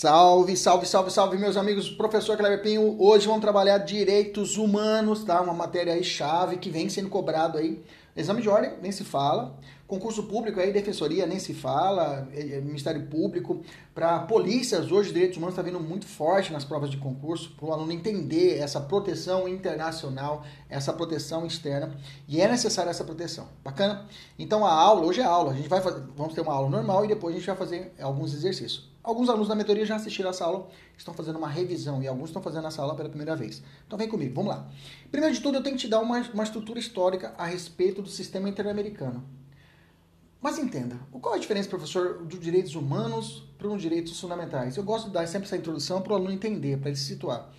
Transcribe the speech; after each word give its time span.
Salve, 0.00 0.56
salve, 0.56 0.86
salve, 0.86 1.10
salve, 1.10 1.36
meus 1.38 1.56
amigos. 1.56 1.90
Professor 1.90 2.36
Cleber 2.36 2.62
Pinho. 2.62 2.94
Hoje 3.02 3.26
vamos 3.26 3.40
trabalhar 3.40 3.78
direitos 3.78 4.56
humanos, 4.56 5.24
tá? 5.24 5.40
Uma 5.40 5.52
matéria 5.52 5.92
aí 5.92 6.04
chave 6.04 6.56
que 6.56 6.70
vem 6.70 6.88
sendo 6.88 7.08
cobrado 7.08 7.58
aí. 7.58 7.82
Exame 8.16 8.40
de 8.40 8.48
ordem, 8.48 8.74
nem 8.80 8.92
se 8.92 9.02
fala. 9.02 9.58
Concurso 9.88 10.22
público 10.22 10.60
aí, 10.60 10.72
defensoria, 10.72 11.26
nem 11.26 11.40
se 11.40 11.52
fala. 11.52 12.28
É, 12.32 12.58
é, 12.58 12.60
Ministério 12.60 13.08
Público. 13.08 13.60
Para 13.92 14.20
polícias, 14.20 14.92
hoje, 14.92 15.12
direitos 15.12 15.36
humanos 15.36 15.54
está 15.54 15.62
vindo 15.62 15.80
muito 15.80 16.06
forte 16.06 16.52
nas 16.52 16.64
provas 16.64 16.90
de 16.90 16.98
concurso, 16.98 17.50
para 17.56 17.66
o 17.66 17.72
aluno 17.72 17.90
entender 17.90 18.58
essa 18.58 18.80
proteção 18.80 19.48
internacional, 19.48 20.44
essa 20.70 20.92
proteção 20.92 21.44
externa. 21.44 21.96
E 22.28 22.40
é 22.40 22.46
necessária 22.46 22.90
essa 22.90 23.02
proteção. 23.02 23.48
Bacana? 23.64 24.06
Então 24.38 24.64
a 24.64 24.70
aula, 24.70 25.04
hoje 25.04 25.20
é 25.20 25.24
aula. 25.24 25.50
A 25.50 25.56
gente 25.56 25.68
vai 25.68 25.80
fazer, 25.80 26.04
vamos 26.16 26.34
ter 26.34 26.42
uma 26.42 26.52
aula 26.52 26.70
normal 26.70 27.04
e 27.04 27.08
depois 27.08 27.34
a 27.34 27.38
gente 27.38 27.48
vai 27.48 27.56
fazer 27.56 27.92
alguns 27.98 28.32
exercícios. 28.32 28.96
Alguns 29.08 29.30
alunos 29.30 29.48
da 29.48 29.54
mentoria 29.54 29.86
já 29.86 29.96
assistiram 29.96 30.28
essa 30.28 30.44
aula, 30.44 30.68
estão 30.94 31.14
fazendo 31.14 31.38
uma 31.38 31.48
revisão 31.48 32.02
e 32.02 32.06
alguns 32.06 32.28
estão 32.28 32.42
fazendo 32.42 32.66
essa 32.66 32.82
aula 32.82 32.94
pela 32.94 33.08
primeira 33.08 33.34
vez. 33.34 33.62
Então 33.86 33.98
vem 33.98 34.06
comigo, 34.06 34.34
vamos 34.34 34.54
lá. 34.54 34.70
Primeiro 35.10 35.34
de 35.34 35.40
tudo, 35.40 35.56
eu 35.56 35.62
tenho 35.62 35.76
que 35.76 35.80
te 35.80 35.88
dar 35.88 36.00
uma, 36.00 36.20
uma 36.34 36.42
estrutura 36.42 36.78
histórica 36.78 37.34
a 37.38 37.46
respeito 37.46 38.02
do 38.02 38.08
sistema 38.10 38.50
interamericano. 38.50 39.24
Mas 40.42 40.58
entenda, 40.58 40.94
qual 41.22 41.32
é 41.32 41.38
a 41.38 41.40
diferença, 41.40 41.70
professor, 41.70 42.22
dos 42.22 42.38
direitos 42.38 42.74
humanos 42.74 43.48
para 43.56 43.68
os 43.68 43.80
direitos 43.80 44.20
fundamentais? 44.20 44.76
Eu 44.76 44.84
gosto 44.84 45.06
de 45.06 45.12
dar 45.12 45.26
sempre 45.26 45.46
essa 45.46 45.56
introdução 45.56 46.02
para 46.02 46.12
o 46.12 46.16
aluno 46.16 46.30
entender, 46.30 46.76
para 46.76 46.90
ele 46.90 46.98
se 46.98 47.06
situar. 47.06 47.50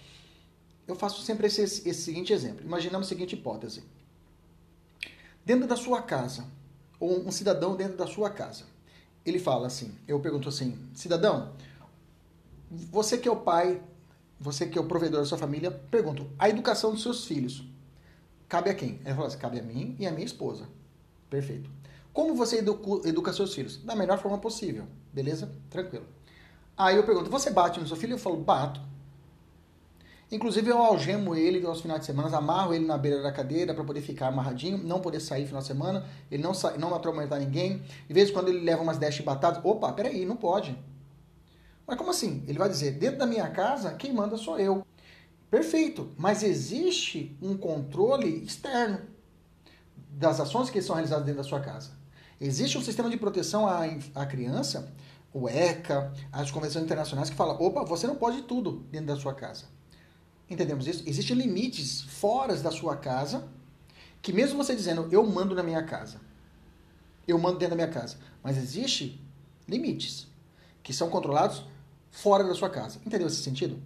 Eu 0.88 0.94
faço 0.94 1.24
sempre 1.24 1.48
esse, 1.48 1.64
esse 1.64 1.94
seguinte 1.94 2.32
exemplo. 2.32 2.64
Imaginamos 2.64 3.08
a 3.08 3.10
seguinte 3.10 3.34
hipótese. 3.34 3.84
Dentro 5.44 5.68
da 5.68 5.76
sua 5.76 6.04
casa, 6.04 6.46
ou 7.00 7.28
um 7.28 7.32
cidadão 7.32 7.76
dentro 7.76 7.98
da 7.98 8.06
sua 8.06 8.30
casa, 8.30 8.66
ele 9.26 9.40
fala 9.40 9.68
assim, 9.68 9.96
eu 10.08 10.20
pergunto 10.20 10.50
assim, 10.50 10.78
cidadão, 10.94 11.54
você 12.70 13.18
que 13.18 13.28
é 13.28 13.32
o 13.32 13.36
pai, 13.36 13.82
você 14.40 14.68
que 14.68 14.78
é 14.78 14.82
o 14.82 14.86
provedor 14.86 15.20
da 15.20 15.26
sua 15.26 15.38
família, 15.38 15.72
pergunto, 15.72 16.30
a 16.38 16.50
educação 16.50 16.92
dos 16.92 17.02
seus 17.02 17.26
filhos, 17.26 17.64
cabe 18.48 18.70
a 18.70 18.76
quem? 18.76 19.00
Ele 19.04 19.14
fala 19.14 19.28
assim, 19.28 19.38
cabe 19.38 19.60
a 19.60 19.64
mim 19.64 19.96
e 20.00 20.08
a 20.08 20.12
minha 20.12 20.26
esposa. 20.26 20.68
Perfeito. 21.30 21.70
Como 22.14 22.36
você 22.36 22.58
educa, 22.58 23.08
educa 23.08 23.34
seus 23.34 23.54
filhos? 23.54 23.78
Da 23.78 23.96
melhor 23.96 24.18
forma 24.20 24.38
possível, 24.38 24.86
beleza? 25.14 25.52
Tranquilo. 25.70 26.06
Aí 26.78 26.96
eu 26.96 27.04
pergunto, 27.04 27.30
você 27.30 27.52
bate 27.52 27.80
no 27.80 27.88
seu 27.88 27.98
filho? 27.98 28.14
Eu 28.14 28.18
falo, 28.20 28.38
bato. 28.38 28.82
Inclusive 30.32 30.70
eu 30.70 30.78
algemo 30.78 31.36
ele 31.36 31.66
aos 31.66 31.82
finais 31.82 32.02
de 32.02 32.06
semana, 32.06 32.38
amarro 32.38 32.74
ele 32.74 32.86
na 32.86 32.98
beira 32.98 33.22
da 33.22 33.32
cadeira 33.32 33.74
para 33.74 33.84
poder 33.84 34.02
ficar 34.02 34.28
amarradinho, 34.28 34.78
não 34.78 35.02
poder 35.02 35.20
sair 35.20 35.42
no 35.42 35.48
final 35.48 35.62
de 35.62 35.68
semana, 35.68 36.06
ele 36.30 36.44
não, 36.44 36.54
sa 36.54 36.78
não 36.78 36.94
atormentar 36.94 37.40
ninguém. 37.40 37.82
De 38.08 38.14
vez 38.14 38.30
em 38.30 38.34
quando 38.34 38.50
ele 38.50 38.60
leva 38.60 38.84
umas 38.84 39.00
10 39.00 39.16
chibatadas, 39.16 39.60
opa, 39.64 39.92
peraí, 39.92 40.26
não 40.26 40.36
pode. 40.36 40.78
Mas 41.88 41.98
como 41.98 42.12
assim? 42.12 42.44
Ele 42.48 42.60
vai 42.60 42.70
dizer, 42.70 42.92
dentro 42.92 43.18
da 43.18 43.26
minha 43.26 43.50
casa, 43.50 43.96
quem 43.96 44.14
manda 44.14 44.38
sou 44.38 44.60
eu. 44.60 44.86
Perfeito, 45.50 46.12
mas 46.16 46.44
existe 46.44 47.36
um 47.42 47.58
controle 47.58 48.44
externo 48.44 49.00
das 49.96 50.40
ações 50.40 50.70
que 50.70 50.80
são 50.80 50.94
realizadas 50.94 51.26
dentro 51.26 51.42
da 51.42 51.48
sua 51.48 51.60
casa. 51.60 51.90
Existe 52.40 52.78
um 52.78 52.82
sistema 52.82 53.10
de 53.10 53.18
proteção 53.18 53.68
à, 53.68 53.86
à 54.14 54.26
criança, 54.28 54.94
o 55.34 55.50
ECA, 55.50 56.14
as 56.32 56.52
convenções 56.52 56.86
internacionais 56.86 57.32
que 57.32 57.36
fala, 57.36 57.54
opa, 57.54 57.84
você 57.84 58.06
não 58.06 58.16
pode 58.16 58.44
tudo 58.44 58.86
dentro 58.92 59.08
da 59.08 59.16
sua 59.16 59.34
casa. 59.34 59.79
Entendemos 60.50 60.88
isso? 60.88 61.04
Existem 61.06 61.38
limites 61.38 62.02
fora 62.02 62.56
da 62.56 62.72
sua 62.72 62.96
casa, 62.98 63.48
que 64.22 64.34
mesmo 64.34 64.58
você 64.58 64.76
dizendo, 64.76 65.08
eu 65.12 65.26
mando 65.26 65.54
na 65.54 65.62
minha 65.62 65.84
casa, 65.84 66.20
eu 67.28 67.38
mando 67.38 67.60
dentro 67.60 67.78
da 67.78 67.86
minha 67.86 67.94
casa, 67.94 68.18
mas 68.44 68.58
existe 68.58 69.22
limites 69.68 70.28
que 70.82 70.92
são 70.92 71.10
controlados 71.10 71.64
fora 72.10 72.44
da 72.44 72.56
sua 72.56 72.70
casa. 72.70 73.00
Entendeu 73.06 73.28
esse 73.28 73.44
sentido? 73.44 73.80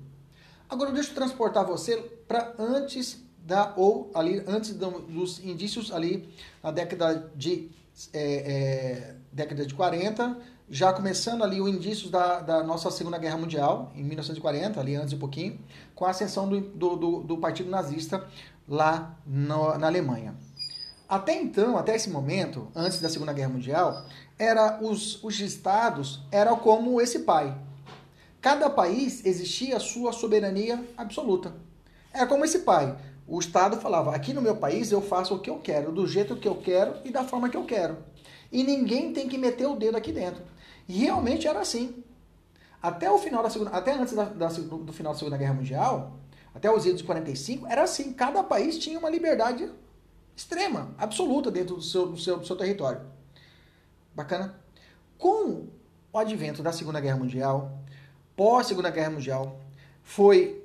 Agora 0.70 0.92
deixa 0.92 1.10
eu 1.10 1.16
transportar 1.16 1.66
você 1.66 1.98
para 2.28 2.56
antes 2.58 3.22
da 3.46 3.74
ou 3.76 4.10
ali 4.16 4.42
antes 4.48 4.74
dos 4.74 5.40
indícios 5.44 5.92
ali 5.92 6.30
na 6.64 6.72
década 6.72 7.30
de 7.36 7.70
é, 8.14 8.22
é, 8.24 9.16
década 9.32 9.66
de 9.66 9.74
40 9.74 10.42
já 10.70 10.92
começando 10.94 11.44
ali 11.44 11.60
o 11.62 11.68
indícios 11.68 12.10
da, 12.10 12.40
da, 12.40 12.64
nossa 12.64 12.90
Segunda 12.90 13.18
Guerra 13.18 13.38
Mundial, 13.38 13.92
em 13.96 14.04
1940, 14.04 14.80
ali 14.80 14.96
antes 14.96 15.14
um 15.14 15.20
pouquinho, 15.20 15.60
com 15.94 16.06
a 16.06 16.10
ascensão 16.10 16.48
do, 16.48 16.62
do, 16.62 16.96
do, 16.96 17.24
do 17.24 17.38
Partido 17.38 17.70
Nazista 17.70 18.26
lá 18.68 19.16
no, 19.26 19.78
na 19.78 19.88
Alemanha. 19.88 20.36
Até 21.08 21.40
então, 21.40 21.78
até 21.78 21.96
esse 21.96 22.10
momento, 22.10 22.70
antes 22.76 23.00
da 23.00 23.10
Segunda 23.10 23.34
Guerra 23.34 23.50
Mundial, 23.50 24.06
era 24.40 24.80
os, 24.82 25.24
os 25.24 25.40
estados 25.40 26.22
eram 26.32 26.58
como 26.58 27.00
esse 27.00 27.20
pai. 27.20 27.56
Cada 28.42 28.70
país 28.70 29.26
existia 29.26 29.78
a 29.78 29.80
sua 29.80 30.12
soberania 30.12 30.84
absoluta. 30.98 31.54
Era 32.12 32.26
como 32.26 32.44
esse 32.44 32.60
pai. 32.60 32.98
O 33.28 33.40
Estado 33.40 33.78
falava: 33.78 34.16
aqui 34.16 34.34
no 34.34 34.42
meu 34.42 34.56
país 34.56 34.92
eu 34.92 35.02
faço 35.02 35.36
o 35.36 35.40
que 35.40 35.50
eu 35.50 35.60
quero, 35.60 35.92
do 35.92 36.08
jeito 36.08 36.36
que 36.36 36.48
eu 36.48 36.56
quero 36.56 36.96
e 37.06 37.12
da 37.12 37.24
forma 37.24 37.50
que 37.50 37.58
eu 37.58 37.64
quero. 37.64 37.98
E 38.52 38.64
ninguém 38.64 39.14
tem 39.14 39.28
que 39.28 39.38
meter 39.38 39.68
o 39.68 39.76
dedo 39.76 39.98
aqui 39.98 40.12
dentro. 40.12 40.44
E 40.88 40.94
realmente 40.94 41.48
era 41.48 41.60
assim. 41.60 42.04
Até 42.82 43.10
o 43.10 43.18
final 43.18 43.42
da 43.42 43.50
segunda, 43.50 43.72
até 43.72 43.94
antes 43.94 44.14
da, 44.14 44.26
da, 44.26 44.48
do 44.48 44.92
final 44.92 45.14
da 45.14 45.20
Segunda 45.20 45.38
Guerra 45.38 45.54
Mundial, 45.54 46.20
até 46.54 46.70
os 46.70 46.86
anos 46.86 46.98
de 46.98 47.04
45, 47.04 47.66
era 47.68 47.84
assim. 47.84 48.14
Cada 48.14 48.44
país 48.44 48.78
tinha 48.78 49.00
uma 49.00 49.10
liberdade 49.10 49.72
extrema, 50.36 50.94
absoluta 50.98 51.50
dentro 51.50 51.76
do 51.76 51.82
seu, 51.82 52.08
do 52.08 52.18
seu, 52.18 52.38
do 52.40 52.46
seu 52.46 52.56
território. 52.56 53.02
Bacana? 54.14 54.60
Com 55.18 55.68
o 56.12 56.18
advento 56.18 56.62
da 56.62 56.72
Segunda 56.74 57.00
Guerra 57.00 57.18
Mundial, 57.18 57.80
pós 58.36 58.68
Segunda 58.68 58.90
Guerra 58.90 59.12
Mundial, 59.12 59.60
foi 60.04 60.62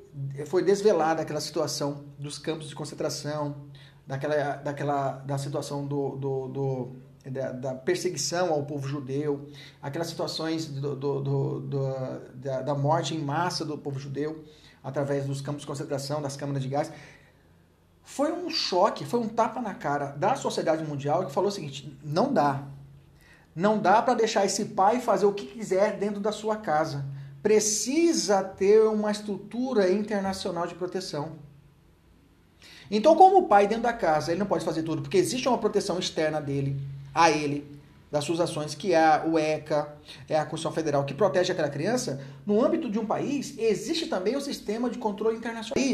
foi 0.46 0.64
desvelada 0.64 1.22
aquela 1.22 1.40
situação 1.40 2.04
dos 2.18 2.38
campos 2.38 2.68
de 2.68 2.74
concentração, 2.74 3.68
daquela, 4.06 4.56
daquela 4.56 5.12
da 5.18 5.38
situação 5.38 5.86
do, 5.86 6.16
do, 6.16 6.48
do 6.48 6.96
da, 7.30 7.52
da, 7.52 7.74
perseguição 7.74 8.52
ao 8.52 8.64
povo 8.64 8.86
judeu, 8.88 9.48
aquelas 9.82 10.08
situações 10.08 10.66
do, 10.66 10.94
do, 10.94 11.20
do, 11.60 12.20
da, 12.34 12.62
da, 12.62 12.74
morte 12.74 13.14
em 13.14 13.18
massa 13.18 13.64
do 13.64 13.76
povo 13.76 13.98
judeu 13.98 14.44
através 14.82 15.26
dos 15.26 15.40
campos 15.40 15.62
de 15.62 15.66
concentração, 15.66 16.22
das 16.22 16.36
câmaras 16.36 16.62
de 16.62 16.68
gás. 16.68 16.92
Foi 18.02 18.32
um 18.32 18.48
choque, 18.48 19.04
foi 19.04 19.20
um 19.20 19.28
tapa 19.28 19.60
na 19.60 19.74
cara 19.74 20.06
da 20.06 20.34
sociedade 20.34 20.84
mundial 20.84 21.26
que 21.26 21.32
falou 21.32 21.48
o 21.48 21.52
seguinte: 21.52 21.96
não 22.02 22.32
dá. 22.32 22.62
Não 23.54 23.78
dá 23.78 24.00
para 24.00 24.14
deixar 24.14 24.44
esse 24.46 24.66
pai 24.66 25.00
fazer 25.00 25.26
o 25.26 25.32
que 25.32 25.46
quiser 25.46 25.98
dentro 25.98 26.20
da 26.20 26.32
sua 26.32 26.56
casa. 26.56 27.04
Precisa 27.42 28.42
ter 28.42 28.80
uma 28.82 29.10
estrutura 29.10 29.90
internacional 29.90 30.66
de 30.66 30.74
proteção. 30.74 31.32
Então, 32.90 33.14
como 33.16 33.38
o 33.38 33.48
pai 33.48 33.66
dentro 33.66 33.82
da 33.82 33.92
casa, 33.92 34.30
ele 34.30 34.38
não 34.38 34.46
pode 34.46 34.64
fazer 34.64 34.82
tudo, 34.82 35.02
porque 35.02 35.18
existe 35.18 35.48
uma 35.48 35.58
proteção 35.58 35.98
externa 35.98 36.40
dele 36.40 36.80
a 37.14 37.30
ele 37.30 37.78
das 38.10 38.24
suas 38.24 38.40
ações, 38.40 38.74
que 38.74 38.94
é 38.94 39.22
o 39.26 39.38
ECA, 39.38 39.96
é 40.28 40.36
a 40.36 40.44
Constituição 40.44 40.72
Federal, 40.72 41.04
que 41.04 41.12
protege 41.12 41.52
aquela 41.52 41.68
criança, 41.68 42.24
no 42.46 42.64
âmbito 42.64 42.90
de 42.90 42.98
um 42.98 43.04
país, 43.04 43.54
existe 43.58 44.06
também 44.06 44.34
o 44.34 44.40
sistema 44.40 44.88
de 44.88 44.98
controle 44.98 45.36
internacional. 45.36 45.84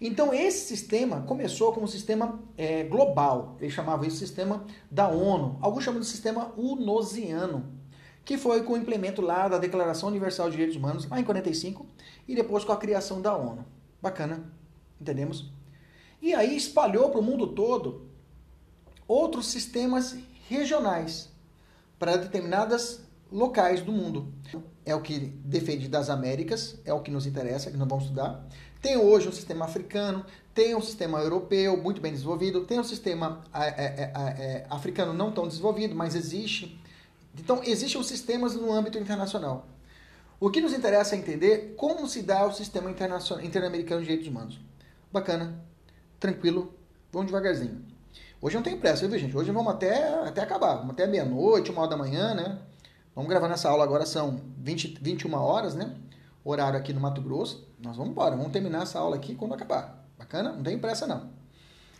Então, 0.00 0.32
esse 0.32 0.66
sistema 0.66 1.22
começou 1.22 1.72
como 1.72 1.84
um 1.84 1.88
sistema 1.88 2.38
é, 2.56 2.84
global, 2.84 3.56
eles 3.60 3.74
chamavam 3.74 4.06
esse 4.06 4.16
sistema 4.16 4.64
da 4.90 5.08
ONU, 5.08 5.58
alguns 5.60 5.82
chamam 5.82 6.00
de 6.00 6.06
sistema 6.06 6.52
unosiano, 6.56 7.66
que 8.24 8.38
foi 8.38 8.62
com 8.62 8.74
o 8.74 8.76
implemento 8.76 9.20
lá 9.20 9.48
da 9.48 9.58
Declaração 9.58 10.08
Universal 10.08 10.46
de 10.46 10.52
Direitos 10.52 10.76
Humanos, 10.76 11.08
lá 11.08 11.18
em 11.18 11.24
45, 11.24 11.84
e 12.28 12.34
depois 12.34 12.64
com 12.64 12.72
a 12.72 12.76
criação 12.76 13.20
da 13.20 13.36
ONU. 13.36 13.64
Bacana, 14.00 14.52
entendemos? 15.00 15.50
E 16.22 16.32
aí 16.32 16.56
espalhou 16.56 17.10
para 17.10 17.20
o 17.20 17.22
mundo 17.22 17.48
todo 17.48 18.06
outros 19.06 19.46
sistemas 19.46 20.16
regionais 20.48 21.28
para 21.98 22.16
determinadas 22.16 23.00
locais 23.30 23.82
do 23.82 23.92
mundo. 23.92 24.32
É 24.84 24.94
o 24.94 25.00
que 25.00 25.18
defende 25.18 25.88
das 25.88 26.08
Américas, 26.08 26.78
é 26.84 26.92
o 26.92 27.00
que 27.00 27.10
nos 27.10 27.26
interessa, 27.26 27.70
que 27.70 27.76
nós 27.76 27.88
vamos 27.88 28.04
estudar. 28.04 28.46
Tem 28.80 28.96
hoje 28.96 29.28
um 29.28 29.32
sistema 29.32 29.64
africano, 29.64 30.24
tem 30.54 30.74
um 30.74 30.80
sistema 30.80 31.18
europeu 31.18 31.76
muito 31.76 32.00
bem 32.00 32.12
desenvolvido, 32.12 32.64
tem 32.64 32.78
um 32.78 32.84
sistema 32.84 33.42
é, 33.52 33.66
é, 33.66 34.12
é, 34.14 34.66
africano 34.70 35.12
não 35.12 35.32
tão 35.32 35.48
desenvolvido, 35.48 35.94
mas 35.94 36.14
existe. 36.14 36.80
Então, 37.38 37.60
existem 37.64 38.00
os 38.00 38.06
sistemas 38.06 38.54
no 38.54 38.72
âmbito 38.72 38.96
internacional. 38.98 39.66
O 40.38 40.50
que 40.50 40.60
nos 40.60 40.72
interessa 40.72 41.14
é 41.14 41.18
entender 41.18 41.74
como 41.76 42.06
se 42.06 42.22
dá 42.22 42.46
o 42.46 42.52
sistema 42.52 42.90
interamericano 42.90 44.00
de 44.00 44.06
direitos 44.06 44.28
humanos. 44.28 44.60
Bacana, 45.12 45.58
tranquilo, 46.20 46.74
vamos 47.10 47.26
devagarzinho. 47.26 47.95
Hoje 48.40 48.54
não 48.54 48.62
tem 48.62 48.76
pressa, 48.76 49.08
viu, 49.08 49.18
gente? 49.18 49.34
Hoje 49.34 49.50
vamos 49.50 49.72
até, 49.72 50.12
até 50.28 50.42
acabar, 50.42 50.76
vamos 50.76 50.90
até 50.90 51.06
meia-noite, 51.06 51.70
uma 51.70 51.80
hora 51.80 51.90
da 51.90 51.96
manhã, 51.96 52.34
né? 52.34 52.58
Vamos 53.14 53.30
gravar 53.30 53.48
nessa 53.48 53.70
aula 53.70 53.82
agora, 53.82 54.04
são 54.04 54.42
20, 54.58 54.98
21 55.00 55.34
horas, 55.34 55.74
né? 55.74 55.96
Horário 56.44 56.78
aqui 56.78 56.92
no 56.92 57.00
Mato 57.00 57.22
Grosso. 57.22 57.66
Nós 57.82 57.96
vamos 57.96 58.12
embora, 58.12 58.36
vamos 58.36 58.52
terminar 58.52 58.82
essa 58.82 58.98
aula 58.98 59.16
aqui 59.16 59.34
quando 59.34 59.54
acabar. 59.54 60.06
Bacana? 60.18 60.52
Não 60.52 60.62
tem 60.62 60.78
pressa, 60.78 61.06
não. 61.06 61.30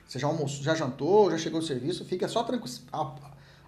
Você 0.06 0.18
já 0.18 0.26
almoçou, 0.26 0.62
já 0.62 0.74
jantou, 0.74 1.30
já 1.30 1.38
chegou 1.38 1.60
o 1.60 1.62
serviço, 1.62 2.04
fica 2.04 2.28
só 2.28 2.42
tranquilo. 2.42 2.76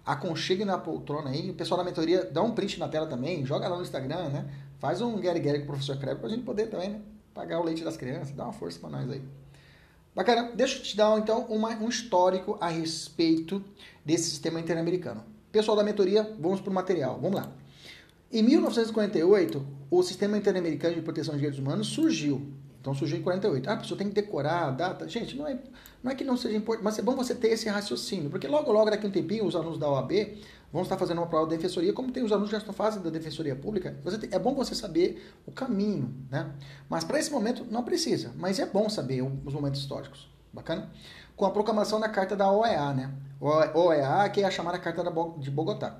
Aconchegue 0.05 0.63
na 0.63 0.77
poltrona 0.77 1.31
aí. 1.31 1.49
O 1.49 1.55
pessoal 1.55 1.79
da 1.79 1.83
mentoria 1.83 2.23
dá 2.25 2.43
um 2.43 2.51
print 2.51 2.79
na 2.79 2.87
tela 2.87 3.07
também, 3.07 3.43
joga 3.47 3.67
lá 3.67 3.77
no 3.77 3.81
Instagram, 3.81 4.29
né? 4.29 4.45
Faz 4.77 5.01
um 5.01 5.19
Gary 5.19 5.39
Gary 5.39 5.59
com 5.59 5.65
o 5.65 5.67
professor 5.69 5.97
Kreber 5.97 6.19
pra 6.19 6.29
gente 6.29 6.43
poder 6.43 6.67
também, 6.67 6.91
né? 6.91 7.01
Pagar 7.33 7.59
o 7.59 7.63
leite 7.63 7.83
das 7.83 7.97
crianças, 7.97 8.31
dá 8.31 8.43
uma 8.43 8.53
força 8.53 8.79
para 8.79 8.89
nós 8.89 9.09
aí. 9.09 9.23
Bacana? 10.19 10.51
Deixa 10.53 10.77
eu 10.77 10.83
te 10.83 10.97
dar 10.97 11.17
então 11.17 11.45
uma, 11.45 11.69
um 11.77 11.87
histórico 11.87 12.57
a 12.59 12.67
respeito 12.67 13.63
desse 14.03 14.29
sistema 14.29 14.59
interamericano. 14.59 15.23
Pessoal 15.49 15.77
da 15.77 15.83
mentoria, 15.83 16.35
vamos 16.37 16.59
para 16.59 16.69
o 16.69 16.73
material. 16.73 17.17
Vamos 17.21 17.39
lá. 17.39 17.49
Em 18.29 18.43
1948, 18.43 19.65
o 19.89 20.03
Sistema 20.03 20.37
Interamericano 20.37 20.93
de 20.95 21.01
Proteção 21.01 21.35
de 21.35 21.39
Direitos 21.39 21.57
Humanos 21.57 21.87
surgiu. 21.87 22.51
Então 22.81 22.93
surgiu 22.93 23.17
em 23.17 23.21
48. 23.21 23.69
Ah, 23.69 23.73
a 23.75 23.77
pessoa 23.77 23.97
tem 23.97 24.09
que 24.09 24.13
decorar 24.13 24.67
a 24.67 24.71
data. 24.71 25.07
Gente, 25.07 25.37
não 25.37 25.47
é, 25.47 25.57
não 26.03 26.11
é 26.11 26.15
que 26.15 26.25
não 26.25 26.35
seja 26.35 26.57
importante, 26.57 26.83
mas 26.83 26.99
é 26.99 27.01
bom 27.01 27.15
você 27.15 27.33
ter 27.33 27.51
esse 27.51 27.69
raciocínio. 27.69 28.29
Porque 28.29 28.45
logo, 28.45 28.73
logo, 28.73 28.89
daqui 28.89 29.05
a 29.05 29.07
um 29.07 29.13
tempinho, 29.13 29.45
os 29.45 29.55
alunos 29.55 29.79
da 29.79 29.89
OAB 29.89 30.11
vão 30.71 30.83
estar 30.83 30.97
fazendo 30.97 31.17
uma 31.17 31.27
prova 31.27 31.47
de 31.47 31.55
defensoria, 31.55 31.91
como 31.93 32.11
tem 32.11 32.23
os 32.23 32.31
alunos 32.31 32.49
que 32.49 32.53
já 32.53 32.59
estão 32.59 32.73
fazendo 32.73 33.03
da 33.03 33.09
defensoria 33.09 33.55
pública. 33.55 33.95
Tem, 34.19 34.29
é 34.31 34.39
bom 34.39 34.53
você 34.53 34.75
saber 34.75 35.33
o 35.45 35.51
caminho, 35.51 36.13
né? 36.29 36.51
Mas 36.87 37.03
para 37.03 37.19
esse 37.19 37.31
momento 37.31 37.65
não 37.69 37.83
precisa, 37.83 38.31
mas 38.37 38.59
é 38.59 38.65
bom 38.65 38.87
saber 38.89 39.21
os 39.21 39.53
momentos 39.53 39.81
históricos. 39.81 40.29
Bacana? 40.53 40.89
Com 41.35 41.45
a 41.45 41.51
proclamação 41.51 41.99
da 41.99 42.09
Carta 42.09 42.35
da 42.35 42.51
OEA, 42.51 42.93
né? 42.93 43.11
OEA, 43.41 44.29
que 44.29 44.41
é 44.41 44.45
a 44.45 44.51
chamada 44.51 44.77
Carta 44.77 45.03
de 45.37 45.49
Bogotá, 45.49 45.97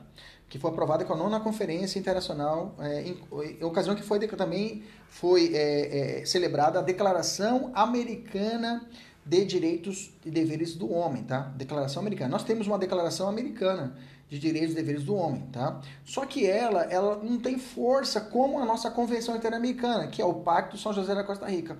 que 0.49 0.59
foi 0.59 0.71
aprovada 0.71 1.05
com 1.05 1.13
a 1.13 1.15
nona 1.15 1.39
Conferência 1.39 1.97
Internacional, 1.97 2.75
é, 2.79 3.01
em, 3.03 3.17
em, 3.59 3.63
ocasião 3.63 3.95
que 3.95 4.01
foi 4.01 4.19
também 4.27 4.83
foi 5.07 5.55
é, 5.55 6.19
é, 6.21 6.25
celebrada 6.25 6.79
a 6.79 6.81
Declaração 6.81 7.71
Americana 7.73 8.85
de 9.25 9.45
Direitos 9.45 10.11
e 10.25 10.31
Deveres 10.31 10.75
do 10.75 10.91
Homem, 10.91 11.23
tá? 11.23 11.41
Declaração 11.55 12.01
Americana. 12.01 12.31
Nós 12.31 12.43
temos 12.43 12.67
uma 12.67 12.79
Declaração 12.79 13.29
Americana 13.29 13.95
de 14.29 14.37
Direitos 14.37 14.73
e 14.73 14.75
Deveres 14.75 15.03
do 15.03 15.15
Homem, 15.15 15.41
tá? 15.51 15.81
Só 16.05 16.25
que 16.25 16.45
ela, 16.45 16.83
ela 16.83 17.17
não 17.17 17.39
tem 17.39 17.57
força 17.57 18.21
como 18.21 18.59
a 18.59 18.65
nossa 18.65 18.91
Convenção 18.91 19.35
Interamericana, 19.35 20.07
que 20.07 20.21
é 20.21 20.25
o 20.25 20.35
Pacto 20.35 20.77
São 20.77 20.93
José 20.93 21.15
da 21.15 21.23
Costa 21.23 21.47
Rica. 21.47 21.77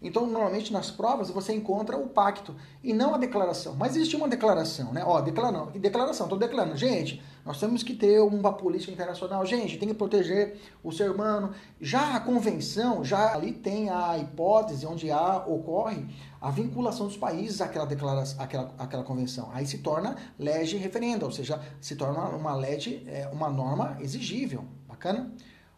Então, 0.00 0.26
normalmente 0.26 0.72
nas 0.72 0.90
provas 0.90 1.30
você 1.30 1.54
encontra 1.54 1.96
o 1.96 2.06
pacto 2.06 2.54
e 2.84 2.92
não 2.92 3.14
a 3.14 3.18
declaração. 3.18 3.74
Mas 3.74 3.96
existe 3.96 4.14
uma 4.14 4.28
declaração, 4.28 4.92
né? 4.92 5.02
Ó, 5.04 5.20
declaração, 5.22 5.72
declaração, 5.72 6.26
estou 6.26 6.38
declarando, 6.38 6.76
gente, 6.76 7.22
nós 7.44 7.58
temos 7.58 7.82
que 7.82 7.94
ter 7.94 8.20
uma 8.20 8.52
política 8.52 8.92
internacional, 8.92 9.46
gente, 9.46 9.78
tem 9.78 9.88
que 9.88 9.94
proteger 9.94 10.58
o 10.84 10.92
ser 10.92 11.10
humano. 11.10 11.52
Já 11.80 12.14
a 12.14 12.20
convenção, 12.20 13.02
já 13.04 13.34
ali 13.34 13.52
tem 13.52 13.88
a 13.88 14.18
hipótese 14.18 14.86
onde 14.86 15.10
há, 15.10 15.38
ocorre 15.46 16.06
a 16.46 16.50
vinculação 16.50 17.08
dos 17.08 17.16
países 17.16 17.60
àquela 17.60 17.84
declaração, 17.84 18.40
àquela, 18.40 18.72
àquela 18.78 19.02
convenção. 19.02 19.50
Aí 19.52 19.66
se 19.66 19.78
torna 19.78 20.14
lege 20.38 20.76
referenda, 20.76 21.24
ou 21.24 21.32
seja, 21.32 21.60
se 21.80 21.96
torna 21.96 22.20
uma 22.20 22.54
lege, 22.54 23.02
é, 23.08 23.26
uma 23.32 23.50
norma 23.50 23.96
exigível. 24.00 24.64
Bacana? 24.86 25.32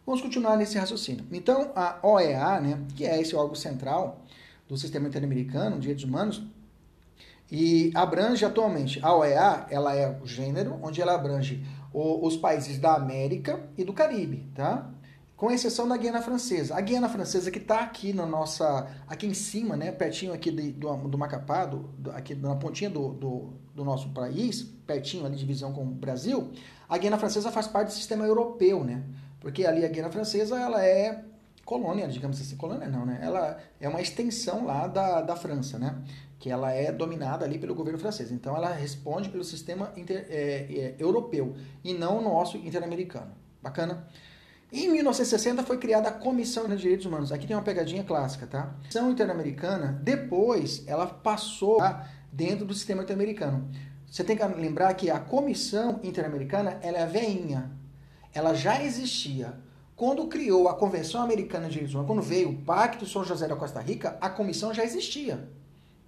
Vamos 0.05 0.21
continuar 0.21 0.59
nesse 0.59 0.77
raciocínio. 0.77 1.25
Então, 1.33 1.73
a 1.75 1.99
OEA, 2.03 2.61
né, 2.61 2.85
que 2.95 3.07
é 3.07 3.19
esse 3.19 3.35
órgão 3.35 3.55
central 3.55 4.21
do 4.69 4.77
Sistema 4.77 5.09
Interamericano 5.09 5.77
de 5.77 5.81
Direitos 5.81 6.05
Humanos, 6.05 6.47
e 7.51 7.91
abrange 7.95 8.45
atualmente, 8.45 9.01
a 9.03 9.17
OEA, 9.17 9.67
ela 9.71 9.95
é 9.95 10.21
o 10.23 10.27
gênero, 10.27 10.79
onde 10.83 11.01
ela 11.01 11.15
abrange 11.15 11.65
o, 11.95 12.27
os 12.27 12.37
países 12.37 12.79
da 12.79 12.95
América 12.95 13.59
e 13.75 13.85
do 13.85 13.95
Caribe, 13.95 14.47
tá? 14.55 14.91
Com 15.39 15.53
exceção 15.53 15.89
da 15.89 15.97
Guiana 15.97 16.21
Francesa. 16.21 16.75
A 16.75 16.81
Guiana 16.81 17.09
Francesa 17.09 17.49
que 17.49 17.59
está 17.59 17.79
aqui 17.79 18.13
na 18.13 18.27
nossa, 18.27 18.89
aqui 19.07 19.25
em 19.25 19.33
cima, 19.33 19.77
né, 19.77 19.93
pertinho 19.93 20.33
aqui 20.33 20.51
de, 20.51 20.73
do, 20.73 20.97
do 20.97 21.17
Macapá, 21.17 21.65
do, 21.65 21.79
do, 21.97 22.11
aqui 22.11 22.35
na 22.35 22.57
pontinha 22.57 22.91
do, 22.91 23.11
do, 23.15 23.53
do 23.73 23.85
nosso 23.85 24.09
país, 24.09 24.63
pertinho 24.85 25.25
ali 25.25 25.37
de 25.37 25.43
divisão 25.43 25.73
com 25.73 25.83
o 25.83 25.87
Brasil, 25.87 26.51
a 26.89 26.99
Guiana 26.99 27.19
Francesa 27.19 27.53
faz 27.53 27.69
parte 27.69 27.87
do 27.87 27.93
sistema 27.93 28.27
europeu, 28.27 28.83
né? 28.83 29.05
Porque 29.39 29.65
ali 29.65 29.85
a 29.85 29.89
Guiana 29.89 30.11
Francesa, 30.11 30.59
ela 30.59 30.85
é 30.85 31.25
colônia, 31.65 32.09
digamos 32.09 32.41
assim, 32.41 32.57
colônia 32.57 32.89
não, 32.89 33.07
né? 33.07 33.21
Ela 33.23 33.61
é 33.81 33.89
uma 33.89 34.01
extensão 34.01 34.67
lá 34.67 34.89
da, 34.89 35.21
da 35.21 35.37
França, 35.37 35.79
né? 35.79 36.03
Que 36.41 36.51
ela 36.51 36.73
é 36.73 36.91
dominada 36.91 37.45
ali 37.45 37.61
pelo 37.61 37.77
governo 37.77 37.97
francês. 38.01 38.33
Então 38.33 38.57
ela 38.57 38.73
responde 38.73 39.29
pelo 39.29 39.45
sistema 39.45 39.93
inter, 39.97 40.27
é, 40.29 40.67
é, 40.69 40.95
europeu 40.99 41.55
e 41.85 41.95
não 41.95 42.19
o 42.19 42.23
nosso 42.23 42.57
interamericano. 42.57 43.31
Bacana? 43.63 44.05
Em 44.71 44.91
1960 44.91 45.63
foi 45.63 45.79
criada 45.79 46.11
a 46.11 46.13
Comissão 46.13 46.69
de 46.69 46.77
Direitos 46.77 47.07
Humanos. 47.07 47.33
Aqui 47.33 47.47
tem 47.47 47.57
uma 47.57 47.63
pegadinha 47.63 48.05
clássica, 48.05 48.47
tá? 48.47 48.61
A 48.61 48.65
Comissão 48.65 49.11
Interamericana, 49.11 49.99
depois, 50.03 50.83
ela 50.87 51.07
passou 51.07 51.79
dentro 52.31 52.67
do 52.67 52.75
sistema 52.75 53.03
interamericano. 53.03 53.67
Você 54.11 54.23
tem 54.23 54.37
que 54.37 54.45
lembrar 54.45 54.93
que 54.93 55.11
a 55.11 55.19
Comissão 55.19 56.01
Interamericana, 56.03 56.79
ela 56.83 56.99
é 56.99 57.07
veinha, 57.07 57.71
ela 58.35 58.53
já 58.53 58.83
existia. 58.83 59.55
Quando 59.97 60.29
criou 60.29 60.69
a 60.69 60.75
Convenção 60.75 61.23
Americana 61.23 61.67
de 61.67 61.73
Direitos 61.73 61.95
Humanos, 61.95 62.09
quando 62.09 62.23
veio 62.23 62.51
o 62.51 62.57
Pacto 62.59 63.07
São 63.07 63.25
José 63.25 63.49
da 63.49 63.57
Costa 63.57 63.81
Rica, 63.81 64.19
a 64.21 64.29
comissão 64.29 64.73
já 64.73 64.85
existia. 64.85 65.49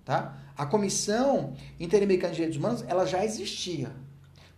Tá? 0.05 0.37
A 0.57 0.67
Comissão 0.67 1.55
Interamericana 1.79 2.31
de 2.31 2.37
Direitos 2.37 2.59
Humanos, 2.59 2.85
ela 2.87 3.07
já 3.07 3.25
existia. 3.25 3.91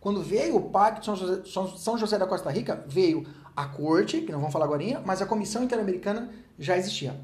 Quando 0.00 0.20
veio 0.20 0.56
o 0.56 0.70
Pacto 0.70 1.06
São 1.06 1.16
José, 1.16 1.42
São 1.78 1.96
José 1.96 2.18
da 2.18 2.26
Costa 2.26 2.50
Rica, 2.50 2.84
veio 2.88 3.24
a 3.56 3.66
Corte, 3.66 4.20
que 4.22 4.32
não 4.32 4.38
vamos 4.38 4.52
falar 4.52 4.64
agora, 4.64 5.02
mas 5.04 5.20
a 5.22 5.26
Comissão 5.26 5.62
Interamericana 5.62 6.30
já 6.58 6.76
existia. 6.76 7.18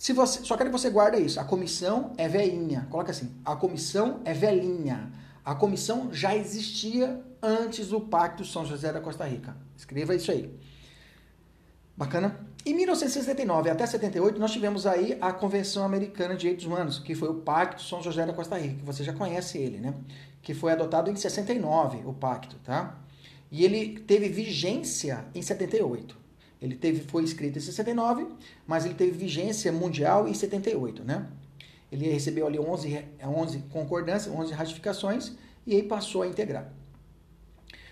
Se 0.00 0.14
você, 0.14 0.42
só 0.42 0.56
quero 0.56 0.70
que 0.70 0.78
você 0.78 0.88
guarde 0.88 1.18
isso. 1.18 1.38
A 1.38 1.44
comissão 1.44 2.14
é 2.16 2.26
velhinha. 2.26 2.86
Coloca 2.88 3.10
assim. 3.10 3.34
A 3.44 3.54
comissão 3.54 4.20
é 4.24 4.32
velhinha. 4.32 5.12
A 5.44 5.54
comissão 5.54 6.08
já 6.10 6.34
existia 6.34 7.20
antes 7.42 7.88
do 7.88 8.00
Pacto 8.00 8.42
São 8.42 8.64
José 8.64 8.90
da 8.94 9.00
Costa 9.02 9.26
Rica. 9.26 9.54
Escreva 9.76 10.14
isso 10.14 10.30
aí. 10.30 10.58
Bacana? 11.94 12.40
Em 12.64 12.72
1979 12.72 13.68
até 13.68 13.84
78, 13.86 14.40
nós 14.40 14.52
tivemos 14.52 14.86
aí 14.86 15.18
a 15.20 15.34
Convenção 15.34 15.84
Americana 15.84 16.32
de 16.32 16.40
Direitos 16.40 16.64
Humanos, 16.64 16.98
que 16.98 17.14
foi 17.14 17.28
o 17.28 17.34
Pacto 17.34 17.82
São 17.82 18.02
José 18.02 18.24
da 18.24 18.32
Costa 18.32 18.56
Rica, 18.56 18.76
que 18.76 18.84
você 18.86 19.04
já 19.04 19.12
conhece 19.12 19.58
ele, 19.58 19.80
né? 19.80 19.92
Que 20.40 20.54
foi 20.54 20.72
adotado 20.72 21.10
em 21.10 21.16
69, 21.16 22.02
o 22.06 22.14
pacto, 22.14 22.56
tá? 22.64 22.96
E 23.50 23.64
ele 23.64 23.98
teve 24.00 24.28
vigência 24.28 25.24
em 25.34 25.42
78. 25.42 26.16
Ele 26.60 26.76
teve, 26.76 27.00
foi 27.00 27.24
escrito 27.24 27.58
em 27.58 27.60
69, 27.60 28.26
mas 28.66 28.84
ele 28.84 28.94
teve 28.94 29.12
vigência 29.12 29.72
mundial 29.72 30.28
em 30.28 30.34
78, 30.34 31.02
né? 31.02 31.26
Ele 31.90 32.08
recebeu 32.08 32.46
ali 32.46 32.58
11, 32.58 33.04
11 33.24 33.58
concordâncias, 33.70 34.32
11 34.32 34.52
ratificações, 34.52 35.32
e 35.66 35.74
aí 35.74 35.82
passou 35.82 36.22
a 36.22 36.26
integrar. 36.26 36.72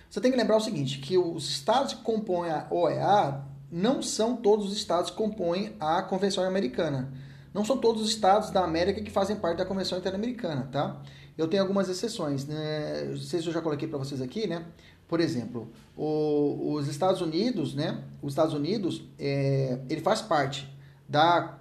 Você 0.08 0.20
tem 0.20 0.30
que 0.30 0.36
lembrar 0.36 0.56
o 0.56 0.60
seguinte, 0.60 1.00
que 1.00 1.18
os 1.18 1.48
estados 1.50 1.94
que 1.94 2.02
compõem 2.02 2.50
a 2.50 2.66
OEA 2.70 3.44
não 3.70 4.00
são 4.02 4.36
todos 4.36 4.66
os 4.66 4.76
estados 4.76 5.10
que 5.10 5.16
compõem 5.16 5.74
a 5.80 6.02
Convenção 6.02 6.44
Americana. 6.44 7.12
Não 7.52 7.64
são 7.64 7.76
todos 7.78 8.02
os 8.02 8.10
estados 8.10 8.50
da 8.50 8.62
América 8.62 9.02
que 9.02 9.10
fazem 9.10 9.36
parte 9.36 9.58
da 9.58 9.66
Convenção 9.66 9.98
Interamericana, 9.98 10.68
tá? 10.70 11.02
Eu 11.36 11.48
tenho 11.48 11.62
algumas 11.62 11.88
exceções, 11.88 12.46
né? 12.46 13.04
Não 13.10 13.16
sei 13.16 13.40
se 13.40 13.46
eu 13.46 13.52
já 13.52 13.60
coloquei 13.60 13.86
para 13.86 13.98
vocês 13.98 14.20
aqui, 14.20 14.46
né? 14.46 14.64
Por 15.08 15.20
exemplo, 15.20 15.68
o, 15.96 16.74
os 16.74 16.86
Estados 16.86 17.22
Unidos, 17.22 17.74
né? 17.74 18.04
Os 18.22 18.32
Estados 18.32 18.52
Unidos, 18.52 19.02
é, 19.18 19.78
ele 19.88 20.02
faz 20.02 20.20
parte 20.20 20.70
da, 21.08 21.58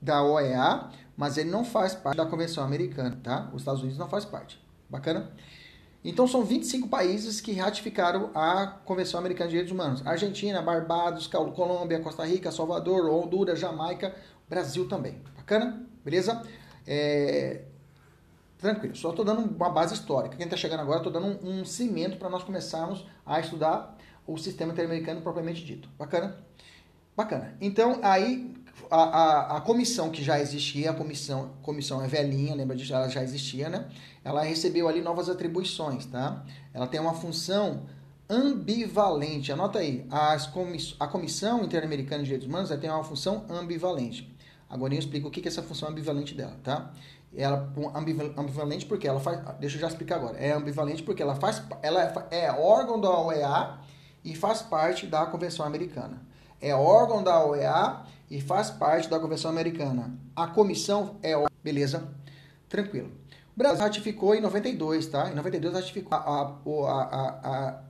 da 0.00 0.22
OEA, 0.24 0.90
mas 1.16 1.38
ele 1.38 1.48
não 1.48 1.64
faz 1.64 1.94
parte 1.94 2.16
da 2.16 2.26
Convenção 2.26 2.64
Americana, 2.64 3.16
tá? 3.22 3.48
Os 3.54 3.62
Estados 3.62 3.80
Unidos 3.80 3.98
não 3.98 4.08
faz 4.08 4.24
parte. 4.24 4.60
Bacana? 4.90 5.30
Então 6.04 6.26
são 6.26 6.44
25 6.44 6.88
países 6.88 7.40
que 7.40 7.52
ratificaram 7.52 8.30
a 8.34 8.66
Convenção 8.66 9.20
Americana 9.20 9.46
de 9.46 9.52
Direitos 9.52 9.72
Humanos. 9.72 10.04
Argentina, 10.04 10.60
Barbados, 10.60 11.28
Colômbia, 11.28 12.00
Costa 12.00 12.24
Rica, 12.26 12.50
Salvador, 12.50 13.08
Honduras, 13.08 13.60
Jamaica, 13.60 14.12
Brasil 14.50 14.88
também. 14.88 15.20
Bacana? 15.36 15.86
Beleza? 16.04 16.42
É... 16.84 17.62
Tranquilo, 18.62 18.94
só 18.94 19.10
estou 19.10 19.24
dando 19.24 19.40
uma 19.56 19.70
base 19.70 19.92
histórica. 19.92 20.36
Quem 20.36 20.44
está 20.44 20.56
chegando 20.56 20.78
agora, 20.78 20.98
estou 20.98 21.12
dando 21.12 21.26
um, 21.44 21.62
um 21.62 21.64
cimento 21.64 22.16
para 22.16 22.30
nós 22.30 22.44
começarmos 22.44 23.04
a 23.26 23.40
estudar 23.40 23.98
o 24.24 24.38
sistema 24.38 24.72
interamericano 24.72 25.20
propriamente 25.20 25.64
dito. 25.64 25.88
Bacana? 25.98 26.36
Bacana. 27.16 27.56
Então, 27.60 27.98
aí, 28.04 28.54
a, 28.88 29.02
a, 29.02 29.56
a, 29.56 29.60
comissão 29.62 30.10
que 30.10 30.22
já 30.22 30.38
existia, 30.38 30.92
a 30.92 30.94
comissão, 30.94 31.50
comissão 31.60 32.00
é 32.04 32.06
velhinha, 32.06 32.54
lembra 32.54 32.76
disso? 32.76 32.94
Ela 32.94 33.08
já 33.08 33.20
existia, 33.20 33.68
né? 33.68 33.88
Ela 34.22 34.44
recebeu 34.44 34.86
ali 34.86 35.00
novas 35.00 35.28
atribuições, 35.28 36.06
tá? 36.06 36.44
Ela 36.72 36.86
tem 36.86 37.00
uma 37.00 37.14
função 37.14 37.82
ambivalente. 38.30 39.50
Anota 39.50 39.80
aí, 39.80 40.06
as 40.08 40.46
comiss 40.46 40.94
a 41.00 41.08
Comissão 41.08 41.64
Interamericana 41.64 42.18
de 42.18 42.26
Direitos 42.26 42.46
Humanos 42.46 42.70
tem 42.80 42.88
uma 42.88 43.02
função 43.02 43.44
ambivalente. 43.50 44.32
Agora 44.70 44.94
eu 44.94 45.00
explico 45.00 45.26
o 45.26 45.30
que 45.32 45.40
é 45.40 45.48
essa 45.48 45.64
função 45.64 45.88
ambivalente 45.88 46.32
dela, 46.32 46.56
tá? 46.62 46.92
Ela 47.34 47.72
ambivalente 48.36 48.84
porque 48.84 49.08
ela 49.08 49.18
faz, 49.18 49.40
deixa 49.58 49.76
eu 49.76 49.80
já 49.80 49.88
explicar 49.88 50.16
agora. 50.16 50.36
É 50.38 50.52
ambivalente 50.52 51.02
porque 51.02 51.22
ela 51.22 51.34
faz, 51.34 51.62
ela 51.82 52.02
é, 52.30 52.44
é 52.44 52.52
órgão 52.52 53.00
da 53.00 53.10
OEA 53.10 53.78
e 54.24 54.34
faz 54.34 54.60
parte 54.60 55.06
da 55.06 55.24
Convenção 55.26 55.64
Americana. 55.64 56.20
É 56.60 56.74
órgão 56.74 57.22
da 57.22 57.44
OEA 57.44 58.02
e 58.30 58.40
faz 58.40 58.70
parte 58.70 59.08
da 59.08 59.18
Convenção 59.18 59.50
Americana. 59.50 60.14
A 60.36 60.46
comissão 60.46 61.16
é 61.22 61.34
beleza? 61.62 62.08
Tranquilo. 62.68 63.10
O 63.54 63.58
Brasil 63.58 63.82
ratificou 63.82 64.34
em 64.34 64.40
92, 64.40 65.06
tá? 65.06 65.30
Em 65.30 65.34
92 65.34 65.74
ratificou 65.74 66.16
a, 66.16 66.18
a, 66.18 67.02
a, 67.02 67.82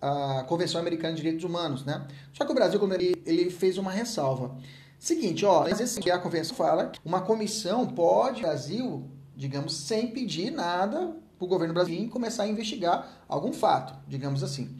a, 0.00 0.38
a 0.40 0.44
Convenção 0.44 0.80
Americana 0.80 1.14
de 1.14 1.22
Direitos 1.22 1.44
Humanos, 1.44 1.84
né? 1.84 2.06
Só 2.32 2.44
que 2.44 2.52
o 2.52 2.54
Brasil, 2.54 2.78
quando 2.78 2.92
ele, 2.92 3.20
ele 3.24 3.50
fez 3.50 3.78
uma 3.78 3.90
ressalva. 3.90 4.56
Seguinte, 4.98 5.46
ó, 5.46 5.66
a 6.10 6.18
convenção 6.18 6.56
fala 6.56 6.92
uma 7.04 7.20
comissão 7.20 7.86
pode, 7.86 8.42
Brasil, 8.42 9.04
digamos, 9.36 9.76
sem 9.76 10.08
pedir 10.08 10.50
nada 10.50 11.16
para 11.38 11.44
o 11.44 11.48
governo 11.48 11.72
brasileiro 11.72 12.10
começar 12.10 12.42
a 12.42 12.48
investigar 12.48 13.08
algum 13.28 13.52
fato, 13.52 13.94
digamos 14.08 14.42
assim. 14.42 14.76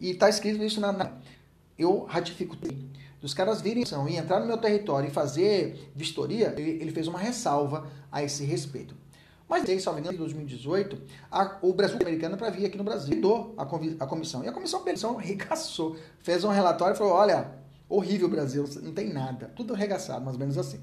E 0.00 0.10
está 0.10 0.28
escrito 0.28 0.62
isso 0.64 0.80
na, 0.80 1.12
eu 1.78 2.04
ratifico 2.04 2.56
os 3.22 3.34
caras 3.34 3.60
virem 3.60 3.84
e 4.08 4.16
entrar 4.16 4.40
no 4.40 4.46
meu 4.46 4.56
território 4.56 5.08
e 5.08 5.12
fazer 5.12 5.92
vistoria, 5.94 6.54
ele, 6.56 6.90
fez 6.90 7.06
uma 7.06 7.18
ressalva 7.18 7.86
a 8.10 8.22
esse 8.22 8.44
respeito. 8.44 8.94
Mas 9.48 9.64
engano, 10.00 10.14
em 10.14 10.18
2018, 10.18 11.02
a, 11.30 11.58
o 11.60 11.72
Brasil 11.74 11.98
americano 12.00 12.36
para 12.36 12.50
vir 12.50 12.66
aqui 12.66 12.78
no 12.78 12.84
Brasil 12.84 13.20
deu 13.20 13.52
a, 13.56 13.62
a 13.64 14.06
comissão. 14.06 14.44
E 14.44 14.48
a 14.48 14.52
comissão, 14.52 14.80
a 14.80 14.82
comissão 14.84 15.16
regaçou, 15.16 15.96
fez 16.20 16.44
um 16.44 16.48
relatório 16.48 16.94
e 16.94 16.98
falou: 16.98 17.12
olha, 17.14 17.59
horrível 17.90 18.28
Brasil, 18.28 18.64
não 18.82 18.92
tem 18.92 19.12
nada, 19.12 19.52
tudo 19.54 19.74
arregaçado, 19.74 20.24
mais 20.24 20.36
ou 20.36 20.40
menos 20.40 20.56
assim. 20.56 20.80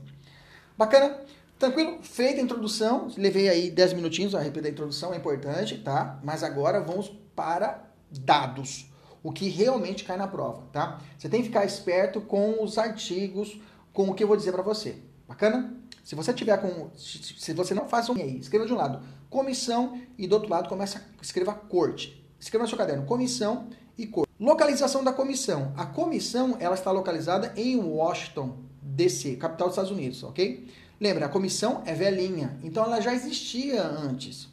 Bacana? 0.77 1.19
Tranquilo? 1.57 1.99
Feita 2.03 2.39
a 2.39 2.43
introdução, 2.43 3.07
levei 3.17 3.49
aí 3.49 3.71
10 3.71 3.93
minutinhos 3.93 4.35
a 4.35 4.39
repetir 4.39 4.69
a 4.69 4.71
introdução, 4.71 5.13
é 5.13 5.17
importante, 5.17 5.79
tá? 5.79 6.19
Mas 6.23 6.43
agora 6.43 6.81
vamos 6.81 7.11
para 7.35 7.83
dados 8.11 8.91
o 9.23 9.31
que 9.31 9.49
realmente 9.49 10.03
cai 10.03 10.17
na 10.17 10.27
prova, 10.27 10.63
tá? 10.71 11.01
Você 11.17 11.27
tem 11.27 11.41
que 11.41 11.47
ficar 11.47 11.65
esperto 11.65 12.21
com 12.21 12.63
os 12.63 12.77
artigos, 12.77 13.59
com 13.91 14.09
o 14.09 14.13
que 14.13 14.23
eu 14.23 14.27
vou 14.27 14.37
dizer 14.37 14.51
para 14.51 14.61
você. 14.61 14.97
Bacana? 15.27 15.73
Se 16.03 16.15
você 16.15 16.31
tiver 16.31 16.55
com. 16.57 16.89
Se 16.95 17.51
você 17.53 17.73
não 17.73 17.89
faz 17.89 18.07
um 18.07 18.13
aí, 18.13 18.37
escreva 18.37 18.65
de 18.65 18.71
um 18.71 18.77
lado 18.77 19.01
comissão 19.29 19.99
e 20.17 20.25
do 20.25 20.35
outro 20.35 20.49
lado 20.49 20.69
começa 20.69 21.03
escreva 21.21 21.53
corte. 21.53 22.25
Escreva 22.39 22.63
no 22.63 22.69
seu 22.69 22.77
caderno 22.77 23.05
comissão 23.05 23.67
e 23.97 24.05
corte. 24.05 24.26
Localização 24.39 25.03
da 25.03 25.11
comissão. 25.11 25.73
A 25.75 25.85
comissão 25.85 26.57
ela 26.59 26.75
está 26.75 26.91
localizada 26.91 27.53
em 27.55 27.75
Washington, 27.77 28.57
DC, 28.81 29.35
capital 29.37 29.67
dos 29.67 29.73
Estados 29.73 29.91
Unidos, 29.91 30.23
ok? 30.23 30.67
Lembra, 31.01 31.25
a 31.25 31.29
comissão 31.29 31.81
é 31.85 31.93
velhinha, 31.93 32.57
então 32.63 32.83
ela 32.83 32.99
já 32.99 33.13
existia 33.13 33.83
antes. 33.83 34.47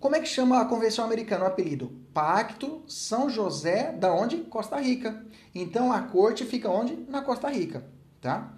Como 0.00 0.16
é 0.16 0.20
que 0.20 0.26
chama 0.26 0.60
a 0.60 0.64
convenção 0.64 1.04
americana 1.04 1.44
o 1.44 1.48
apelido? 1.48 1.92
Pacto 2.12 2.82
São 2.86 3.28
José 3.28 3.92
da 3.92 4.12
onde? 4.12 4.38
Costa 4.38 4.80
Rica. 4.80 5.24
Então 5.54 5.92
a 5.92 6.00
corte 6.00 6.44
fica 6.44 6.70
onde? 6.70 6.94
Na 7.08 7.22
Costa 7.22 7.48
Rica, 7.50 7.84
tá? 8.20 8.52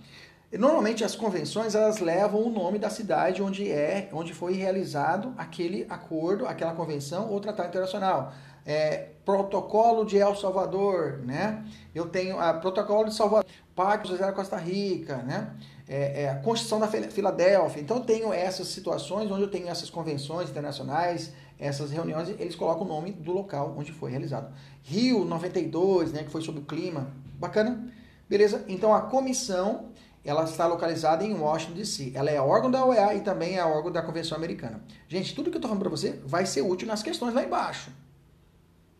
Normalmente 0.53 1.05
as 1.05 1.17
convenções 1.17 1.75
elas 1.75 1.99
levam 1.99 2.43
o 2.43 2.51
nome 2.51 2.79
da 2.79 2.89
cidade 2.89 3.43
onde 3.43 3.71
é, 3.71 4.09
onde 4.13 4.33
foi 4.33 4.53
realizado 4.53 5.35
aquele 5.37 5.85
acordo, 5.89 6.47
aquela 6.47 6.75
convenção 6.75 7.29
ou 7.29 7.41
tratado 7.41 7.69
internacional. 7.69 8.33
É, 8.67 9.11
protocolo 9.25 10.05
de 10.05 10.19
El 10.19 10.35
Salvador, 10.35 11.21
né? 11.25 11.65
Eu 11.95 12.09
tenho 12.09 12.41
a 12.41 12.53
protocolo 12.55 13.09
de 13.09 13.15
Salvador, 13.15 13.47
Pacto 13.75 14.09
José 14.09 14.27
da 14.27 14.33
Costa 14.33 14.57
Rica, 14.57 15.19
né? 15.19 15.53
é, 15.89 16.23
é, 16.23 16.31
a 16.31 16.37
Constituição 16.37 16.81
da 16.81 16.89
Filadélfia. 16.89 17.81
Então 17.81 17.99
eu 17.99 18.03
tenho 18.03 18.33
essas 18.33 18.69
situações 18.69 19.31
onde 19.31 19.43
eu 19.43 19.51
tenho 19.51 19.69
essas 19.69 19.89
convenções 19.89 20.51
internacionais, 20.51 21.33
essas 21.59 21.91
reuniões, 21.91 22.29
eles 22.29 22.55
colocam 22.55 22.85
o 22.85 22.89
nome 22.89 23.13
do 23.13 23.33
local 23.33 23.75
onde 23.77 23.93
foi 23.93 24.11
realizado. 24.11 24.53
Rio 24.83 25.25
92, 25.25 26.13
né, 26.13 26.25
que 26.25 26.31
foi 26.31 26.43
sobre 26.43 26.61
o 26.61 26.65
clima. 26.65 27.11
Bacana? 27.39 27.89
Beleza? 28.29 28.65
Então 28.69 28.93
a 28.93 29.03
comissão 29.03 29.91
ela 30.25 30.43
está 30.43 30.67
localizada 30.67 31.25
em 31.25 31.35
Washington 31.35 31.75
DC. 31.75 32.13
Ela 32.15 32.31
é 32.31 32.41
órgão 32.41 32.69
da 32.71 32.85
OEA 32.85 33.15
e 33.15 33.21
também 33.21 33.57
é 33.57 33.65
órgão 33.65 33.93
da 33.93 34.03
Convenção 34.03 34.37
Americana. 34.37 34.83
Gente, 35.09 35.35
tudo 35.35 35.51
que 35.51 35.57
eu 35.57 35.59
estou 35.59 35.69
falando 35.69 35.83
para 35.83 35.91
você 35.91 36.21
vai 36.27 36.45
ser 36.45 36.63
útil 36.63 36.89
nas 36.89 37.03
questões 37.03 37.33
lá 37.33 37.45
embaixo. 37.45 37.93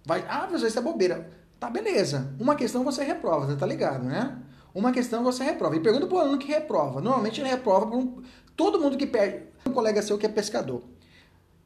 Vai, 0.07 0.25
ah, 0.29 0.47
professor, 0.47 0.69
isso 0.69 0.79
é 0.79 0.83
bobeira. 0.83 1.31
Tá, 1.61 1.69
beleza. 1.69 2.35
Uma 2.41 2.55
questão 2.55 2.83
você 2.85 3.05
reprova, 3.05 3.47
você 3.47 3.57
tá 3.57 3.67
ligado, 3.67 4.05
né? 4.05 4.41
uma 4.77 4.93
questão 4.93 5.25
você 5.25 5.43
reprova. 5.43 5.75
E 5.75 5.81
pergunta 5.81 6.07
para 6.07 6.17
o 6.17 6.21
aluno 6.21 6.39
que 6.39 6.49
reprova. 6.49 7.01
Normalmente 7.01 7.41
ele 7.41 7.49
reprova 7.49 7.87
por 7.87 7.97
um, 7.97 8.23
todo 8.55 8.79
mundo 8.79 8.99
que 8.99 9.07
perde. 9.07 9.45
Um 9.67 9.73
colega 9.73 10.03
seu 10.03 10.19
que 10.19 10.27
é 10.27 10.29
pescador. 10.29 10.83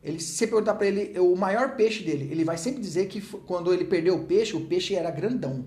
Ele, 0.03 0.21
se 0.21 0.37
você 0.37 0.47
perguntar 0.47 0.75
para 0.75 0.87
ele 0.87 1.19
o 1.19 1.35
maior 1.35 1.75
peixe 1.75 2.05
dele, 2.05 2.29
ele 2.31 2.45
vai 2.45 2.57
sempre 2.57 2.81
dizer 2.81 3.09
que 3.09 3.21
quando 3.21 3.75
ele 3.75 3.85
perdeu 3.85 4.15
o 4.15 4.25
peixe, 4.25 4.57
o 4.57 4.65
peixe 4.65 4.95
era 4.95 5.11
grandão. 5.11 5.65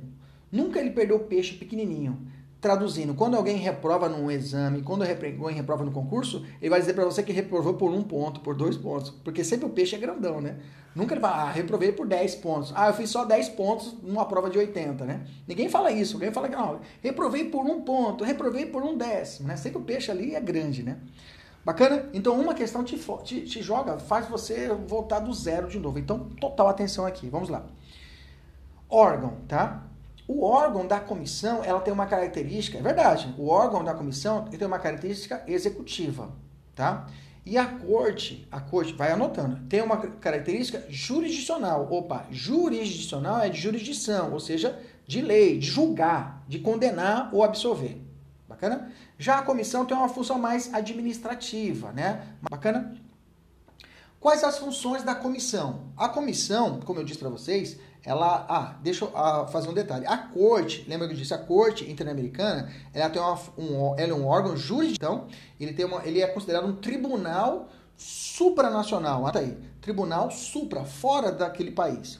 Nunca 0.49 0.79
ele 0.79 0.91
perdeu 0.91 1.17
o 1.17 1.19
peixe 1.19 1.53
pequenininho. 1.53 2.25
Traduzindo, 2.63 3.13
quando 3.13 3.35
alguém 3.35 3.57
reprova 3.57 4.07
num 4.07 4.31
exame, 4.31 4.81
quando 4.81 5.03
alguém 5.03 5.53
reprova 5.53 5.83
no 5.83 5.91
concurso, 5.91 6.45
ele 6.61 6.69
vai 6.69 6.79
dizer 6.79 6.93
para 6.93 7.03
você 7.03 7.21
que 7.21 7.33
reprovou 7.33 7.73
por 7.73 7.91
um 7.91 8.01
ponto, 8.01 8.39
por 8.39 8.55
dois 8.55 8.77
pontos, 8.77 9.09
porque 9.09 9.43
sempre 9.43 9.65
o 9.65 9.69
peixe 9.69 9.97
é 9.97 9.99
grandão, 9.99 10.39
né? 10.39 10.59
Nunca 10.95 11.13
ele 11.13 11.19
vai, 11.19 11.29
ah, 11.29 11.51
reprovei 11.51 11.91
por 11.91 12.07
10 12.07 12.35
pontos. 12.35 12.71
Ah, 12.73 12.87
eu 12.87 12.93
fiz 12.93 13.09
só 13.09 13.25
10 13.25 13.49
pontos 13.49 13.93
numa 14.01 14.25
prova 14.25 14.49
de 14.49 14.57
80, 14.57 15.03
né? 15.03 15.27
Ninguém 15.45 15.67
fala 15.67 15.91
isso, 15.91 16.15
alguém 16.15 16.31
fala 16.31 16.47
que 16.47 16.55
não, 16.55 16.79
reprovei 17.01 17.43
por 17.49 17.65
um 17.65 17.81
ponto, 17.81 18.23
reprovei 18.23 18.65
por 18.65 18.81
um 18.81 18.95
décimo, 18.95 19.49
né? 19.49 19.57
Sempre 19.57 19.79
o 19.79 19.83
peixe 19.83 20.09
ali 20.09 20.33
é 20.33 20.39
grande, 20.39 20.83
né? 20.83 20.99
Bacana? 21.65 22.09
Então, 22.13 22.39
uma 22.39 22.53
questão 22.53 22.81
te, 22.81 22.97
te, 23.25 23.41
te 23.41 23.61
joga, 23.61 23.97
faz 23.97 24.25
você 24.29 24.69
voltar 24.87 25.19
do 25.19 25.33
zero 25.33 25.67
de 25.67 25.79
novo. 25.79 25.99
Então, 25.99 26.29
total 26.39 26.69
atenção 26.69 27.05
aqui. 27.05 27.27
Vamos 27.27 27.49
lá. 27.49 27.65
Órgão, 28.89 29.39
tá? 29.49 29.83
O 30.27 30.45
órgão 30.45 30.87
da 30.87 30.99
comissão, 30.99 31.63
ela 31.63 31.81
tem 31.81 31.93
uma 31.93 32.05
característica, 32.05 32.77
é 32.77 32.81
verdade, 32.81 33.33
o 33.37 33.47
órgão 33.47 33.83
da 33.83 33.93
comissão 33.93 34.45
tem 34.45 34.65
uma 34.65 34.79
característica 34.79 35.43
executiva, 35.47 36.31
tá? 36.73 37.07
E 37.45 37.57
a 37.57 37.65
corte, 37.65 38.47
a 38.49 38.61
corte, 38.61 38.93
vai 38.93 39.11
anotando, 39.11 39.67
tem 39.67 39.81
uma 39.81 39.97
característica 39.97 40.85
jurisdicional. 40.89 41.91
Opa, 41.91 42.25
jurisdicional 42.31 43.41
é 43.41 43.49
de 43.49 43.59
jurisdição, 43.59 44.31
ou 44.31 44.39
seja, 44.39 44.79
de 45.05 45.21
lei, 45.21 45.59
de 45.59 45.67
julgar, 45.67 46.41
de 46.47 46.59
condenar 46.59 47.29
ou 47.33 47.43
absolver. 47.43 48.01
Bacana? 48.47 48.91
Já 49.17 49.39
a 49.39 49.41
comissão 49.41 49.85
tem 49.85 49.97
uma 49.97 50.07
função 50.07 50.39
mais 50.39 50.73
administrativa, 50.73 51.91
né? 51.91 52.27
Bacana? 52.49 52.95
Quais 54.21 54.41
as 54.41 54.57
funções 54.57 55.03
da 55.03 55.13
comissão? 55.13 55.91
A 55.97 56.07
comissão, 56.07 56.79
como 56.79 57.01
eu 57.01 57.03
disse 57.03 57.19
para 57.19 57.27
vocês, 57.27 57.77
ela. 58.05 58.45
Ah, 58.49 58.75
deixa 58.81 59.05
eu 59.05 59.11
ah, 59.15 59.47
fazer 59.47 59.69
um 59.69 59.73
detalhe. 59.73 60.05
A 60.05 60.17
corte, 60.17 60.85
lembra 60.87 61.07
que 61.07 61.13
eu 61.13 61.17
disse, 61.17 61.33
a 61.33 61.37
corte 61.37 61.89
interamericana, 61.89 62.71
ela 62.93 63.09
tem 63.09 63.21
uma, 63.21 63.39
um, 63.57 63.95
ela 63.97 64.11
é 64.11 64.15
um 64.15 64.27
órgão 64.27 64.55
jurisdição, 64.57 65.27
ele, 65.59 65.73
tem 65.73 65.85
uma, 65.85 66.05
ele 66.05 66.21
é 66.21 66.27
considerado 66.27 66.67
um 66.67 66.75
tribunal 66.75 67.69
supranacional. 67.95 69.31
Tá 69.31 69.39
aí. 69.39 69.57
Tribunal 69.81 70.31
supra, 70.31 70.83
fora 70.83 71.31
daquele 71.31 71.71
país. 71.71 72.19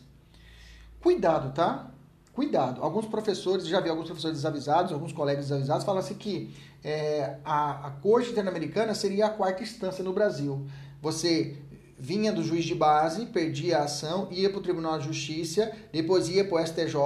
Cuidado, 1.02 1.54
tá? 1.54 1.92
Cuidado. 2.34 2.82
Alguns 2.82 3.06
professores, 3.06 3.68
já 3.68 3.80
vi 3.80 3.90
alguns 3.90 4.06
professores 4.06 4.38
desavisados, 4.38 4.92
alguns 4.92 5.14
colegas 5.14 5.46
desavisados, 5.46 5.86
falam 5.86 6.00
assim 6.00 6.16
que 6.16 6.56
é, 6.84 7.38
a, 7.46 7.88
a 7.88 7.92
Corte 7.92 8.32
Interamericana 8.32 8.96
seria 8.96 9.28
a 9.28 9.30
quarta 9.30 9.62
instância 9.64 10.04
no 10.04 10.14
Brasil. 10.14 10.66
Você 11.02 11.58
vinha 12.04 12.34
do 12.34 12.44
juiz 12.44 12.66
de 12.66 12.76
base, 12.76 13.28
perdia 13.28 13.78
a 13.78 13.84
ação, 13.84 14.28
ia 14.30 14.50
para 14.50 14.60
o 14.60 14.62
Tribunal 14.62 15.00
de 15.00 15.06
Justiça, 15.06 15.72
depois 15.90 16.28
ia 16.28 16.44
para 16.44 16.62
o 16.62 16.68
STJ, 16.68 16.98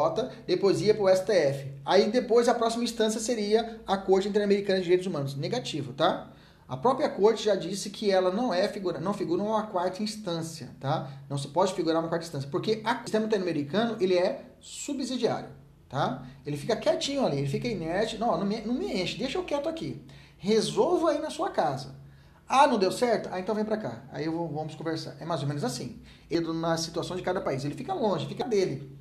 depois 0.47 0.81
ia 0.81 0.91
para 0.91 1.03
o 1.03 1.15
STF. 1.15 1.67
Aí 1.85 2.09
depois 2.09 2.49
a 2.49 2.55
próxima 2.55 2.83
instância 2.83 3.21
seria 3.21 3.79
a 3.85 3.95
Corte 3.95 4.27
Interamericana 4.27 4.79
de 4.79 4.85
Direitos 4.85 5.05
Humanos. 5.05 5.35
Negativo, 5.35 5.93
tá? 5.93 6.31
A 6.67 6.75
própria 6.75 7.07
corte 7.09 7.45
já 7.45 7.53
disse 7.53 7.91
que 7.91 8.09
ela 8.09 8.31
não 8.31 8.51
é 8.51 8.67
figura, 8.67 8.99
não 8.99 9.13
figura 9.13 9.43
uma 9.43 9.67
quarta 9.67 10.01
instância, 10.01 10.71
tá? 10.79 11.07
Não 11.29 11.37
se 11.37 11.49
pode 11.49 11.75
figurar 11.75 12.01
uma 12.01 12.09
quarta 12.09 12.25
instância, 12.25 12.49
porque 12.49 12.81
o 12.83 13.01
sistema 13.03 13.27
interamericano 13.27 13.97
ele 14.01 14.17
é 14.17 14.45
subsidiário, 14.59 15.49
tá? 15.87 16.25
Ele 16.43 16.57
fica 16.57 16.75
quietinho 16.75 17.23
ali, 17.23 17.37
ele 17.37 17.47
fica 17.47 17.67
inerte, 17.67 18.17
não, 18.17 18.35
não 18.35 18.47
me, 18.47 18.61
não 18.61 18.73
me 18.73 18.99
enche, 18.99 19.19
deixa 19.19 19.37
eu 19.37 19.43
quieto 19.43 19.69
aqui. 19.69 20.01
Resolva 20.39 21.11
aí 21.11 21.21
na 21.21 21.29
sua 21.29 21.51
casa. 21.51 22.06
Ah, 22.47 22.65
não 22.65 22.79
deu 22.79 22.91
certo? 22.91 23.29
Ah, 23.31 23.39
então 23.39 23.53
vem 23.53 23.65
para 23.65 23.77
cá. 23.77 24.03
Aí 24.11 24.27
vou, 24.29 24.47
vamos 24.47 24.75
conversar. 24.75 25.17
É 25.19 25.25
mais 25.25 25.41
ou 25.41 25.47
menos 25.47 25.63
assim. 25.63 26.01
Ele, 26.29 26.51
na 26.53 26.77
situação 26.77 27.17
de 27.17 27.23
cada 27.23 27.41
país, 27.41 27.65
ele 27.65 27.75
fica 27.75 27.93
longe, 27.93 28.25
fica 28.25 28.45
dele. 28.45 28.97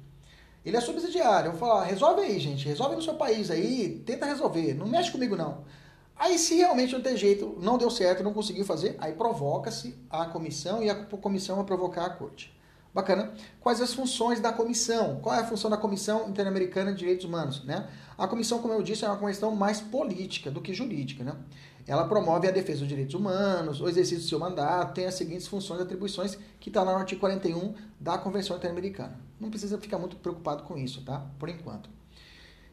Ele 0.65 0.77
é 0.77 0.81
subsidiário. 0.81 1.49
Eu 1.49 1.53
vou 1.53 1.61
falar, 1.61 1.85
resolve 1.85 2.23
aí, 2.23 2.41
gente. 2.41 2.67
Resolve 2.67 2.97
no 2.97 3.03
seu 3.03 3.15
país 3.15 3.51
aí. 3.51 4.03
Tenta 4.05 4.27
resolver. 4.27 4.75
Não 4.75 4.87
mexe 4.87 5.13
comigo, 5.13 5.37
não. 5.37 5.65
Aí, 6.19 6.39
se 6.39 6.57
realmente 6.57 6.93
não 6.93 7.03
tem 7.03 7.17
jeito, 7.17 7.57
não 7.61 7.79
deu 7.79 7.91
certo, 7.91 8.25
não 8.25 8.33
conseguiu 8.33 8.65
fazer, 8.65 8.97
aí 8.99 9.13
provoca-se 9.13 9.95
a 10.09 10.25
comissão 10.25 10.83
e 10.83 10.89
a 10.89 10.95
comissão 10.95 11.57
vai 11.57 11.65
provocar 11.67 12.07
a 12.07 12.11
corte. 12.11 12.57
Bacana. 12.93 13.35
Quais 13.61 13.83
as 13.83 13.93
funções 13.93 14.41
da 14.41 14.51
comissão? 14.51 15.21
Qual 15.21 15.35
é 15.35 15.41
a 15.41 15.45
função 15.45 15.69
da 15.71 15.77
Comissão 15.77 16.31
Interamericana 16.31 16.93
de 16.93 17.01
Direitos 17.01 17.27
Humanos? 17.27 17.63
Né? 17.63 17.87
A 18.17 18.27
comissão, 18.27 18.59
como 18.61 18.73
eu 18.73 18.83
disse, 18.83 19.05
é 19.05 19.09
uma 19.09 19.19
questão 19.19 19.55
mais 19.55 19.83
política 19.83 20.51
do 20.51 20.63
que 20.63 20.73
jurídica. 20.73 21.23
Né? 21.23 21.37
Ela 21.87 22.09
promove 22.09 22.49
a 22.49 22.51
defesa 22.51 22.81
dos 22.81 22.89
direitos 22.89 23.15
humanos, 23.15 23.81
o 23.81 23.89
exercício 23.89 24.25
do 24.25 24.29
seu 24.29 24.39
mandato, 24.39 24.95
tem 24.95 25.07
as 25.07 25.15
seguintes 25.15 25.47
funções 25.47 25.81
e 25.81 25.83
atribuições 25.85 26.37
que 26.59 26.69
está 26.69 26.83
lá 26.83 26.93
no 26.93 26.99
artigo 26.99 27.21
41 27.21 27.75
da 28.01 28.19
Convenção 28.19 28.57
Interamericana. 28.57 29.19
Não 29.39 29.51
precisa 29.51 29.79
ficar 29.79 29.99
muito 29.99 30.17
preocupado 30.17 30.65
com 30.65 30.77
isso, 30.77 31.03
tá? 31.03 31.25
Por 31.39 31.49
enquanto. 31.49 31.89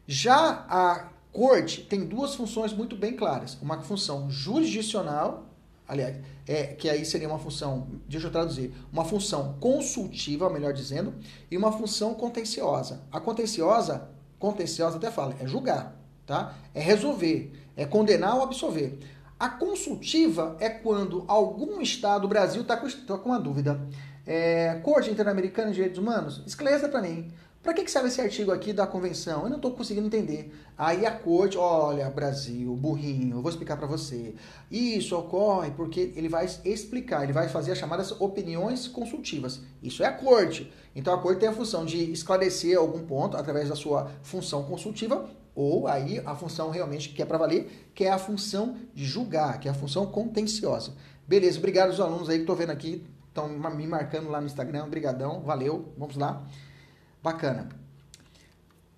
Já 0.06 0.66
a 0.68 1.10
corte 1.32 1.82
tem 1.82 2.04
duas 2.04 2.34
funções 2.34 2.72
muito 2.72 2.96
bem 2.96 3.16
claras. 3.16 3.56
Uma 3.62 3.80
função 3.82 4.30
jurisdicional, 4.30 5.46
aliás, 5.86 6.16
é, 6.46 6.66
que 6.66 6.88
aí 6.88 7.04
seria 7.04 7.28
uma 7.28 7.38
função, 7.38 7.88
deixa 8.08 8.26
eu 8.26 8.32
traduzir, 8.32 8.72
uma 8.92 9.04
função 9.04 9.56
consultiva, 9.60 10.50
melhor 10.50 10.72
dizendo, 10.72 11.14
e 11.50 11.56
uma 11.56 11.72
função 11.72 12.14
contenciosa. 12.14 13.02
A 13.10 13.20
contenciosa, 13.20 14.08
contenciosa 14.38 14.96
até 14.96 15.10
fala, 15.10 15.34
é 15.40 15.46
julgar, 15.46 15.96
tá? 16.26 16.54
É 16.74 16.80
resolver, 16.80 17.52
é 17.76 17.84
condenar 17.84 18.36
ou 18.36 18.42
absolver. 18.42 18.98
A 19.38 19.48
consultiva 19.48 20.56
é 20.60 20.68
quando 20.68 21.24
algum 21.26 21.80
Estado, 21.80 22.22
do 22.22 22.28
Brasil, 22.28 22.62
está 22.62 22.76
com, 22.76 22.88
tá 22.88 23.18
com 23.18 23.28
uma 23.28 23.40
dúvida. 23.40 23.80
É, 24.26 24.80
Corte 24.82 25.10
Interamericana 25.10 25.68
de 25.68 25.74
Direitos 25.74 25.98
Humanos, 25.98 26.42
esclareça 26.46 26.88
para 26.88 27.02
mim. 27.02 27.30
Para 27.64 27.72
que, 27.72 27.82
que 27.82 27.90
serve 27.90 28.08
esse 28.08 28.20
artigo 28.20 28.52
aqui 28.52 28.74
da 28.74 28.86
convenção? 28.86 29.44
Eu 29.44 29.48
não 29.48 29.56
estou 29.56 29.70
conseguindo 29.70 30.06
entender. 30.06 30.52
Aí 30.76 31.06
a 31.06 31.10
corte, 31.10 31.56
olha, 31.56 32.10
Brasil, 32.10 32.76
burrinho, 32.76 33.38
eu 33.38 33.42
vou 33.42 33.50
explicar 33.50 33.78
para 33.78 33.86
você. 33.86 34.34
Isso 34.70 35.16
ocorre 35.16 35.70
porque 35.70 36.12
ele 36.14 36.28
vai 36.28 36.46
explicar, 36.62 37.24
ele 37.24 37.32
vai 37.32 37.48
fazer 37.48 37.72
as 37.72 37.78
chamadas 37.78 38.12
opiniões 38.20 38.86
consultivas. 38.86 39.62
Isso 39.82 40.02
é 40.02 40.06
a 40.06 40.12
corte. 40.12 40.70
Então 40.94 41.14
a 41.14 41.18
corte 41.18 41.40
tem 41.40 41.48
a 41.48 41.54
função 41.54 41.86
de 41.86 42.12
esclarecer 42.12 42.76
algum 42.76 43.06
ponto 43.06 43.34
através 43.34 43.70
da 43.70 43.74
sua 43.74 44.10
função 44.22 44.64
consultiva, 44.64 45.26
ou 45.54 45.86
aí 45.86 46.20
a 46.24 46.34
função 46.34 46.70
realmente 46.70 47.10
que 47.10 47.22
é 47.22 47.24
para 47.24 47.38
valer, 47.38 47.90
que 47.94 48.04
é 48.04 48.10
a 48.10 48.18
função 48.18 48.76
de 48.94 49.04
julgar, 49.04 49.60
que 49.60 49.68
é 49.68 49.70
a 49.70 49.74
função 49.74 50.06
contenciosa. 50.06 50.94
Beleza, 51.26 51.58
obrigado 51.58 51.90
aos 51.90 52.00
alunos 52.00 52.28
aí 52.28 52.36
que 52.36 52.42
estou 52.42 52.56
vendo 52.56 52.70
aqui, 52.70 53.04
estão 53.28 53.48
me 53.48 53.86
marcando 53.86 54.30
lá 54.30 54.40
no 54.40 54.46
Instagram. 54.46 54.84
Obrigadão, 54.84 55.40
valeu, 55.40 55.92
vamos 55.96 56.16
lá. 56.16 56.44
Bacana. 57.22 57.68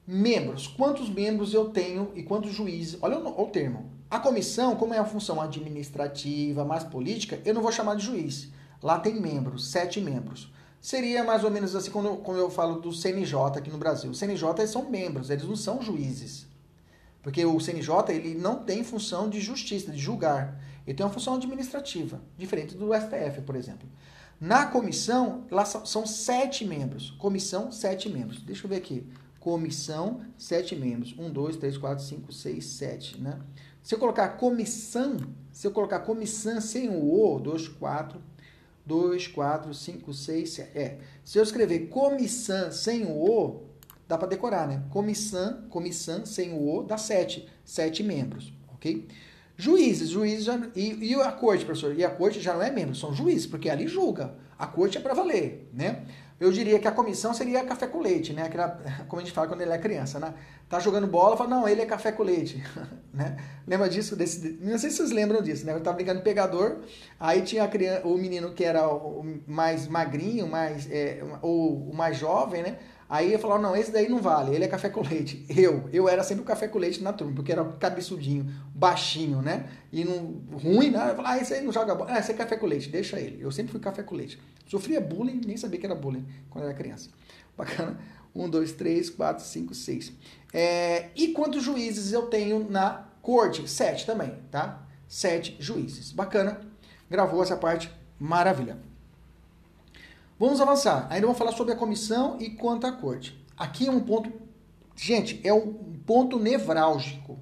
Membros. 0.06 0.66
Quantos 0.66 1.08
membros 1.08 1.52
eu 1.54 1.70
tenho 1.70 2.12
e 2.14 2.22
quantos 2.22 2.52
juízes? 2.52 2.98
Olha 3.00 3.18
o, 3.18 3.42
o 3.42 3.46
termo. 3.46 3.90
A 4.10 4.20
comissão, 4.20 4.76
como 4.76 4.94
é 4.94 4.98
a 4.98 5.04
função 5.04 5.40
administrativa, 5.40 6.64
mais 6.64 6.84
política, 6.84 7.40
eu 7.44 7.54
não 7.54 7.62
vou 7.62 7.72
chamar 7.72 7.96
de 7.96 8.04
juiz. 8.04 8.50
Lá 8.82 9.00
tem 9.00 9.20
membros, 9.20 9.70
sete 9.70 10.00
membros. 10.00 10.52
Seria 10.86 11.24
mais 11.24 11.42
ou 11.42 11.50
menos 11.50 11.74
assim 11.74 11.90
quando, 11.90 12.16
quando 12.18 12.38
eu 12.38 12.48
falo 12.48 12.78
do 12.78 12.92
CNJ 12.92 13.58
aqui 13.58 13.72
no 13.72 13.76
Brasil. 13.76 14.08
O 14.08 14.14
CNJ 14.14 14.68
são 14.68 14.88
membros, 14.88 15.30
eles 15.30 15.42
não 15.42 15.56
são 15.56 15.82
juízes. 15.82 16.46
Porque 17.24 17.44
o 17.44 17.58
CNJ 17.58 17.90
ele 18.10 18.36
não 18.36 18.62
tem 18.62 18.84
função 18.84 19.28
de 19.28 19.40
justiça, 19.40 19.90
de 19.90 19.98
julgar. 19.98 20.62
Ele 20.86 20.96
tem 20.96 21.04
uma 21.04 21.12
função 21.12 21.34
administrativa, 21.34 22.22
diferente 22.38 22.76
do 22.76 22.94
STF, 22.94 23.40
por 23.44 23.56
exemplo. 23.56 23.88
Na 24.40 24.66
comissão, 24.66 25.44
lá 25.50 25.64
são 25.64 26.06
sete 26.06 26.64
membros. 26.64 27.10
Comissão, 27.18 27.72
sete 27.72 28.08
membros. 28.08 28.40
Deixa 28.40 28.64
eu 28.64 28.68
ver 28.68 28.76
aqui. 28.76 29.04
Comissão, 29.40 30.20
sete 30.38 30.76
membros. 30.76 31.16
Um, 31.18 31.28
dois, 31.28 31.56
três, 31.56 31.76
quatro, 31.76 32.04
cinco, 32.04 32.32
seis, 32.32 32.64
sete, 32.64 33.20
né? 33.20 33.40
Se 33.82 33.92
eu 33.92 33.98
colocar 33.98 34.28
comissão, 34.36 35.16
se 35.50 35.66
eu 35.66 35.72
colocar 35.72 35.98
comissão 35.98 36.60
sem 36.60 36.88
o 36.88 37.12
O, 37.12 37.40
dois, 37.40 37.66
quatro, 37.66 38.20
dois, 38.86 39.26
quatro, 39.26 39.74
cinco, 39.74 40.14
seis, 40.14 40.50
sete. 40.50 40.78
É. 40.78 40.98
Se 41.24 41.38
eu 41.38 41.42
escrever 41.42 41.88
comissão 41.88 42.70
sem 42.70 43.04
o 43.04 43.10
O, 43.10 43.64
dá 44.08 44.16
para 44.16 44.28
decorar, 44.28 44.68
né? 44.68 44.84
Comissão, 44.90 45.62
comissão 45.68 46.24
sem 46.24 46.52
o 46.52 46.76
O 46.76 46.82
dá 46.84 46.96
sete. 46.96 47.48
Sete 47.64 48.04
membros, 48.04 48.52
ok? 48.72 49.08
Juízes, 49.56 50.10
juízes 50.10 50.44
já, 50.44 50.68
e, 50.76 51.12
e 51.12 51.14
a 51.14 51.32
corte, 51.32 51.64
professor? 51.64 51.98
E 51.98 52.04
a 52.04 52.10
corte 52.10 52.40
já 52.40 52.54
não 52.54 52.62
é 52.62 52.70
membro, 52.70 52.94
são 52.94 53.12
juízes, 53.12 53.46
porque 53.46 53.68
ali 53.68 53.88
julga. 53.88 54.34
A 54.58 54.66
corte 54.66 54.96
é 54.96 55.00
para 55.00 55.14
valer, 55.14 55.68
né? 55.72 56.04
Eu 56.38 56.52
diria 56.52 56.78
que 56.78 56.86
a 56.86 56.92
comissão 56.92 57.32
seria 57.32 57.64
café 57.64 57.86
com 57.86 58.00
leite, 58.00 58.32
né? 58.32 58.42
Aquela, 58.42 58.68
como 59.08 59.20
a 59.20 59.24
gente 59.24 59.34
fala 59.34 59.48
quando 59.48 59.62
ele 59.62 59.72
é 59.72 59.78
criança, 59.78 60.18
né? 60.20 60.34
Tá 60.68 60.78
jogando 60.78 61.06
bola, 61.06 61.36
fala, 61.36 61.48
não, 61.48 61.68
ele 61.68 61.80
é 61.80 61.86
café 61.86 62.12
com 62.12 62.22
leite, 62.22 62.62
né? 63.12 63.36
Lembra 63.66 63.88
disso? 63.88 64.14
Desse, 64.14 64.58
não 64.60 64.78
sei 64.78 64.90
se 64.90 64.96
vocês 64.96 65.10
lembram 65.12 65.40
disso, 65.40 65.64
né? 65.64 65.72
Eu 65.72 65.80
tava 65.80 65.96
brincando 65.96 66.20
pegador, 66.20 66.78
aí 67.18 67.42
tinha 67.42 67.66
criança, 67.66 68.06
o 68.06 68.18
menino 68.18 68.52
que 68.52 68.64
era 68.64 68.86
o 68.86 69.24
mais 69.46 69.88
magrinho, 69.88 70.46
mais, 70.46 70.90
é, 70.90 71.22
ou 71.40 71.90
o 71.90 71.94
mais 71.94 72.18
jovem, 72.18 72.62
né? 72.62 72.78
Aí 73.08 73.32
eu 73.32 73.38
falava, 73.38 73.62
não, 73.62 73.76
esse 73.76 73.92
daí 73.92 74.08
não 74.08 74.20
vale, 74.20 74.54
ele 74.54 74.64
é 74.64 74.68
café 74.68 74.88
com 74.88 75.00
leite. 75.00 75.46
Eu, 75.48 75.88
eu 75.92 76.08
era 76.08 76.24
sempre 76.24 76.42
o 76.42 76.46
café 76.46 76.66
com 76.66 76.78
leite 76.78 77.02
na 77.02 77.12
turma, 77.12 77.34
porque 77.34 77.52
era 77.52 77.64
cabeçudinho, 77.64 78.52
baixinho, 78.74 79.40
né? 79.40 79.68
E 79.92 80.04
não, 80.04 80.42
ruim, 80.52 80.90
né? 80.90 81.10
Eu 81.10 81.16
falava, 81.16 81.34
ah, 81.34 81.38
esse 81.38 81.54
aí 81.54 81.62
não 81.62 81.72
joga 81.72 81.94
bola. 81.94 82.12
Ah, 82.12 82.18
esse 82.18 82.32
é 82.32 82.34
café 82.34 82.56
com 82.56 82.66
leite, 82.66 82.88
deixa 82.88 83.20
ele. 83.20 83.40
Eu 83.40 83.52
sempre 83.52 83.70
fui 83.70 83.80
café 83.80 84.02
com 84.02 84.16
leite. 84.16 84.40
Sofria 84.66 85.00
bullying, 85.00 85.40
nem 85.46 85.56
sabia 85.56 85.78
que 85.78 85.86
era 85.86 85.94
bullying 85.94 86.26
quando 86.50 86.64
era 86.64 86.74
criança. 86.74 87.10
Bacana. 87.56 87.98
Um, 88.34 88.50
dois, 88.50 88.72
três, 88.72 89.08
quatro, 89.08 89.44
cinco, 89.44 89.74
seis. 89.74 90.12
É, 90.52 91.08
e 91.14 91.28
quantos 91.28 91.62
juízes 91.62 92.12
eu 92.12 92.26
tenho 92.26 92.68
na 92.68 93.06
corte? 93.22 93.68
Sete 93.70 94.04
também, 94.04 94.34
tá? 94.50 94.82
Sete 95.08 95.56
juízes. 95.60 96.10
Bacana. 96.10 96.60
Gravou 97.08 97.40
essa 97.40 97.56
parte, 97.56 97.90
maravilha. 98.18 98.76
Vamos 100.38 100.60
avançar. 100.60 101.06
Ainda 101.10 101.26
vamos 101.26 101.38
falar 101.38 101.52
sobre 101.52 101.72
a 101.72 101.76
comissão 101.76 102.36
e 102.38 102.50
quanto 102.50 102.86
à 102.86 102.92
corte. 102.92 103.42
Aqui 103.56 103.86
é 103.86 103.90
um 103.90 104.00
ponto, 104.00 104.30
gente, 104.94 105.40
é 105.42 105.52
um 105.52 105.72
ponto 106.06 106.38
nevrálgico. 106.38 107.38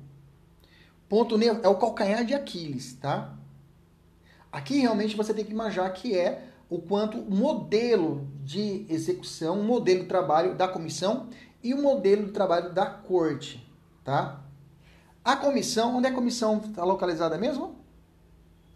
Ponto 1.09 1.37
ne 1.37 1.47
é 1.47 1.69
o 1.69 1.75
calcanhar 1.77 2.25
de 2.25 2.35
Aquiles, 2.35 2.95
tá? 2.95 3.37
Aqui 4.51 4.79
realmente 4.79 5.17
você 5.17 5.35
tem 5.35 5.45
que 5.45 5.51
imaginar 5.51 5.91
que 5.91 6.17
é 6.17 6.49
o 6.71 6.79
quanto 6.81 7.19
o 7.19 7.35
modelo 7.35 8.29
de 8.43 8.87
execução, 8.89 9.61
o 9.61 9.65
modelo 9.65 10.03
de 10.03 10.09
trabalho 10.09 10.55
da 10.55 10.69
comissão 10.69 11.29
e 11.63 11.75
o 11.75 11.83
modelo 11.83 12.27
de 12.27 12.33
trabalho 12.33 12.73
da 12.73 12.87
corte, 12.87 13.69
tá? 14.05 14.41
A 15.25 15.37
comissão, 15.37 15.97
onde 15.97 16.07
é 16.07 16.11
a 16.11 16.15
comissão 16.15 16.59
está 16.59 16.85
localizada 16.85 17.37
mesmo? 17.37 17.77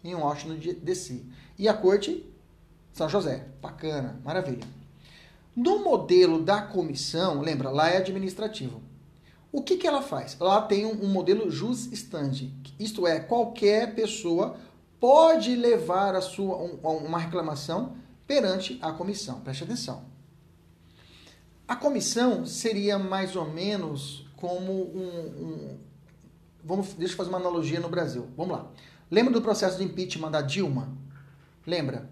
Em 0.03 0.13
Washington 0.13 0.57
DC. 0.81 1.23
E 1.57 1.69
a 1.69 1.73
corte 1.73 2.25
são 2.93 3.09
José. 3.09 3.47
Bacana, 3.61 4.19
maravilha. 4.23 4.67
No 5.55 5.83
modelo 5.83 6.41
da 6.41 6.61
comissão, 6.61 7.41
lembra, 7.41 7.69
lá 7.69 7.89
é 7.89 7.97
administrativo. 7.97 8.81
O 9.51 9.63
que, 9.63 9.77
que 9.77 9.87
ela 9.87 10.01
faz? 10.01 10.37
Lá 10.39 10.61
tem 10.61 10.85
um, 10.85 11.05
um 11.05 11.07
modelo 11.07 11.49
jus 11.49 11.91
standi, 11.91 12.53
isto 12.79 13.07
é, 13.07 13.19
qualquer 13.19 13.95
pessoa 13.95 14.57
pode 14.99 15.55
levar 15.55 16.15
a 16.15 16.21
sua 16.21 16.57
um, 16.57 16.75
uma 17.05 17.17
reclamação 17.17 17.95
perante 18.27 18.77
a 18.81 18.91
comissão. 18.91 19.39
Preste 19.41 19.63
atenção. 19.63 20.03
A 21.67 21.75
comissão 21.75 22.45
seria 22.45 22.99
mais 22.99 23.35
ou 23.35 23.49
menos 23.49 24.25
como 24.35 24.71
um, 24.71 25.19
um 25.41 25.77
vamos, 26.63 26.93
deixa 26.93 27.13
eu 27.13 27.17
fazer 27.17 27.29
uma 27.29 27.39
analogia 27.39 27.79
no 27.79 27.89
Brasil. 27.89 28.27
Vamos 28.37 28.57
lá. 28.57 28.71
Lembra 29.09 29.33
do 29.33 29.41
processo 29.41 29.77
de 29.77 29.83
impeachment 29.83 30.31
da 30.31 30.41
Dilma? 30.41 30.89
Lembra? 31.65 32.09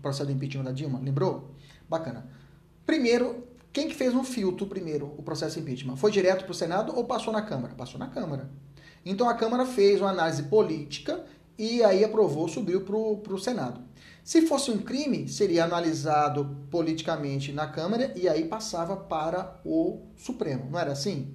Processo 0.00 0.26
de 0.26 0.32
impeachment 0.32 0.64
da 0.64 0.72
Dilma, 0.72 0.98
lembrou? 0.98 1.54
Bacana. 1.88 2.26
Primeiro, 2.84 3.46
quem 3.72 3.88
que 3.88 3.94
fez 3.94 4.14
um 4.14 4.24
filtro 4.24 4.66
primeiro, 4.66 5.14
o 5.16 5.22
processo 5.22 5.56
de 5.56 5.62
impeachment? 5.62 5.96
Foi 5.96 6.10
direto 6.10 6.44
para 6.44 6.52
o 6.52 6.54
Senado 6.54 6.92
ou 6.96 7.04
passou 7.04 7.32
na 7.32 7.42
Câmara? 7.42 7.74
Passou 7.74 7.98
na 7.98 8.08
Câmara. 8.08 8.50
Então 9.04 9.28
a 9.28 9.34
Câmara 9.34 9.64
fez 9.64 10.00
uma 10.00 10.10
análise 10.10 10.44
política 10.44 11.24
e 11.58 11.82
aí 11.82 12.04
aprovou, 12.04 12.48
subiu 12.48 12.82
para 12.82 12.96
o 12.96 13.38
Senado. 13.38 13.80
Se 14.24 14.42
fosse 14.42 14.70
um 14.70 14.78
crime, 14.78 15.28
seria 15.28 15.64
analisado 15.64 16.56
politicamente 16.70 17.52
na 17.52 17.66
Câmara 17.66 18.12
e 18.16 18.28
aí 18.28 18.44
passava 18.44 18.96
para 18.96 19.60
o 19.64 20.02
Supremo. 20.16 20.68
Não 20.70 20.78
era 20.78 20.92
assim? 20.92 21.34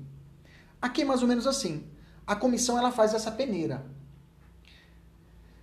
Aqui 0.82 1.02
é 1.02 1.06
mais 1.06 1.22
ou 1.22 1.28
menos 1.28 1.48
assim. 1.48 1.84
A 2.28 2.36
comissão 2.36 2.78
ela 2.78 2.92
faz 2.92 3.14
essa 3.14 3.32
peneira. 3.32 3.86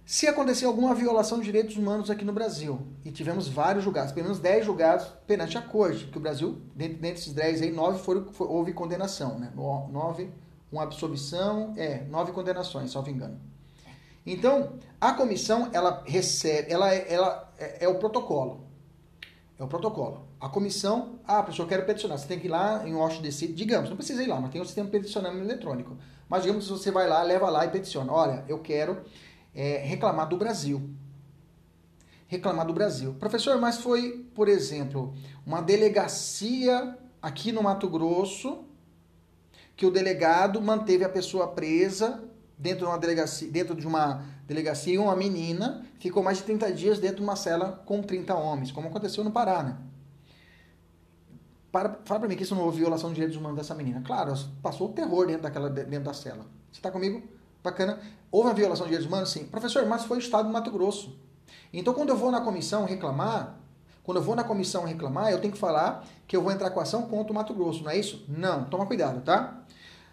Se 0.05 0.27
acontecer 0.27 0.65
alguma 0.65 0.95
violação 0.95 1.39
de 1.39 1.45
direitos 1.45 1.77
humanos 1.77 2.11
aqui 2.11 2.25
no 2.25 2.33
Brasil, 2.33 2.81
e 3.05 3.11
tivemos 3.11 3.47
vários 3.47 3.85
julgados, 3.85 4.13
pelo 4.13 4.25
menos 4.27 4.41
10 4.41 4.67
julgados 4.67 5.07
perante 5.27 5.57
a 5.57 5.63
corte, 5.63 6.07
que 6.07 6.19
o 6.19 6.21
Brasil, 6.21 6.61
dentre, 6.75 6.99
desses 6.99 7.33
10 7.33 7.63
aí, 7.63 7.73
9 7.73 7.99
foram, 8.01 8.33
foi, 8.33 8.47
houve 8.49 8.73
condenação, 8.73 9.39
né? 9.39 9.53
9, 9.55 10.31
uma 10.73 10.83
absolvição, 10.83 11.73
é, 11.77 12.03
9 12.11 12.33
condenações, 12.33 12.91
salvo 12.91 13.11
engano. 13.11 13.41
Então, 14.27 14.73
a 15.01 15.13
comissão, 15.13 15.71
ela 15.73 16.03
recebe, 16.05 16.71
ela, 16.71 16.93
é, 16.93 17.13
ela 17.13 17.53
é, 17.59 17.85
é 17.85 17.89
o 17.89 17.99
protocolo. 17.99 18.61
É 19.59 19.63
o 19.63 19.69
protocolo. 19.69 20.27
A 20.41 20.49
comissão, 20.49 21.21
ah, 21.25 21.43
professor, 21.43 21.63
eu 21.63 21.69
quero 21.69 21.87
peticionar. 21.87 22.19
Você 22.19 22.27
tem 22.27 22.39
que 22.39 22.49
ir 22.49 22.51
lá 22.51 22.87
em 22.87 22.95
Washington 22.95 23.23
DC, 23.23 23.49
digamos, 23.49 23.89
não 23.89 23.97
precisa 23.97 24.23
ir 24.23 24.27
lá, 24.27 24.41
mas 24.41 24.51
tem 24.51 24.61
um 24.61 24.65
sistema 24.65 24.87
de 24.87 24.93
peticionamento 24.93 25.45
eletrônico. 25.45 25.97
Mas 26.29 26.43
digamos 26.43 26.67
que 26.67 26.73
você 26.73 26.91
vai 26.91 27.09
lá, 27.09 27.23
leva 27.23 27.49
lá 27.49 27.65
e 27.65 27.69
peticiona. 27.71 28.13
Olha, 28.13 28.45
eu 28.49 28.59
quero 28.59 29.05
é, 29.55 29.79
reclamar 29.79 30.29
do 30.29 30.37
Brasil. 30.37 30.91
Reclamar 32.27 32.67
do 32.67 32.73
Brasil. 32.73 33.15
Professor, 33.15 33.59
mas 33.59 33.79
foi, 33.79 34.27
por 34.35 34.49
exemplo, 34.49 35.15
uma 35.45 35.61
delegacia 35.61 36.97
aqui 37.21 37.53
no 37.53 37.63
Mato 37.63 37.89
Grosso 37.89 38.65
que 39.77 39.87
o 39.87 39.91
delegado 39.91 40.61
manteve 40.61 41.05
a 41.05 41.09
pessoa 41.09 41.49
presa 41.49 42.23
dentro 42.59 42.81
de 42.81 42.85
uma 42.85 42.99
delegacia, 42.99 43.51
dentro 43.51 43.75
de 43.75 43.87
uma 43.87 44.25
delegacia, 44.47 45.01
uma 45.01 45.17
menina 45.17 45.85
ficou 45.99 46.23
mais 46.23 46.39
de 46.39 46.45
30 46.45 46.73
dias 46.73 46.99
dentro 46.99 47.17
de 47.17 47.23
uma 47.23 47.37
cela 47.37 47.83
com 47.87 48.03
30 48.03 48.35
homens, 48.35 48.71
como 48.71 48.89
aconteceu 48.89 49.25
no 49.25 49.31
Pará, 49.31 49.63
né? 49.63 49.77
Para, 51.71 51.99
fala 52.05 52.21
pra 52.21 52.29
mim 52.29 52.37
que 52.37 52.43
isso 52.43 52.55
não 52.55 52.65
houve 52.65 52.79
violação 52.79 53.09
de 53.09 53.15
direitos 53.15 53.37
humanos 53.37 53.57
dessa 53.57 53.75
menina. 53.75 54.03
Claro, 54.05 54.35
passou 54.63 54.91
o 54.91 54.93
terror 54.93 55.27
dentro, 55.27 55.43
daquela, 55.43 55.71
dentro 55.71 56.05
da 56.05 56.13
cela. 56.13 56.45
Você 56.71 56.83
tá 56.83 56.91
comigo? 56.91 57.23
Bacana. 57.63 58.01
Houve 58.31 58.49
uma 58.49 58.55
violação 58.55 58.85
de 58.85 58.91
direitos 58.91 59.07
humanos? 59.07 59.31
Sim. 59.31 59.45
Professor, 59.45 59.87
mas 59.87 60.05
foi 60.05 60.19
o 60.19 60.21
Estado 60.21 60.47
do 60.47 60.53
Mato 60.53 60.71
Grosso. 60.71 61.19
Então, 61.73 61.95
quando 61.95 62.11
eu 62.11 62.17
vou 62.17 62.31
na 62.31 62.41
comissão 62.41 62.85
reclamar, 62.85 63.59
quando 64.03 64.17
eu 64.19 64.23
vou 64.23 64.35
na 64.35 64.45
comissão 64.45 64.85
reclamar, 64.85 65.31
eu 65.31 65.41
tenho 65.41 65.53
que 65.53 65.59
falar 65.59 66.05
que 66.27 66.37
eu 66.37 66.43
vou 66.43 66.51
entrar 66.51 66.71
com 66.71 66.81
ação 66.81 67.03
contra 67.03 67.33
o 67.33 67.35
Mato 67.35 67.55
Grosso, 67.55 67.85
não 67.85 67.91
é 67.91 67.99
isso? 67.99 68.25
Não, 68.29 68.65
toma 68.65 68.87
cuidado, 68.87 69.21
tá? 69.23 69.63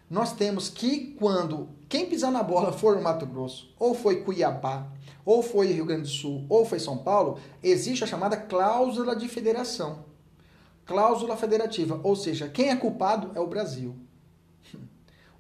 Nós 0.10 0.34
temos 0.34 0.70
que, 0.70 1.16
quando 1.20 1.70
quem 1.88 2.08
pisar 2.08 2.32
na 2.32 2.44
bola 2.44 2.72
for 2.72 2.98
o 2.98 3.02
Mato 3.02 3.26
Grosso, 3.26 3.74
ou 3.80 3.94
foi 3.94 4.24
Cuiabá, 4.24 4.88
ou 5.26 5.42
foi 5.42 5.72
Rio 5.72 5.86
Grande 5.86 6.04
do 6.04 6.08
Sul, 6.08 6.46
ou 6.50 6.66
foi 6.66 6.80
São 6.80 6.98
Paulo, 6.98 7.40
existe 7.64 8.04
a 8.04 8.08
chamada 8.08 8.36
cláusula 8.36 9.16
de 9.16 9.28
federação 9.28 10.10
cláusula 10.90 11.38
federativa, 11.38 12.00
ou 12.02 12.16
seja, 12.16 12.50
quem 12.50 12.72
é 12.72 12.76
culpado 12.76 13.30
é 13.36 13.40
o 13.40 13.46
Brasil. 13.46 13.96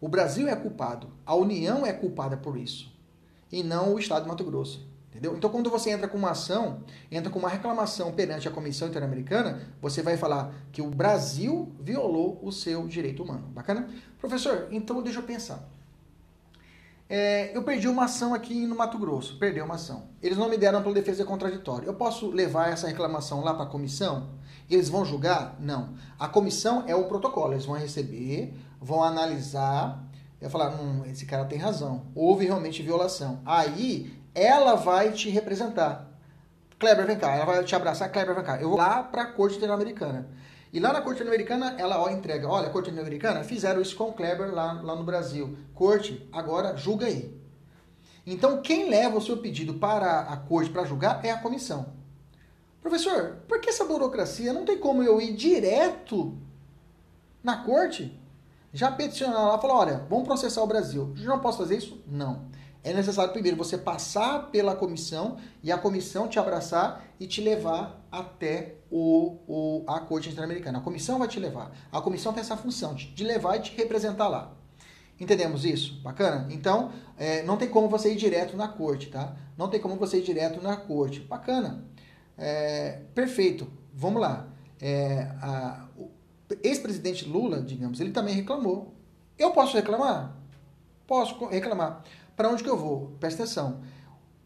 O 0.02 0.08
Brasil 0.08 0.48
é 0.48 0.56
culpado, 0.56 1.08
a 1.26 1.36
União 1.36 1.86
é 1.86 1.92
culpada 1.92 2.38
por 2.38 2.58
isso, 2.58 2.92
e 3.52 3.64
não 3.64 3.94
o 3.94 4.00
Estado 4.00 4.24
de 4.24 4.30
Mato 4.30 4.44
Grosso. 4.44 4.88
Entendeu? 5.10 5.36
Então, 5.36 5.50
quando 5.50 5.72
você 5.72 5.90
entra 5.90 6.08
com 6.08 6.18
uma 6.18 6.32
ação, 6.32 6.84
entra 7.12 7.32
com 7.32 7.40
uma 7.40 7.50
reclamação 7.50 8.12
perante 8.12 8.48
a 8.48 8.52
Comissão 8.52 8.88
Interamericana, 8.88 9.60
você 9.82 10.04
vai 10.04 10.16
falar 10.16 10.54
que 10.72 10.84
o 10.84 10.90
Brasil 10.90 11.74
violou 11.80 12.40
o 12.44 12.52
seu 12.52 12.88
direito 12.88 13.24
humano. 13.24 13.48
Bacana? 13.48 13.90
Professor, 14.20 14.68
então 14.70 15.02
deixa 15.02 15.20
eu 15.20 15.24
pensar. 15.24 15.68
É, 17.12 17.58
eu 17.58 17.64
perdi 17.64 17.88
uma 17.88 18.06
ação 18.06 18.36
aqui 18.36 18.68
no 18.68 18.76
Mato 18.76 19.00
Grosso, 19.00 19.40
perdeu 19.40 19.66
uma 19.66 19.76
ação. 19.76 20.10
Eles 20.22 20.38
não 20.38 20.48
me 20.48 20.56
deram 20.58 20.84
pela 20.84 20.94
defesa 20.94 21.26
contraditória. 21.26 21.88
Eu 21.88 21.96
posso 21.96 22.30
levar 22.30 22.72
essa 22.72 22.88
reclamação 22.88 23.44
lá 23.44 23.52
para 23.52 23.64
a 23.64 23.68
comissão? 23.68 24.30
Eles 24.70 24.90
vão 24.90 25.04
julgar? 25.04 25.58
Não. 25.60 25.96
A 26.20 26.28
comissão 26.28 26.84
é 26.86 26.94
o 26.94 27.06
protocolo. 27.06 27.54
Eles 27.54 27.66
vão 27.66 27.76
receber, 27.76 28.54
vão 28.82 29.04
analisar, 29.04 30.10
e 30.42 30.48
falar, 30.50 30.70
hum, 30.70 31.04
esse 31.06 31.26
cara 31.26 31.46
tem 31.46 31.58
razão. 31.58 32.06
Houve 32.16 32.46
realmente 32.46 32.82
violação. 32.82 33.42
Aí 33.46 34.14
ela 34.34 34.76
vai 34.76 35.12
te 35.12 35.30
representar. 35.30 36.08
Kleber, 36.80 37.06
vem 37.06 37.18
cá. 37.18 37.36
Ela 37.36 37.46
vai 37.46 37.64
te 37.64 37.76
abraçar. 37.76 38.10
Kleber, 38.10 38.34
vem 38.34 38.44
cá. 38.44 38.60
Eu 38.60 38.70
vou 38.70 38.78
lá 38.78 39.04
para 39.04 39.24
a 39.24 39.26
Corte 39.26 39.58
Interamericana. 39.58 40.30
E 40.72 40.80
lá 40.80 40.94
na 40.94 41.02
Corte 41.02 41.22
Interamericana, 41.22 41.76
ela 41.78 42.02
ó, 42.02 42.10
entrega. 42.10 42.48
Olha, 42.48 42.70
Corte 42.70 42.90
Interamericana 42.90 43.44
fizeram 43.44 43.82
isso 43.82 43.96
com 43.98 44.06
o 44.06 44.14
Kleber 44.14 44.54
lá, 44.54 44.74
lá 44.82 44.96
no 44.96 45.04
Brasil. 45.04 45.58
Corte, 45.74 46.26
agora 46.32 46.78
julga 46.78 47.08
aí. 47.08 47.38
Então, 48.26 48.62
quem 48.62 48.90
leva 48.90 49.18
o 49.18 49.22
seu 49.22 49.38
pedido 49.38 49.74
para 49.74 50.22
a 50.22 50.38
corte 50.38 50.70
para 50.70 50.86
julgar 50.86 51.20
é 51.26 51.32
a 51.32 51.40
comissão. 51.40 51.94
Professor, 52.82 53.40
por 53.48 53.60
que 53.60 53.70
essa 53.70 53.84
burocracia? 53.84 54.54
Não 54.54 54.64
tem 54.64 54.78
como 54.78 55.04
eu 55.04 55.20
ir 55.20 55.34
direto 55.34 56.38
na 57.44 57.58
corte? 57.58 58.18
Já 58.72 58.92
peticionar 58.92 59.48
lá 59.48 59.58
falar, 59.58 59.76
olha, 59.76 60.06
vamos 60.10 60.26
processar 60.26 60.62
o 60.62 60.68
Brasil. 60.68 61.14
Eu 61.18 61.26
não 61.26 61.40
posso 61.40 61.58
fazer 61.58 61.78
isso? 61.78 62.04
Não. 62.08 62.48
É 62.84 62.94
necessário 62.94 63.34
primeiro 63.34 63.58
você 63.58 63.78
passar 63.78 64.52
pela 64.52 64.76
comissão 64.76 65.38
e 65.62 65.72
a 65.72 65.78
comissão 65.78 66.28
te 66.28 66.40
abraçar 66.40 67.04
e 67.20 67.28
te 67.28 67.42
levar 67.42 68.06
até 68.12 68.76
o, 68.90 69.38
o, 69.48 69.84
a 69.88 70.00
Corte 70.00 70.30
Interamericana. 70.30 70.78
A 70.78 70.82
comissão 70.82 71.20
vai 71.20 71.28
te 71.28 71.40
levar. 71.40 71.72
A 71.92 72.00
comissão 72.02 72.32
tem 72.32 72.42
essa 72.42 72.56
função 72.56 72.94
de 72.94 73.24
levar 73.24 73.58
e 73.58 73.62
te 73.62 73.76
representar 73.76 74.28
lá. 74.28 74.54
Entendemos 75.20 75.66
isso? 75.66 76.00
Bacana? 76.02 76.48
Então, 76.50 76.92
é, 77.18 77.44
não 77.44 77.58
tem 77.58 77.68
como 77.68 77.90
você 77.90 78.14
ir 78.14 78.16
direto 78.16 78.56
na 78.56 78.70
corte, 78.70 79.08
tá? 79.08 79.36
Não 79.58 79.68
tem 79.68 79.80
como 79.80 79.98
você 79.98 80.20
ir 80.20 80.24
direto 80.24 80.62
na 80.62 80.78
corte. 80.78 81.20
Bacana. 81.20 81.84
É, 82.38 83.02
perfeito, 83.14 83.68
vamos 83.94 84.22
lá. 84.22 84.48
É, 84.82 85.28
o 85.98 86.10
ex-presidente 86.64 87.28
Lula, 87.28 87.62
digamos, 87.62 88.00
ele 88.00 88.12
também 88.12 88.34
reclamou. 88.34 88.94
Eu 89.38 89.52
posso 89.52 89.76
reclamar? 89.76 90.36
Posso 91.08 91.46
reclamar. 91.46 92.04
Para 92.36 92.50
onde 92.50 92.64
que 92.64 92.70
eu 92.70 92.78
vou? 92.78 93.16
Presta 93.20 93.44
atenção. 93.44 93.82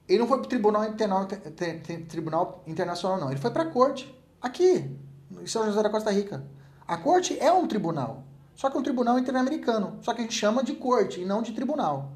Ele 0.07 0.19
não 0.19 0.27
foi 0.27 0.37
para 0.37 0.45
o 0.45 0.49
Tribunal, 0.49 0.85
Tribunal 2.09 2.63
Internacional, 2.67 3.19
não. 3.19 3.31
Ele 3.31 3.39
foi 3.39 3.51
para 3.51 3.63
a 3.63 3.71
corte, 3.71 4.13
aqui, 4.41 4.89
em 5.31 5.47
São 5.47 5.65
José 5.65 5.81
da 5.81 5.89
Costa 5.89 6.11
Rica. 6.11 6.45
A 6.85 6.97
corte 6.97 7.37
é 7.39 7.51
um 7.51 7.67
tribunal, 7.67 8.23
só 8.55 8.69
que 8.69 8.75
é 8.75 8.79
um 8.79 8.83
tribunal 8.83 9.17
interamericano. 9.17 9.97
Só 10.01 10.13
que 10.13 10.19
a 10.19 10.23
gente 10.23 10.35
chama 10.35 10.63
de 10.63 10.73
corte 10.73 11.21
e 11.21 11.25
não 11.25 11.41
de 11.41 11.53
tribunal. 11.53 12.11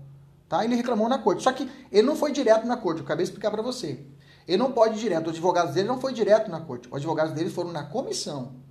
Tá? 0.50 0.64
Ele 0.64 0.76
reclamou 0.76 1.08
na 1.08 1.18
corte. 1.18 1.44
Só 1.44 1.52
que 1.52 1.70
ele 1.92 2.06
não 2.06 2.16
foi 2.16 2.32
direto 2.32 2.68
na 2.68 2.78
corte, 2.78 3.00
eu 3.00 3.06
acabei 3.06 3.24
de 3.24 3.32
explicar 3.32 3.52
para 3.52 3.62
você. 3.62 4.06
Ele 4.48 4.58
não 4.58 4.72
pode 4.72 4.98
ir 4.98 5.02
direto. 5.02 5.28
Os 5.28 5.34
advogados 5.34 5.74
dele 5.74 5.88
não 5.88 6.00
foi 6.00 6.14
direto 6.14 6.50
na 6.52 6.62
corte. 6.62 6.88
Os 6.88 6.96
advogados 6.96 7.34
dele 7.34 7.50
foram 7.50 7.72
na 7.72 7.84
comissão 7.84 8.67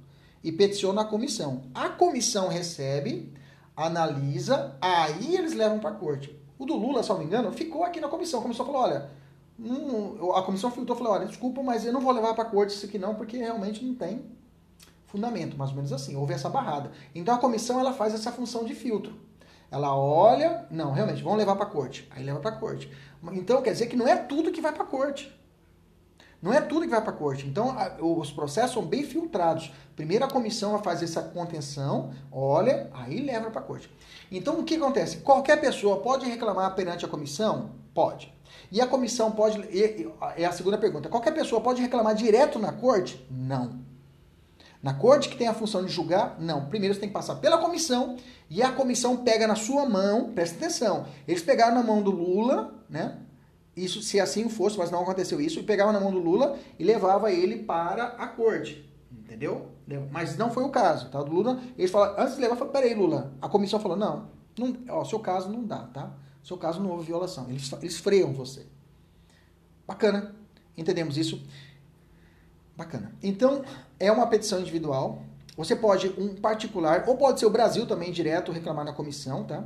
e 0.47 0.53
peticionam 0.53 0.95
na 0.95 1.05
comissão. 1.05 1.65
A 1.75 1.89
comissão 1.89 2.47
recebe, 2.47 3.33
analisa, 3.77 4.77
aí 4.81 5.35
eles 5.35 5.55
levam 5.55 5.81
para 5.81 5.91
a 5.91 5.95
corte. 5.95 6.33
O 6.57 6.65
do 6.65 6.77
Lula, 6.77 7.03
se 7.03 7.09
não 7.09 7.19
me 7.19 7.25
engano, 7.25 7.51
ficou 7.51 7.83
aqui 7.83 8.01
na 8.01 8.07
comissão. 8.07 8.39
A 8.39 8.43
comissão 8.45 8.65
falou: 8.65 8.83
olha, 8.83 9.11
hum, 9.59 10.31
a 10.37 10.43
comissão 10.43 10.71
filtrou 10.71 10.97
e 10.97 10.99
falou: 10.99 11.15
olha, 11.15 11.27
desculpa, 11.27 11.65
mas 11.65 11.85
eu 11.85 11.93
não 11.93 12.01
vou 12.01 12.13
levar 12.13 12.33
para 12.33 12.45
a 12.45 12.47
corte 12.49 12.77
isso 12.77 12.87
aqui 12.87 12.97
não, 12.97 13.17
porque 13.17 13.37
realmente 13.37 13.85
não 13.85 13.97
tem 13.97 14.25
fundamento, 15.09 15.59
mais 15.59 15.71
ou 15.71 15.77
menos 15.77 15.93
assim. 15.93 16.15
Houve 16.15 16.33
essa 16.33 16.49
barrada. 16.49 16.93
Então 17.13 17.35
a 17.35 17.39
comissão 17.39 17.81
ela 17.81 17.93
faz 17.93 18.15
essa 18.15 18.31
função 18.31 18.65
de 18.65 18.73
filtro. 18.73 19.17
Ela 19.69 19.99
olha, 19.99 20.65
não, 20.71 20.93
realmente, 20.93 21.25
vamos 21.25 21.39
levar 21.39 21.57
para 21.57 21.67
a 21.67 21.71
corte. 21.71 22.09
Aí 22.15 22.23
leva 22.23 22.39
para 22.39 22.53
a 22.53 22.57
corte. 22.57 22.89
Então 23.33 23.61
quer 23.63 23.73
dizer 23.73 23.89
que 23.89 23.97
não 23.97 24.07
é 24.07 24.15
tudo 24.15 24.53
que 24.53 24.61
vai 24.61 24.73
para 24.73 24.85
a 24.85 24.87
corte. 24.87 25.36
Não 26.41 26.53
é 26.53 26.61
tudo 26.61 26.83
que 26.83 26.91
vai 26.91 27.01
para 27.01 27.11
a 27.11 27.17
corte. 27.17 27.47
Então, 27.47 27.71
a, 27.71 27.97
os 28.01 28.31
processos 28.31 28.73
são 28.73 28.85
bem 28.85 29.03
filtrados. 29.03 29.73
Primeiro 29.95 30.25
a 30.25 30.29
comissão 30.29 30.73
vai 30.73 30.83
fazer 30.83 31.07
essa 31.07 31.23
contenção, 31.23 32.13
olha, 32.31 32.91
aí 32.93 33.21
leva 33.21 33.51
para 33.51 33.61
a 33.61 33.65
corte. 33.65 33.91
Então, 34.31 34.61
o 34.61 34.65
que 34.65 34.77
acontece? 34.77 35.19
Qualquer 35.19 35.61
pessoa 35.61 36.01
pode 36.01 36.27
reclamar 36.27 36.75
perante 36.75 37.05
a 37.05 37.09
comissão? 37.09 37.71
Pode. 37.95 38.35
E 38.71 38.81
a 38.81 38.87
comissão 38.87 39.31
pode. 39.31 39.63
É 40.37 40.45
a 40.45 40.53
segunda 40.53 40.79
pergunta. 40.79 41.09
Qualquer 41.09 41.33
pessoa 41.33 41.61
pode 41.61 41.81
reclamar 41.81 42.15
direto 42.15 42.59
na 42.59 42.73
corte? 42.73 43.25
Não. 43.31 43.87
Na 44.83 44.95
corte 44.95 45.29
que 45.29 45.37
tem 45.37 45.49
a 45.49 45.55
função 45.55 45.85
de 45.85 45.91
julgar? 45.91 46.37
Não. 46.39 46.67
Primeiro 46.67 46.95
você 46.95 47.01
tem 47.01 47.09
que 47.09 47.15
passar 47.15 47.37
pela 47.37 47.59
comissão 47.59 48.17
e 48.49 48.63
a 48.63 48.71
comissão 48.71 49.17
pega 49.17 49.47
na 49.47 49.57
sua 49.57 49.87
mão, 49.87 50.33
presta 50.33 50.57
atenção. 50.57 51.07
Eles 51.27 51.43
pegaram 51.43 51.75
na 51.75 51.83
mão 51.83 52.03
do 52.03 52.11
Lula, 52.11 52.75
né? 52.89 53.19
Isso 53.77 54.01
se 54.01 54.19
assim 54.19 54.49
fosse, 54.49 54.79
mas 54.79 54.91
não 54.91 55.03
aconteceu 55.03 55.41
isso, 55.41 55.61
e 55.61 55.63
pegava 55.63 55.93
na 55.93 56.01
mão 56.01 56.11
do 56.11 56.19
Lula 56.19 56.59
e 56.79 56.85
levava 56.85 57.31
ele 57.31 57.63
para 57.65 58.07
a 58.07 58.27
corte. 58.27 58.91
Entendeu? 59.13 59.71
Mas 60.11 60.37
não 60.37 60.51
foi 60.51 60.65
o 60.65 60.71
caso, 60.71 61.11
tá? 61.11 61.23
Do 61.23 61.31
Lula, 61.31 61.61
eles 61.77 61.91
falaram, 61.91 62.23
antes 62.23 62.37
de 62.37 62.41
levar, 62.41 62.57
falaram, 62.57 62.73
peraí, 62.73 62.95
Lula. 62.95 63.35
A 63.41 63.49
comissão 63.49 63.79
falou, 63.79 63.97
não, 63.97 64.29
não 64.59 64.77
ó, 64.89 65.05
seu 65.05 65.19
caso 65.19 65.51
não 65.51 65.65
dá, 65.65 65.81
tá? 65.81 66.13
Seu 66.43 66.57
caso 66.57 66.81
não 66.81 66.91
houve 66.91 67.07
violação. 67.07 67.49
Eles, 67.51 67.71
eles 67.75 67.99
freiam 67.99 68.33
você. 68.33 68.67
Bacana. 69.87 70.35
Entendemos 70.77 71.19
isso? 71.19 71.45
Bacana. 72.77 73.13
Então, 73.23 73.65
é 73.99 74.11
uma 74.11 74.27
petição 74.27 74.61
individual. 74.61 75.23
Você 75.57 75.75
pode, 75.75 76.09
um 76.19 76.35
particular, 76.35 77.05
ou 77.09 77.17
pode 77.17 77.41
ser 77.41 77.47
o 77.47 77.51
Brasil 77.51 77.87
também, 77.87 78.13
direto, 78.13 78.53
reclamar 78.53 78.85
na 78.85 78.93
comissão, 78.93 79.45
tá? 79.45 79.65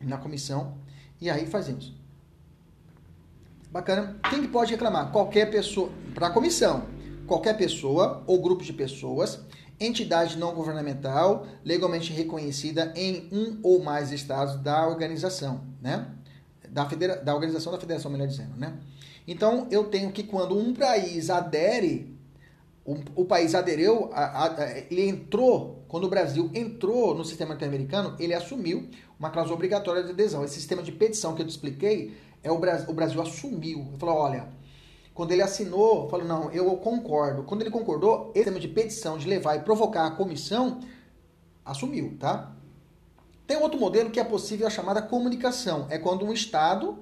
Na 0.00 0.16
comissão. 0.16 0.78
E 1.20 1.28
aí 1.28 1.46
fazemos. 1.46 1.94
Bacana. 3.70 4.18
Quem 4.30 4.42
que 4.42 4.48
pode 4.48 4.70
reclamar? 4.70 5.12
Qualquer 5.12 5.50
pessoa, 5.50 5.90
para 6.14 6.28
a 6.28 6.30
comissão, 6.30 6.86
qualquer 7.26 7.54
pessoa 7.56 8.22
ou 8.26 8.40
grupo 8.40 8.64
de 8.64 8.72
pessoas, 8.72 9.40
entidade 9.78 10.38
não 10.38 10.54
governamental, 10.54 11.46
legalmente 11.62 12.12
reconhecida 12.12 12.92
em 12.96 13.28
um 13.30 13.58
ou 13.62 13.82
mais 13.82 14.10
estados 14.10 14.56
da 14.56 14.86
organização, 14.88 15.60
né? 15.82 16.06
Da, 16.68 16.88
federa 16.88 17.16
da 17.16 17.34
organização 17.34 17.70
da 17.70 17.78
federação, 17.78 18.10
melhor 18.10 18.26
dizendo, 18.26 18.56
né? 18.56 18.74
Então, 19.26 19.68
eu 19.70 19.84
tenho 19.84 20.10
que 20.12 20.22
quando 20.22 20.58
um 20.58 20.72
país 20.72 21.28
adere, 21.28 22.16
o, 22.86 22.96
o 23.16 23.24
país 23.26 23.54
aderiu, 23.54 24.08
a, 24.14 24.46
a, 24.46 24.78
ele 24.90 25.06
entrou, 25.06 25.84
quando 25.88 26.04
o 26.04 26.08
Brasil 26.08 26.50
entrou 26.54 27.14
no 27.14 27.22
sistema 27.22 27.54
interamericano, 27.54 28.16
ele 28.18 28.32
assumiu 28.32 28.88
uma 29.18 29.28
cláusula 29.28 29.56
obrigatória 29.56 30.02
de 30.02 30.12
adesão. 30.12 30.42
Esse 30.42 30.54
sistema 30.54 30.82
de 30.82 30.92
petição 30.92 31.34
que 31.34 31.42
eu 31.42 31.46
te 31.46 31.50
expliquei 31.50 32.16
é 32.42 32.50
o 32.50 32.58
Brasil, 32.58 32.88
o 32.88 32.92
Brasil 32.92 33.20
assumiu. 33.20 33.92
Falou, 33.98 34.16
olha, 34.16 34.48
quando 35.14 35.32
ele 35.32 35.42
assinou, 35.42 36.08
falou, 36.08 36.26
não, 36.26 36.50
eu 36.50 36.76
concordo. 36.76 37.42
Quando 37.42 37.62
ele 37.62 37.70
concordou, 37.70 38.30
esse 38.34 38.44
tema 38.44 38.60
de 38.60 38.68
petição, 38.68 39.18
de 39.18 39.28
levar 39.28 39.56
e 39.56 39.60
provocar 39.60 40.06
a 40.06 40.10
comissão, 40.12 40.80
assumiu, 41.64 42.16
tá? 42.18 42.52
Tem 43.46 43.56
outro 43.56 43.80
modelo 43.80 44.10
que 44.10 44.20
é 44.20 44.24
possível, 44.24 44.66
a 44.66 44.70
chamada 44.70 45.00
comunicação. 45.00 45.86
É 45.88 45.98
quando 45.98 46.24
um 46.24 46.32
Estado 46.32 46.98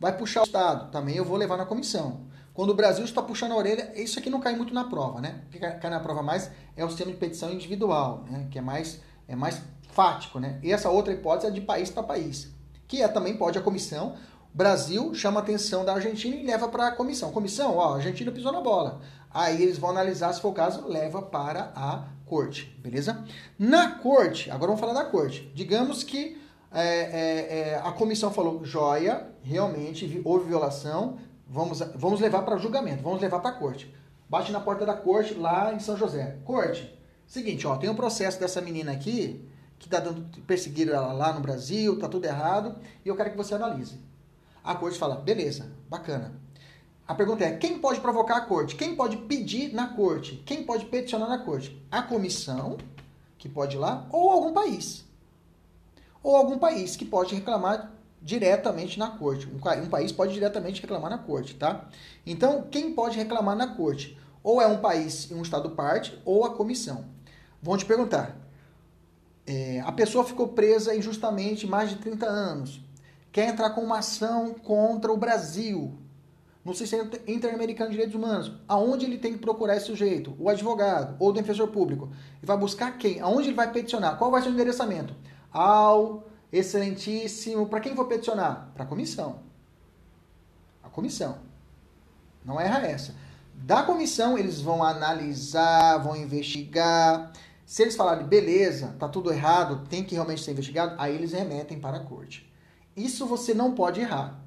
vai 0.00 0.16
puxar 0.16 0.40
o 0.40 0.44
Estado. 0.44 0.90
Também 0.90 1.16
eu 1.16 1.24
vou 1.24 1.36
levar 1.36 1.58
na 1.58 1.66
comissão. 1.66 2.22
Quando 2.54 2.70
o 2.70 2.74
Brasil 2.74 3.04
está 3.04 3.22
puxando 3.22 3.52
a 3.52 3.56
orelha, 3.56 3.92
isso 3.94 4.18
aqui 4.18 4.28
não 4.28 4.40
cai 4.40 4.56
muito 4.56 4.74
na 4.74 4.84
prova, 4.84 5.20
né? 5.20 5.42
O 5.46 5.50
que 5.50 5.58
cai 5.58 5.90
na 5.90 6.00
prova 6.00 6.22
mais 6.22 6.50
é 6.76 6.84
o 6.84 6.88
sistema 6.88 7.12
de 7.12 7.16
petição 7.16 7.52
individual, 7.52 8.24
né? 8.28 8.48
Que 8.50 8.58
é 8.58 8.62
mais, 8.62 9.00
é 9.28 9.36
mais 9.36 9.62
fático, 9.92 10.40
né? 10.40 10.58
E 10.62 10.72
essa 10.72 10.90
outra 10.90 11.12
hipótese 11.12 11.46
é 11.46 11.50
de 11.50 11.60
país 11.60 11.90
para 11.90 12.02
país, 12.02 12.50
que 12.88 13.02
é 13.02 13.08
também 13.08 13.36
pode 13.36 13.58
a 13.58 13.62
comissão. 13.62 14.16
Brasil 14.52 15.14
chama 15.14 15.40
a 15.40 15.42
atenção 15.42 15.84
da 15.84 15.94
Argentina 15.94 16.34
e 16.34 16.44
leva 16.44 16.68
para 16.68 16.88
a 16.88 16.92
comissão. 16.92 17.30
Comissão, 17.30 17.76
ó, 17.76 17.92
a 17.92 17.96
Argentina 17.96 18.32
pisou 18.32 18.52
na 18.52 18.60
bola. 18.60 19.00
Aí 19.32 19.62
eles 19.62 19.78
vão 19.78 19.90
analisar, 19.90 20.32
se 20.32 20.40
for 20.40 20.48
o 20.48 20.52
caso, 20.52 20.86
leva 20.88 21.22
para 21.22 21.72
a 21.74 22.04
corte, 22.26 22.76
beleza? 22.82 23.24
Na 23.58 23.92
corte, 23.92 24.50
agora 24.50 24.68
vamos 24.68 24.80
falar 24.80 24.92
da 24.92 25.04
corte. 25.04 25.50
Digamos 25.54 26.02
que 26.02 26.40
é, 26.72 26.82
é, 26.82 27.58
é, 27.58 27.82
a 27.82 27.92
comissão 27.92 28.32
falou, 28.32 28.64
joia, 28.64 29.28
realmente 29.42 30.20
houve 30.24 30.46
violação, 30.46 31.18
vamos, 31.48 31.80
vamos 31.94 32.20
levar 32.20 32.42
para 32.42 32.56
julgamento, 32.56 33.02
vamos 33.02 33.20
levar 33.20 33.40
para 33.40 33.50
a 33.50 33.58
corte. 33.58 33.92
Bate 34.28 34.52
na 34.52 34.60
porta 34.60 34.86
da 34.86 34.94
corte 34.94 35.34
lá 35.34 35.72
em 35.72 35.80
São 35.80 35.96
José. 35.96 36.38
Corte, 36.44 36.96
seguinte, 37.26 37.66
ó, 37.66 37.76
tem 37.76 37.90
um 37.90 37.96
processo 37.96 38.38
dessa 38.38 38.60
menina 38.60 38.92
aqui 38.92 39.48
que 39.78 39.86
está 39.86 39.98
dando 39.98 40.22
perseguir 40.42 40.88
ela 40.88 41.12
lá 41.12 41.32
no 41.32 41.40
Brasil, 41.40 41.98
tá 41.98 42.08
tudo 42.08 42.26
errado, 42.26 42.76
e 43.04 43.08
eu 43.08 43.16
quero 43.16 43.30
que 43.30 43.36
você 43.36 43.54
analise. 43.54 43.98
A 44.62 44.74
corte 44.74 44.98
fala, 44.98 45.16
beleza, 45.16 45.70
bacana. 45.88 46.40
A 47.10 47.14
pergunta 47.14 47.44
é: 47.44 47.56
quem 47.56 47.78
pode 47.80 48.00
provocar 48.00 48.36
a 48.36 48.40
corte? 48.42 48.76
Quem 48.76 48.94
pode 48.94 49.16
pedir 49.16 49.74
na 49.74 49.88
corte? 49.88 50.36
Quem 50.46 50.62
pode 50.62 50.84
peticionar 50.84 51.28
na 51.28 51.38
corte? 51.38 51.84
A 51.90 52.02
comissão, 52.02 52.78
que 53.36 53.48
pode 53.48 53.76
ir 53.76 53.80
lá, 53.80 54.06
ou 54.12 54.30
algum 54.30 54.52
país. 54.52 55.04
Ou 56.22 56.36
algum 56.36 56.56
país 56.56 56.94
que 56.94 57.04
pode 57.04 57.34
reclamar 57.34 57.90
diretamente 58.22 58.96
na 58.96 59.10
corte. 59.10 59.48
Um, 59.48 59.88
país 59.88 60.12
pode 60.12 60.32
diretamente 60.32 60.80
reclamar 60.80 61.10
na 61.10 61.18
corte, 61.18 61.54
tá? 61.54 61.88
Então, 62.24 62.68
quem 62.70 62.92
pode 62.92 63.16
reclamar 63.16 63.56
na 63.56 63.74
corte? 63.74 64.16
Ou 64.42 64.62
é 64.62 64.66
um 64.68 64.78
país, 64.78 65.32
um 65.32 65.42
estado 65.42 65.70
parte, 65.70 66.16
ou 66.24 66.44
a 66.44 66.54
comissão. 66.54 67.06
Vão 67.60 67.76
te 67.76 67.84
perguntar: 67.84 68.36
é, 69.46 69.80
a 69.80 69.90
pessoa 69.90 70.22
ficou 70.22 70.46
presa 70.48 70.94
injustamente 70.94 71.66
mais 71.66 71.90
de 71.90 71.96
30 71.96 72.24
anos, 72.24 72.80
quer 73.32 73.48
entrar 73.48 73.70
com 73.70 73.80
uma 73.80 73.98
ação 73.98 74.54
contra 74.54 75.12
o 75.12 75.16
Brasil 75.16 75.98
no 76.64 76.74
sistema 76.74 77.10
interamericano 77.26 77.90
de 77.90 77.96
direitos 77.96 78.14
humanos, 78.14 78.52
aonde 78.68 79.06
ele 79.06 79.18
tem 79.18 79.32
que 79.32 79.38
procurar 79.38 79.76
esse 79.76 79.86
sujeito, 79.86 80.34
o 80.38 80.48
advogado 80.48 81.16
ou 81.18 81.30
o 81.30 81.32
defensor 81.32 81.68
público, 81.68 82.10
e 82.42 82.46
vai 82.46 82.56
buscar 82.56 82.98
quem, 82.98 83.20
aonde 83.20 83.48
ele 83.48 83.56
vai 83.56 83.72
peticionar, 83.72 84.18
qual 84.18 84.30
vai 84.30 84.42
ser 84.42 84.50
o 84.50 84.52
endereçamento? 84.52 85.14
Ao 85.50 86.28
excelentíssimo, 86.52 87.66
para 87.66 87.80
quem 87.80 87.94
for 87.94 88.06
peticionar? 88.06 88.70
Para 88.74 88.84
a 88.84 88.86
comissão. 88.86 89.40
A 90.82 90.88
comissão. 90.88 91.38
Não 92.44 92.60
erra 92.60 92.86
essa. 92.86 93.14
Da 93.54 93.82
comissão, 93.82 94.36
eles 94.36 94.60
vão 94.60 94.82
analisar, 94.82 95.98
vão 95.98 96.16
investigar. 96.16 97.32
Se 97.64 97.82
eles 97.82 97.96
falarem, 97.96 98.26
beleza, 98.26 98.96
tá 98.98 99.08
tudo 99.08 99.32
errado, 99.32 99.86
tem 99.88 100.02
que 100.02 100.14
realmente 100.14 100.42
ser 100.42 100.52
investigado, 100.52 100.94
aí 100.98 101.14
eles 101.14 101.32
remetem 101.32 101.78
para 101.78 101.98
a 101.98 102.00
corte. 102.00 102.49
Isso 102.96 103.26
você 103.26 103.54
não 103.54 103.72
pode 103.72 104.00
errar. 104.00 104.40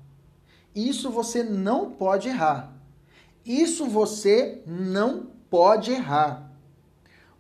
Isso 0.76 1.10
você 1.10 1.44
não 1.44 1.92
pode 1.92 2.28
errar. 2.28 2.74
Isso 3.46 3.86
você 3.88 4.62
não 4.66 5.28
pode 5.50 5.92
errar. 5.92 6.52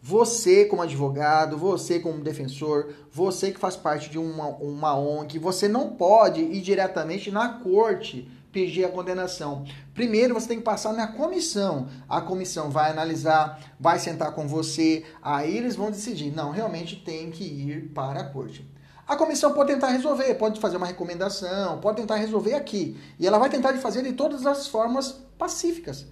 Você, 0.02 0.66
como 0.66 0.82
advogado, 0.82 1.58
você, 1.58 1.98
como 1.98 2.22
defensor, 2.22 2.94
você 3.10 3.52
que 3.52 3.60
faz 3.60 3.78
parte 3.78 4.10
de 4.10 4.20
uma, 4.20 4.48
uma 4.48 4.98
ONG, 4.98 5.40
você 5.40 5.70
não 5.70 5.96
pode 5.96 6.42
ir 6.42 6.62
diretamente 6.62 7.32
na 7.32 7.48
corte 7.60 8.30
pedir 8.52 8.86
a 8.86 8.90
condenação. 8.90 9.66
Primeiro 9.94 10.34
você 10.34 10.50
tem 10.50 10.58
que 10.58 10.64
passar 10.64 10.94
na 10.94 11.08
comissão. 11.08 11.88
A 12.08 12.22
comissão 12.22 12.70
vai 12.70 12.92
analisar, 12.92 13.60
vai 13.80 13.98
sentar 13.98 14.34
com 14.34 14.48
você, 14.48 15.04
aí 15.22 15.58
eles 15.58 15.76
vão 15.76 15.90
decidir. 15.90 16.32
Não, 16.32 16.52
realmente 16.52 16.98
tem 16.98 17.32
que 17.32 17.44
ir 17.44 17.90
para 17.94 18.20
a 18.20 18.30
corte. 18.30 18.70
A 19.06 19.16
comissão 19.16 19.54
pode 19.54 19.74
tentar 19.74 19.88
resolver, 19.88 20.34
pode 20.36 20.60
fazer 20.60 20.78
uma 20.78 20.86
recomendação, 20.86 21.80
pode 21.80 21.98
tentar 21.98 22.16
resolver 22.16 22.54
aqui. 22.54 22.98
E 23.20 23.28
ela 23.28 23.38
vai 23.38 23.50
tentar 23.50 23.74
fazer 23.80 24.02
de 24.02 24.14
todas 24.14 24.46
as 24.46 24.68
formas 24.68 25.12
pacíficas. 25.38 26.06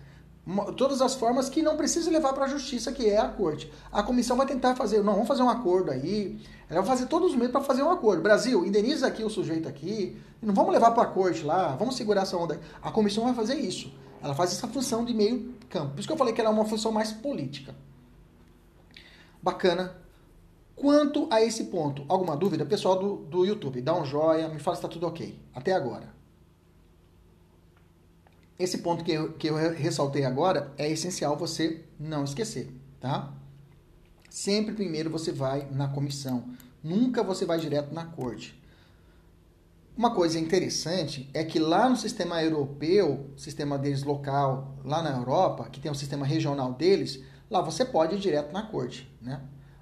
Todas 0.75 1.01
as 1.01 1.13
formas 1.13 1.49
que 1.49 1.61
não 1.61 1.77
precisa 1.77 2.09
levar 2.09 2.33
para 2.33 2.45
a 2.45 2.47
justiça, 2.47 2.91
que 2.91 3.07
é 3.07 3.17
a 3.17 3.29
corte. 3.29 3.71
A 3.91 4.03
comissão 4.03 4.35
vai 4.35 4.45
tentar 4.45 4.75
fazer, 4.75 5.03
não, 5.03 5.13
vamos 5.13 5.27
fazer 5.27 5.43
um 5.43 5.49
acordo 5.49 5.91
aí. 5.91 6.39
Ela 6.69 6.81
vai 6.81 6.89
fazer 6.89 7.05
todos 7.07 7.31
os 7.31 7.37
meios 7.37 7.51
para 7.51 7.61
fazer 7.61 7.83
um 7.83 7.91
acordo. 7.91 8.21
Brasil, 8.21 8.65
indeniza 8.65 9.07
aqui 9.07 9.23
o 9.23 9.29
sujeito 9.29 9.69
aqui. 9.69 10.19
Não 10.41 10.53
vamos 10.53 10.73
levar 10.73 10.91
para 10.91 11.03
a 11.03 11.07
corte 11.07 11.43
lá, 11.43 11.75
vamos 11.75 11.95
segurar 11.95 12.23
essa 12.23 12.35
onda. 12.35 12.59
A 12.81 12.91
comissão 12.91 13.23
vai 13.23 13.33
fazer 13.33 13.55
isso. 13.55 13.93
Ela 14.21 14.35
faz 14.35 14.51
essa 14.51 14.67
função 14.67 15.05
de 15.05 15.13
meio 15.13 15.53
campo. 15.69 15.93
Por 15.93 15.99
isso 15.99 16.07
que 16.07 16.13
eu 16.13 16.17
falei 16.17 16.33
que 16.33 16.41
ela 16.41 16.49
é 16.49 16.53
uma 16.53 16.65
função 16.65 16.91
mais 16.91 17.11
política. 17.11 17.73
Bacana. 19.41 20.00
Quanto 20.75 21.27
a 21.31 21.41
esse 21.41 21.65
ponto, 21.65 22.05
alguma 22.07 22.35
dúvida? 22.35 22.65
Pessoal 22.65 22.97
do, 22.99 23.15
do 23.25 23.45
YouTube, 23.45 23.81
dá 23.81 23.95
um 23.95 24.05
joinha, 24.05 24.49
me 24.49 24.59
fala 24.59 24.75
se 24.75 24.79
está 24.79 24.89
tudo 24.89 25.07
ok. 25.07 25.39
Até 25.53 25.73
agora. 25.73 26.11
Esse 28.57 28.79
ponto 28.79 29.03
que 29.03 29.11
eu, 29.11 29.33
que 29.33 29.47
eu 29.47 29.55
ressaltei 29.55 30.23
agora 30.23 30.71
é 30.77 30.89
essencial 30.89 31.35
você 31.35 31.83
não 31.99 32.23
esquecer, 32.23 32.71
tá? 32.99 33.33
Sempre 34.29 34.75
primeiro 34.75 35.09
você 35.09 35.31
vai 35.31 35.67
na 35.71 35.87
comissão, 35.87 36.45
nunca 36.83 37.23
você 37.23 37.43
vai 37.43 37.59
direto 37.59 37.93
na 37.93 38.05
corte. 38.05 38.61
Uma 39.97 40.13
coisa 40.13 40.39
interessante 40.39 41.29
é 41.33 41.43
que 41.43 41.59
lá 41.59 41.89
no 41.89 41.97
sistema 41.97 42.41
europeu, 42.41 43.31
sistema 43.35 43.77
deles 43.77 44.03
local, 44.03 44.77
lá 44.85 45.01
na 45.01 45.11
Europa, 45.11 45.67
que 45.69 45.79
tem 45.79 45.91
um 45.91 45.95
sistema 45.95 46.25
regional 46.25 46.71
deles, 46.73 47.19
lá 47.49 47.61
você 47.61 47.83
pode 47.83 48.15
ir 48.15 48.19
direto 48.19 48.53
na 48.53 48.63
corte, 48.63 49.11
né? 49.21 49.41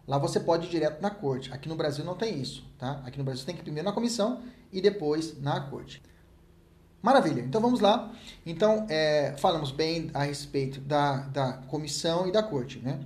Lá 0.10 0.18
você 0.18 0.40
pode 0.40 0.66
ir 0.66 0.72
direto 0.72 1.00
na 1.04 1.12
corte. 1.12 1.54
Aqui 1.54 1.70
no 1.70 1.76
Brasil 1.76 2.04
não 2.04 2.16
tem 2.16 2.42
isso, 2.42 2.66
tá? 2.80 3.00
Aqui 3.06 3.20
no 3.20 3.24
Brasil 3.24 3.42
você 3.42 3.46
tem 3.46 3.54
que 3.54 3.62
ir 3.62 3.64
primeiro 3.64 3.88
na 3.88 3.94
comissão 3.94 4.42
e 4.74 4.82
depois 4.82 5.40
na 5.40 5.62
corte. 5.62 6.02
Maravilha, 7.00 7.42
então 7.42 7.62
vamos 7.62 7.80
lá. 7.80 8.12
Então, 8.44 8.88
é, 8.90 9.36
falamos 9.38 9.70
bem 9.70 10.10
a 10.12 10.24
respeito 10.24 10.82
da, 10.82 11.18
da 11.28 11.54
comissão 11.68 12.28
e 12.28 12.32
da 12.32 12.42
corte, 12.42 12.80
né? 12.80 13.00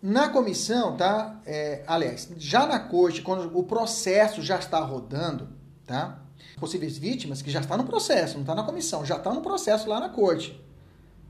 Na 0.00 0.28
comissão, 0.28 0.96
tá? 0.96 1.40
É, 1.44 1.82
aliás, 1.88 2.30
já 2.36 2.64
na 2.64 2.78
corte, 2.78 3.20
quando 3.20 3.58
o 3.58 3.64
processo 3.64 4.40
já 4.40 4.60
está 4.60 4.78
rodando, 4.78 5.48
tá? 5.84 6.22
Possíveis 6.60 6.96
vítimas 6.96 7.42
que 7.42 7.50
já 7.50 7.58
está 7.58 7.76
no 7.76 7.82
processo, 7.82 8.34
não 8.34 8.42
está 8.42 8.54
na 8.54 8.62
comissão, 8.62 9.04
já 9.04 9.16
está 9.16 9.34
no 9.34 9.42
processo 9.42 9.88
lá 9.88 9.98
na 9.98 10.08
corte. 10.08 10.64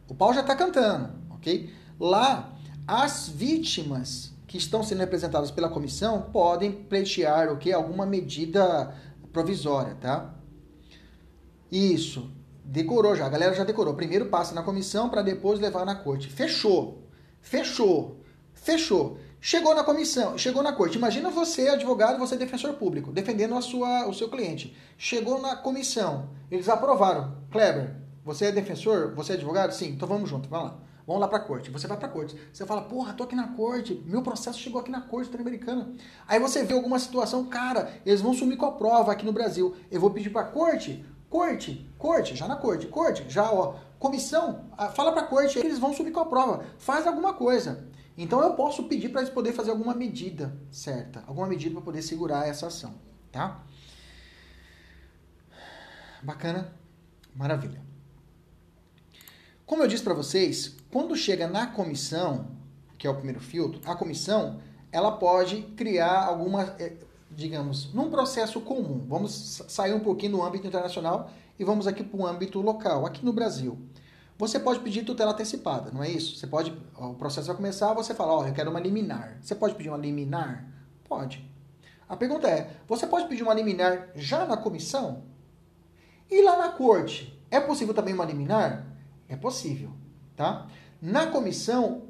O 0.06 0.14
pau 0.14 0.34
já 0.34 0.42
está 0.42 0.54
cantando, 0.54 1.10
ok? 1.30 1.72
Lá, 1.98 2.52
as 2.86 3.30
vítimas 3.30 4.31
que 4.52 4.58
estão 4.58 4.82
sendo 4.82 4.98
representadas 4.98 5.50
pela 5.50 5.70
comissão 5.70 6.28
podem 6.30 6.70
pleitear 6.70 7.50
o 7.50 7.56
que 7.56 7.72
alguma 7.72 8.04
medida 8.04 8.94
provisória, 9.32 9.94
tá? 9.94 10.34
Isso. 11.70 12.30
Decorou 12.62 13.16
já, 13.16 13.24
a 13.24 13.30
galera 13.30 13.54
já 13.54 13.64
decorou. 13.64 13.94
Primeiro 13.94 14.26
passa 14.26 14.54
na 14.54 14.62
comissão 14.62 15.08
para 15.08 15.22
depois 15.22 15.58
levar 15.58 15.86
na 15.86 15.94
corte. 15.94 16.28
Fechou. 16.28 17.08
Fechou. 17.40 18.20
Fechou. 18.52 19.16
Chegou 19.40 19.74
na 19.74 19.84
comissão, 19.84 20.36
chegou 20.36 20.62
na 20.62 20.74
corte. 20.74 20.98
Imagina 20.98 21.30
você, 21.30 21.70
advogado, 21.70 22.18
você 22.18 22.36
defensor 22.36 22.74
público, 22.74 23.10
defendendo 23.10 23.54
a 23.54 23.62
sua, 23.62 24.06
o 24.06 24.12
seu 24.12 24.28
cliente. 24.28 24.76
Chegou 24.98 25.40
na 25.40 25.56
comissão, 25.56 26.28
eles 26.50 26.68
aprovaram. 26.68 27.38
Kleber, 27.50 27.96
você 28.22 28.44
é 28.44 28.52
defensor? 28.52 29.14
Você 29.14 29.32
é 29.32 29.36
advogado? 29.36 29.72
Sim, 29.72 29.88
então 29.88 30.06
vamos 30.06 30.28
junto, 30.28 30.46
vamos 30.46 30.72
lá. 30.72 30.78
Vamos 31.06 31.20
lá 31.20 31.28
para 31.28 31.38
a 31.38 31.40
corte. 31.40 31.70
Você 31.70 31.86
vai 31.86 31.96
para 31.96 32.08
a 32.08 32.10
corte. 32.10 32.36
Você 32.52 32.64
fala, 32.64 32.82
porra, 32.82 33.12
tô 33.12 33.24
aqui 33.24 33.34
na 33.34 33.48
corte. 33.48 34.02
Meu 34.06 34.22
processo 34.22 34.58
chegou 34.58 34.80
aqui 34.80 34.90
na 34.90 35.00
corte 35.00 35.28
interamericana. 35.28 35.92
Aí 36.26 36.38
você 36.38 36.64
vê 36.64 36.74
alguma 36.74 36.98
situação, 36.98 37.44
cara, 37.46 37.92
eles 38.06 38.20
vão 38.20 38.34
sumir 38.34 38.56
com 38.56 38.66
a 38.66 38.72
prova 38.72 39.12
aqui 39.12 39.24
no 39.24 39.32
Brasil. 39.32 39.74
Eu 39.90 40.00
vou 40.00 40.10
pedir 40.10 40.30
para 40.30 40.42
a 40.42 40.50
corte, 40.50 41.04
corte, 41.28 41.90
corte, 41.98 42.36
já 42.36 42.46
na 42.46 42.56
corte, 42.56 42.86
corte, 42.86 43.24
já, 43.28 43.50
ó, 43.50 43.76
comissão, 43.98 44.66
ah, 44.76 44.88
fala 44.88 45.12
para 45.12 45.22
a 45.22 45.26
corte, 45.26 45.58
eles 45.58 45.78
vão 45.78 45.94
sumir 45.94 46.12
com 46.12 46.20
a 46.20 46.26
prova. 46.26 46.64
Faz 46.78 47.06
alguma 47.06 47.34
coisa. 47.34 47.88
Então 48.16 48.42
eu 48.42 48.54
posso 48.54 48.84
pedir 48.84 49.08
para 49.08 49.22
eles 49.22 49.32
poderem 49.32 49.56
fazer 49.56 49.70
alguma 49.70 49.94
medida 49.94 50.54
certa, 50.70 51.24
alguma 51.26 51.46
medida 51.46 51.74
para 51.74 51.82
poder 51.82 52.02
segurar 52.02 52.46
essa 52.46 52.66
ação, 52.66 52.94
tá? 53.30 53.62
Bacana? 56.22 56.72
Maravilha. 57.34 57.82
Como 59.64 59.82
eu 59.82 59.88
disse 59.88 60.04
para 60.04 60.12
vocês, 60.12 60.76
quando 60.92 61.16
chega 61.16 61.48
na 61.48 61.66
comissão, 61.66 62.48
que 62.98 63.06
é 63.06 63.10
o 63.10 63.14
primeiro 63.14 63.40
filtro, 63.40 63.80
a 63.90 63.96
comissão 63.96 64.60
ela 64.92 65.12
pode 65.12 65.62
criar 65.74 66.24
alguma. 66.24 66.76
É, 66.78 66.92
digamos, 67.30 67.94
num 67.94 68.10
processo 68.10 68.60
comum, 68.60 69.06
vamos 69.08 69.62
sair 69.66 69.94
um 69.94 70.00
pouquinho 70.00 70.32
do 70.32 70.42
âmbito 70.42 70.66
internacional 70.66 71.30
e 71.58 71.64
vamos 71.64 71.86
aqui 71.86 72.04
para 72.04 72.20
o 72.20 72.26
âmbito 72.26 72.60
local, 72.60 73.06
aqui 73.06 73.24
no 73.24 73.32
Brasil. 73.32 73.78
Você 74.36 74.60
pode 74.60 74.80
pedir 74.80 75.02
tutela 75.02 75.32
antecipada, 75.32 75.90
não 75.90 76.02
é 76.02 76.10
isso? 76.10 76.36
Você 76.36 76.46
pode, 76.46 76.76
o 76.94 77.14
processo 77.14 77.46
vai 77.46 77.56
começar, 77.56 77.94
você 77.94 78.12
fala, 78.12 78.32
ó, 78.32 78.40
oh, 78.42 78.46
eu 78.46 78.52
quero 78.52 78.70
uma 78.70 78.80
liminar. 78.80 79.38
Você 79.40 79.54
pode 79.54 79.74
pedir 79.74 79.88
uma 79.88 79.96
liminar? 79.96 80.68
Pode. 81.08 81.48
A 82.06 82.16
pergunta 82.16 82.48
é, 82.48 82.70
você 82.86 83.06
pode 83.06 83.26
pedir 83.28 83.42
uma 83.42 83.54
liminar 83.54 84.10
já 84.14 84.44
na 84.44 84.58
comissão? 84.58 85.22
E 86.30 86.42
lá 86.42 86.58
na 86.58 86.68
corte, 86.72 87.42
é 87.50 87.60
possível 87.60 87.94
também 87.94 88.12
uma 88.12 88.26
liminar? 88.26 88.86
É 89.26 89.36
possível, 89.36 89.90
tá? 90.36 90.66
Na 91.02 91.26
comissão, 91.26 92.02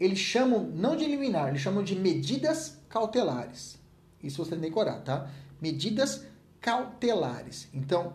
eles 0.00 0.18
chamam 0.18 0.64
não 0.64 0.96
de 0.96 1.04
liminar, 1.04 1.50
eles 1.50 1.60
chamam 1.60 1.84
de 1.84 1.94
medidas 1.94 2.78
cautelares. 2.88 3.78
Isso 4.22 4.42
você 4.42 4.52
tem 4.52 4.60
que 4.60 4.68
decorar, 4.68 5.02
tá? 5.02 5.30
Medidas 5.60 6.24
cautelares. 6.58 7.68
Então, 7.74 8.14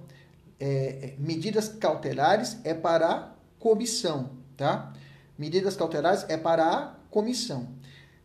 é, 0.60 0.66
é 0.66 1.16
medidas 1.20 1.70
cautelares 1.70 2.58
é 2.64 2.74
para 2.74 3.08
a 3.08 3.32
comissão, 3.60 4.32
tá? 4.58 4.92
Medidas 5.38 5.76
cautelares 5.76 6.26
é 6.28 6.36
para 6.36 6.66
a 6.66 6.96
comissão. 7.12 7.70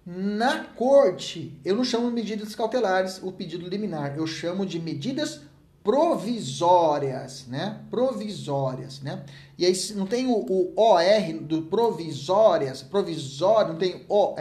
Na 0.07 0.65
corte, 0.65 1.61
eu 1.63 1.77
não 1.77 1.85
chamo 1.85 2.11
medidas 2.11 2.55
cautelares 2.55 3.21
o 3.23 3.31
pedido 3.31 3.69
liminar, 3.69 4.17
eu 4.17 4.27
chamo 4.27 4.65
de 4.65 4.81
medidas 4.81 5.43
provisórias, 5.89 7.47
né? 7.49 7.81
Provisórias, 7.91 9.01
né? 9.01 9.25
E 9.57 9.65
aí 9.65 9.73
não 9.95 10.07
tem 10.07 10.27
o, 10.27 10.35
o 10.35 10.75
OR 10.77 11.33
do 11.41 11.63
provisórias, 11.63 12.83
provisório, 12.83 13.73
não 13.73 13.79
tem 13.79 14.05
OR, 14.07 14.37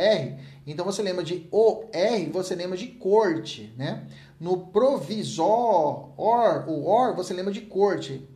então 0.66 0.86
você 0.86 1.02
lembra 1.02 1.24
de 1.24 1.48
OR, 1.50 1.86
você 2.34 2.54
lembra 2.54 2.78
de 2.78 2.88
corte, 2.88 3.74
né? 3.78 4.06
No 4.38 4.58
provisor, 4.58 6.10
or, 6.18 6.68
o 6.68 6.86
OR, 6.86 7.16
você 7.16 7.34
lembra 7.34 7.54
de 7.54 7.62
corte. 7.62 8.28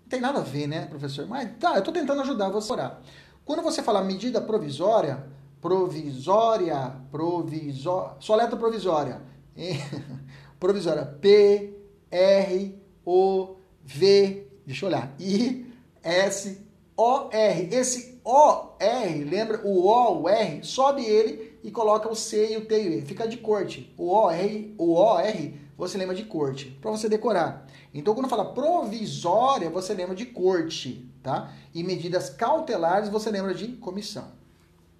Não 0.00 0.08
tem 0.08 0.18
nada 0.18 0.38
a 0.38 0.42
ver, 0.42 0.66
né, 0.66 0.86
professor? 0.86 1.26
Mas 1.26 1.50
tá, 1.60 1.76
eu 1.76 1.82
tô 1.82 1.92
tentando 1.92 2.22
ajudar 2.22 2.48
você 2.48 2.72
a 2.72 2.74
orar. 2.74 3.00
Quando 3.44 3.60
você 3.60 3.82
fala 3.82 4.02
medida 4.02 4.40
provisória, 4.40 5.22
provisória, 5.60 6.94
provisória, 7.10 8.16
só 8.20 8.34
letra 8.36 8.56
provisória. 8.56 9.20
provisória, 10.58 11.04
P, 11.04 11.81
R, 12.12 12.78
O, 13.04 13.56
V, 13.82 14.46
deixa 14.66 14.84
eu 14.84 14.88
olhar, 14.90 15.14
I, 15.18 15.66
S, 16.02 16.60
O, 16.96 17.30
R. 17.32 17.74
Esse 17.74 18.20
O, 18.24 18.76
R, 18.78 19.24
lembra 19.24 19.60
o 19.64 19.86
O, 19.86 20.22
o 20.22 20.28
R, 20.28 20.62
sobe 20.62 21.04
ele 21.04 21.58
e 21.64 21.70
coloca 21.70 22.08
o 22.08 22.14
C 22.14 22.52
e 22.52 22.56
o 22.56 22.66
T 22.66 22.82
e 22.82 22.88
o 22.88 22.92
E. 22.94 23.02
Fica 23.02 23.26
de 23.26 23.38
corte. 23.38 23.92
O 23.96 24.12
O, 24.12 24.30
R, 24.30 24.74
o 24.76 24.94
O, 24.94 25.18
R, 25.18 25.60
você 25.76 25.96
lembra 25.96 26.14
de 26.14 26.24
corte, 26.24 26.66
para 26.80 26.90
você 26.90 27.08
decorar. 27.08 27.66
Então, 27.94 28.14
quando 28.14 28.28
fala 28.28 28.52
provisória, 28.52 29.70
você 29.70 29.94
lembra 29.94 30.14
de 30.14 30.26
corte, 30.26 31.10
tá? 31.22 31.52
E 31.74 31.82
medidas 31.82 32.30
cautelares, 32.30 33.08
você 33.08 33.30
lembra 33.30 33.54
de 33.54 33.68
comissão. 33.68 34.30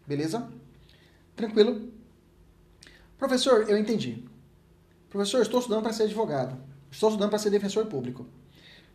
Beleza? 0.06 0.50
Tranquilo? 1.36 1.90
Professor, 3.16 3.68
eu 3.68 3.78
entendi. 3.78 4.24
Professor, 5.08 5.42
estou 5.42 5.60
estudando 5.60 5.82
para 5.82 5.92
ser 5.92 6.04
advogado. 6.04 6.71
Estou 6.92 7.08
estudando 7.08 7.30
para 7.30 7.38
ser 7.38 7.48
defensor 7.48 7.86
público. 7.86 8.26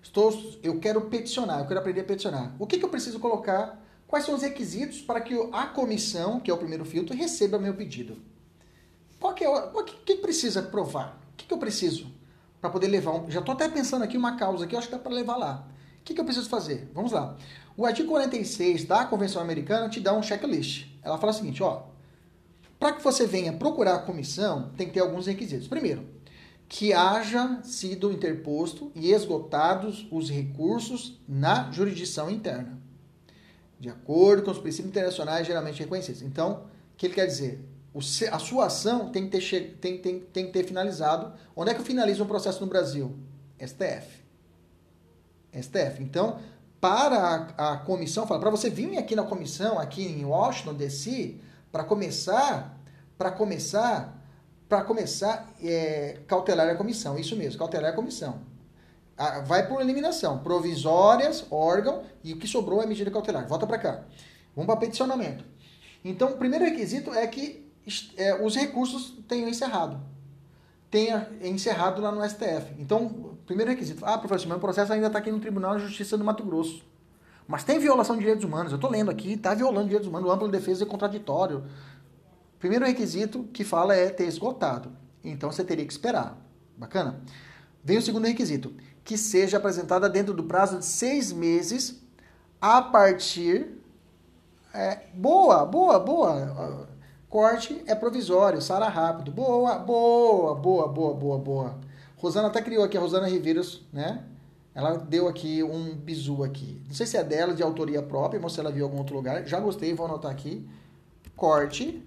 Estou, 0.04 0.32
eu 0.62 0.80
quero 0.80 1.02
peticionar, 1.02 1.60
eu 1.60 1.66
quero 1.66 1.80
aprender 1.80 2.02
a 2.02 2.04
peticionar. 2.04 2.56
O 2.60 2.68
que, 2.68 2.78
que 2.78 2.86
eu 2.86 2.90
preciso 2.90 3.20
colocar? 3.20 3.84
Quais 4.08 4.24
são 4.24 4.36
os 4.36 4.44
requisitos 4.44 5.02
para 5.02 5.20
que 5.20 5.34
a 5.52 5.66
comissão, 5.66 6.40
que 6.40 6.50
é 6.50 6.54
o 6.54 6.58
primeiro 6.58 6.86
filtro, 6.86 7.16
receba 7.16 7.58
meu 7.58 7.74
pedido? 7.74 8.16
Qual 9.20 9.34
que 9.34 9.44
é 9.44 9.50
o 9.50 9.84
que, 9.84 9.96
que 10.06 10.22
precisa 10.22 10.62
provar? 10.62 11.20
O 11.34 11.36
que, 11.36 11.48
que 11.48 11.54
eu 11.54 11.58
preciso 11.58 12.08
para 12.62 12.70
poder 12.70 12.88
levar? 12.88 13.16
Um, 13.16 13.32
já 13.32 13.40
estou 13.40 13.54
até 13.54 13.68
pensando 13.68 14.04
aqui 14.04 14.16
uma 14.16 14.38
causa 14.38 14.68
que 14.68 14.76
eu 14.76 14.80
acho 14.80 14.88
que 14.88 14.96
dá 14.96 15.00
para 15.00 15.12
levar 15.12 15.36
lá. 15.36 15.68
O 16.00 16.04
que, 16.04 16.14
que 16.14 16.22
eu 16.22 16.26
preciso 16.26 16.48
fazer? 16.48 16.90
Vamos 16.94 17.12
lá. 17.12 17.36
O 17.76 17.84
artigo 17.84 18.10
46 18.10 18.86
da 18.86 19.06
Convenção 19.06 19.42
Americana 19.42 19.90
te 19.90 20.00
dá 20.00 20.14
um 20.14 20.22
checklist. 20.22 20.86
Ela 21.02 21.18
fala 21.18 21.32
o 21.32 21.36
seguinte, 21.36 21.64
ó, 21.64 21.82
para 22.80 22.94
que 22.94 23.04
você 23.04 23.26
venha 23.26 23.52
procurar 23.52 23.96
a 23.96 24.00
comissão, 24.00 24.72
tem 24.78 24.88
que 24.88 24.94
ter 24.94 25.00
alguns 25.00 25.26
requisitos. 25.26 25.68
Primeiro, 25.68 26.17
que 26.70 26.94
haja 26.94 27.62
sido 27.64 28.12
interposto 28.12 28.92
e 28.94 29.12
esgotados 29.12 30.08
os 30.12 30.30
recursos 30.30 31.20
na 31.28 31.72
jurisdição 31.72 32.30
interna, 32.30 32.78
de 33.80 33.90
acordo 33.90 34.44
com 34.44 34.52
os 34.52 34.60
princípios 34.60 34.90
internacionais 34.90 35.48
geralmente 35.48 35.80
reconhecidos. 35.80 36.22
Então, 36.22 36.66
o 36.94 36.98
que 36.98 37.06
ele 37.06 37.14
quer 37.14 37.26
dizer? 37.26 37.64
A 38.32 38.38
sua 38.38 38.66
ação 38.66 39.10
tem 39.12 39.28
que, 39.28 39.40
ter, 39.40 39.78
tem, 39.80 39.98
tem, 39.98 40.20
tem 40.20 40.46
que 40.48 40.52
ter 40.52 40.64
finalizado. 40.64 41.34
Onde 41.56 41.72
é 41.72 41.74
que 41.74 41.82
finaliza 41.82 42.24
um 42.24 42.28
processo 42.28 42.62
no 42.62 42.68
Brasil? 42.68 43.18
STF. 43.60 44.24
STF. 45.60 46.04
Então, 46.04 46.40
para 46.80 47.54
a, 47.58 47.74
a 47.74 47.78
comissão, 47.78 48.28
para 48.28 48.50
você 48.52 48.70
vir 48.70 48.98
aqui 48.98 49.16
na 49.16 49.24
comissão, 49.24 49.80
aqui 49.80 50.04
em 50.04 50.26
Washington, 50.26 50.76
D.C., 50.76 51.38
para 51.72 51.84
começar, 51.84 52.80
para 53.18 53.32
começar 53.32 54.17
para 54.68 54.82
começar, 54.84 55.50
é, 55.64 56.20
cautelar 56.28 56.70
a 56.70 56.76
comissão. 56.76 57.18
Isso 57.18 57.36
mesmo, 57.36 57.58
cautelar 57.58 57.92
a 57.92 57.96
comissão. 57.96 58.42
vai 59.46 59.68
por 59.68 59.82
eliminação. 59.82 60.40
Provisórias, 60.40 61.46
órgão, 61.50 62.04
e 62.24 62.34
o 62.34 62.38
que 62.38 62.48
sobrou 62.48 62.82
é 62.82 62.86
medida 62.86 63.10
cautelar. 63.10 63.48
Volta 63.48 63.66
para 63.66 63.78
cá. 63.78 64.04
Vamos 64.56 64.68
para 64.68 64.78
peticionamento. 64.78 65.44
Então, 66.04 66.30
o 66.30 66.38
primeiro 66.38 66.66
requisito 66.66 67.14
é 67.14 67.26
que 67.28 67.68
é, 68.18 68.44
os 68.44 68.56
recursos 68.56 69.18
tenham 69.28 69.48
encerrado. 69.48 70.00
Tenha 70.90 71.30
encerrado 71.42 72.02
lá 72.02 72.12
no 72.12 72.28
STF. 72.28 72.74
Então, 72.80 73.38
primeiro 73.46 73.72
requisito. 73.72 74.06
Ah, 74.06 74.18
professor, 74.18 74.48
meu 74.48 74.60
processo 74.60 74.94
ainda 74.94 75.08
está 75.08 75.20
aqui 75.20 75.32
no 75.32 75.40
Tribunal 75.40 75.78
de 75.78 75.86
Justiça 75.86 76.18
do 76.18 76.24
Mato 76.24 76.44
Grosso. 76.44 76.84
Mas 77.48 77.64
tem 77.64 77.80
violação 77.80 78.16
de 78.16 78.22
direitos 78.22 78.44
humanos. 78.44 78.72
Eu 78.72 78.76
estou 78.76 78.90
lendo 78.90 79.10
aqui, 79.10 79.34
está 79.34 79.54
violando 79.54 79.86
direitos 79.86 80.08
humanos, 80.08 80.30
ampla 80.30 80.50
defesa 80.50 80.84
e 80.84 80.86
contraditório. 80.86 81.64
Primeiro 82.60 82.86
requisito 82.86 83.44
que 83.54 83.64
fala 83.64 83.96
é 83.96 84.10
ter 84.10 84.26
esgotado. 84.26 84.92
Então 85.24 85.52
você 85.52 85.64
teria 85.64 85.86
que 85.86 85.92
esperar. 85.92 86.38
Bacana? 86.78 87.22
Vem 87.84 87.98
o 87.98 88.02
segundo 88.02 88.26
requisito, 88.26 88.74
que 89.04 89.18
seja 89.18 89.58
apresentada 89.58 90.10
dentro 90.10 90.34
do 90.34 90.44
prazo 90.44 90.80
de 90.80 90.86
seis 90.86 91.32
meses 91.32 92.02
a 92.62 92.82
partir. 92.82 93.78
É, 94.74 95.08
boa, 95.14 95.66
boa, 95.66 96.00
boa. 96.00 96.88
Corte 97.30 97.84
é 97.88 97.96
provisório, 97.96 98.62
sara 98.62 98.90
rápido. 98.90 99.32
Boa, 99.32 99.80
boa, 99.80 100.56
boa, 100.56 100.88
boa, 100.88 101.14
boa, 101.14 101.38
boa. 101.38 101.80
Rosana 102.18 102.48
até 102.48 102.62
criou 102.62 102.84
aqui, 102.84 102.98
a 102.98 103.02
Rosana 103.02 103.28
Riveiros, 103.28 103.86
né? 103.94 104.24
Ela 104.74 104.96
deu 104.98 105.28
aqui 105.28 105.64
um 105.64 105.96
bizu 105.96 106.44
aqui. 106.44 106.82
Não 106.88 106.94
sei 106.94 107.06
se 107.06 107.18
é 107.18 107.24
dela, 107.24 107.54
de 107.54 107.64
autoria 107.64 108.02
própria, 108.02 108.40
ou 108.42 108.50
se 108.50 108.60
ela 108.60 108.72
viu 108.72 108.82
em 108.82 108.84
algum 108.84 108.98
outro 108.98 109.16
lugar. 109.16 109.46
Já 109.46 109.60
gostei, 109.60 109.94
vou 109.94 110.06
anotar 110.06 110.32
aqui. 110.32 110.68
Corte 111.36 112.04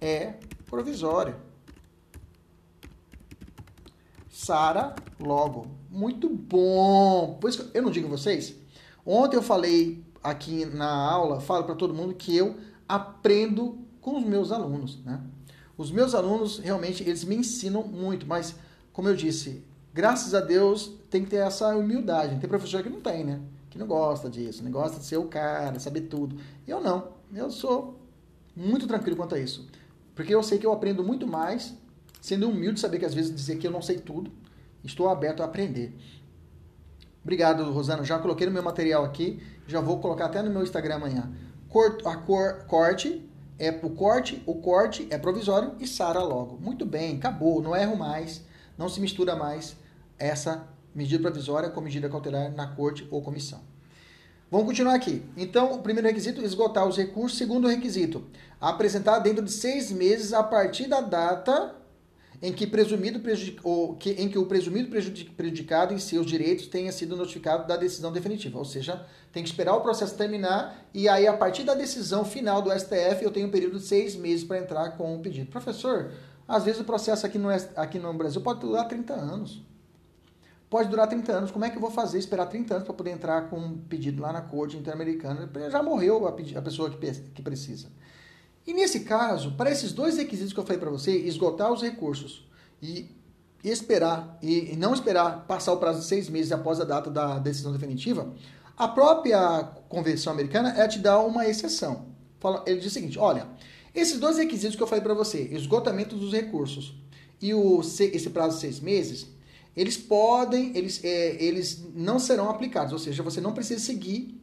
é 0.00 0.34
provisório. 0.66 1.36
Sara 4.28 4.94
logo. 5.18 5.66
Muito 5.90 6.28
bom. 6.28 7.36
Por 7.40 7.50
isso 7.50 7.70
eu 7.74 7.82
não 7.82 7.90
digo 7.90 8.06
a 8.06 8.10
vocês. 8.10 8.54
Ontem 9.04 9.36
eu 9.36 9.42
falei 9.42 10.04
aqui 10.22 10.64
na 10.64 10.90
aula, 10.90 11.40
falo 11.40 11.64
para 11.64 11.74
todo 11.74 11.94
mundo 11.94 12.14
que 12.14 12.36
eu 12.36 12.56
aprendo 12.88 13.78
com 14.00 14.18
os 14.18 14.24
meus 14.24 14.50
alunos, 14.52 15.02
né? 15.04 15.20
Os 15.76 15.90
meus 15.90 16.14
alunos 16.14 16.58
realmente 16.58 17.02
eles 17.02 17.24
me 17.24 17.36
ensinam 17.36 17.82
muito, 17.82 18.26
mas 18.26 18.54
como 18.92 19.08
eu 19.08 19.16
disse, 19.16 19.64
graças 19.94 20.34
a 20.34 20.40
Deus 20.40 20.92
tem 21.08 21.24
que 21.24 21.30
ter 21.30 21.36
essa 21.36 21.74
humildade. 21.76 22.38
Tem 22.38 22.48
professor 22.48 22.82
que 22.82 22.88
não 22.88 23.00
tem, 23.00 23.24
né? 23.24 23.40
Que 23.70 23.78
não 23.78 23.86
gosta 23.86 24.28
disso, 24.28 24.62
não 24.62 24.70
gosta 24.70 24.98
de 24.98 25.04
ser 25.04 25.16
o 25.16 25.24
cara, 25.24 25.78
saber 25.78 26.02
tudo. 26.02 26.36
Eu 26.66 26.80
não. 26.80 27.08
Eu 27.32 27.50
sou 27.50 27.98
muito 28.54 28.86
tranquilo 28.86 29.16
quanto 29.16 29.34
a 29.34 29.38
isso. 29.38 29.66
Porque 30.20 30.34
eu 30.34 30.42
sei 30.42 30.58
que 30.58 30.66
eu 30.66 30.72
aprendo 30.72 31.02
muito 31.02 31.26
mais, 31.26 31.74
sendo 32.20 32.50
humilde, 32.50 32.78
saber 32.78 32.98
que 32.98 33.06
às 33.06 33.14
vezes 33.14 33.34
dizer 33.34 33.56
que 33.56 33.66
eu 33.66 33.70
não 33.70 33.80
sei 33.80 33.96
tudo, 33.96 34.30
estou 34.84 35.08
aberto 35.08 35.40
a 35.40 35.46
aprender. 35.46 35.96
Obrigado, 37.22 37.64
Rosana. 37.72 38.04
Já 38.04 38.18
coloquei 38.18 38.46
no 38.46 38.52
meu 38.52 38.62
material 38.62 39.02
aqui, 39.02 39.42
já 39.66 39.80
vou 39.80 39.98
colocar 39.98 40.26
até 40.26 40.42
no 40.42 40.50
meu 40.50 40.62
Instagram 40.62 40.96
amanhã. 40.96 41.32
Cort, 41.70 42.06
a 42.06 42.18
cor, 42.18 42.66
corte 42.66 43.26
é 43.58 43.70
o 43.82 43.88
corte, 43.88 44.42
o 44.44 44.56
corte 44.56 45.08
é 45.08 45.16
provisório 45.16 45.72
e 45.80 45.86
Sara 45.86 46.22
logo. 46.22 46.58
Muito 46.60 46.84
bem, 46.84 47.16
acabou, 47.16 47.62
não 47.62 47.74
erro 47.74 47.96
mais, 47.96 48.44
não 48.76 48.90
se 48.90 49.00
mistura 49.00 49.34
mais 49.34 49.74
essa 50.18 50.68
medida 50.94 51.22
provisória 51.22 51.70
com 51.70 51.80
medida 51.80 52.10
cautelar 52.10 52.52
na 52.52 52.66
corte 52.66 53.08
ou 53.10 53.22
comissão. 53.22 53.69
Vamos 54.50 54.66
continuar 54.66 54.94
aqui. 54.94 55.22
Então, 55.36 55.72
o 55.72 55.78
primeiro 55.78 56.08
requisito, 56.08 56.42
esgotar 56.42 56.84
os 56.84 56.96
recursos. 56.96 57.38
Segundo 57.38 57.68
requisito, 57.68 58.24
apresentar 58.60 59.20
dentro 59.20 59.44
de 59.44 59.52
seis 59.52 59.92
meses 59.92 60.32
a 60.32 60.42
partir 60.42 60.88
da 60.88 61.00
data 61.00 61.76
em 62.42 62.52
que, 62.52 62.66
presumido 62.66 63.22
ou 63.62 63.94
que, 63.94 64.10
em 64.10 64.28
que 64.28 64.38
o 64.38 64.46
presumido 64.46 64.90
prejudicado 65.36 65.94
em 65.94 65.98
seus 65.98 66.26
direitos 66.26 66.66
tenha 66.66 66.90
sido 66.90 67.16
notificado 67.16 67.68
da 67.68 67.76
decisão 67.76 68.10
definitiva. 68.10 68.58
Ou 68.58 68.64
seja, 68.64 69.06
tem 69.32 69.44
que 69.44 69.48
esperar 69.48 69.76
o 69.76 69.82
processo 69.82 70.16
terminar 70.16 70.84
e 70.92 71.08
aí, 71.08 71.28
a 71.28 71.36
partir 71.36 71.62
da 71.62 71.74
decisão 71.74 72.24
final 72.24 72.60
do 72.60 72.72
STF, 72.72 73.22
eu 73.22 73.30
tenho 73.30 73.46
um 73.46 73.50
período 73.50 73.78
de 73.78 73.84
seis 73.84 74.16
meses 74.16 74.42
para 74.42 74.58
entrar 74.58 74.96
com 74.96 75.14
o 75.14 75.20
pedido. 75.20 75.48
Professor, 75.50 76.10
Às 76.48 76.64
vezes 76.64 76.80
o 76.80 76.84
processo 76.84 77.24
aqui 77.24 77.38
no, 77.38 77.50
aqui 77.76 78.00
no 78.00 78.12
Brasil 78.14 78.40
pode 78.40 78.60
durar 78.60 78.88
30 78.88 79.14
anos. 79.14 79.62
Pode 80.70 80.88
durar 80.88 81.08
30 81.08 81.32
anos. 81.32 81.50
Como 81.50 81.64
é 81.64 81.70
que 81.70 81.76
eu 81.76 81.80
vou 81.80 81.90
fazer? 81.90 82.16
Esperar 82.18 82.46
30 82.46 82.74
anos 82.74 82.86
para 82.86 82.94
poder 82.94 83.10
entrar 83.10 83.50
com 83.50 83.58
um 83.58 83.76
pedido 83.76 84.22
lá 84.22 84.32
na 84.32 84.40
corte 84.40 84.76
interamericana? 84.76 85.50
Já 85.68 85.82
morreu 85.82 86.28
a, 86.28 86.32
pessoa 86.32 86.88
que, 86.88 87.42
precisa. 87.42 87.88
E 88.64 88.72
nesse 88.72 89.00
caso, 89.00 89.56
para 89.56 89.68
esses 89.68 89.92
dois 89.92 90.16
requisitos 90.16 90.52
que 90.52 90.60
eu 90.60 90.64
falei 90.64 90.78
para 90.78 90.90
você, 90.90 91.10
esgotar 91.10 91.72
os 91.72 91.82
recursos 91.82 92.48
e 92.80 93.10
esperar, 93.64 94.38
e, 94.40 94.76
não 94.76 94.94
esperar 94.94 95.44
passar 95.44 95.72
o 95.72 95.78
prazo 95.78 96.00
de 96.00 96.06
seis 96.06 96.28
meses 96.28 96.52
após 96.52 96.80
a 96.80 96.84
data 96.84 97.10
da 97.10 97.40
decisão 97.40 97.72
definitiva, 97.72 98.32
a 98.76 98.86
própria 98.86 99.64
Convenção 99.88 100.32
Americana 100.32 100.80
é 100.80 100.86
te 100.86 101.00
dar 101.00 101.18
uma 101.18 101.48
exceção. 101.48 102.06
Ele 102.64 102.78
diz 102.78 102.86
o 102.86 102.94
seguinte: 102.94 103.18
olha, 103.18 103.48
esses 103.92 104.20
dois 104.20 104.38
requisitos 104.38 104.76
que 104.76 104.82
eu 104.82 104.86
falei 104.86 105.02
para 105.02 105.14
você, 105.14 105.42
esgotamento 105.50 106.14
dos 106.14 106.32
recursos 106.32 106.94
e 107.42 107.52
o, 107.52 107.80
esse 107.80 108.30
prazo 108.30 108.54
de 108.54 108.60
seis 108.60 108.78
meses, 108.78 109.26
eles 109.76 109.96
podem, 109.96 110.76
eles, 110.76 111.02
é, 111.04 111.42
eles 111.42 111.84
não 111.94 112.18
serão 112.18 112.50
aplicados, 112.50 112.92
ou 112.92 112.98
seja, 112.98 113.22
você 113.22 113.40
não 113.40 113.52
precisa 113.52 113.80
seguir 113.80 114.40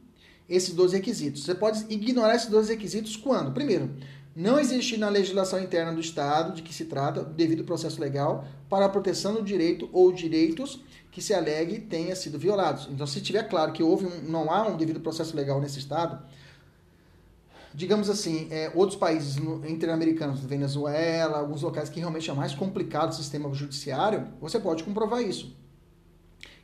esses 0.47 0.73
dois 0.73 0.93
requisitos. 0.93 1.43
Você 1.43 1.55
pode 1.55 1.85
ignorar 1.89 2.35
esses 2.35 2.49
dois 2.49 2.69
requisitos 2.69 3.15
quando? 3.17 3.51
Primeiro, 3.51 3.91
não 4.35 4.59
existe 4.59 4.97
na 4.97 5.09
legislação 5.09 5.59
interna 5.59 5.91
do 5.91 5.99
Estado 5.99 6.53
de 6.53 6.61
que 6.61 6.73
se 6.73 6.85
trata 6.85 7.23
devido 7.23 7.63
processo 7.63 7.99
legal 7.99 8.47
para 8.69 8.85
a 8.85 8.89
proteção 8.89 9.33
do 9.33 9.43
direito 9.43 9.89
ou 9.91 10.11
direitos 10.11 10.79
que 11.11 11.21
se 11.21 11.33
alegue 11.33 11.79
tenha 11.79 12.15
sido 12.15 12.37
violados. 12.37 12.87
Então, 12.91 13.07
se 13.07 13.19
tiver 13.19 13.49
claro 13.49 13.73
que 13.73 13.81
houve 13.81 14.05
um, 14.05 14.29
não 14.29 14.51
há 14.51 14.67
um 14.67 14.77
devido 14.77 14.99
processo 14.99 15.35
legal 15.35 15.59
nesse 15.59 15.79
Estado, 15.79 16.23
digamos 17.77 18.09
assim, 18.09 18.47
é, 18.49 18.71
outros 18.73 18.97
países 18.97 19.37
interamericanos, 19.37 20.39
Venezuela, 20.39 21.37
alguns 21.37 21.61
locais 21.61 21.89
que 21.89 21.99
realmente 21.99 22.27
é 22.27 22.33
mais 22.33 22.55
complicado 22.55 23.11
o 23.11 23.13
sistema 23.15 23.53
judiciário, 23.53 24.29
você 24.41 24.59
pode 24.59 24.83
comprovar 24.83 25.21
isso. 25.21 25.55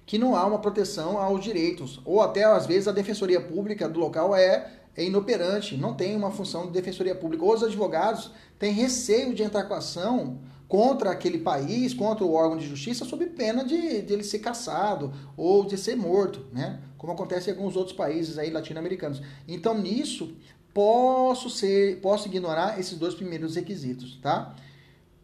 Que 0.07 0.17
não 0.17 0.35
há 0.35 0.43
uma 0.43 0.57
proteção 0.57 1.19
aos 1.19 1.43
direitos, 1.43 2.01
ou 2.03 2.19
até 2.19 2.43
às 2.43 2.65
vezes 2.65 2.87
a 2.87 2.91
defensoria 2.91 3.39
pública 3.39 3.87
do 3.87 3.99
local 3.99 4.35
é, 4.35 4.71
é 4.97 5.05
inoperante, 5.05 5.77
não 5.77 5.93
tem 5.93 6.15
uma 6.15 6.31
função 6.31 6.65
de 6.65 6.71
defensoria 6.71 7.13
pública. 7.13 7.45
Ou 7.45 7.53
os 7.53 7.61
advogados 7.61 8.31
têm 8.57 8.73
receio 8.73 9.35
de 9.35 9.43
entrar 9.43 9.65
com 9.65 9.75
ação 9.75 10.39
contra 10.67 11.11
aquele 11.11 11.37
país, 11.37 11.93
contra 11.93 12.25
o 12.25 12.33
órgão 12.33 12.57
de 12.57 12.65
justiça, 12.65 13.05
sob 13.05 13.23
pena 13.27 13.63
de, 13.63 14.01
de 14.01 14.11
ele 14.11 14.23
ser 14.23 14.39
caçado 14.39 15.13
ou 15.37 15.63
de 15.63 15.77
ser 15.77 15.95
morto, 15.95 16.47
né? 16.51 16.81
Como 16.97 17.13
acontece 17.13 17.51
em 17.51 17.53
alguns 17.53 17.75
outros 17.75 17.95
países 17.95 18.39
aí 18.39 18.49
latino-americanos. 18.49 19.21
Então, 19.47 19.77
nisso, 19.77 20.35
posso 20.73 21.49
ser, 21.49 21.99
posso 22.01 22.27
ignorar 22.27 22.79
esses 22.79 22.97
dois 22.97 23.13
primeiros 23.13 23.55
requisitos, 23.55 24.17
tá? 24.21 24.55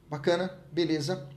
Bacana, 0.09 0.51
beleza, 0.71 1.27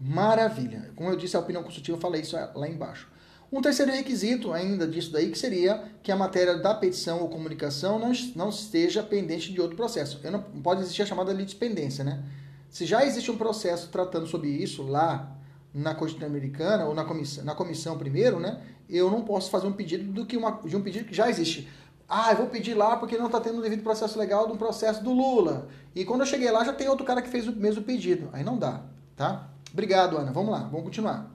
maravilha. 0.00 0.90
Como 0.96 1.10
eu 1.10 1.16
disse, 1.16 1.36
a 1.36 1.40
opinião 1.40 1.62
consultiva, 1.62 1.98
falei 1.98 2.22
isso 2.22 2.36
lá 2.54 2.68
embaixo. 2.68 3.08
Um 3.50 3.62
terceiro 3.62 3.92
requisito 3.92 4.52
ainda 4.52 4.86
disso 4.86 5.12
daí, 5.12 5.30
que 5.30 5.38
seria 5.38 5.84
que 6.02 6.10
a 6.10 6.16
matéria 6.16 6.56
da 6.56 6.74
petição 6.74 7.20
ou 7.20 7.28
comunicação 7.28 7.98
não, 7.98 8.12
não 8.34 8.48
esteja 8.48 9.02
pendente 9.02 9.52
de 9.52 9.60
outro 9.60 9.76
processo. 9.76 10.20
Eu 10.22 10.32
não, 10.32 10.42
pode 10.42 10.82
existir 10.82 11.02
a 11.02 11.06
chamada 11.06 11.32
litispendência, 11.32 12.02
né? 12.02 12.22
Se 12.68 12.84
já 12.84 13.04
existe 13.04 13.30
um 13.30 13.36
processo 13.36 13.88
tratando 13.88 14.26
sobre 14.26 14.48
isso 14.48 14.82
lá 14.82 15.32
na 15.72 15.94
Corte 15.94 16.22
Americana 16.24 16.86
ou 16.86 16.94
na 16.94 17.04
comissão, 17.04 17.44
na 17.44 17.54
comissão 17.54 17.96
primeiro, 17.96 18.40
né? 18.40 18.60
Eu 18.88 19.10
não 19.10 19.22
posso 19.22 19.50
fazer 19.50 19.66
um 19.66 19.72
pedido 19.72 20.12
do 20.12 20.26
que 20.26 20.36
uma, 20.36 20.60
de 20.64 20.76
um 20.76 20.82
pedido 20.82 21.04
que 21.04 21.14
já 21.14 21.30
existe. 21.30 21.68
Ah, 22.08 22.30
eu 22.30 22.36
vou 22.36 22.46
pedir 22.46 22.74
lá 22.74 22.96
porque 22.96 23.18
não 23.18 23.26
está 23.26 23.40
tendo 23.40 23.58
o 23.58 23.62
devido 23.62 23.82
processo 23.82 24.18
legal 24.18 24.46
do 24.46 24.56
processo 24.56 25.02
do 25.02 25.12
Lula. 25.12 25.68
E 25.94 26.04
quando 26.04 26.20
eu 26.20 26.26
cheguei 26.26 26.50
lá, 26.50 26.64
já 26.64 26.72
tem 26.72 26.88
outro 26.88 27.04
cara 27.04 27.20
que 27.20 27.28
fez 27.28 27.48
o 27.48 27.52
mesmo 27.52 27.82
pedido. 27.82 28.28
Aí 28.32 28.44
não 28.44 28.56
dá, 28.56 28.82
tá? 29.16 29.48
Obrigado, 29.72 30.16
Ana. 30.16 30.32
Vamos 30.32 30.52
lá, 30.52 30.60
vamos 30.60 30.84
continuar. 30.84 31.30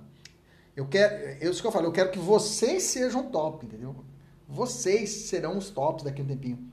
Eu 0.75 0.87
quero, 0.87 1.13
é 1.13 1.49
isso 1.49 1.61
que 1.61 1.67
eu 1.67 1.71
falo, 1.71 1.87
eu 1.87 1.91
quero 1.91 2.11
que 2.11 2.19
vocês 2.19 2.83
sejam 2.83 3.23
top, 3.29 3.65
entendeu? 3.65 3.93
Vocês 4.47 5.09
serão 5.09 5.57
os 5.57 5.69
tops 5.69 6.03
daqui 6.03 6.21
a 6.21 6.23
um 6.23 6.27
tempinho. 6.27 6.71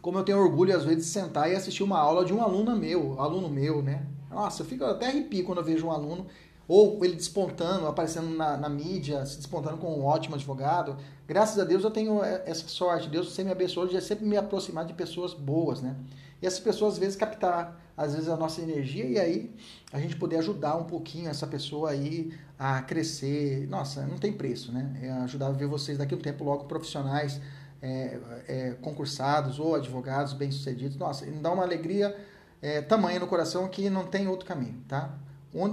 Como 0.00 0.18
eu 0.18 0.24
tenho 0.24 0.38
orgulho, 0.38 0.76
às 0.76 0.84
vezes, 0.84 1.06
de 1.06 1.10
sentar 1.10 1.50
e 1.50 1.56
assistir 1.56 1.82
uma 1.82 1.98
aula 1.98 2.24
de 2.24 2.32
um 2.32 2.42
aluno 2.42 2.76
meu, 2.76 3.20
aluno 3.20 3.48
meu, 3.48 3.82
né? 3.82 4.06
Nossa, 4.30 4.62
eu 4.62 4.66
fico 4.66 4.84
até 4.84 5.06
arrepio 5.06 5.44
quando 5.44 5.58
eu 5.58 5.64
vejo 5.64 5.86
um 5.86 5.90
aluno 5.90 6.26
ou 6.66 7.04
ele 7.04 7.14
despontando, 7.14 7.86
aparecendo 7.86 8.28
na, 8.30 8.56
na, 8.56 8.68
mídia, 8.68 9.24
se 9.26 9.36
despontando 9.36 9.76
com 9.76 9.98
um 9.98 10.04
ótimo 10.04 10.34
advogado. 10.34 10.96
Graças 11.26 11.58
a 11.58 11.64
Deus 11.64 11.84
eu 11.84 11.90
tenho 11.90 12.22
essa 12.22 12.66
sorte. 12.68 13.08
Deus 13.08 13.32
sempre 13.32 13.46
me 13.46 13.52
abençoou 13.52 13.86
de 13.86 14.00
sempre 14.00 14.24
me 14.24 14.36
aproximar 14.36 14.84
de 14.84 14.94
pessoas 14.94 15.34
boas, 15.34 15.82
né? 15.82 15.94
E 16.40 16.46
essas 16.46 16.60
pessoas 16.60 16.94
às 16.94 16.98
vezes 16.98 17.16
captar, 17.16 17.80
às 17.96 18.14
vezes 18.14 18.28
a 18.28 18.36
nossa 18.36 18.60
energia 18.60 19.04
e 19.04 19.18
aí 19.18 19.54
a 19.92 19.98
gente 19.98 20.16
poder 20.16 20.36
ajudar 20.38 20.76
um 20.76 20.84
pouquinho 20.84 21.28
essa 21.28 21.46
pessoa 21.46 21.90
aí 21.90 22.32
a 22.58 22.82
crescer. 22.82 23.66
Nossa, 23.68 24.06
não 24.06 24.18
tem 24.18 24.32
preço, 24.32 24.72
né? 24.72 24.98
É 25.02 25.10
ajudar 25.10 25.48
a 25.48 25.52
ver 25.52 25.66
vocês 25.66 25.98
daqui 25.98 26.14
a 26.14 26.16
um 26.16 26.20
tempo 26.20 26.44
logo 26.44 26.64
profissionais, 26.64 27.40
é, 27.82 28.18
é, 28.48 28.70
concursados 28.80 29.58
ou 29.58 29.74
advogados 29.74 30.32
bem-sucedidos. 30.32 30.96
Nossa, 30.96 31.26
me 31.26 31.40
dá 31.40 31.52
uma 31.52 31.62
alegria 31.62 32.16
é, 32.62 32.80
tamanha 32.80 33.20
no 33.20 33.26
coração 33.26 33.68
que 33.68 33.90
não 33.90 34.06
tem 34.06 34.26
outro 34.26 34.46
caminho, 34.46 34.82
tá? 34.88 35.14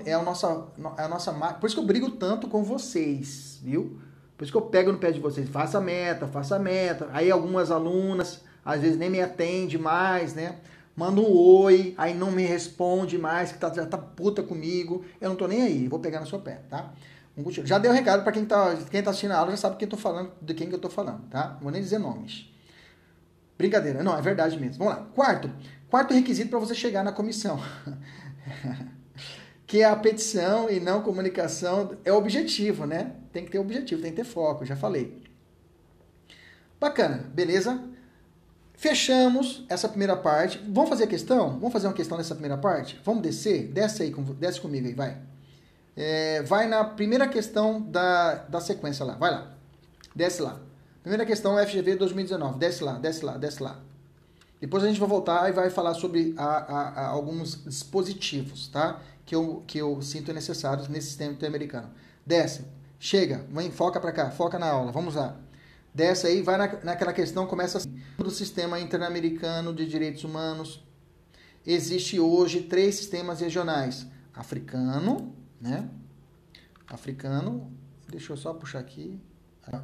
É 0.06 0.14
a 0.14 0.22
nossa, 0.22 0.68
é 0.98 1.04
a 1.04 1.08
nossa 1.08 1.32
Por 1.32 1.68
isso 1.68 1.76
que 1.76 1.82
eu 1.82 1.86
brigo 1.86 2.12
tanto 2.12 2.48
com 2.48 2.64
vocês, 2.64 3.60
viu? 3.64 4.00
Por 4.38 4.44
isso 4.44 4.52
que 4.52 4.58
eu 4.58 4.64
pego 4.64 4.92
no 4.92 4.98
pé 4.98 5.12
de 5.12 5.20
vocês. 5.20 5.50
Faça 5.50 5.82
meta, 5.82 6.28
faça 6.28 6.58
meta. 6.60 7.10
Aí 7.14 7.30
algumas 7.32 7.72
alunas, 7.72 8.42
às 8.64 8.82
vezes 8.82 8.98
nem 8.98 9.10
me 9.10 9.22
atende 9.22 9.78
mais, 9.78 10.34
né? 10.34 10.58
Manda 10.96 11.22
um 11.22 11.32
oi, 11.32 11.96
aí 11.98 12.14
não 12.14 12.32
me 12.32 12.44
responde 12.44 13.18
mais, 13.18 13.52
que 13.52 13.58
tá, 13.58 13.74
já 13.74 13.86
tá 13.86 13.98
puta 13.98 14.44
comigo. 14.44 15.04
Eu 15.20 15.30
não 15.30 15.36
tô 15.36 15.48
nem 15.48 15.62
aí, 15.62 15.88
vou 15.88 16.00
pegar 16.00 16.20
no 16.20 16.28
seu 16.28 16.40
pé, 16.40 16.62
tá? 16.70 16.92
Já 17.64 17.80
deu 17.80 17.92
um 17.92 17.94
recado 17.94 18.24
para 18.24 18.32
quem 18.32 18.46
tá, 18.46 18.76
quem 18.90 19.02
tá 19.02 19.10
assistindo 19.10 19.32
a 19.32 19.38
aula, 19.38 19.52
já 19.52 19.58
sabe 19.58 19.78
quem 19.78 19.88
tô 19.88 19.98
falando, 19.98 20.32
de 20.42 20.54
quem 20.54 20.68
que 20.68 20.76
eu 20.76 20.80
tô 20.80 20.90
falando, 20.90 21.22
tá? 21.30 21.54
Não 21.54 21.62
vou 21.62 21.72
nem 21.72 21.82
dizer 21.82 21.98
nomes. 21.98 22.52
Brincadeira, 23.58 24.04
não, 24.04 24.18
é 24.18 24.22
verdade 24.22 24.60
mesmo. 24.60 24.84
Vamos 24.84 24.94
lá. 24.94 25.06
Quarto, 25.16 25.50
quarto 25.90 26.14
requisito 26.14 26.50
para 26.50 26.60
você 26.60 26.76
chegar 26.76 27.04
na 27.04 27.12
comissão. 27.12 27.60
que 29.72 29.86
a 29.86 29.96
petição 29.96 30.70
e 30.70 30.82
não 30.82 31.02
comunicação 31.02 31.96
é 32.04 32.12
objetivo, 32.12 32.86
né? 32.86 33.14
Tem 33.32 33.46
que 33.46 33.52
ter 33.52 33.58
objetivo, 33.58 34.02
tem 34.02 34.12
que 34.12 34.18
ter 34.18 34.26
foco, 34.26 34.66
já 34.66 34.76
falei. 34.76 35.24
Bacana, 36.78 37.24
beleza? 37.34 37.82
Fechamos 38.74 39.64
essa 39.70 39.88
primeira 39.88 40.18
parte. 40.18 40.62
Vamos 40.68 40.90
fazer 40.90 41.06
a 41.06 41.08
questão? 41.08 41.52
Vamos 41.52 41.72
fazer 41.72 41.88
uma 41.88 41.94
questão 41.94 42.18
nessa 42.18 42.36
primeira 42.36 42.58
parte? 42.58 43.00
Vamos 43.06 43.24
descer? 43.24 43.68
Desce 43.68 44.04
aí, 44.04 44.14
desce 44.38 44.60
comigo 44.60 44.88
aí, 44.88 44.94
vai. 44.94 45.18
É, 45.96 46.42
vai 46.42 46.68
na 46.68 46.84
primeira 46.84 47.26
questão 47.26 47.80
da, 47.80 48.34
da 48.50 48.60
sequência 48.60 49.06
lá, 49.06 49.16
vai 49.16 49.32
lá. 49.32 49.54
Desce 50.14 50.42
lá. 50.42 50.60
Primeira 51.02 51.26
questão 51.26 51.58
FGV 51.66 51.96
2019, 51.96 52.60
desce 52.60 52.84
lá, 52.84 52.96
desce 52.96 53.24
lá, 53.24 53.38
desce 53.38 53.64
lá. 53.64 53.80
Depois 54.60 54.84
a 54.84 54.88
gente 54.88 55.00
vai 55.00 55.08
voltar 55.08 55.48
e 55.48 55.54
vai 55.54 55.70
falar 55.70 55.94
sobre 55.94 56.36
a, 56.38 56.44
a, 56.44 56.90
a 56.90 57.08
alguns 57.08 57.64
dispositivos, 57.64 58.68
tá? 58.68 59.02
Que 59.32 59.36
eu, 59.36 59.64
que 59.66 59.78
eu 59.78 60.02
sinto 60.02 60.34
necessários 60.34 60.90
nesse 60.90 61.08
sistema 61.08 61.32
interamericano. 61.32 61.90
Desce, 62.26 62.66
chega, 63.00 63.46
vem, 63.50 63.72
foca 63.72 63.98
para 63.98 64.12
cá, 64.12 64.30
foca 64.30 64.60
na 64.60 64.70
aula, 64.70 64.92
vamos 64.92 65.16
lá. 65.16 65.40
Desce 65.94 66.28
aí, 66.28 66.42
vai 66.42 66.58
na, 66.58 66.68
naquela 66.84 67.14
questão, 67.14 67.48
começa 67.48 67.78
assim. 67.78 67.98
Do 68.18 68.30
sistema 68.30 68.78
interamericano 68.78 69.74
de 69.74 69.88
direitos 69.88 70.26
humanos, 70.26 70.86
existe 71.66 72.20
hoje 72.20 72.64
três 72.64 72.96
sistemas 72.96 73.40
regionais. 73.40 74.06
Africano, 74.34 75.34
né? 75.62 75.90
Africano, 76.86 77.72
deixa 78.10 78.34
eu 78.34 78.38
só 78.38 78.54
puxar 78.54 78.80
aqui. 78.80 79.18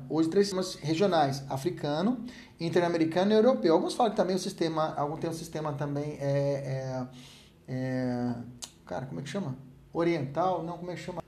Hoje, 0.10 0.28
três 0.28 0.48
sistemas 0.48 0.76
regionais: 0.76 1.42
africano, 1.48 2.26
interamericano 2.60 3.32
e 3.32 3.36
europeu. 3.36 3.76
Alguns 3.76 3.94
falam 3.94 4.12
que 4.12 4.18
também 4.18 4.36
o 4.36 4.40
sistema, 4.40 4.94
algum 4.98 5.16
tem 5.16 5.30
um 5.30 5.34
sistema 5.34 5.72
também 5.72 6.18
é, 6.20 7.08
é, 7.66 7.74
é 7.74 8.36
cara, 8.88 9.06
como 9.06 9.20
é 9.20 9.24
que 9.24 9.30
chama? 9.30 9.56
Oriental, 9.94 10.64
não, 10.64 10.78
como 10.78 10.90
é 10.90 10.96
que 10.96 11.02
chama? 11.02 11.22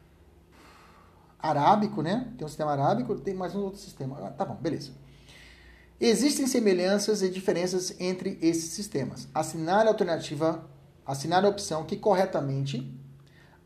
Arábico, 1.37 2.01
né? 2.01 2.33
Tem 2.37 2.45
um 2.45 2.47
sistema 2.47 2.71
arábico, 2.71 3.15
tem 3.15 3.33
mais 3.33 3.53
um 3.53 3.61
outro 3.61 3.79
sistema. 3.79 4.17
Ah, 4.19 4.31
tá 4.31 4.45
bom, 4.45 4.55
beleza. 4.55 4.91
Existem 5.99 6.47
semelhanças 6.47 7.21
e 7.21 7.29
diferenças 7.29 7.99
entre 7.99 8.37
esses 8.41 8.71
sistemas. 8.71 9.27
Assinar 9.33 9.85
a 9.85 9.89
alternativa, 9.89 10.65
assinar 11.05 11.43
a 11.43 11.49
opção 11.49 11.85
que 11.85 11.97
corretamente 11.97 12.97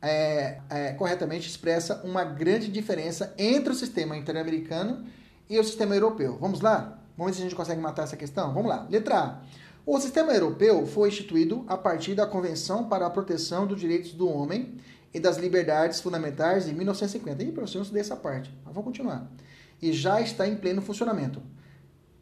é, 0.01 0.59
é, 0.69 0.93
corretamente 0.93 1.47
expressa 1.47 2.01
uma 2.03 2.25
grande 2.25 2.69
diferença 2.69 3.33
entre 3.37 3.71
o 3.71 3.75
sistema 3.75 4.17
interamericano 4.17 5.05
e 5.49 5.57
o 5.57 5.63
sistema 5.63 5.95
europeu. 5.95 6.37
Vamos 6.39 6.59
lá? 6.59 6.99
Vamos 7.15 7.31
ver 7.31 7.35
se 7.37 7.41
a 7.41 7.49
gente 7.49 7.55
consegue 7.55 7.79
matar 7.79 8.03
essa 8.03 8.17
questão? 8.17 8.53
Vamos 8.53 8.69
lá. 8.69 8.85
Letra 8.89 9.19
A. 9.19 9.41
O 9.85 9.99
sistema 9.99 10.31
europeu 10.31 10.87
foi 10.87 11.09
instituído 11.09 11.65
a 11.67 11.75
partir 11.75 12.15
da 12.15 12.25
Convenção 12.25 12.87
para 12.87 13.05
a 13.05 13.09
Proteção 13.09 13.67
dos 13.67 13.81
Direitos 13.81 14.13
do 14.13 14.29
Homem 14.29 14.75
e 15.13 15.19
das 15.19 15.35
Liberdades 15.35 15.99
Fundamentais 15.99 16.65
de 16.65 16.73
1950. 16.73 17.43
E, 17.43 17.51
professor, 17.51 17.79
eu 17.79 17.81
estudei 17.81 17.99
essa 17.99 18.15
parte, 18.15 18.49
mas 18.63 18.73
vamos 18.73 18.85
continuar. 18.85 19.29
E 19.81 19.91
já 19.91 20.21
está 20.21 20.47
em 20.47 20.55
pleno 20.55 20.81
funcionamento. 20.81 21.43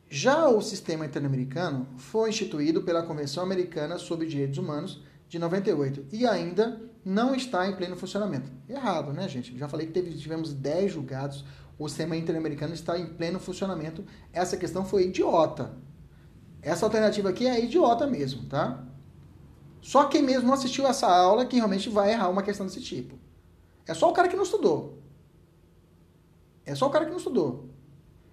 Já 0.10 0.50
o 0.50 0.60
sistema 0.60 1.06
interamericano 1.06 1.88
foi 1.98 2.32
instituído 2.32 2.82
pela 2.82 3.04
Convenção 3.04 3.44
Americana 3.44 4.00
sobre 4.00 4.26
Direitos 4.26 4.58
Humanos 4.58 5.04
de 5.30 5.38
98 5.38 6.08
e 6.12 6.26
ainda 6.26 6.82
não 7.06 7.36
está 7.36 7.70
em 7.70 7.76
pleno 7.76 7.96
funcionamento. 7.96 8.52
Errado, 8.68 9.14
né, 9.14 9.30
gente? 9.30 9.56
Já 9.56 9.70
falei 9.70 9.86
que 9.86 9.94
teve, 9.94 10.18
tivemos 10.18 10.52
10 10.52 10.94
julgados, 10.94 11.46
o 11.78 11.88
sistema 11.88 12.18
interamericano 12.18 12.74
está 12.74 12.98
em 12.98 13.06
pleno 13.06 13.40
funcionamento. 13.40 14.04
Essa 14.34 14.58
questão 14.58 14.84
foi 14.84 15.04
idiota. 15.04 15.72
Essa 16.62 16.86
alternativa 16.86 17.30
aqui 17.30 17.48
é 17.48 17.64
idiota 17.64 18.06
mesmo, 18.06 18.46
tá? 18.46 18.84
Só 19.82 20.06
quem 20.06 20.22
mesmo 20.22 20.48
não 20.48 20.54
assistiu 20.54 20.86
essa 20.86 21.08
aula 21.08 21.46
que 21.46 21.56
realmente 21.56 21.90
vai 21.90 22.12
errar 22.12 22.30
uma 22.30 22.44
questão 22.44 22.66
desse 22.66 22.82
tipo. 22.82 23.18
É 23.88 23.94
só 23.94 24.10
o 24.10 24.14
cara 24.14 24.28
que 24.28 24.36
não 24.36 24.44
estudou. 24.44 25.00
É 26.66 26.76
só 26.76 26.88
o 26.88 26.92
cara 26.92 27.06
que 27.06 27.12
não 27.12 27.18
estudou. 27.18 27.70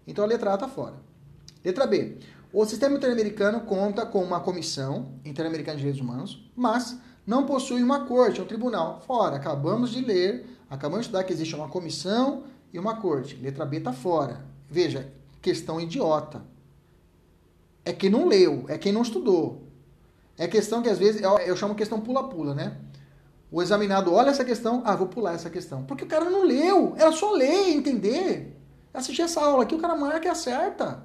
Então 0.07 0.24
a 0.24 0.26
letra 0.26 0.53
A 0.53 0.55
está 0.55 0.68
fora. 0.68 0.97
Letra 1.64 1.87
B. 1.87 2.18
O 2.53 2.64
sistema 2.64 2.97
interamericano 2.97 3.62
conta 3.62 4.07
com 4.07 4.22
uma 4.22 4.41
comissão 4.41 5.14
interamericana 5.24 5.76
de 5.76 5.83
direitos 5.83 6.01
humanos, 6.01 6.51
mas 6.55 6.99
não 7.26 7.45
possui 7.45 7.83
uma 7.83 8.07
corte, 8.07 8.41
um 8.41 8.47
tribunal. 8.47 9.01
Fora. 9.07 9.37
Acabamos 9.37 9.91
de 9.91 10.03
ler, 10.03 10.47
acabamos 10.68 11.05
de 11.05 11.09
estudar 11.09 11.24
que 11.24 11.33
existe 11.33 11.55
uma 11.55 11.68
comissão 11.68 12.45
e 12.72 12.79
uma 12.79 13.01
corte. 13.01 13.37
Letra 13.37 13.66
B 13.66 13.79
está 13.79 13.93
fora. 13.93 14.45
Veja, 14.68 15.12
questão 15.41 15.81
idiota. 15.81 16.43
É 17.89 17.93
quem 17.95 18.11
não 18.11 18.28
leu, 18.28 18.66
é 18.68 18.76
quem 18.76 18.93
não 18.93 19.01
estudou. 19.01 19.66
É 20.36 20.47
questão 20.47 20.82
que 20.82 20.91
às 20.91 20.99
vezes 20.99 21.22
eu, 21.22 21.39
eu 21.39 21.57
chamo 21.57 21.74
questão 21.74 21.99
pula-pula, 21.99 22.55
né? 22.55 22.76
O 23.51 23.62
examinado 23.62 24.12
olha 24.12 24.28
essa 24.28 24.45
questão, 24.45 24.82
ah, 24.84 24.95
vou 24.95 25.07
pular 25.07 25.32
essa 25.32 25.49
questão. 25.49 25.84
Porque 25.84 26.05
o 26.05 26.07
cara 26.07 26.28
não 26.28 26.45
leu, 26.45 26.93
era 26.99 27.11
só 27.12 27.32
ler, 27.32 27.70
entender. 27.70 28.55
Assistir 28.93 29.22
essa 29.22 29.41
aula 29.41 29.62
aqui, 29.62 29.74
o 29.74 29.78
cara 29.78 29.97
marca 29.97 30.28
e 30.28 30.30
acerta. 30.30 31.03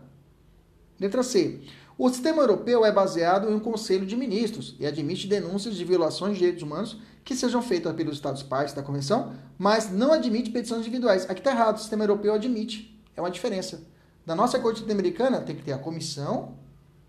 Letra 0.99 1.23
C. 1.23 1.61
O 1.97 2.09
sistema 2.09 2.41
europeu 2.41 2.83
é 2.83 2.91
baseado 2.91 3.49
em 3.49 3.53
um 3.53 3.61
conselho 3.61 4.05
de 4.05 4.17
ministros 4.17 4.75
e 4.77 4.85
admite 4.85 5.25
denúncias 5.25 5.77
de 5.77 5.85
violações 5.85 6.33
de 6.33 6.39
direitos 6.39 6.63
humanos 6.63 6.97
que 7.23 7.33
sejam 7.33 7.61
feitas 7.61 7.95
pelos 7.95 8.15
Estados 8.15 8.43
partes 8.43 8.73
da 8.73 8.83
convenção, 8.83 9.31
mas 9.57 9.89
não 9.89 10.11
admite 10.11 10.51
petições 10.51 10.81
individuais. 10.81 11.29
Aqui 11.29 11.39
está 11.39 11.51
errado, 11.51 11.77
o 11.77 11.79
sistema 11.79 12.03
europeu 12.03 12.33
admite. 12.33 13.01
É 13.15 13.21
uma 13.21 13.31
diferença. 13.31 13.87
Da 14.25 14.35
nossa 14.35 14.59
Corte 14.59 14.81
Interamericana 14.81 15.39
tem 15.39 15.55
que 15.55 15.63
ter 15.63 15.71
a 15.71 15.77
comissão 15.77 16.61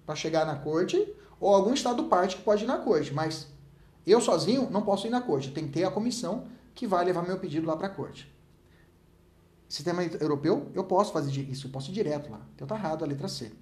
para 0.04 0.14
chegar 0.14 0.44
na 0.44 0.56
corte, 0.56 1.14
ou 1.40 1.54
algum 1.54 1.74
Estado 1.74 2.04
parte 2.04 2.36
que 2.36 2.42
pode 2.42 2.64
ir 2.64 2.66
na 2.66 2.78
corte, 2.78 3.12
mas 3.12 3.48
eu 4.06 4.20
sozinho 4.20 4.68
não 4.70 4.82
posso 4.82 5.06
ir 5.06 5.10
na 5.10 5.20
corte, 5.20 5.50
tem 5.50 5.66
que 5.66 5.72
ter 5.72 5.84
a 5.84 5.90
comissão 5.90 6.46
que 6.74 6.86
vai 6.86 7.04
levar 7.04 7.22
meu 7.22 7.38
pedido 7.38 7.66
lá 7.66 7.76
para 7.76 7.86
a 7.86 7.90
corte. 7.90 8.32
Sistema 9.68 10.04
europeu, 10.04 10.70
eu 10.74 10.84
posso 10.84 11.12
fazer 11.12 11.40
isso, 11.40 11.66
eu 11.66 11.70
posso 11.70 11.90
ir 11.90 11.94
direto 11.94 12.30
lá. 12.30 12.40
Então 12.54 12.66
tá 12.66 12.76
errado 12.76 13.02
a 13.02 13.06
letra 13.06 13.28
C. 13.28 13.52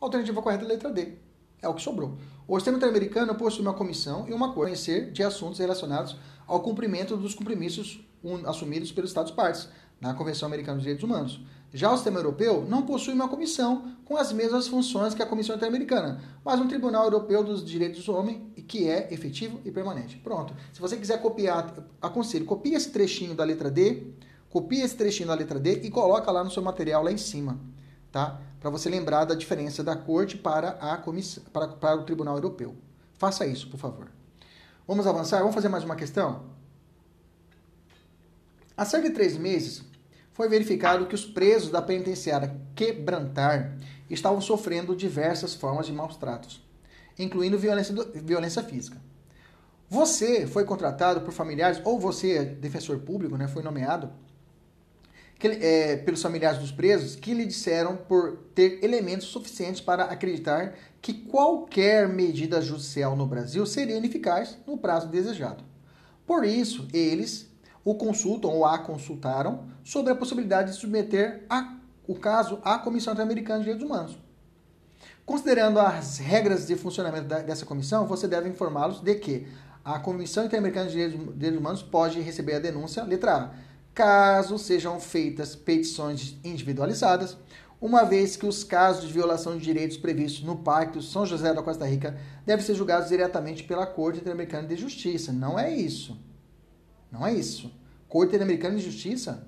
Alternativa 0.00 0.40
correta 0.40 0.64
é 0.64 0.66
a 0.66 0.68
letra 0.68 0.90
D. 0.90 1.14
É 1.60 1.68
o 1.68 1.74
que 1.74 1.82
sobrou. 1.82 2.16
O 2.46 2.56
sistema 2.58 2.76
interamericano 2.76 3.34
possui 3.34 3.62
uma 3.62 3.74
comissão 3.74 4.28
e 4.28 4.32
uma 4.32 4.52
conhecer 4.52 5.10
de 5.10 5.22
assuntos 5.22 5.58
relacionados 5.58 6.16
ao 6.46 6.60
cumprimento 6.60 7.16
dos 7.16 7.34
compromissos 7.34 8.00
assumidos 8.46 8.92
pelos 8.92 9.10
Estados 9.10 9.32
partes 9.32 9.68
na 10.00 10.14
Convenção 10.14 10.46
Americana 10.46 10.76
dos 10.76 10.84
Direitos 10.84 11.04
Humanos. 11.04 11.40
Já 11.72 11.92
o 11.92 11.96
sistema 11.96 12.18
europeu 12.18 12.64
não 12.68 12.82
possui 12.82 13.12
uma 13.12 13.28
comissão 13.28 13.96
com 14.04 14.16
as 14.16 14.32
mesmas 14.32 14.68
funções 14.68 15.14
que 15.14 15.22
a 15.22 15.26
Comissão 15.26 15.56
Interamericana, 15.56 16.20
mas 16.44 16.60
um 16.60 16.68
Tribunal 16.68 17.04
Europeu 17.04 17.42
dos 17.42 17.64
Direitos 17.64 18.04
do 18.04 18.14
Homem 18.14 18.52
que 18.66 18.88
é 18.88 19.12
efetivo 19.12 19.60
e 19.64 19.70
permanente. 19.70 20.16
Pronto. 20.18 20.54
Se 20.72 20.80
você 20.80 20.96
quiser 20.96 21.20
copiar, 21.20 21.74
aconselho, 22.02 22.44
copie 22.44 22.74
esse 22.74 22.90
trechinho 22.90 23.34
da 23.34 23.44
letra 23.44 23.70
D, 23.70 24.12
copie 24.50 24.80
esse 24.80 24.96
trechinho 24.96 25.28
da 25.28 25.34
letra 25.34 25.58
D 25.58 25.80
e 25.82 25.90
coloca 25.90 26.30
lá 26.30 26.42
no 26.42 26.50
seu 26.50 26.62
material 26.62 27.02
lá 27.02 27.12
em 27.12 27.16
cima, 27.16 27.58
tá? 28.10 28.40
Para 28.60 28.70
você 28.70 28.88
lembrar 28.88 29.24
da 29.24 29.34
diferença 29.34 29.84
da 29.84 29.94
corte 29.94 30.36
para 30.36 30.70
a 30.80 30.96
comissão, 30.96 31.44
para, 31.52 31.68
para 31.68 32.00
o 32.00 32.04
Tribunal 32.04 32.36
Europeu. 32.36 32.74
Faça 33.14 33.46
isso, 33.46 33.68
por 33.70 33.78
favor. 33.78 34.10
Vamos 34.86 35.06
avançar? 35.06 35.38
Vamos 35.38 35.54
fazer 35.54 35.68
mais 35.68 35.84
uma 35.84 35.96
questão? 35.96 36.44
Há 38.76 38.84
cerca 38.84 39.08
de 39.08 39.14
três 39.14 39.36
meses, 39.36 39.82
foi 40.36 40.50
verificado 40.50 41.06
que 41.06 41.14
os 41.14 41.24
presos 41.24 41.70
da 41.70 41.80
penitenciária 41.80 42.54
Quebrantar 42.74 43.74
estavam 44.10 44.38
sofrendo 44.38 44.94
diversas 44.94 45.54
formas 45.54 45.86
de 45.86 45.94
maus 45.94 46.14
tratos, 46.18 46.62
incluindo 47.18 47.58
violência, 47.58 47.94
violência 48.22 48.62
física. 48.62 49.00
Você 49.88 50.46
foi 50.46 50.66
contratado 50.66 51.22
por 51.22 51.32
familiares, 51.32 51.80
ou 51.86 51.98
você, 51.98 52.44
defensor 52.44 52.98
público, 52.98 53.38
né, 53.38 53.48
foi 53.48 53.62
nomeado 53.62 54.12
que, 55.38 55.46
é, 55.46 55.96
pelos 55.96 56.20
familiares 56.20 56.58
dos 56.58 56.70
presos, 56.70 57.16
que 57.16 57.32
lhe 57.32 57.46
disseram 57.46 57.96
por 57.96 58.36
ter 58.54 58.84
elementos 58.84 59.28
suficientes 59.28 59.80
para 59.80 60.04
acreditar 60.04 60.74
que 61.00 61.14
qualquer 61.14 62.08
medida 62.10 62.60
judicial 62.60 63.16
no 63.16 63.26
Brasil 63.26 63.64
seria 63.64 63.96
ineficaz 63.96 64.58
no 64.66 64.76
prazo 64.76 65.08
desejado. 65.08 65.64
Por 66.26 66.44
isso, 66.44 66.86
eles 66.92 67.45
o 67.86 67.94
consultam 67.94 68.50
ou 68.50 68.66
a 68.66 68.80
consultaram 68.80 69.68
sobre 69.84 70.10
a 70.10 70.16
possibilidade 70.16 70.72
de 70.72 70.76
submeter 70.76 71.44
a, 71.48 71.76
o 72.04 72.16
caso 72.16 72.58
à 72.64 72.76
Comissão 72.80 73.12
Interamericana 73.12 73.60
de 73.60 73.66
Direitos 73.66 73.88
Humanos. 73.88 74.18
Considerando 75.24 75.78
as 75.78 76.18
regras 76.18 76.66
de 76.66 76.74
funcionamento 76.74 77.28
da, 77.28 77.38
dessa 77.38 77.64
comissão, 77.64 78.04
você 78.04 78.26
deve 78.26 78.48
informá-los 78.48 79.00
de 79.00 79.14
que 79.14 79.46
a 79.84 80.00
Comissão 80.00 80.44
Interamericana 80.44 80.86
de 80.86 80.94
Direitos, 80.94 81.34
Direitos 81.36 81.60
Humanos 81.60 81.82
pode 81.84 82.20
receber 82.20 82.54
a 82.54 82.58
denúncia, 82.58 83.04
letra 83.04 83.36
A, 83.36 83.50
caso 83.94 84.58
sejam 84.58 84.98
feitas 84.98 85.54
petições 85.54 86.36
individualizadas, 86.42 87.36
uma 87.80 88.02
vez 88.02 88.34
que 88.34 88.46
os 88.46 88.64
casos 88.64 89.06
de 89.06 89.12
violação 89.12 89.56
de 89.56 89.62
direitos 89.62 89.96
previstos 89.96 90.42
no 90.42 90.56
Pacto 90.56 91.00
São 91.00 91.24
José 91.24 91.54
da 91.54 91.62
Costa 91.62 91.86
Rica 91.86 92.18
devem 92.44 92.66
ser 92.66 92.74
julgados 92.74 93.10
diretamente 93.10 93.62
pela 93.62 93.86
Corte 93.86 94.18
Interamericana 94.18 94.66
de 94.66 94.74
Justiça. 94.74 95.32
Não 95.32 95.56
é 95.56 95.72
isso. 95.72 96.25
Não 97.10 97.26
é 97.26 97.32
isso. 97.32 97.72
Corte 98.08 98.28
Interamericana 98.28 98.76
de 98.76 98.84
Justiça, 98.84 99.46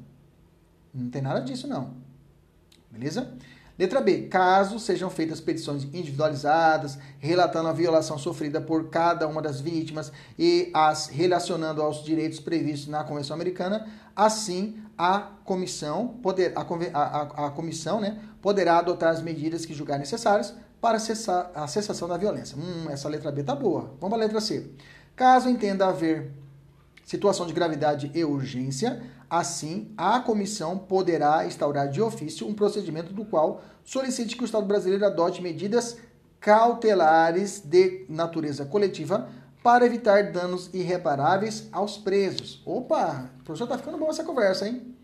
não 0.92 1.10
tem 1.10 1.22
nada 1.22 1.40
disso, 1.40 1.66
não. 1.66 1.94
Beleza? 2.90 3.32
Letra 3.78 4.00
B. 4.00 4.22
Caso 4.22 4.80
sejam 4.80 5.08
feitas 5.08 5.40
petições 5.40 5.84
individualizadas, 5.84 6.98
relatando 7.20 7.68
a 7.68 7.72
violação 7.72 8.18
sofrida 8.18 8.60
por 8.60 8.88
cada 8.88 9.28
uma 9.28 9.40
das 9.40 9.60
vítimas 9.60 10.10
e 10.36 10.68
as 10.74 11.06
relacionando 11.06 11.80
aos 11.80 12.02
direitos 12.02 12.40
previstos 12.40 12.88
na 12.88 13.04
Convenção 13.04 13.34
Americana, 13.34 13.86
assim 14.16 14.82
a 14.96 15.20
comissão, 15.44 16.08
poder, 16.08 16.52
a, 16.56 16.62
a, 16.62 17.46
a 17.46 17.50
comissão 17.52 18.00
né, 18.00 18.18
poderá 18.42 18.78
adotar 18.78 19.10
as 19.10 19.22
medidas 19.22 19.64
que 19.64 19.72
julgar 19.72 19.96
necessárias 19.96 20.56
para 20.80 20.98
cessar, 20.98 21.52
a 21.54 21.68
cessação 21.68 22.08
da 22.08 22.16
violência. 22.16 22.56
Hum, 22.58 22.90
essa 22.90 23.08
letra 23.08 23.30
B 23.30 23.44
tá 23.44 23.54
boa. 23.54 23.94
Vamos 24.00 24.08
para 24.08 24.16
a 24.16 24.26
letra 24.26 24.40
C. 24.40 24.72
Caso 25.14 25.48
entenda 25.48 25.86
haver 25.86 26.32
situação 27.08 27.46
de 27.46 27.54
gravidade 27.54 28.10
e 28.14 28.22
urgência, 28.22 29.02
assim, 29.30 29.90
a 29.96 30.20
comissão 30.20 30.76
poderá 30.76 31.46
instaurar 31.46 31.88
de 31.88 32.02
ofício 32.02 32.46
um 32.46 32.52
procedimento 32.52 33.14
do 33.14 33.24
qual 33.24 33.62
solicite 33.82 34.36
que 34.36 34.42
o 34.42 34.44
Estado 34.44 34.66
brasileiro 34.66 35.06
adote 35.06 35.40
medidas 35.40 35.96
cautelares 36.38 37.62
de 37.64 38.04
natureza 38.10 38.66
coletiva 38.66 39.26
para 39.62 39.86
evitar 39.86 40.32
danos 40.32 40.68
irreparáveis 40.74 41.66
aos 41.72 41.96
presos. 41.96 42.62
Opa, 42.66 43.30
professor, 43.42 43.66
tá 43.66 43.78
ficando 43.78 43.96
bom 43.96 44.10
essa 44.10 44.22
conversa, 44.22 44.68
hein? 44.68 44.94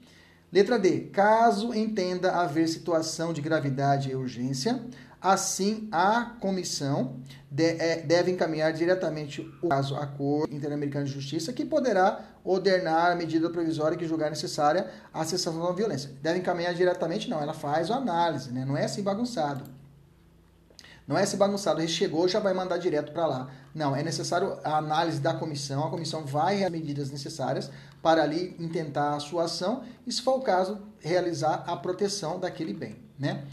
Letra 0.54 0.78
D. 0.78 1.10
Caso 1.12 1.74
entenda 1.74 2.30
haver 2.30 2.68
situação 2.68 3.32
de 3.32 3.40
gravidade 3.40 4.08
e 4.08 4.14
urgência, 4.14 4.80
Assim, 5.24 5.88
a 5.90 6.36
comissão 6.38 7.16
é, 7.56 8.02
deve 8.02 8.30
encaminhar 8.30 8.74
diretamente 8.74 9.40
o 9.62 9.70
caso 9.70 9.96
à 9.96 10.06
Corte 10.06 10.54
Interamericana 10.54 11.06
de 11.06 11.12
Justiça, 11.12 11.50
que 11.50 11.64
poderá 11.64 12.20
ordenar 12.44 13.12
a 13.12 13.14
medida 13.14 13.48
provisória 13.48 13.96
que 13.96 14.06
julgar 14.06 14.28
necessária 14.28 14.90
à 15.14 15.24
cessação 15.24 15.64
da 15.64 15.72
violência. 15.72 16.10
Deve 16.20 16.40
encaminhar 16.40 16.74
diretamente, 16.74 17.30
não, 17.30 17.40
ela 17.40 17.54
faz 17.54 17.90
a 17.90 17.96
análise, 17.96 18.52
né? 18.52 18.66
não 18.66 18.76
é 18.76 18.84
assim 18.84 19.02
bagunçado. 19.02 19.64
Não 21.06 21.18
é 21.18 21.22
assim 21.22 21.36
bagunçado, 21.36 21.80
ele 21.80 21.88
chegou 21.88 22.26
já 22.26 22.40
vai 22.40 22.54
mandar 22.54 22.78
direto 22.78 23.12
para 23.12 23.26
lá. 23.26 23.50
Não, 23.74 23.94
é 23.94 24.02
necessário 24.02 24.58
a 24.64 24.78
análise 24.78 25.20
da 25.20 25.34
comissão, 25.34 25.86
a 25.86 25.90
comissão 25.90 26.24
vai 26.24 26.56
realizar 26.56 26.70
medidas 26.70 27.10
necessárias 27.10 27.70
para 28.02 28.22
ali 28.22 28.56
intentar 28.58 29.14
a 29.14 29.20
sua 29.20 29.44
ação 29.44 29.82
e, 30.06 30.12
se 30.12 30.22
for 30.22 30.38
o 30.38 30.40
caso, 30.40 30.78
realizar 31.00 31.64
a 31.66 31.76
proteção 31.76 32.40
daquele 32.40 32.72
bem, 32.72 32.96
né? 33.18 33.44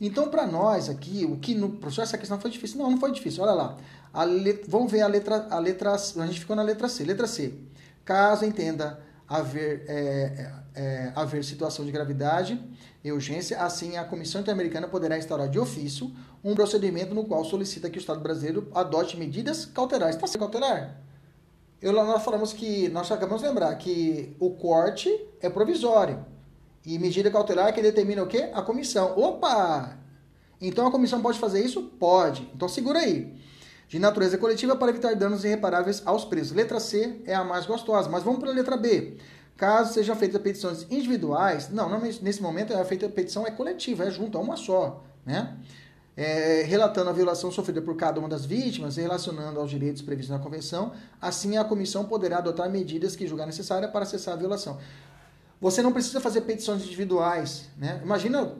Então, 0.00 0.30
para 0.30 0.46
nós 0.46 0.88
aqui, 0.88 1.26
o 1.26 1.36
que 1.36 1.54
no 1.54 1.70
professor 1.70 2.02
essa 2.02 2.16
questão 2.16 2.40
foi 2.40 2.50
difícil? 2.50 2.78
Não, 2.78 2.90
não 2.90 2.98
foi 2.98 3.12
difícil. 3.12 3.42
Olha 3.42 3.52
lá. 3.52 3.76
Let, 4.24 4.64
vamos 4.66 4.90
ver 4.90 5.02
a 5.02 5.06
letra, 5.06 5.46
a 5.50 5.58
letra. 5.58 5.92
A 5.92 6.26
gente 6.26 6.40
ficou 6.40 6.56
na 6.56 6.62
letra 6.62 6.88
C. 6.88 7.04
Letra 7.04 7.26
C. 7.26 7.54
Caso 8.02 8.46
entenda 8.46 8.98
haver, 9.30 9.84
é, 9.86 9.94
é, 9.94 10.52
é, 10.74 11.12
haver 11.14 11.44
situação 11.44 11.84
de 11.84 11.92
gravidade 11.92 12.60
e 13.04 13.12
urgência, 13.12 13.62
assim 13.62 13.96
a 13.96 14.04
Comissão 14.04 14.40
Interamericana 14.40 14.88
poderá 14.88 15.16
instaurar 15.16 15.48
de 15.48 15.56
ofício 15.56 16.10
um 16.42 16.52
procedimento 16.52 17.14
no 17.14 17.24
qual 17.24 17.44
solicita 17.44 17.88
que 17.88 17.96
o 17.96 18.00
Estado 18.00 18.18
brasileiro 18.18 18.68
adote 18.74 19.16
medidas 19.16 19.64
cautelares. 19.64 20.16
Está 20.16 20.26
sendo 20.26 20.40
cautelar? 20.40 21.00
Eu, 21.80 21.92
nós 21.92 22.24
falamos 22.24 22.52
que, 22.52 22.88
nós 22.88 23.10
acabamos 23.12 23.40
de 23.40 23.48
lembrar 23.48 23.74
que 23.76 24.36
o 24.40 24.50
corte 24.50 25.08
é 25.40 25.48
provisório. 25.48 26.26
E 26.84 26.98
medida 26.98 27.30
cautelar 27.30 27.72
que 27.72 27.80
determina 27.80 28.22
o 28.22 28.26
quê? 28.26 28.50
A 28.52 28.62
comissão. 28.62 29.16
Opa! 29.16 29.96
Então 30.60 30.88
a 30.88 30.90
comissão 30.90 31.22
pode 31.22 31.38
fazer 31.38 31.64
isso? 31.64 31.84
Pode. 32.00 32.50
Então 32.54 32.68
segura 32.68 32.98
aí. 32.98 33.32
De 33.90 33.98
natureza 33.98 34.38
coletiva 34.38 34.76
para 34.76 34.90
evitar 34.90 35.16
danos 35.16 35.44
irreparáveis 35.44 36.00
aos 36.06 36.24
presos. 36.24 36.52
Letra 36.52 36.78
C 36.78 37.20
é 37.26 37.34
a 37.34 37.42
mais 37.42 37.66
gostosa, 37.66 38.08
mas 38.08 38.22
vamos 38.22 38.38
para 38.38 38.48
a 38.48 38.54
letra 38.54 38.76
B. 38.76 39.16
Caso 39.56 39.92
sejam 39.92 40.14
feitas 40.14 40.40
petições 40.40 40.86
individuais, 40.88 41.68
não, 41.70 41.88
não 41.88 42.00
nesse 42.00 42.40
momento 42.40 42.72
a 42.72 42.84
feita 42.84 43.06
a 43.06 43.08
petição 43.08 43.44
é 43.44 43.50
coletiva, 43.50 44.04
é 44.04 44.10
junto, 44.10 44.38
é 44.38 44.40
uma 44.40 44.56
só, 44.56 45.02
né? 45.26 45.56
É, 46.16 46.62
relatando 46.62 47.10
a 47.10 47.12
violação 47.12 47.50
sofrida 47.50 47.82
por 47.82 47.96
cada 47.96 48.20
uma 48.20 48.28
das 48.28 48.44
vítimas 48.44 48.96
e 48.96 49.00
relacionando 49.00 49.58
aos 49.58 49.70
direitos 49.70 50.02
previstos 50.02 50.36
na 50.36 50.42
convenção, 50.42 50.92
assim 51.20 51.56
a 51.56 51.64
comissão 51.64 52.04
poderá 52.04 52.38
adotar 52.38 52.70
medidas 52.70 53.16
que 53.16 53.26
julgar 53.26 53.46
necessária 53.46 53.88
para 53.88 54.04
cessar 54.04 54.34
a 54.34 54.36
violação. 54.36 54.78
Você 55.60 55.82
não 55.82 55.92
precisa 55.92 56.20
fazer 56.20 56.42
petições 56.42 56.84
individuais, 56.84 57.68
né? 57.76 58.00
Imagina 58.04 58.54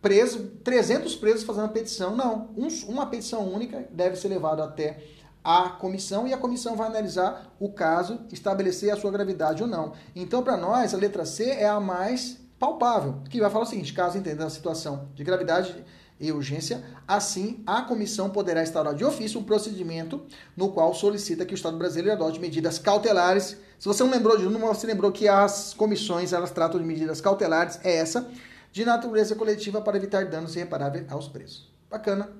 preso, 0.00 0.50
300 0.62 1.16
presos 1.16 1.42
fazendo 1.42 1.68
petição. 1.70 2.14
Não, 2.14 2.50
um, 2.56 2.68
uma 2.88 3.06
petição 3.06 3.46
única 3.52 3.88
deve 3.90 4.16
ser 4.16 4.28
levada 4.28 4.64
até 4.64 5.02
a 5.42 5.68
comissão 5.68 6.26
e 6.26 6.32
a 6.32 6.38
comissão 6.38 6.74
vai 6.74 6.88
analisar 6.88 7.54
o 7.60 7.68
caso, 7.68 8.20
estabelecer 8.32 8.92
a 8.92 8.96
sua 8.96 9.12
gravidade 9.12 9.62
ou 9.62 9.68
não. 9.68 9.92
Então, 10.14 10.42
para 10.42 10.56
nós, 10.56 10.92
a 10.92 10.96
letra 10.96 11.24
C 11.24 11.44
é 11.44 11.68
a 11.68 11.78
mais 11.78 12.38
palpável, 12.58 13.20
que 13.30 13.40
vai 13.40 13.50
falar 13.50 13.64
o 13.64 13.68
seguinte: 13.68 13.92
caso 13.92 14.18
entenda 14.18 14.44
a 14.44 14.50
situação 14.50 15.08
de 15.14 15.22
gravidade 15.22 15.84
e 16.18 16.32
urgência, 16.32 16.82
assim 17.06 17.62
a 17.66 17.82
comissão 17.82 18.30
poderá 18.30 18.62
instaurar 18.62 18.94
de 18.94 19.04
ofício 19.04 19.38
um 19.38 19.44
procedimento 19.44 20.22
no 20.56 20.72
qual 20.72 20.94
solicita 20.94 21.44
que 21.44 21.52
o 21.52 21.56
Estado 21.56 21.76
brasileiro 21.76 22.12
adote 22.12 22.40
medidas 22.40 22.78
cautelares. 22.78 23.56
Se 23.78 23.86
você 23.86 24.02
não 24.02 24.10
lembrou 24.10 24.36
de 24.38 24.46
uma, 24.46 24.68
você 24.68 24.86
lembrou 24.86 25.12
que 25.12 25.28
as 25.28 25.74
comissões 25.74 26.32
elas 26.32 26.50
tratam 26.50 26.80
de 26.80 26.86
medidas 26.86 27.20
cautelares, 27.20 27.78
é 27.84 27.96
essa 27.96 28.28
de 28.72 28.84
natureza 28.84 29.34
coletiva 29.34 29.80
para 29.80 29.96
evitar 29.96 30.26
danos 30.26 30.54
irreparáveis 30.54 31.10
aos 31.10 31.28
presos. 31.28 31.70
Bacana, 31.90 32.30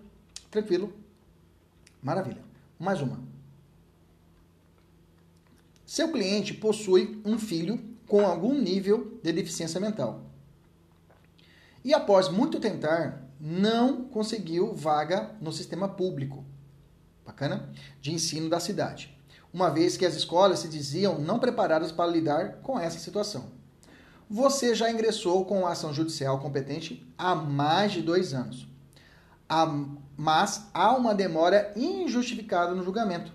tranquilo, 0.51 0.93
maravilha. 2.03 2.43
Mais 2.79 3.01
uma. 3.01 3.21
Seu 5.85 6.11
cliente 6.11 6.53
possui 6.53 7.23
um 7.25 7.39
filho 7.39 7.83
com 8.07 8.27
algum 8.27 8.55
nível 8.55 9.19
de 9.23 9.33
deficiência 9.33 9.81
mental. 9.81 10.27
E 11.85 11.95
após 11.95 12.29
muito 12.29 12.61
tentar, 12.61 13.23
não 13.41 14.05
conseguiu 14.05 14.75
vaga 14.75 15.35
no 15.41 15.53
sistema 15.53 15.89
público. 15.89 16.45
Bacana? 17.25 17.73
De 18.01 18.13
ensino 18.13 18.51
da 18.51 18.61
cidade. 18.61 19.17
Uma 19.53 19.71
vez 19.71 19.97
que 19.97 20.05
as 20.05 20.15
escolas 20.15 20.59
se 20.59 20.69
diziam 20.69 21.19
não 21.19 21.39
preparadas 21.39 21.91
para 21.91 22.11
lidar 22.11 22.59
com 22.59 22.79
essa 22.79 22.99
situação 22.99 23.56
você 24.29 24.75
já 24.75 24.91
ingressou 24.91 25.45
com 25.45 25.67
a 25.67 25.73
ação 25.73 25.95
judicial 25.95 26.41
competente 26.41 27.07
há 27.17 27.35
mais 27.35 27.93
de 27.93 28.03
dois 28.03 28.35
anos. 28.35 28.67
Mas 30.17 30.67
há 30.75 30.93
uma 30.97 31.15
demora 31.15 31.73
injustificada 31.77 32.75
no 32.75 32.83
julgamento. 32.83 33.33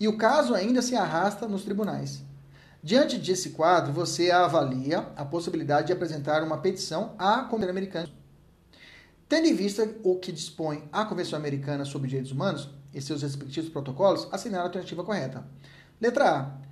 E 0.00 0.08
o 0.08 0.16
caso 0.16 0.54
ainda 0.54 0.80
se 0.82 0.96
arrasta 0.96 1.46
nos 1.46 1.62
tribunais. 1.62 2.22
Diante 2.82 3.16
desse 3.16 3.50
quadro, 3.50 3.92
você 3.92 4.30
avalia 4.30 5.08
a 5.16 5.24
possibilidade 5.24 5.86
de 5.86 5.92
apresentar 5.92 6.42
uma 6.42 6.58
petição 6.58 7.14
à 7.18 7.42
Convenção 7.42 7.70
Americana. 7.70 8.08
Tendo 9.28 9.46
em 9.46 9.54
vista 9.54 9.88
o 10.02 10.16
que 10.16 10.30
dispõe 10.30 10.86
a 10.92 11.04
Convenção 11.04 11.38
Americana 11.38 11.84
sobre 11.84 12.08
Direitos 12.08 12.32
Humanos 12.32 12.68
e 12.92 13.00
seus 13.00 13.22
respectivos 13.22 13.70
protocolos, 13.70 14.28
assinar 14.30 14.60
a 14.60 14.64
alternativa 14.64 15.02
correta. 15.02 15.46
Letra 16.00 16.30
A 16.30 16.63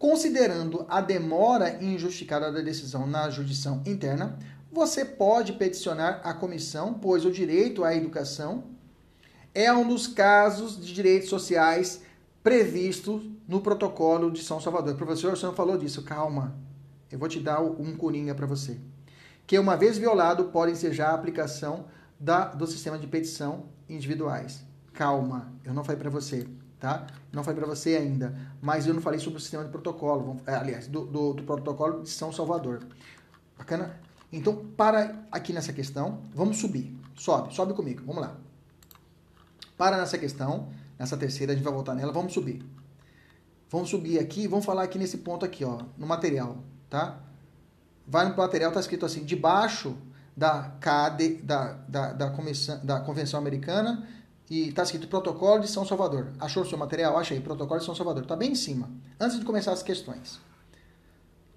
Considerando 0.00 0.86
a 0.88 1.02
demora 1.02 1.76
injustificada 1.84 2.50
da 2.50 2.62
decisão 2.62 3.06
na 3.06 3.28
jurisdição 3.28 3.82
interna, 3.84 4.38
você 4.72 5.04
pode 5.04 5.52
peticionar 5.52 6.22
a 6.24 6.32
comissão, 6.32 6.94
pois 6.94 7.26
o 7.26 7.30
direito 7.30 7.84
à 7.84 7.94
educação 7.94 8.64
é 9.54 9.70
um 9.70 9.86
dos 9.86 10.06
casos 10.06 10.82
de 10.82 10.94
direitos 10.94 11.28
sociais 11.28 12.00
previstos 12.42 13.28
no 13.46 13.60
protocolo 13.60 14.30
de 14.30 14.42
São 14.42 14.58
Salvador. 14.58 14.94
Professor, 14.94 15.34
o 15.34 15.52
falou 15.52 15.76
disso. 15.76 16.00
Calma, 16.02 16.56
eu 17.12 17.18
vou 17.18 17.28
te 17.28 17.38
dar 17.38 17.60
um 17.60 17.94
coringa 17.94 18.34
para 18.34 18.46
você. 18.46 18.78
Que 19.46 19.58
uma 19.58 19.76
vez 19.76 19.98
violado, 19.98 20.44
pode 20.44 20.72
ensejar 20.72 21.10
a 21.10 21.14
aplicação 21.14 21.84
da, 22.18 22.46
do 22.46 22.66
sistema 22.66 22.98
de 22.98 23.06
petição 23.06 23.66
individuais. 23.86 24.64
Calma, 24.94 25.52
eu 25.62 25.74
não 25.74 25.84
falei 25.84 26.00
para 26.00 26.08
você 26.08 26.48
tá? 26.80 27.06
Não 27.30 27.44
falei 27.44 27.60
para 27.60 27.68
você 27.68 27.96
ainda, 27.96 28.34
mas 28.60 28.86
eu 28.86 28.94
não 28.94 29.02
falei 29.02 29.20
sobre 29.20 29.36
o 29.36 29.40
sistema 29.40 29.62
de 29.62 29.70
protocolo, 29.70 30.40
é, 30.46 30.54
aliás, 30.54 30.88
do, 30.88 31.04
do, 31.04 31.34
do, 31.34 31.42
protocolo 31.44 32.02
de 32.02 32.08
São 32.08 32.32
Salvador. 32.32 32.80
Bacana? 33.56 34.00
Então, 34.32 34.64
para 34.76 35.26
aqui 35.30 35.52
nessa 35.52 35.72
questão, 35.72 36.22
vamos 36.34 36.56
subir. 36.56 36.98
Sobe, 37.14 37.54
sobe 37.54 37.74
comigo, 37.74 38.02
vamos 38.06 38.22
lá. 38.22 38.36
Para 39.76 39.98
nessa 39.98 40.16
questão, 40.16 40.70
nessa 40.98 41.16
terceira, 41.16 41.52
a 41.52 41.54
gente 41.54 41.64
vai 41.64 41.72
voltar 41.72 41.94
nela, 41.94 42.12
vamos 42.12 42.32
subir. 42.32 42.64
Vamos 43.68 43.90
subir 43.90 44.18
aqui, 44.18 44.48
vamos 44.48 44.64
falar 44.64 44.82
aqui 44.82 44.98
nesse 44.98 45.18
ponto 45.18 45.44
aqui, 45.44 45.64
ó, 45.64 45.82
no 45.98 46.06
material, 46.06 46.58
tá? 46.88 47.20
Vai 48.06 48.28
no 48.28 48.36
material, 48.36 48.72
tá 48.72 48.80
escrito 48.80 49.04
assim, 49.04 49.22
debaixo 49.24 49.96
da 50.36 50.72
CAD, 50.80 51.34
da, 51.42 51.74
da, 51.86 52.12
da, 52.12 52.30
comissão, 52.30 52.84
da 52.84 53.00
Convenção 53.00 53.38
Americana 53.38 54.08
e 54.50 54.68
está 54.68 54.82
escrito 54.82 55.06
Protocolo 55.06 55.60
de 55.60 55.68
São 55.68 55.86
Salvador. 55.86 56.32
Achou 56.40 56.64
o 56.64 56.66
seu 56.66 56.76
material? 56.76 57.16
Acha 57.16 57.32
aí, 57.32 57.40
Protocolo 57.40 57.78
de 57.78 57.86
São 57.86 57.94
Salvador. 57.94 58.24
Está 58.24 58.34
bem 58.34 58.50
em 58.50 58.56
cima. 58.56 58.90
Antes 59.18 59.38
de 59.38 59.44
começar 59.44 59.70
as 59.70 59.82
questões. 59.82 60.40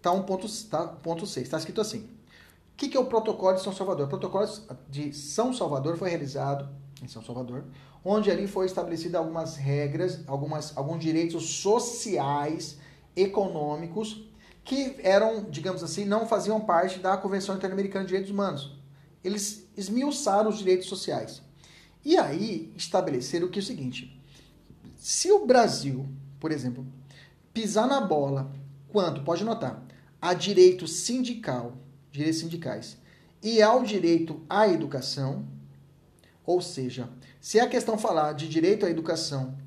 Um 0.05 0.21
ponto, 0.21 0.47
tá, 0.69 0.85
ponto 0.85 1.25
6. 1.25 1.43
Está 1.43 1.57
escrito 1.57 1.81
assim. 1.81 2.01
O 2.01 2.77
que, 2.77 2.89
que 2.89 2.95
é 2.95 2.99
o 2.99 3.05
Protocolo 3.05 3.55
de 3.55 3.63
São 3.63 3.73
Salvador? 3.73 4.05
O 4.05 4.09
Protocolo 4.09 4.47
de 4.89 5.11
São 5.11 5.51
Salvador 5.53 5.97
foi 5.97 6.09
realizado 6.09 6.69
em 7.01 7.07
São 7.07 7.23
Salvador, 7.23 7.63
onde 8.05 8.29
ali 8.29 8.47
foi 8.47 8.67
estabelecida 8.67 9.17
algumas 9.17 9.55
regras, 9.55 10.21
algumas, 10.27 10.77
alguns 10.77 11.01
direitos 11.01 11.61
sociais, 11.61 12.77
econômicos, 13.15 14.23
que 14.63 14.97
eram, 15.01 15.43
digamos 15.49 15.83
assim, 15.83 16.05
não 16.05 16.27
faziam 16.27 16.59
parte 16.61 16.99
da 16.99 17.17
Convenção 17.17 17.55
Interamericana 17.55 18.05
de 18.05 18.09
Direitos 18.09 18.31
Humanos. 18.31 18.77
Eles 19.23 19.67
esmiuçaram 19.75 20.49
os 20.49 20.57
direitos 20.57 20.87
sociais. 20.87 21.41
E 22.03 22.17
aí 22.17 22.71
estabeleceram 22.75 23.47
que 23.47 23.59
é 23.59 23.61
o 23.61 23.65
seguinte: 23.65 24.19
se 24.97 25.31
o 25.31 25.45
Brasil, 25.45 26.07
por 26.39 26.51
exemplo, 26.51 26.85
pisar 27.53 27.87
na 27.87 28.01
bola 28.01 28.51
quanto, 28.89 29.23
pode 29.23 29.43
notar, 29.43 29.83
a 30.21 30.33
direito 30.33 30.87
sindical, 30.87 31.77
direitos 32.11 32.39
sindicais, 32.39 32.97
e 33.41 33.61
ao 33.61 33.83
direito 33.83 34.41
à 34.49 34.67
educação, 34.67 35.45
ou 36.45 36.61
seja, 36.61 37.09
se 37.41 37.59
a 37.59 37.67
questão 37.67 37.97
falar 37.97 38.33
de 38.33 38.47
direito 38.47 38.85
à 38.85 38.89
educação 38.89 39.57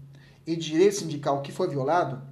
e 0.46 0.56
direito 0.56 0.96
sindical 0.96 1.42
que 1.42 1.52
foi 1.52 1.68
violado, 1.68 2.22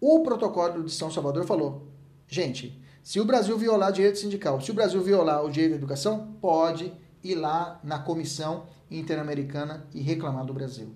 o 0.00 0.22
protocolo 0.22 0.84
de 0.84 0.92
São 0.92 1.10
Salvador 1.10 1.44
falou: 1.44 1.88
gente, 2.28 2.80
se 3.02 3.20
o 3.20 3.24
Brasil 3.24 3.58
violar 3.58 3.92
direito 3.92 4.18
sindical, 4.18 4.60
se 4.60 4.70
o 4.70 4.74
Brasil 4.74 5.02
violar 5.02 5.44
o 5.44 5.50
direito 5.50 5.72
à 5.72 5.76
educação, 5.76 6.36
pode 6.40 6.92
ir 7.22 7.34
lá 7.34 7.80
na 7.82 7.98
comissão 7.98 8.66
interamericana 8.90 9.86
e 9.94 10.00
reclamar 10.00 10.44
do 10.44 10.52
Brasil. 10.52 10.94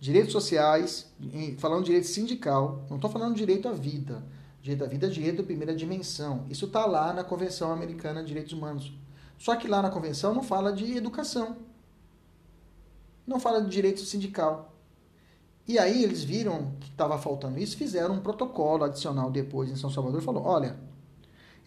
Direitos 0.00 0.32
sociais, 0.32 1.12
falando 1.58 1.80
de 1.80 1.86
direito 1.86 2.06
sindical, 2.06 2.84
não 2.88 2.96
estou 2.96 3.10
falando 3.10 3.34
de 3.34 3.40
direito 3.40 3.68
à 3.68 3.72
vida. 3.72 4.24
Direito 4.60 4.84
à 4.84 4.86
vida 4.86 5.06
é 5.06 5.10
direito 5.10 5.38
de 5.38 5.42
primeira 5.42 5.74
dimensão. 5.74 6.46
Isso 6.48 6.66
está 6.66 6.86
lá 6.86 7.12
na 7.12 7.24
Convenção 7.24 7.72
Americana 7.72 8.20
de 8.20 8.28
Direitos 8.28 8.52
Humanos. 8.52 8.92
Só 9.38 9.56
que 9.56 9.68
lá 9.68 9.82
na 9.82 9.90
Convenção 9.90 10.34
não 10.34 10.42
fala 10.42 10.72
de 10.72 10.96
educação. 10.96 11.56
Não 13.26 13.38
fala 13.38 13.60
de 13.60 13.68
direito 13.68 14.00
sindical. 14.00 14.74
E 15.66 15.78
aí 15.78 16.02
eles 16.02 16.24
viram 16.24 16.72
que 16.80 16.88
estava 16.88 17.18
faltando 17.18 17.58
isso, 17.58 17.76
fizeram 17.76 18.14
um 18.14 18.20
protocolo 18.20 18.84
adicional 18.84 19.30
depois 19.30 19.70
em 19.70 19.76
São 19.76 19.90
Salvador 19.90 20.22
e 20.22 20.24
falou: 20.24 20.44
olha, 20.44 20.78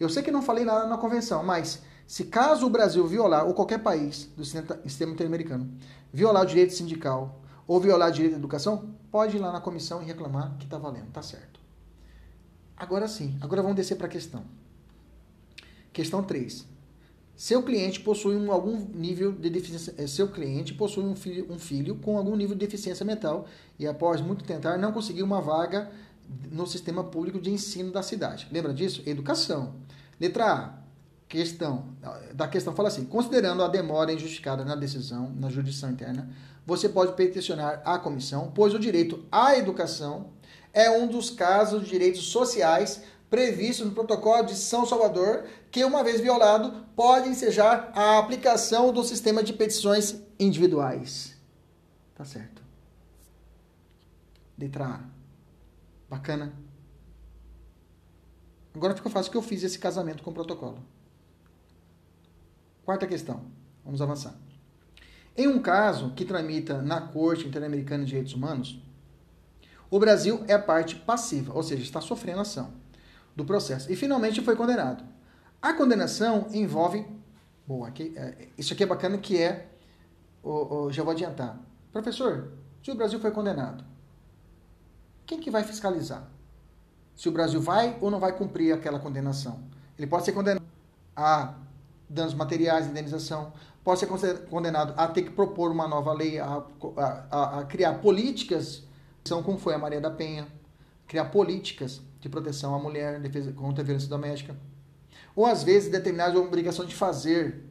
eu 0.00 0.08
sei 0.08 0.22
que 0.22 0.32
não 0.32 0.42
falei 0.42 0.64
nada 0.64 0.86
na 0.86 0.98
convenção, 0.98 1.44
mas 1.44 1.82
se 2.06 2.24
caso 2.24 2.66
o 2.66 2.70
Brasil 2.70 3.06
violar, 3.06 3.46
ou 3.46 3.54
qualquer 3.54 3.78
país 3.78 4.28
do 4.36 4.44
sistema 4.44 5.12
interamericano, 5.12 5.70
violar 6.12 6.42
o 6.42 6.46
direito 6.46 6.72
sindical 6.72 7.40
ou 7.66 7.80
violar 7.80 8.10
o 8.10 8.12
direito 8.12 8.34
à 8.34 8.38
educação, 8.38 8.94
pode 9.10 9.36
ir 9.36 9.40
lá 9.40 9.52
na 9.52 9.60
comissão 9.60 10.02
e 10.02 10.04
reclamar 10.04 10.56
que 10.58 10.64
está 10.64 10.78
valendo, 10.78 11.08
está 11.08 11.22
certo. 11.22 11.60
Agora 12.76 13.06
sim, 13.06 13.38
agora 13.40 13.62
vamos 13.62 13.76
descer 13.76 13.96
para 13.96 14.06
a 14.06 14.10
questão. 14.10 14.44
Questão 15.92 16.22
3. 16.22 16.66
Seu 17.36 17.62
cliente 17.62 18.00
possui 18.00 18.36
um, 18.36 18.52
algum 18.52 18.76
nível 18.94 19.32
de 19.32 19.48
deficiência. 19.48 19.94
Eh, 19.96 20.06
seu 20.06 20.28
cliente 20.28 20.74
possui 20.74 21.04
um 21.04 21.16
filho, 21.16 21.50
um 21.50 21.58
filho 21.58 21.96
com 21.96 22.16
algum 22.16 22.36
nível 22.36 22.54
de 22.54 22.64
deficiência 22.64 23.04
mental 23.04 23.46
e, 23.78 23.86
após 23.86 24.20
muito 24.20 24.44
tentar, 24.44 24.76
não 24.76 24.92
conseguiu 24.92 25.24
uma 25.24 25.40
vaga 25.40 25.90
no 26.50 26.66
sistema 26.66 27.02
público 27.02 27.40
de 27.40 27.50
ensino 27.50 27.90
da 27.90 28.02
cidade. 28.02 28.48
Lembra 28.50 28.72
disso? 28.72 29.02
Educação. 29.06 29.74
Letra 30.20 30.52
A 30.52 30.81
questão, 31.32 31.96
da 32.34 32.46
questão 32.46 32.74
fala 32.74 32.88
assim: 32.88 33.06
considerando 33.06 33.62
a 33.64 33.68
demora 33.68 34.12
injustificada 34.12 34.66
na 34.66 34.76
decisão, 34.76 35.32
na 35.34 35.48
jurisdição 35.48 35.90
interna, 35.90 36.28
você 36.66 36.90
pode 36.90 37.14
peticionar 37.14 37.80
a 37.86 37.98
comissão, 37.98 38.52
pois 38.54 38.74
o 38.74 38.78
direito 38.78 39.24
à 39.32 39.56
educação 39.56 40.34
é 40.74 40.90
um 40.90 41.06
dos 41.06 41.30
casos 41.30 41.84
de 41.84 41.88
direitos 41.88 42.24
sociais 42.24 43.02
previstos 43.30 43.86
no 43.86 43.94
protocolo 43.94 44.44
de 44.44 44.54
São 44.54 44.84
Salvador, 44.84 45.46
que, 45.70 45.82
uma 45.82 46.04
vez 46.04 46.20
violado, 46.20 46.84
pode 46.94 47.30
ensejar 47.30 47.90
a 47.94 48.18
aplicação 48.18 48.92
do 48.92 49.02
sistema 49.02 49.42
de 49.42 49.54
petições 49.54 50.20
individuais. 50.38 51.34
Tá 52.14 52.26
certo. 52.26 52.60
Letra 54.58 54.84
A. 54.84 55.00
Bacana. 56.10 56.52
Agora 58.74 58.94
fica 58.94 59.08
fácil 59.08 59.32
que 59.32 59.38
eu 59.38 59.42
fiz 59.42 59.62
esse 59.62 59.78
casamento 59.78 60.22
com 60.22 60.30
o 60.30 60.34
protocolo. 60.34 60.78
Quarta 62.84 63.06
questão. 63.06 63.42
Vamos 63.84 64.02
avançar. 64.02 64.34
Em 65.36 65.46
um 65.46 65.60
caso 65.60 66.12
que 66.14 66.24
tramita 66.24 66.82
na 66.82 67.00
Corte 67.00 67.46
Interamericana 67.46 68.04
de 68.04 68.10
Direitos 68.10 68.34
Humanos, 68.34 68.82
o 69.90 69.98
Brasil 69.98 70.44
é 70.48 70.58
parte 70.58 70.96
passiva, 70.96 71.54
ou 71.54 71.62
seja, 71.62 71.82
está 71.82 72.00
sofrendo 72.00 72.40
ação 72.40 72.72
do 73.34 73.44
processo. 73.44 73.90
E 73.90 73.96
finalmente 73.96 74.40
foi 74.40 74.56
condenado. 74.56 75.04
A 75.60 75.72
condenação 75.72 76.48
envolve. 76.52 77.06
Bom, 77.66 77.84
aqui, 77.84 78.12
é, 78.16 78.48
isso 78.58 78.72
aqui 78.72 78.82
é 78.82 78.86
bacana 78.86 79.16
que 79.18 79.40
é. 79.40 79.68
Já 80.90 81.02
vou 81.02 81.12
adiantar. 81.12 81.58
Professor, 81.92 82.52
se 82.82 82.90
o 82.90 82.94
Brasil 82.94 83.20
foi 83.20 83.30
condenado, 83.30 83.84
quem 85.24 85.38
que 85.38 85.50
vai 85.50 85.62
fiscalizar? 85.62 86.28
Se 87.14 87.28
o 87.28 87.32
Brasil 87.32 87.60
vai 87.60 87.96
ou 88.00 88.10
não 88.10 88.18
vai 88.18 88.32
cumprir 88.32 88.72
aquela 88.72 88.98
condenação? 88.98 89.60
Ele 89.96 90.06
pode 90.06 90.24
ser 90.24 90.32
condenado 90.32 90.64
a 91.14 91.54
danos 92.12 92.34
materiais, 92.34 92.86
indenização, 92.86 93.52
pode 93.82 94.00
ser 94.00 94.06
condenado 94.46 94.94
a 94.96 95.08
ter 95.08 95.22
que 95.22 95.30
propor 95.30 95.70
uma 95.70 95.88
nova 95.88 96.12
lei, 96.12 96.38
a, 96.38 96.62
a, 96.96 97.60
a 97.60 97.64
criar 97.64 97.94
políticas, 97.94 98.84
como 99.44 99.58
foi 99.58 99.74
a 99.74 99.78
Maria 99.78 100.00
da 100.00 100.10
Penha, 100.10 100.46
criar 101.06 101.26
políticas 101.26 102.00
de 102.20 102.28
proteção 102.28 102.74
à 102.74 102.78
mulher, 102.78 103.18
defesa 103.20 103.52
contra 103.52 103.82
a 103.82 103.84
violência 103.84 104.08
doméstica. 104.08 104.56
Ou 105.34 105.46
às 105.46 105.62
vezes 105.62 105.90
determinadas 105.90 106.36
obrigações 106.36 106.88
de 106.88 106.94
fazer 106.94 107.64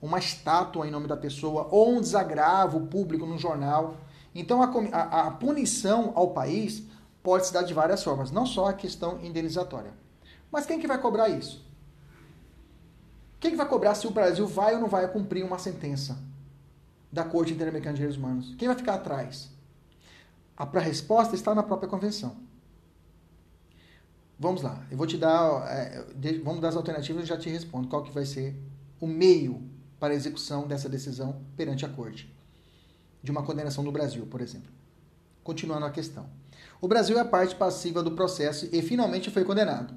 uma 0.00 0.18
estátua 0.18 0.86
em 0.86 0.90
nome 0.90 1.06
da 1.06 1.16
pessoa 1.16 1.68
ou 1.70 1.90
um 1.90 2.00
desagravo 2.00 2.86
público 2.88 3.24
no 3.24 3.38
jornal. 3.38 3.96
Então 4.34 4.62
a, 4.62 4.70
a, 4.92 5.28
a 5.28 5.30
punição 5.30 6.12
ao 6.14 6.30
país 6.32 6.82
pode 7.22 7.46
se 7.46 7.52
dar 7.52 7.62
de 7.62 7.72
várias 7.72 8.02
formas, 8.02 8.30
não 8.30 8.44
só 8.44 8.66
a 8.66 8.72
questão 8.72 9.18
indenizatória. 9.22 9.92
Mas 10.50 10.66
quem 10.66 10.78
que 10.78 10.86
vai 10.86 11.00
cobrar 11.00 11.28
isso? 11.28 11.64
Quem 13.44 13.50
que 13.50 13.58
vai 13.58 13.68
cobrar 13.68 13.94
se 13.94 14.06
o 14.06 14.10
Brasil 14.10 14.46
vai 14.46 14.74
ou 14.74 14.80
não 14.80 14.88
vai 14.88 15.06
cumprir 15.06 15.44
uma 15.44 15.58
sentença 15.58 16.16
da 17.12 17.24
Corte 17.24 17.52
Interamericana 17.52 17.92
de 17.92 17.98
Direitos 17.98 18.16
Humanos? 18.16 18.54
Quem 18.56 18.66
vai 18.66 18.74
ficar 18.74 18.94
atrás? 18.94 19.50
A 20.56 20.64
resposta 20.78 21.34
está 21.34 21.54
na 21.54 21.62
própria 21.62 21.86
convenção. 21.86 22.38
Vamos 24.38 24.62
lá, 24.62 24.82
eu 24.90 24.96
vou 24.96 25.06
te 25.06 25.18
dar, 25.18 25.70
é, 25.70 26.06
vamos 26.42 26.62
dar 26.62 26.68
as 26.68 26.76
alternativas 26.76 27.24
e 27.24 27.26
já 27.26 27.36
te 27.36 27.50
respondo 27.50 27.86
qual 27.86 28.02
que 28.02 28.10
vai 28.10 28.24
ser 28.24 28.56
o 28.98 29.06
meio 29.06 29.62
para 30.00 30.14
a 30.14 30.16
execução 30.16 30.66
dessa 30.66 30.88
decisão 30.88 31.42
perante 31.54 31.84
a 31.84 31.88
corte. 31.90 32.34
De 33.22 33.30
uma 33.30 33.42
condenação 33.42 33.84
do 33.84 33.92
Brasil, 33.92 34.24
por 34.24 34.40
exemplo. 34.40 34.72
Continuando 35.42 35.84
a 35.84 35.90
questão. 35.90 36.30
O 36.80 36.88
Brasil 36.88 37.18
é 37.18 37.24
parte 37.24 37.54
passiva 37.54 38.02
do 38.02 38.12
processo 38.12 38.66
e 38.72 38.80
finalmente 38.80 39.30
foi 39.30 39.44
condenado. 39.44 39.94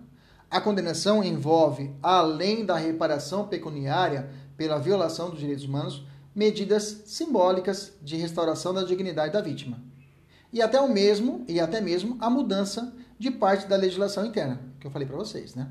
A 0.49 0.61
condenação 0.61 1.23
envolve, 1.23 1.93
além 2.01 2.65
da 2.65 2.77
reparação 2.77 3.47
pecuniária 3.47 4.29
pela 4.55 4.79
violação 4.79 5.29
dos 5.29 5.39
direitos 5.39 5.65
humanos, 5.65 6.05
medidas 6.33 7.01
simbólicas 7.05 7.93
de 8.01 8.15
restauração 8.15 8.73
da 8.73 8.83
dignidade 8.83 9.33
da 9.33 9.41
vítima. 9.41 9.81
E 10.51 10.61
até 10.61 10.79
o 10.79 10.87
mesmo, 10.87 11.43
e 11.47 11.59
até 11.59 11.81
mesmo 11.81 12.17
a 12.21 12.29
mudança 12.29 12.93
de 13.19 13.29
parte 13.29 13.67
da 13.67 13.75
legislação 13.75 14.25
interna, 14.25 14.61
que 14.79 14.87
eu 14.87 14.91
falei 14.91 15.07
para 15.07 15.17
vocês, 15.17 15.53
né? 15.53 15.67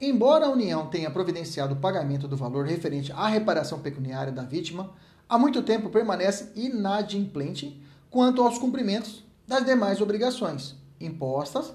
Embora 0.00 0.46
a 0.46 0.50
União 0.50 0.86
tenha 0.88 1.10
providenciado 1.10 1.74
o 1.74 1.80
pagamento 1.80 2.28
do 2.28 2.36
valor 2.36 2.66
referente 2.66 3.12
à 3.12 3.26
reparação 3.26 3.80
pecuniária 3.80 4.32
da 4.32 4.42
vítima, 4.42 4.92
há 5.28 5.38
muito 5.38 5.62
tempo 5.62 5.90
permanece 5.90 6.52
inadimplente 6.54 7.80
quanto 8.10 8.42
aos 8.42 8.58
cumprimentos 8.58 9.24
das 9.46 9.64
demais 9.64 10.00
obrigações 10.00 10.76
impostas 11.00 11.72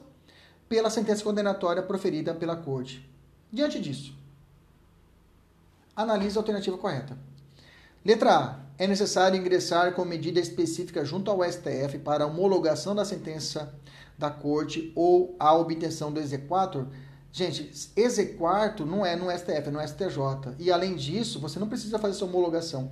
pela 0.67 0.89
sentença 0.89 1.23
condenatória 1.23 1.81
proferida 1.81 2.33
pela 2.33 2.55
Corte. 2.55 3.07
Diante 3.51 3.79
disso, 3.79 4.13
analise 5.95 6.37
a 6.37 6.41
alternativa 6.41 6.77
correta. 6.77 7.17
Letra 8.03 8.37
A. 8.37 8.67
É 8.79 8.85
necessário 8.85 9.39
ingressar 9.39 9.93
com 9.93 10.05
medida 10.05 10.39
específica 10.39 11.03
junto 11.03 11.31
ao 11.31 11.43
STF 11.43 11.97
para 12.03 12.27
homologação 12.27 12.93
da 12.93 13.03
sentença 13.03 13.73
da 14.17 14.29
corte 14.29 14.91
ou 14.95 15.35
a 15.39 15.53
obtenção 15.55 16.11
do 16.11 16.19
exequatur, 16.19 16.87
gente, 17.31 17.71
exequatur 17.95 18.85
não 18.85 19.05
é 19.05 19.15
no 19.15 19.31
STF, 19.31 19.67
é 19.67 19.71
no 19.71 19.81
STJ. 19.81 20.55
E 20.57 20.71
além 20.71 20.95
disso, 20.95 21.39
você 21.39 21.59
não 21.59 21.67
precisa 21.67 21.99
fazer 21.99 22.15
essa 22.15 22.25
homologação, 22.25 22.91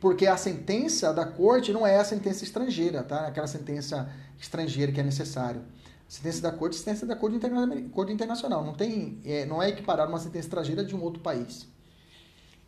porque 0.00 0.26
a 0.26 0.36
sentença 0.36 1.12
da 1.12 1.24
corte 1.24 1.72
não 1.72 1.86
é 1.86 1.98
a 1.98 2.04
sentença 2.04 2.44
estrangeira, 2.44 3.02
tá? 3.02 3.26
Aquela 3.26 3.46
sentença 3.46 4.08
estrangeira 4.38 4.92
que 4.92 5.00
é 5.00 5.04
necessário. 5.04 5.62
Sentença 6.08 6.40
da 6.40 6.52
corte, 6.52 6.76
sentença 6.76 7.06
da 7.06 7.16
corte, 7.16 7.36
interna 7.36 7.82
corte 7.90 8.12
internacional, 8.12 8.64
não 8.64 8.74
tem, 8.74 9.20
é, 9.24 9.44
não 9.44 9.62
é 9.62 9.68
equiparado 9.68 10.10
uma 10.10 10.18
sentença 10.18 10.46
estrangeira 10.46 10.84
de 10.84 10.94
um 10.94 11.02
outro 11.02 11.20
país. 11.20 11.66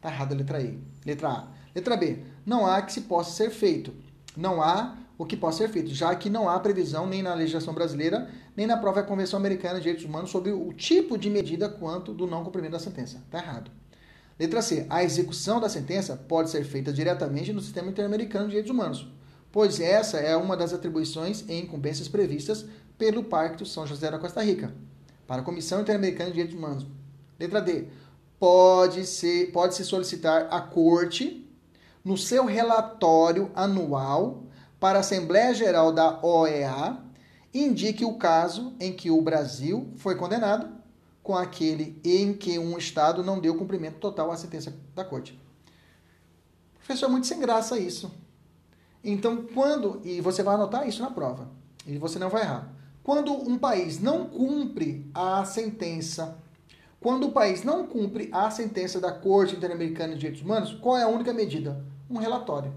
Tá 0.01 0.11
errado 0.11 0.33
a 0.33 0.37
letra 0.37 0.61
E. 0.61 0.79
Letra 1.05 1.29
A. 1.29 1.49
Letra 1.75 1.97
B. 1.97 2.25
Não 2.47 2.67
há 2.67 2.81
que 2.83 2.93
se 2.93 3.03
possa 3.03 3.33
ser 3.33 3.51
feito. 3.51 3.93
Não 4.37 4.63
há 4.63 4.97
o 5.17 5.27
que 5.27 5.37
possa 5.37 5.59
ser 5.59 5.69
feito, 5.69 5.93
já 5.93 6.15
que 6.15 6.31
não 6.31 6.49
há 6.49 6.59
previsão 6.61 7.07
nem 7.07 7.23
na 7.23 7.35
legislação 7.35 7.75
brasileira, 7.75 8.31
nem 8.57 8.67
na 8.67 8.77
própria 8.77 9.03
Convenção 9.03 9.39
Americana 9.39 9.75
de 9.75 9.83
Direitos 9.83 10.05
Humanos 10.05 10.31
sobre 10.31 10.53
o 10.53 10.73
tipo 10.73 11.19
de 11.19 11.29
medida 11.29 11.69
quanto 11.69 12.15
do 12.15 12.27
não 12.27 12.45
cumprimento 12.45 12.73
da 12.73 12.79
sentença. 12.79 13.19
Está 13.19 13.39
errado. 13.39 13.71
Letra 14.39 14.63
C. 14.63 14.87
A 14.89 15.03
execução 15.03 15.61
da 15.61 15.69
sentença 15.69 16.17
pode 16.17 16.51
ser 16.51 16.63
feita 16.63 16.93
diretamente 16.93 17.53
no 17.53 17.61
Sistema 17.61 17.91
Interamericano 17.91 18.45
de 18.45 18.51
Direitos 18.51 18.71
Humanos, 18.71 19.09
pois 19.51 19.81
essa 19.81 20.19
é 20.19 20.37
uma 20.37 20.57
das 20.57 20.73
atribuições 20.73 21.45
e 21.49 21.59
incumbências 21.59 22.07
previstas 22.07 22.65
pelo 22.99 23.25
Pacto 23.25 23.65
São 23.65 23.87
José 23.87 24.11
da 24.11 24.19
Costa 24.19 24.43
Rica, 24.43 24.75
para 25.27 25.41
a 25.41 25.45
Comissão 25.45 25.81
Interamericana 25.81 26.31
de 26.31 26.37
Direitos 26.37 26.59
Humanos. 26.59 26.87
Letra 27.39 27.63
D. 27.63 27.87
Pode 28.39 29.07
se 29.07 29.47
pode 29.47 29.75
-se 29.75 29.85
solicitar 29.85 30.49
à 30.51 30.61
Corte, 30.61 31.49
no 32.05 32.17
seu 32.17 32.45
relatório 32.45 33.51
anual, 33.55 34.45
para 34.81 34.99
a 34.99 35.01
Assembleia 35.01 35.55
Geral 35.55 35.93
da 35.93 36.25
OEA 36.25 36.99
indique 37.53 38.05
o 38.05 38.15
caso 38.15 38.75
em 38.79 38.93
que 38.93 39.11
o 39.11 39.21
Brasil 39.21 39.93
foi 39.97 40.15
condenado 40.15 40.69
com 41.23 41.37
aquele 41.37 42.01
em 42.05 42.33
que 42.33 42.59
um 42.59 42.79
Estado 42.79 43.23
não 43.23 43.41
deu 43.41 43.57
cumprimento 43.57 43.99
total 43.99 44.31
à 44.31 44.37
sentença 44.37 44.75
da 44.95 45.05
Corte. 45.05 45.39
Professor, 46.75 47.07
é 47.07 47.09
muito 47.09 47.27
sem 47.27 47.39
graça 47.39 47.79
isso. 47.79 48.11
Então, 49.05 49.45
quando. 49.53 50.01
E 50.05 50.21
você 50.21 50.43
vai 50.43 50.55
anotar 50.55 50.89
isso 50.89 51.03
na 51.03 51.11
prova. 51.11 51.51
E 51.87 51.99
você 51.99 52.19
não 52.19 52.31
vai 52.31 52.43
errar. 52.43 52.73
Quando 53.09 53.33
um 53.33 53.57
país 53.57 53.99
não 53.99 54.27
cumpre 54.27 55.11
a 55.15 55.43
sentença. 55.43 56.37
Quando 57.01 57.29
o 57.29 57.33
país 57.33 57.65
não 57.65 57.87
cumpre 57.87 58.29
a 58.31 58.51
sentença 58.51 59.01
da 59.01 59.11
Corte 59.11 59.57
Interamericana 59.57 60.13
de 60.13 60.19
Direitos 60.19 60.43
Humanos, 60.43 60.75
qual 60.75 60.99
é 60.99 61.05
a 61.05 61.09
única 61.09 61.33
medida? 61.33 61.83
Um 62.11 62.19
relatório. 62.19 62.71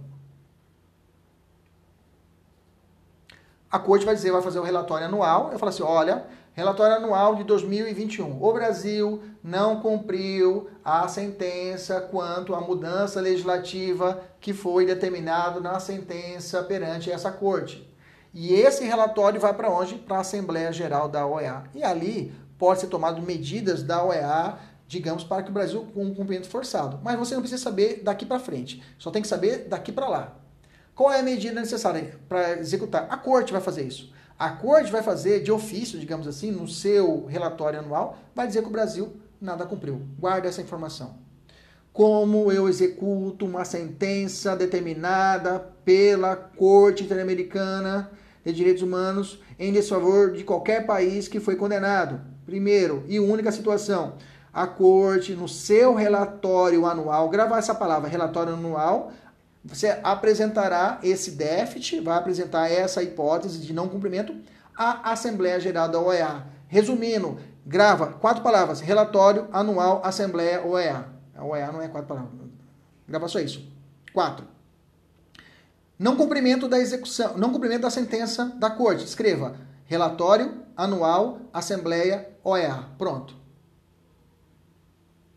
a 3.69 3.77
corte 3.77 4.05
vai 4.05 4.15
dizer, 4.15 4.31
vai 4.31 4.41
fazer 4.41 4.59
o 4.59 4.61
um 4.61 4.65
relatório 4.65 5.05
anual. 5.05 5.51
Eu 5.51 5.59
falo 5.59 5.69
assim: 5.69 5.83
olha, 5.83 6.25
relatório 6.53 6.95
anual 6.95 7.35
de 7.35 7.43
2021. 7.43 8.41
O 8.41 8.53
Brasil 8.53 9.21
não 9.43 9.81
cumpriu 9.81 10.69
a 10.81 11.09
sentença 11.09 11.99
quanto 11.99 12.55
à 12.55 12.61
mudança 12.61 13.19
legislativa 13.19 14.23
que 14.39 14.53
foi 14.53 14.85
determinado 14.85 15.59
na 15.59 15.77
sentença 15.81 16.63
perante 16.63 17.11
essa 17.11 17.29
corte. 17.33 17.90
E 18.33 18.53
esse 18.53 18.83
relatório 18.85 19.39
vai 19.39 19.53
para 19.53 19.69
onde? 19.69 19.95
Para 19.95 20.17
a 20.17 20.21
Assembleia 20.21 20.71
Geral 20.71 21.09
da 21.09 21.25
OEA. 21.25 21.63
E 21.75 21.83
ali 21.83 22.33
pode 22.57 22.79
ser 22.79 22.87
tomado 22.87 23.21
medidas 23.21 23.83
da 23.83 24.03
OEA, 24.03 24.57
digamos, 24.87 25.23
para 25.23 25.43
que 25.43 25.49
o 25.49 25.53
Brasil 25.53 25.85
com 25.93 26.05
um 26.05 26.13
cumprimento 26.13 26.47
forçado. 26.47 26.99
Mas 27.03 27.17
você 27.19 27.33
não 27.33 27.41
precisa 27.41 27.61
saber 27.61 28.01
daqui 28.03 28.25
para 28.25 28.39
frente. 28.39 28.81
Só 28.97 29.11
tem 29.11 29.21
que 29.21 29.27
saber 29.27 29.67
daqui 29.67 29.91
para 29.91 30.07
lá. 30.07 30.35
Qual 30.95 31.11
é 31.11 31.19
a 31.19 31.23
medida 31.23 31.59
necessária 31.59 32.19
para 32.29 32.59
executar? 32.59 33.07
A 33.09 33.17
corte 33.17 33.51
vai 33.51 33.61
fazer 33.61 33.83
isso. 33.83 34.13
A 34.37 34.49
corte 34.49 34.91
vai 34.91 35.03
fazer 35.03 35.43
de 35.43 35.51
ofício, 35.51 35.99
digamos 35.99 36.27
assim, 36.27 36.51
no 36.51 36.67
seu 36.67 37.25
relatório 37.25 37.79
anual, 37.79 38.17
vai 38.33 38.47
dizer 38.47 38.61
que 38.61 38.67
o 38.67 38.71
Brasil 38.71 39.15
nada 39.39 39.65
cumpriu. 39.65 40.01
Guarde 40.17 40.47
essa 40.47 40.61
informação. 40.61 41.15
Como 41.93 42.51
eu 42.51 42.69
executo 42.69 43.45
uma 43.45 43.65
sentença 43.65 44.55
determinada 44.55 45.59
pela 45.83 46.35
Corte 46.35 47.03
Interamericana 47.03 48.09
de 48.43 48.53
Direitos 48.53 48.81
Humanos 48.81 49.39
em 49.59 49.71
desfavor 49.71 50.31
de 50.31 50.43
qualquer 50.43 50.85
país 50.85 51.27
que 51.27 51.39
foi 51.39 51.55
condenado? 51.55 52.21
Primeiro 52.45 53.03
e 53.07 53.19
única 53.19 53.51
situação, 53.51 54.15
a 54.53 54.67
Corte, 54.67 55.33
no 55.33 55.47
seu 55.47 55.93
relatório 55.93 56.85
anual, 56.85 57.29
gravar 57.29 57.59
essa 57.59 57.73
palavra, 57.73 58.09
relatório 58.09 58.53
anual, 58.53 59.11
você 59.63 59.99
apresentará 60.03 60.99
esse 61.03 61.31
déficit, 61.31 62.01
vai 62.01 62.17
apresentar 62.17 62.69
essa 62.69 63.03
hipótese 63.03 63.59
de 63.59 63.73
não 63.73 63.87
cumprimento 63.87 64.35
à 64.75 65.11
Assembleia 65.11 65.59
Geral 65.59 65.87
da 65.87 65.99
OEA. 65.99 66.47
Resumindo, 66.67 67.37
grava 67.65 68.07
quatro 68.07 68.41
palavras: 68.41 68.81
relatório 68.81 69.47
anual 69.53 70.01
Assembleia 70.03 70.65
OEA. 70.65 71.05
A 71.35 71.45
OEA 71.45 71.71
não 71.71 71.81
é 71.81 71.87
quatro 71.87 72.07
palavras. 72.07 72.33
Grava 73.07 73.27
só 73.27 73.39
isso. 73.39 73.63
Quatro. 74.13 74.47
Não 76.01 76.15
cumprimento 76.15 76.67
da 76.67 76.79
execução, 76.79 77.37
não 77.37 77.53
cumprimento 77.53 77.83
da 77.83 77.91
sentença 77.91 78.45
da 78.57 78.71
corte. 78.71 79.05
Escreva 79.05 79.55
relatório 79.85 80.63
anual, 80.75 81.41
assembleia, 81.53 82.27
OEA. 82.43 82.87
Pronto. 82.97 83.35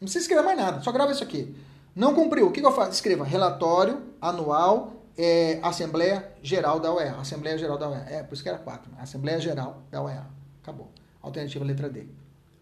Não 0.01 0.07
precisa 0.07 0.21
escrever 0.21 0.43
mais 0.43 0.57
nada, 0.57 0.81
só 0.81 0.91
grava 0.91 1.13
isso 1.13 1.23
aqui. 1.23 1.55
Não 1.95 2.15
cumpriu. 2.15 2.47
O 2.47 2.51
que, 2.51 2.63
que 2.63 2.67
eu 2.67 2.73
faço? 2.73 2.93
Escreva 2.93 3.27
relatório 3.27 4.01
anual, 4.19 5.05
é, 5.19 5.61
Assembleia 5.63 6.33
Geral 6.43 6.81
da 6.81 6.95
OEA. 6.95 7.17
Assembleia 7.17 7.59
Geral 7.59 7.77
da 7.77 7.91
OEA. 7.91 8.07
É, 8.09 8.23
por 8.23 8.33
isso 8.33 8.43
que 8.43 8.49
era 8.49 8.57
quatro. 8.57 8.91
Né? 8.91 8.97
Assembleia 9.03 9.39
Geral 9.39 9.83
da 9.91 10.01
OEA. 10.01 10.27
Acabou. 10.63 10.91
Alternativa 11.21 11.63
letra 11.63 11.91
D. 11.91 12.07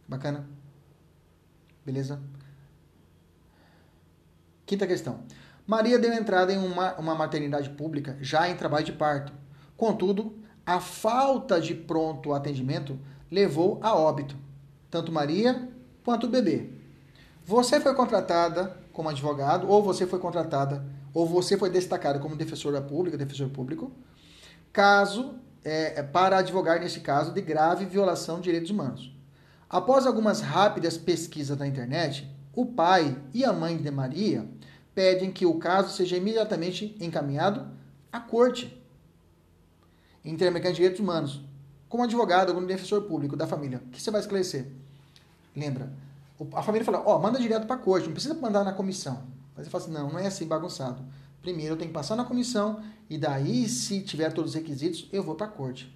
Bacana? 0.08 0.44
Beleza? 1.86 2.20
Quinta 4.66 4.88
questão. 4.88 5.20
Maria 5.66 5.98
deu 5.98 6.12
entrada 6.12 6.52
em 6.52 6.58
uma, 6.58 6.94
uma 6.94 7.14
maternidade 7.14 7.70
pública 7.70 8.16
já 8.20 8.48
em 8.48 8.56
trabalho 8.56 8.84
de 8.84 8.92
parto. 8.92 9.32
Contudo, 9.76 10.36
a 10.64 10.80
falta 10.80 11.60
de 11.60 11.74
pronto 11.74 12.32
atendimento 12.32 12.98
levou 13.30 13.78
a 13.82 13.94
óbito, 13.94 14.36
tanto 14.90 15.12
Maria 15.12 15.68
quanto 16.04 16.26
o 16.26 16.30
bebê. 16.30 16.70
Você 17.44 17.80
foi 17.80 17.94
contratada 17.94 18.76
como 18.92 19.08
advogado, 19.08 19.68
ou 19.68 19.82
você 19.82 20.06
foi 20.06 20.18
contratada, 20.18 20.84
ou 21.14 21.26
você 21.26 21.56
foi 21.56 21.70
destacado 21.70 22.20
como 22.20 22.36
defensora 22.36 22.80
pública, 22.80 23.16
defensor 23.16 23.48
público, 23.48 23.90
caso 24.72 25.34
é, 25.64 26.00
é, 26.00 26.02
para 26.02 26.38
advogar 26.38 26.80
nesse 26.80 27.00
caso 27.00 27.32
de 27.32 27.40
grave 27.40 27.84
violação 27.84 28.36
de 28.36 28.44
direitos 28.44 28.70
humanos. 28.70 29.12
Após 29.68 30.06
algumas 30.06 30.40
rápidas 30.40 30.96
pesquisas 30.98 31.56
na 31.56 31.66
internet, 31.66 32.28
o 32.54 32.66
pai 32.66 33.16
e 33.32 33.44
a 33.44 33.52
mãe 33.52 33.76
de 33.76 33.90
Maria 33.90 34.46
pedem 34.94 35.30
que 35.30 35.46
o 35.46 35.58
caso 35.58 35.94
seja 35.96 36.16
imediatamente 36.16 36.96
encaminhado 37.00 37.66
à 38.12 38.20
corte 38.20 38.78
Interamericana 40.24 40.72
de 40.72 40.76
Direitos 40.76 41.00
Humanos, 41.00 41.40
como 41.88 42.04
advogado, 42.04 42.54
como 42.54 42.66
defensor 42.66 43.02
público 43.02 43.36
da 43.36 43.46
família. 43.46 43.82
O 43.86 43.90
que 43.90 44.00
você 44.00 44.10
vai 44.10 44.20
esclarecer? 44.20 44.70
Lembra? 45.54 45.92
A 46.54 46.62
família 46.62 46.84
fala, 46.84 47.02
ó, 47.04 47.16
oh, 47.16 47.18
manda 47.18 47.38
direto 47.38 47.66
para 47.66 47.76
a 47.76 47.78
corte, 47.78 48.06
não 48.06 48.12
precisa 48.12 48.34
mandar 48.34 48.64
na 48.64 48.72
comissão. 48.72 49.24
Mas 49.54 49.66
você 49.66 49.70
fala 49.70 49.84
assim, 49.84 49.92
não, 49.92 50.10
não 50.10 50.18
é 50.18 50.26
assim 50.26 50.46
bagunçado. 50.46 51.04
Primeiro 51.40 51.74
eu 51.74 51.76
tenho 51.76 51.90
que 51.90 51.94
passar 51.94 52.14
na 52.14 52.24
comissão 52.24 52.82
e 53.10 53.18
daí, 53.18 53.68
se 53.68 54.00
tiver 54.00 54.32
todos 54.32 54.52
os 54.52 54.54
requisitos, 54.54 55.08
eu 55.12 55.22
vou 55.22 55.34
para 55.34 55.46
a 55.46 55.50
corte. 55.50 55.92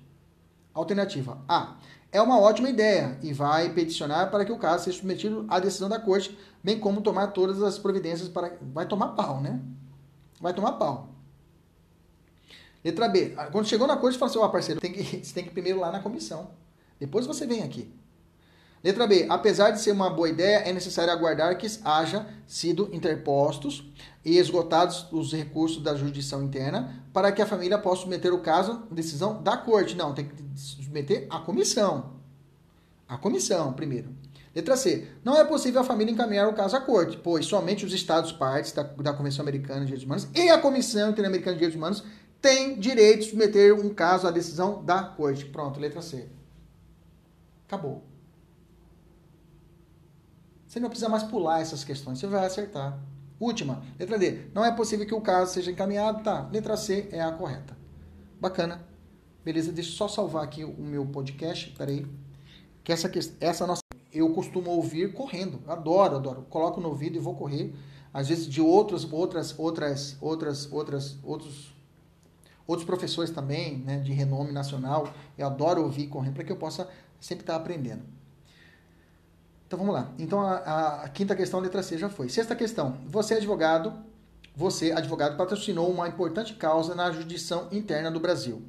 Alternativa 0.75 1.39
A. 1.49 1.77
É 2.17 2.23
uma 2.23 2.41
ótima 2.41 2.71
ideia 2.71 3.19
e 3.23 3.31
vai 3.31 3.69
peticionar 3.75 4.31
para 4.31 4.43
que 4.43 4.51
o 4.51 4.57
caso 4.57 4.85
seja 4.85 4.97
submetido 4.97 5.45
à 5.51 5.61
decisão 5.61 5.87
da 5.87 6.01
corte, 6.01 6.35
bem 6.65 6.81
como 6.81 7.03
tomar 7.03 7.27
todas 7.27 7.63
as 7.63 7.79
providências 7.79 8.27
para. 8.27 8.57
Vai 8.73 8.87
tomar 8.87 9.09
pau, 9.09 9.39
né? 9.39 9.61
Vai 10.41 10.55
tomar 10.55 10.73
pau. 10.73 11.11
Letra 12.83 13.07
B. 13.07 13.37
Quando 13.53 13.69
chegou 13.69 13.87
na 13.87 13.99
corte, 13.99 14.17
fala 14.17 14.31
assim: 14.31 14.39
ó, 14.39 14.47
oh, 14.47 14.49
parceiro, 14.49 14.81
tem 14.81 14.95
que, 14.95 15.03
você 15.23 15.35
tem 15.35 15.45
que 15.45 15.51
ir 15.51 15.53
primeiro 15.53 15.79
lá 15.79 15.93
na 15.93 16.01
comissão. 16.01 16.53
Depois 16.99 17.27
você 17.27 17.47
vem 17.47 17.63
aqui. 17.63 17.93
Letra 18.87 19.05
B. 19.05 19.27
Apesar 19.29 19.73
de 19.73 19.81
ser 19.81 19.91
uma 19.91 20.09
boa 20.09 20.29
ideia, 20.29 20.59
é 20.59 20.73
necessário 20.73 21.13
aguardar 21.13 21.59
que 21.59 21.67
haja 21.85 22.25
sido 22.47 22.89
interpostos 22.93 23.85
e 24.25 24.39
esgotados 24.39 25.09
os 25.11 25.33
recursos 25.33 25.83
da 25.83 25.97
jurisdição 25.97 26.41
interna 26.45 27.03
para 27.13 27.33
que 27.33 27.43
a 27.43 27.47
família 27.47 27.79
possa 27.79 28.03
submeter 28.03 28.33
o 28.33 28.39
caso 28.39 28.87
à 28.89 28.95
decisão 28.95 29.43
da 29.43 29.57
corte. 29.57 29.97
Não, 29.97 30.15
tem 30.15 30.27
que 30.27 30.37
submeter 30.55 31.27
à 31.29 31.41
comissão. 31.41 32.13
A 33.09 33.19
comissão, 33.19 33.73
primeiro. 33.73 34.09
Letra 34.55 34.77
C. 34.77 35.09
Não 35.25 35.37
é 35.37 35.45
possível 35.45 35.81
a 35.81 35.85
família 35.85 36.13
encaminhar 36.13 36.49
o 36.49 36.55
caso 36.55 36.77
à 36.77 36.81
corte, 36.81 37.17
pois 37.17 37.45
somente 37.45 37.85
os 37.85 37.93
Estados 37.93 38.31
partes 38.31 38.71
da, 38.71 38.85
da 38.85 39.13
Convenção 39.13 39.43
Americana 39.43 39.81
de 39.81 39.87
Direitos 39.87 40.05
Humanos 40.05 40.29
e 40.33 40.49
a 40.49 40.59
Comissão 40.59 41.11
Interamericana 41.11 41.55
de 41.55 41.59
Direitos 41.59 41.77
Humanos 41.77 42.05
tem 42.41 42.79
direito 42.79 43.25
de 43.25 43.31
submeter 43.31 43.75
um 43.75 43.93
caso 43.93 44.29
à 44.29 44.31
decisão 44.31 44.85
da 44.85 45.03
corte. 45.03 45.45
Pronto, 45.45 45.81
letra 45.81 46.01
C. 46.01 46.29
Acabou. 47.67 48.15
Você 50.77 50.81
não 50.81 50.91
precisa 50.91 51.09
mais 51.09 51.23
pular 51.23 51.63
essas 51.63 51.83
questões, 51.83 52.19
você 52.19 52.27
vai 52.27 52.45
acertar. 52.45 53.01
Última, 53.41 53.83
letra 53.99 54.19
D. 54.19 54.51
Não 54.53 54.63
é 54.63 54.71
possível 54.71 55.07
que 55.07 55.15
o 55.15 55.23
caso 55.23 55.55
seja 55.55 55.71
encaminhado. 55.71 56.23
Tá, 56.23 56.51
letra 56.53 56.77
C 56.77 57.09
é 57.13 57.23
a 57.23 57.33
correta. 57.33 57.75
Bacana. 58.39 58.87
Beleza, 59.43 59.73
deixa 59.73 59.89
eu 59.89 59.95
só 59.95 60.07
salvar 60.07 60.45
aqui 60.45 60.65
o 60.65 60.83
meu 60.83 61.07
podcast. 61.07 61.71
Peraí. 61.79 62.05
Que 62.85 62.93
essa, 62.93 63.11
essa 63.41 63.67
nossa. 63.67 63.81
Eu 64.13 64.35
costumo 64.35 64.71
ouvir 64.71 65.15
correndo. 65.15 65.63
Adoro, 65.67 66.17
adoro. 66.17 66.43
Coloco 66.51 66.79
no 66.79 66.91
ouvido 66.91 67.17
e 67.17 67.21
vou 67.21 67.35
correr. 67.35 67.75
Às 68.13 68.29
vezes 68.29 68.47
de 68.47 68.61
outros, 68.61 69.11
outras, 69.11 69.59
outras, 69.59 70.19
outras, 70.21 70.71
outras, 70.71 71.19
outros 71.25 71.75
outros 72.67 72.85
professores 72.85 73.31
também, 73.31 73.79
né, 73.79 74.01
de 74.01 74.13
renome 74.13 74.53
nacional. 74.53 75.09
Eu 75.39 75.47
adoro 75.47 75.83
ouvir 75.85 76.09
correndo 76.09 76.35
para 76.35 76.45
que 76.45 76.53
eu 76.53 76.57
possa 76.59 76.87
sempre 77.19 77.45
estar 77.45 77.57
aprendendo. 77.57 78.16
Então 79.67 79.79
vamos 79.79 79.95
lá. 79.95 80.13
Então 80.19 80.41
a, 80.41 81.03
a, 81.03 81.09
quinta 81.09 81.35
questão, 81.35 81.61
letra 81.61 81.83
C, 81.83 81.99
já 81.99 82.09
foi. 82.09 82.29
Sexta 82.29 82.55
questão. 82.55 82.99
Você, 83.07 83.35
advogado, 83.35 83.93
você, 84.55 84.93
advogado, 84.93 85.37
patrocinou 85.37 85.91
uma 85.91 86.09
importante 86.09 86.55
causa 86.55 86.95
na 86.95 87.11
jurisdição 87.11 87.69
interna 87.73 88.11
do 88.11 88.21
Brasil. 88.21 88.63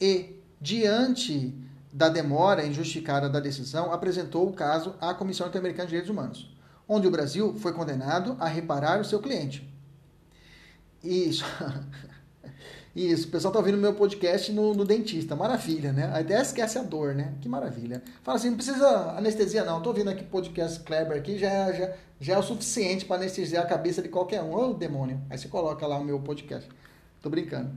E, 0.00 0.40
diante 0.60 1.54
da 1.92 2.10
demora 2.10 2.66
injustificada 2.66 3.28
da 3.28 3.40
decisão, 3.40 3.92
apresentou 3.92 4.46
o 4.46 4.52
caso 4.52 4.94
à 5.00 5.14
Comissão 5.14 5.46
Interamericana 5.46 5.86
de 5.86 5.90
Direitos 5.90 6.10
Humanos, 6.10 6.54
onde 6.86 7.06
o 7.06 7.10
Brasil 7.10 7.54
foi 7.58 7.72
condenado 7.72 8.36
a 8.38 8.46
reparar 8.46 9.00
o 9.00 9.04
seu 9.04 9.18
cliente. 9.18 9.66
Isso. 11.02 11.44
Isso, 12.96 13.28
o 13.28 13.30
pessoal 13.30 13.52
tá 13.52 13.58
ouvindo 13.58 13.76
meu 13.76 13.92
podcast 13.92 14.50
no, 14.50 14.72
no, 14.72 14.82
dentista. 14.82 15.36
Maravilha, 15.36 15.92
né? 15.92 16.10
A 16.14 16.22
ideia 16.22 16.40
esquece 16.40 16.78
a 16.78 16.82
dor, 16.82 17.14
né? 17.14 17.34
Que 17.42 17.46
maravilha. 17.46 18.02
Fala 18.22 18.38
assim, 18.38 18.48
não 18.48 18.56
precisa 18.56 18.88
anestesia, 19.14 19.66
não. 19.66 19.82
Tô 19.82 19.90
ouvindo 19.90 20.08
aqui 20.08 20.24
podcast 20.24 20.80
Kleber 20.80 21.18
aqui, 21.18 21.36
já, 21.36 21.70
já, 21.74 21.92
já 22.18 22.34
é 22.36 22.38
o 22.38 22.42
suficiente 22.42 23.04
para 23.04 23.16
anestesiar 23.16 23.64
a 23.64 23.66
cabeça 23.66 24.00
de 24.00 24.08
qualquer 24.08 24.42
um. 24.42 24.54
Ô, 24.54 24.72
demônio. 24.72 25.20
Aí 25.28 25.36
você 25.36 25.46
coloca 25.46 25.86
lá 25.86 25.98
o 25.98 26.04
meu 26.04 26.18
podcast. 26.20 26.66
Tô 27.20 27.28
brincando. 27.28 27.70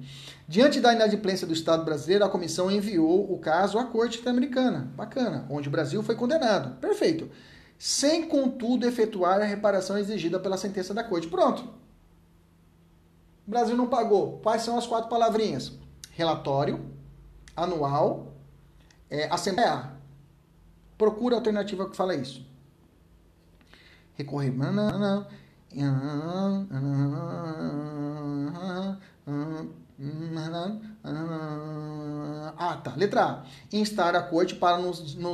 Diante 0.48 0.80
da 0.80 0.94
inadimplência 0.94 1.46
do 1.46 1.52
Estado 1.52 1.84
brasileiro, 1.84 2.24
a 2.24 2.30
comissão 2.30 2.72
enviou 2.72 3.30
o 3.30 3.38
caso 3.40 3.78
à 3.78 3.84
Corte 3.84 4.20
Interamericana. 4.20 4.90
Bacana. 4.96 5.46
Onde 5.50 5.68
o 5.68 5.72
Brasil 5.72 6.02
foi 6.02 6.16
condenado. 6.16 6.80
Perfeito. 6.80 7.30
Sem, 7.78 8.26
contudo, 8.26 8.88
efetuar 8.88 9.42
a 9.42 9.46
reparação 9.46 9.98
exigida 9.98 10.40
pela 10.40 10.56
sentença 10.56 10.94
da 10.94 11.04
Corte. 11.04 11.28
Pronto. 11.28 11.89
O 13.50 13.52
Brasil 13.52 13.76
não 13.76 13.88
pagou. 13.88 14.40
Quais 14.44 14.62
são 14.62 14.78
as 14.78 14.86
quatro 14.86 15.10
palavrinhas? 15.10 15.72
Relatório, 16.12 16.86
anual, 17.58 18.36
é, 19.10 19.28
assembleia. 19.28 19.90
Procura 20.96 21.38
alternativa 21.38 21.90
que 21.90 21.98
fala 21.98 22.14
isso. 22.14 22.46
Recorrer. 24.14 24.54
Ah, 32.56 32.78
tá. 32.84 32.94
Letra 32.96 33.24
A. 33.24 33.44
Instar 33.74 34.16
a 34.16 34.22
corte 34.22 34.54
para, 34.54 34.78
no, 34.78 34.94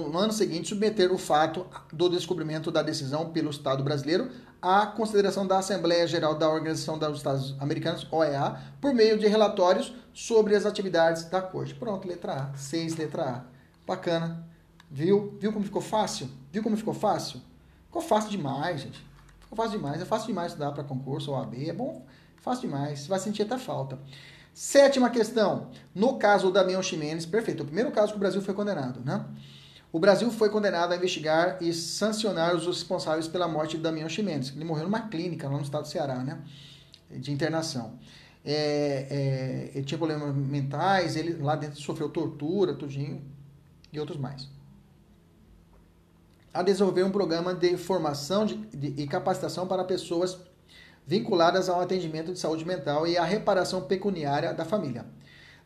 no, 0.10 0.18
ano 0.18 0.32
seguinte, 0.32 0.70
submeter 0.70 1.12
o 1.12 1.18
fato 1.18 1.68
do 1.92 2.08
descobrimento 2.08 2.72
da 2.72 2.82
decisão 2.82 3.32
pelo 3.32 3.50
Estado 3.50 3.84
brasileiro 3.84 4.32
à 4.66 4.88
consideração 4.88 5.46
da 5.46 5.60
Assembleia 5.60 6.08
Geral 6.08 6.34
da 6.34 6.50
Organização 6.50 6.98
dos 6.98 7.18
Estados 7.18 7.56
Americanos, 7.60 8.08
OEA, 8.12 8.60
por 8.82 8.96
meio 8.96 9.16
de 9.16 9.28
relatórios 9.28 9.94
sobre 10.12 10.56
as 10.56 10.66
atividades 10.66 11.26
da 11.26 11.40
corte. 11.40 11.76
Pronto, 11.76 12.08
letra 12.08 12.52
A. 12.52 12.58
6, 12.58 12.96
letra 12.96 13.24
A. 13.30 13.44
Bacana. 13.86 14.44
Viu? 14.90 15.38
Viu 15.40 15.54
como 15.54 15.64
ficou 15.64 15.84
fácil? 15.84 16.28
Viu 16.52 16.64
como 16.64 16.76
ficou 16.76 16.96
fácil? 16.96 17.40
Ficou 17.86 18.02
fácil 18.02 18.32
demais, 18.32 18.82
gente. 18.82 19.06
Ficou 19.40 19.56
fácil 19.56 19.78
demais. 19.78 20.02
É 20.02 20.06
fácil 20.06 20.28
demais 20.28 20.54
estudar 20.54 20.72
para 20.72 20.84
concurso 20.84 21.30
ou 21.30 21.38
AB. 21.38 21.70
É 21.70 21.74
bom, 21.74 22.04
fácil 22.42 22.68
demais. 22.68 23.02
Você 23.02 23.08
vai 23.08 23.20
sentir 23.20 23.44
até 23.44 23.60
falta. 23.60 24.00
Sétima 24.52 25.12
questão. 25.12 25.70
No 25.94 26.18
caso 26.18 26.48
do 26.48 26.54
Damião 26.54 26.82
Ximenes, 26.82 27.28
perfeito. 27.28 27.62
O 27.62 27.66
primeiro 27.68 27.92
caso 27.92 28.14
que 28.14 28.18
o 28.18 28.20
Brasil 28.20 28.42
foi 28.42 28.56
condenado, 28.56 29.00
né? 29.06 29.24
O 29.96 30.00
Brasil 30.00 30.30
foi 30.30 30.50
condenado 30.50 30.92
a 30.92 30.98
investigar 30.98 31.58
e 31.62 31.72
sancionar 31.72 32.54
os 32.54 32.68
responsáveis 32.68 33.30
pela 33.30 33.48
morte 33.48 33.78
de 33.78 33.84
Damião 33.84 34.10
Ximenes. 34.10 34.52
Ele 34.54 34.66
morreu 34.66 34.84
numa 34.84 35.08
clínica 35.08 35.48
lá 35.48 35.56
no 35.56 35.64
estado 35.64 35.84
do 35.84 35.88
Ceará, 35.88 36.18
né? 36.22 36.38
De 37.10 37.32
internação. 37.32 37.98
É, 38.44 39.08
é, 39.10 39.72
ele 39.74 39.86
tinha 39.86 39.98
problemas 39.98 40.36
mentais, 40.36 41.16
ele 41.16 41.42
lá 41.42 41.56
dentro 41.56 41.80
sofreu 41.80 42.10
tortura, 42.10 42.74
tudinho, 42.74 43.24
e 43.94 43.98
outros 43.98 44.20
mais. 44.20 44.50
A 46.54 46.62
desenvolver 46.62 47.04
um 47.04 47.12
programa 47.12 47.54
de 47.54 47.78
formação 47.78 48.46
de, 48.46 48.56
de, 48.56 49.02
e 49.02 49.08
capacitação 49.08 49.66
para 49.66 49.86
pessoas 49.86 50.38
vinculadas 51.08 51.70
ao 51.70 51.80
atendimento 51.80 52.34
de 52.34 52.40
saúde 52.40 52.66
mental 52.66 53.08
e 53.08 53.18
à 53.18 53.24
reparação 53.24 53.84
pecuniária 53.84 54.54
da 54.54 54.66
família. 54.66 55.06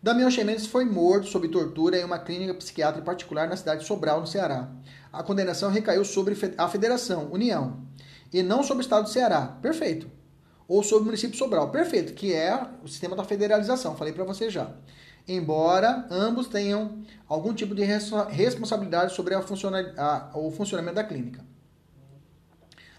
Damião 0.01 0.31
Ximenes 0.31 0.65
foi 0.65 0.85
morto 0.85 1.27
sob 1.27 1.49
tortura 1.49 1.99
em 1.99 2.05
uma 2.05 2.17
clínica 2.17 2.53
psiquiátrica 2.53 3.05
particular 3.05 3.49
na 3.49 3.57
cidade 3.57 3.81
de 3.81 3.85
Sobral, 3.85 4.21
no 4.21 4.27
Ceará. 4.27 4.71
A 5.11 5.21
condenação 5.21 5.69
recaiu 5.69 6.05
sobre 6.05 6.37
a 6.57 6.69
Federação, 6.69 7.29
União, 7.33 7.81
e 8.31 8.41
não 8.41 8.63
sobre 8.63 8.81
o 8.81 8.85
Estado 8.85 9.03
do 9.03 9.09
Ceará. 9.09 9.57
Perfeito. 9.61 10.09
ou 10.69 10.83
sobre 10.83 11.01
o 11.01 11.05
município 11.05 11.37
Sobral. 11.37 11.69
Perfeito, 11.71 12.13
que 12.13 12.31
é 12.31 12.55
o 12.83 12.87
sistema 12.87 13.15
da 13.15 13.23
federalização, 13.23 13.97
falei 13.97 14.13
para 14.13 14.23
você 14.23 14.49
já. 14.49 14.71
Embora 15.27 16.07
ambos 16.09 16.47
tenham 16.47 17.03
algum 17.27 17.53
tipo 17.53 17.75
de 17.75 17.83
responsabilidade 17.83 19.13
sobre 19.13 19.33
a 19.33 19.39
a, 19.39 20.29
o 20.35 20.51
funcionamento 20.51 20.95
da 20.95 21.03
clínica. 21.03 21.43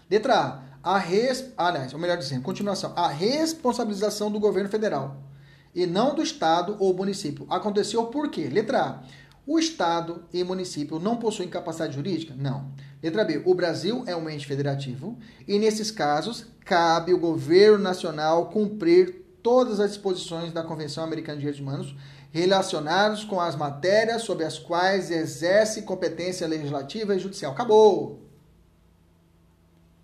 Letra 0.09 0.35
A. 0.35 0.71
A 0.83 0.97
res, 0.97 1.51
aliás, 1.57 1.93
ou 1.93 1.99
melhor 1.99 2.17
dizendo, 2.17 2.41
continuação, 2.41 2.91
a 2.95 3.07
responsabilização 3.07 4.31
do 4.31 4.39
governo 4.39 4.69
federal 4.69 5.30
e 5.73 5.85
não 5.85 6.13
do 6.13 6.21
estado 6.21 6.75
ou 6.79 6.93
município. 6.93 7.45
Aconteceu 7.49 8.05
por 8.05 8.29
quê? 8.29 8.49
Letra 8.49 8.81
A. 8.81 9.03
O 9.45 9.57
estado 9.57 10.23
e 10.31 10.43
município 10.43 10.99
não 10.99 11.17
possuem 11.17 11.49
capacidade 11.49 11.95
jurídica? 11.95 12.33
Não. 12.37 12.71
Letra 13.01 13.23
B. 13.23 13.41
O 13.45 13.55
Brasil 13.55 14.03
é 14.05 14.15
um 14.15 14.29
ente 14.29 14.45
federativo 14.45 15.17
e, 15.47 15.57
nesses 15.57 15.89
casos, 15.89 16.45
cabe 16.63 17.13
o 17.13 17.19
governo 17.19 17.79
nacional 17.79 18.49
cumprir 18.49 19.25
todas 19.41 19.79
as 19.79 19.91
disposições 19.91 20.53
da 20.53 20.63
Convenção 20.63 21.03
Americana 21.03 21.37
de 21.37 21.41
Direitos 21.41 21.61
Humanos 21.61 21.95
relacionados 22.31 23.23
com 23.25 23.41
as 23.41 23.55
matérias 23.55 24.21
sobre 24.21 24.45
as 24.45 24.57
quais 24.57 25.11
exerce 25.11 25.81
competência 25.81 26.47
legislativa 26.47 27.15
e 27.15 27.19
judicial. 27.19 27.51
Acabou. 27.51 28.21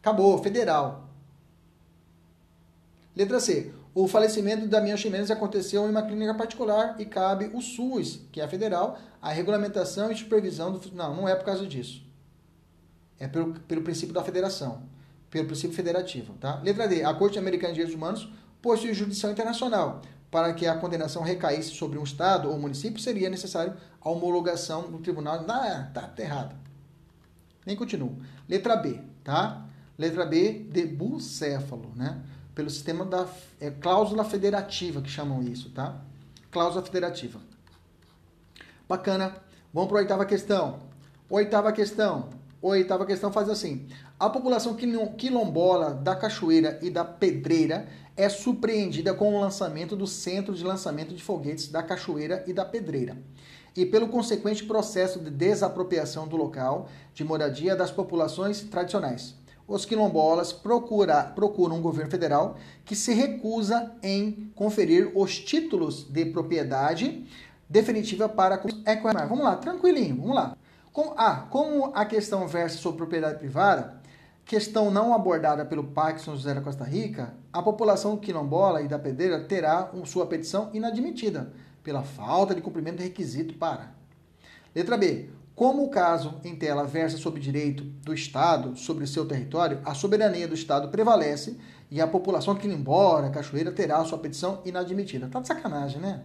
Acabou, 0.01 0.37
federal. 0.41 1.09
Letra 3.15 3.39
C. 3.39 3.73
O 3.99 4.07
falecimento 4.07 4.67
da 4.67 4.77
Damião 4.77 4.95
Ximenes 4.95 5.31
aconteceu 5.31 5.83
em 5.87 5.89
uma 5.89 6.03
clínica 6.03 6.31
particular 6.35 6.97
e 6.99 7.05
cabe 7.05 7.49
o 7.51 7.59
SUS, 7.59 8.19
que 8.31 8.39
é 8.39 8.47
federal, 8.47 8.99
a 9.19 9.31
regulamentação 9.31 10.11
e 10.11 10.15
supervisão 10.15 10.71
do. 10.71 10.93
Não, 10.93 11.15
não 11.15 11.27
é 11.27 11.33
por 11.33 11.45
causa 11.45 11.65
disso. 11.65 12.05
É 13.19 13.27
pelo, 13.27 13.55
pelo 13.61 13.81
princípio 13.81 14.13
da 14.13 14.23
federação, 14.23 14.83
pelo 15.31 15.47
princípio 15.47 15.75
federativo. 15.75 16.33
Tá? 16.33 16.61
Letra 16.63 16.87
D. 16.87 17.03
A 17.03 17.11
Corte 17.11 17.39
Americana 17.39 17.69
de 17.69 17.77
Direitos 17.77 17.95
Humanos 17.95 18.31
possui 18.61 18.93
jurisdição 18.93 19.31
internacional. 19.31 20.03
Para 20.29 20.53
que 20.53 20.67
a 20.67 20.77
condenação 20.77 21.23
recaísse 21.23 21.71
sobre 21.71 21.97
um 21.97 22.03
Estado 22.03 22.51
ou 22.51 22.59
município, 22.59 23.01
seria 23.01 23.31
necessário 23.31 23.73
a 23.99 24.09
homologação 24.11 24.91
do 24.91 24.99
tribunal. 24.99 25.43
Ah, 25.49 25.89
tá, 25.91 26.01
tá 26.01 26.21
errado. 26.21 26.55
Nem 27.65 27.75
continuo. 27.75 28.15
Letra 28.47 28.75
B, 28.75 29.01
tá? 29.23 29.65
Letra 29.97 30.23
B, 30.23 30.67
de 30.69 30.85
bucéfalo, 30.85 31.91
né? 31.95 32.21
Pelo 32.57 32.71
sistema 32.71 33.05
da 33.05 33.27
é, 33.61 33.69
cláusula 33.69 34.23
federativa, 34.23 34.99
que 34.99 35.11
chamam 35.11 35.43
isso, 35.43 35.69
tá? 35.69 36.01
Cláusula 36.49 36.83
federativa. 36.83 37.39
Bacana. 38.89 39.35
Vamos 39.71 39.89
para 39.89 39.99
a 39.99 40.01
oitava 40.01 40.25
questão. 40.25 40.79
Oitava 41.29 41.71
questão. 41.71 42.31
Oitava 42.59 43.05
questão 43.05 43.31
faz 43.31 43.47
assim. 43.47 43.87
A 44.19 44.27
população 44.27 44.75
quilombola 44.75 45.93
da 45.93 46.15
Cachoeira 46.15 46.79
e 46.81 46.89
da 46.89 47.05
Pedreira 47.05 47.87
é 48.15 48.27
surpreendida 48.27 49.13
com 49.13 49.35
o 49.35 49.39
lançamento 49.39 49.95
do 49.95 50.07
Centro 50.07 50.55
de 50.55 50.63
Lançamento 50.63 51.13
de 51.13 51.21
Foguetes 51.21 51.67
da 51.67 51.83
Cachoeira 51.83 52.43
e 52.47 52.53
da 52.53 52.65
Pedreira 52.65 53.17
e 53.75 53.85
pelo 53.85 54.07
consequente 54.07 54.63
processo 54.63 55.19
de 55.19 55.29
desapropriação 55.29 56.27
do 56.27 56.35
local 56.35 56.89
de 57.13 57.23
moradia 57.23 57.75
das 57.75 57.91
populações 57.91 58.61
tradicionais. 58.61 59.35
Os 59.67 59.83
quilombolas 59.83 60.53
procura, 60.53 61.23
procuram 61.23 61.75
um 61.75 61.81
governo 61.81 62.09
federal 62.09 62.55
que 62.85 62.95
se 62.95 63.13
recusa 63.13 63.91
em 64.01 64.49
conferir 64.55 65.11
os 65.13 65.37
títulos 65.39 66.05
de 66.09 66.25
propriedade 66.25 67.27
definitiva 67.69 68.29
para 68.29 68.55
a 68.55 69.25
Vamos 69.27 69.43
lá, 69.43 69.57
tranquilinho, 69.57 70.15
vamos 70.15 70.35
lá. 70.35 70.57
Com, 70.93 71.13
ah, 71.17 71.47
como 71.49 71.91
a 71.93 72.05
questão 72.05 72.47
versa 72.47 72.77
sobre 72.77 72.97
propriedade 72.97 73.39
privada, 73.39 74.01
questão 74.45 74.89
não 74.89 75.13
abordada 75.13 75.65
pelo 75.65 75.83
Pacto 75.83 76.21
São 76.21 76.35
José 76.35 76.53
da 76.53 76.61
Costa 76.61 76.85
Rica, 76.85 77.33
a 77.51 77.61
população 77.61 78.15
quilombola 78.15 78.81
e 78.81 78.87
da 78.87 78.97
pedreira 78.97 79.41
terá 79.41 79.91
sua 80.05 80.25
petição 80.25 80.69
inadmitida 80.73 81.51
pela 81.83 82.03
falta 82.03 82.55
de 82.55 82.61
cumprimento 82.61 82.97
do 82.97 83.03
requisito 83.03 83.53
para. 83.55 83.91
Letra 84.73 84.97
B. 84.97 85.29
Como 85.57 85.83
o 85.83 85.89
caso 85.89 86.35
em 86.43 86.55
tela 86.55 86.83
versa 86.83 87.17
sobre 87.17 87.41
direito 87.41 87.83
do 87.83 88.13
Estado 88.13 88.77
sobre 88.77 89.07
seu 89.07 89.25
território, 89.25 89.81
a 89.83 89.95
soberania 89.95 90.47
do 90.47 90.53
Estado 90.53 90.87
prevalece 90.89 91.57
e 91.89 91.99
a 91.99 92.05
população 92.05 92.53
quilombola, 92.53 93.31
cachoeira, 93.31 93.71
terá 93.71 94.05
sua 94.05 94.19
petição 94.19 94.61
inadmitida. 94.63 95.27
Tá 95.27 95.39
de 95.39 95.47
sacanagem, 95.47 95.99
né? 95.99 96.21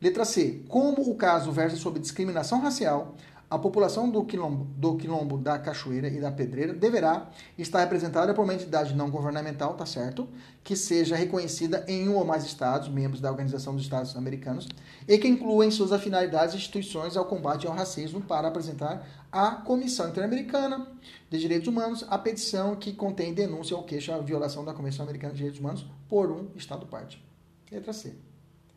Letra 0.00 0.24
C. 0.24 0.62
Como 0.68 1.02
o 1.02 1.16
caso 1.16 1.50
versa 1.50 1.76
sobre 1.76 1.98
discriminação 1.98 2.60
racial, 2.60 3.16
a 3.50 3.58
população 3.58 4.08
do 4.08 4.24
quilombo, 4.24 4.64
do 4.76 4.96
quilombo 4.96 5.36
da 5.36 5.58
Cachoeira 5.58 6.08
e 6.08 6.18
da 6.18 6.32
Pedreira 6.32 6.72
deverá 6.72 7.28
estar 7.58 7.80
representada 7.80 8.32
por 8.32 8.44
uma 8.44 8.54
entidade 8.54 8.94
não 8.94 9.10
governamental, 9.10 9.74
tá 9.74 9.84
certo? 9.84 10.26
Que 10.64 10.74
seja 10.74 11.16
reconhecida 11.16 11.84
em 11.86 12.08
um 12.08 12.14
ou 12.14 12.24
mais 12.24 12.44
estados, 12.44 12.88
membros 12.88 13.20
da 13.20 13.30
Organização 13.30 13.74
dos 13.74 13.82
Estados 13.82 14.16
Americanos, 14.16 14.68
e 15.06 15.18
que 15.18 15.28
inclua 15.28 15.66
em 15.66 15.70
suas 15.70 16.00
finalidades 16.00 16.54
instituições 16.54 17.16
ao 17.16 17.24
combate 17.24 17.66
ao 17.66 17.74
racismo 17.74 18.20
para 18.20 18.48
apresentar 18.48 19.06
à 19.30 19.52
Comissão 19.52 20.08
Interamericana 20.08 20.86
de 21.30 21.38
Direitos 21.38 21.68
Humanos 21.68 22.04
a 22.08 22.18
petição 22.18 22.76
que 22.76 22.92
contém 22.92 23.34
denúncia 23.34 23.76
ou 23.76 23.82
queixa 23.82 24.14
à 24.14 24.18
violação 24.18 24.64
da 24.64 24.72
Convenção 24.74 25.04
Americana 25.04 25.32
de 25.32 25.38
Direitos 25.38 25.60
Humanos 25.60 25.86
por 26.08 26.30
um 26.30 26.48
Estado 26.56 26.86
parte. 26.86 27.22
Letra 27.70 27.92
C. 27.92 28.14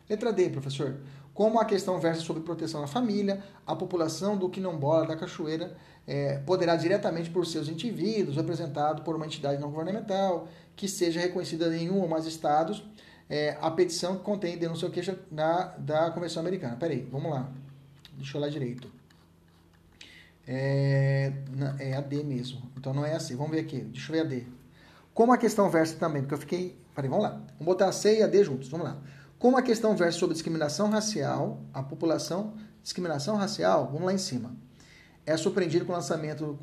Letra 0.10 0.32
D, 0.32 0.50
professor 0.50 0.98
como 1.36 1.60
a 1.60 1.66
questão 1.66 2.00
versa 2.00 2.22
sobre 2.22 2.42
proteção 2.42 2.82
à 2.82 2.88
família, 2.88 3.44
a 3.68 3.76
população 3.76 4.38
do 4.38 4.50
quilombola 4.50 5.06
da 5.06 5.18
cachoeira 5.18 5.76
é, 6.08 6.38
poderá 6.38 6.78
diretamente 6.78 7.30
por 7.30 7.46
seus 7.46 7.68
indivíduos, 7.68 8.38
representado 8.38 9.02
por 9.02 9.18
uma 9.18 9.26
entidade 9.26 9.62
não 9.62 9.70
governamental, 9.70 10.48
que 10.78 10.88
seja 10.88 11.20
reconhecida 11.20 11.76
em 11.76 11.90
um 11.92 12.00
ou 12.00 12.08
mais 12.08 12.26
estados, 12.26 12.82
é, 13.30 13.58
a 13.60 13.72
petição 13.72 14.18
que 14.18 14.24
contém 14.24 14.58
denúncia 14.58 14.86
ou 14.86 14.92
queixa 14.92 15.18
da, 15.32 15.76
da 15.78 16.12
Convenção 16.12 16.42
Americana. 16.42 16.76
Peraí, 16.76 17.08
vamos 17.12 17.32
lá. 17.32 17.52
Deixa 18.14 18.38
eu 18.38 18.42
olhar 18.42 18.52
direito. 18.52 18.92
É, 20.48 21.34
é 21.80 21.96
a 21.96 22.02
D 22.02 22.24
mesmo. 22.24 22.72
Então 22.78 22.94
não 22.94 23.06
é 23.06 23.16
assim. 23.16 23.36
Vamos 23.36 23.52
ver 23.52 23.62
aqui. 23.62 23.82
Deixa 23.82 24.12
eu 24.12 24.16
ver 24.16 24.22
a 24.22 24.30
D. 24.30 24.44
Como 25.14 25.34
a 25.34 25.38
questão 25.38 25.70
versa 25.70 25.96
também, 25.98 26.22
porque 26.22 26.36
eu 26.36 26.40
fiquei. 26.40 26.80
Peraí, 26.94 27.10
vamos 27.10 27.24
lá. 27.24 27.32
Vamos 27.32 27.66
botar 27.66 27.88
a 27.88 27.92
C 27.92 28.20
e 28.20 28.24
a 28.24 28.28
D 28.28 28.44
juntos. 28.44 28.70
Vamos 28.70 28.88
lá. 28.88 29.02
Como 29.40 29.58
a 29.58 29.62
questão 29.62 29.96
versa 29.96 30.18
sobre 30.18 30.34
discriminação 30.34 30.90
racial, 30.90 31.62
a 31.74 31.84
população, 31.84 32.54
discriminação 32.82 33.36
racial, 33.36 33.88
vamos 33.88 34.04
lá 34.04 34.14
em 34.14 34.18
cima, 34.18 34.56
é 35.26 35.36
surpreendido 35.36 35.86
com 35.86 35.92
o 35.92 35.96
lançamento 35.96 36.58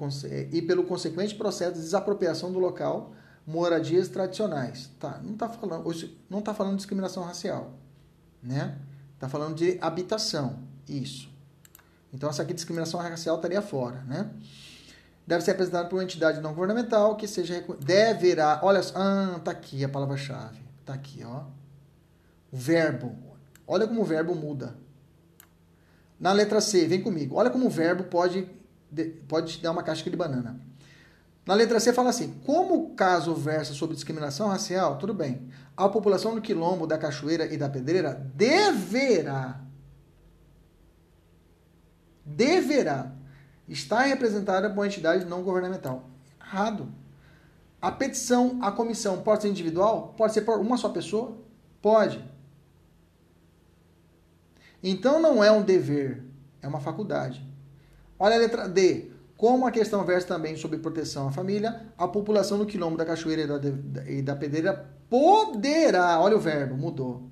e 0.51 0.63
pelo 0.63 0.85
consequente 0.85 1.35
processo 1.35 1.75
de 1.75 1.81
desapropriação 1.81 2.51
do 2.51 2.59
local, 2.59 3.13
moradias 3.47 4.09
tradicionais. 4.09 4.91
Tá, 4.99 5.21
não 5.23 5.35
está 5.35 5.49
falando, 5.49 6.13
não 6.29 6.41
tá 6.41 6.55
falando 6.55 6.73
de 6.73 6.79
discriminação 6.79 7.23
racial, 7.23 7.73
né? 8.43 8.79
Está 9.15 9.29
falando 9.29 9.55
de 9.55 9.79
habitação, 9.81 10.59
isso. 10.89 11.31
Então 12.13 12.29
essa 12.29 12.43
aqui 12.43 12.53
discriminação 12.53 13.01
racial 13.01 13.37
estaria 13.37 13.63
fora, 13.63 14.03
né? 14.03 14.31
Deve 15.27 15.45
ser 15.45 15.53
apresentado 15.53 15.89
por 15.89 15.97
uma 15.97 16.05
entidade 16.05 16.41
não 16.41 16.53
governamental 16.53 17.17
que 17.17 17.29
seja 17.29 17.65
deverá, 17.79 18.61
olha, 18.63 18.81
ah, 18.95 19.41
tá 19.45 19.53
aqui 19.53 19.85
a 19.85 19.89
palavra-chave, 19.89 20.61
tá 20.85 20.95
aqui, 20.95 21.23
ó 21.25 21.45
o 22.53 22.57
verbo. 22.57 23.17
Olha 23.67 23.89
como 23.89 24.03
o 24.03 24.05
verbo 24.05 24.35
muda. 24.35 24.77
Na 26.21 26.33
letra 26.33 26.61
C, 26.61 26.87
vem 26.87 27.03
comigo. 27.03 27.37
Olha 27.37 27.51
como 27.51 27.67
o 27.67 27.71
verbo 27.71 28.05
pode, 28.05 28.47
pode 29.27 29.55
te 29.55 29.63
dar 29.63 29.73
uma 29.73 29.83
casca 29.83 30.11
de 30.11 30.17
banana. 30.17 30.61
Na 31.45 31.55
letra 31.55 31.81
C 31.81 31.93
fala 31.93 32.11
assim: 32.11 32.41
como 32.47 32.75
o 32.75 32.95
caso 32.95 33.35
versa 33.35 33.75
sobre 33.75 33.95
discriminação 33.95 34.49
racial, 34.49 34.99
tudo 34.99 35.13
bem. 35.13 35.49
A 35.77 35.89
população 35.89 36.35
do 36.35 36.41
quilombo, 36.41 36.87
da 36.87 36.99
cachoeira 36.99 37.47
e 37.47 37.57
da 37.57 37.69
pedreira 37.69 38.15
deverá 38.35 39.61
deverá 42.25 43.13
estar 43.69 44.03
representada 44.03 44.69
por 44.69 44.79
uma 44.79 44.87
entidade 44.87 45.25
não 45.25 45.43
governamental. 45.43 46.09
Errado. 46.41 46.89
A 47.81 47.91
petição 47.91 48.59
à 48.63 48.71
comissão 48.71 49.23
pode 49.23 49.43
ser 49.43 49.49
individual? 49.49 50.15
Pode 50.17 50.33
ser 50.33 50.43
por 50.43 50.59
uma 50.61 50.77
só 50.77 50.89
pessoa? 50.89 51.37
Pode. 51.81 52.25
Então 54.83 55.21
não 55.21 55.43
é 55.43 55.51
um 55.51 55.63
dever, 55.63 56.25
é 56.61 56.69
uma 56.69 56.81
faculdade. 56.81 57.45
Olha 58.19 58.37
a 58.37 58.39
letra 58.39 58.69
D. 58.69 59.12
Como 59.43 59.67
a 59.67 59.73
questão 59.73 60.05
versa 60.05 60.29
também 60.29 60.57
sobre 60.57 60.79
proteção 60.79 61.27
à 61.27 61.33
família, 61.33 61.89
a 61.99 62.07
população 62.07 62.59
do 62.59 62.65
quilombo 62.65 62.97
da 62.97 63.05
Cachoeira 63.05 63.61
e 64.07 64.23
da, 64.23 64.37
Pedreira 64.37 64.73
poderá, 65.11 66.21
olha 66.21 66.37
o 66.37 66.41
verbo, 66.41 66.77
mudou, 66.77 67.29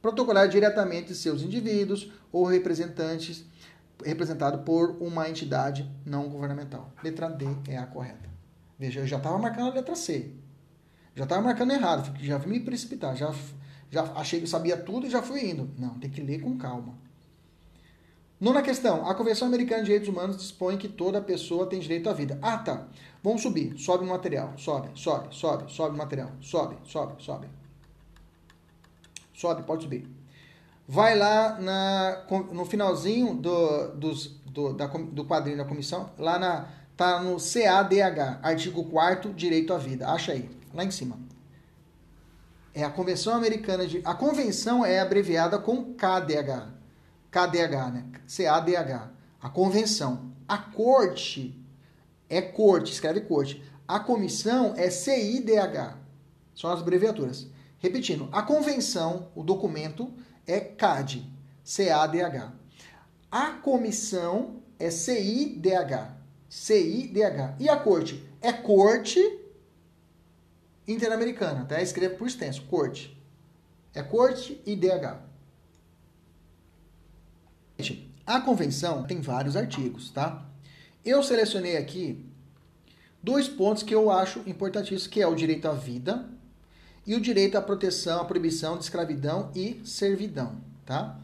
protocolar 0.00 0.48
diretamente 0.48 1.12
seus 1.12 1.42
indivíduos 1.42 2.12
ou 2.30 2.44
representantes, 2.44 3.44
representado 4.04 4.58
por 4.58 4.90
uma 5.00 5.28
entidade 5.28 5.90
não 6.06 6.28
governamental. 6.28 6.92
Letra 7.02 7.28
D 7.28 7.46
é 7.66 7.76
a 7.76 7.86
correta. 7.86 8.30
Veja, 8.78 9.00
eu 9.00 9.08
já 9.08 9.16
estava 9.16 9.36
marcando 9.36 9.72
a 9.72 9.74
letra 9.74 9.96
C. 9.96 10.34
Já 11.16 11.24
estava 11.24 11.42
marcando 11.42 11.72
errado, 11.72 12.16
já 12.22 12.38
me 12.38 12.60
precipitar, 12.60 13.16
já 13.16 13.34
já 13.90 14.04
achei 14.14 14.40
que 14.40 14.46
sabia 14.46 14.76
tudo 14.76 15.08
e 15.08 15.10
já 15.10 15.20
fui 15.20 15.50
indo. 15.50 15.68
Não, 15.76 15.98
tem 15.98 16.08
que 16.08 16.20
ler 16.20 16.40
com 16.40 16.56
calma. 16.56 17.02
Nona 18.40 18.62
questão. 18.62 19.08
A 19.08 19.14
Convenção 19.14 19.48
Americana 19.48 19.80
de 19.80 19.86
Direitos 19.86 20.08
Humanos 20.08 20.36
dispõe 20.36 20.76
que 20.76 20.88
toda 20.88 21.20
pessoa 21.20 21.66
tem 21.66 21.80
direito 21.80 22.08
à 22.10 22.12
vida. 22.12 22.38
Ah, 22.42 22.58
tá. 22.58 22.86
Vamos 23.22 23.42
subir. 23.42 23.78
Sobe 23.78 24.04
o 24.04 24.08
material. 24.08 24.52
Sobe, 24.56 24.88
sobe, 24.94 25.34
sobe, 25.34 25.72
sobe 25.72 25.94
o 25.94 25.98
material. 25.98 26.30
Sobe, 26.40 26.76
sobe, 26.84 27.22
sobe. 27.22 27.48
Sobe, 29.32 29.62
pode 29.62 29.82
subir. 29.84 30.08
Vai 30.86 31.16
lá 31.16 31.58
na, 31.58 32.24
no 32.52 32.66
finalzinho 32.66 33.34
do, 33.34 33.88
dos, 33.92 34.28
do, 34.44 34.74
da, 34.74 34.86
do 34.86 35.24
quadrinho 35.24 35.56
da 35.56 35.64
comissão, 35.64 36.10
lá 36.18 36.38
na. 36.38 36.68
Tá 36.96 37.20
no 37.20 37.38
CADH, 37.38 38.38
artigo 38.40 38.84
4 38.84 39.34
direito 39.34 39.74
à 39.74 39.78
vida. 39.78 40.06
Acha 40.08 40.30
aí, 40.30 40.48
lá 40.72 40.84
em 40.84 40.92
cima. 40.92 41.18
É 42.72 42.84
a 42.84 42.90
Convenção 42.90 43.34
Americana 43.34 43.84
de. 43.84 44.00
A 44.04 44.14
convenção 44.14 44.84
é 44.84 45.00
abreviada 45.00 45.58
com 45.58 45.94
KDH. 45.94 46.73
KDH, 47.34 47.92
né? 47.92 48.06
CADH. 48.28 49.10
A 49.42 49.50
convenção. 49.50 50.32
A 50.46 50.56
corte 50.56 51.60
é 52.28 52.40
corte, 52.40 52.92
escreve 52.92 53.22
corte. 53.22 53.60
A 53.88 53.98
comissão 53.98 54.72
é 54.76 54.88
CIDH. 54.88 55.98
São 56.54 56.70
as 56.70 56.80
abreviaturas. 56.80 57.48
Repetindo, 57.80 58.28
a 58.30 58.40
convenção, 58.40 59.30
o 59.34 59.42
documento, 59.42 60.14
é 60.46 60.60
CAD, 60.60 61.28
C-A-D-H. 61.64 62.52
A 63.30 63.50
comissão 63.50 64.62
é 64.78 64.88
CIDH, 64.90 66.12
CIDH. 66.48 67.56
E 67.58 67.68
a 67.68 67.76
corte? 67.76 68.24
É 68.40 68.52
Corte 68.52 69.40
Interamericana, 70.86 71.64
tá? 71.64 71.82
Escreve 71.82 72.14
por 72.14 72.28
extenso, 72.28 72.62
Corte. 72.66 73.20
É 73.92 74.02
Corte 74.02 74.62
IDH. 74.64 75.33
A 78.26 78.40
convenção 78.40 79.02
tem 79.04 79.20
vários 79.20 79.56
artigos, 79.56 80.10
tá? 80.10 80.44
Eu 81.04 81.22
selecionei 81.22 81.76
aqui 81.76 82.24
dois 83.22 83.48
pontos 83.48 83.82
que 83.82 83.94
eu 83.94 84.10
acho 84.10 84.40
importantíssimos, 84.46 85.06
que 85.06 85.20
é 85.20 85.26
o 85.26 85.34
direito 85.34 85.68
à 85.68 85.72
vida 85.72 86.26
e 87.06 87.14
o 87.14 87.20
direito 87.20 87.56
à 87.56 87.62
proteção, 87.62 88.20
à 88.20 88.24
proibição 88.24 88.78
de 88.78 88.84
escravidão 88.84 89.50
e 89.54 89.80
servidão, 89.84 90.56
tá? 90.86 91.18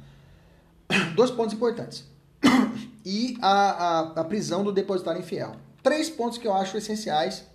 Dois 1.15 1.31
pontos 1.31 1.55
importantes. 1.55 2.05
E 3.03 3.39
a, 3.41 3.51
a, 3.51 4.01
a 4.21 4.25
prisão 4.25 4.63
do 4.63 4.71
depositário 4.71 5.23
infiel. 5.23 5.57
Três 5.83 6.11
pontos 6.11 6.37
que 6.37 6.47
eu 6.47 6.53
acho 6.53 6.77
essenciais, 6.77 7.47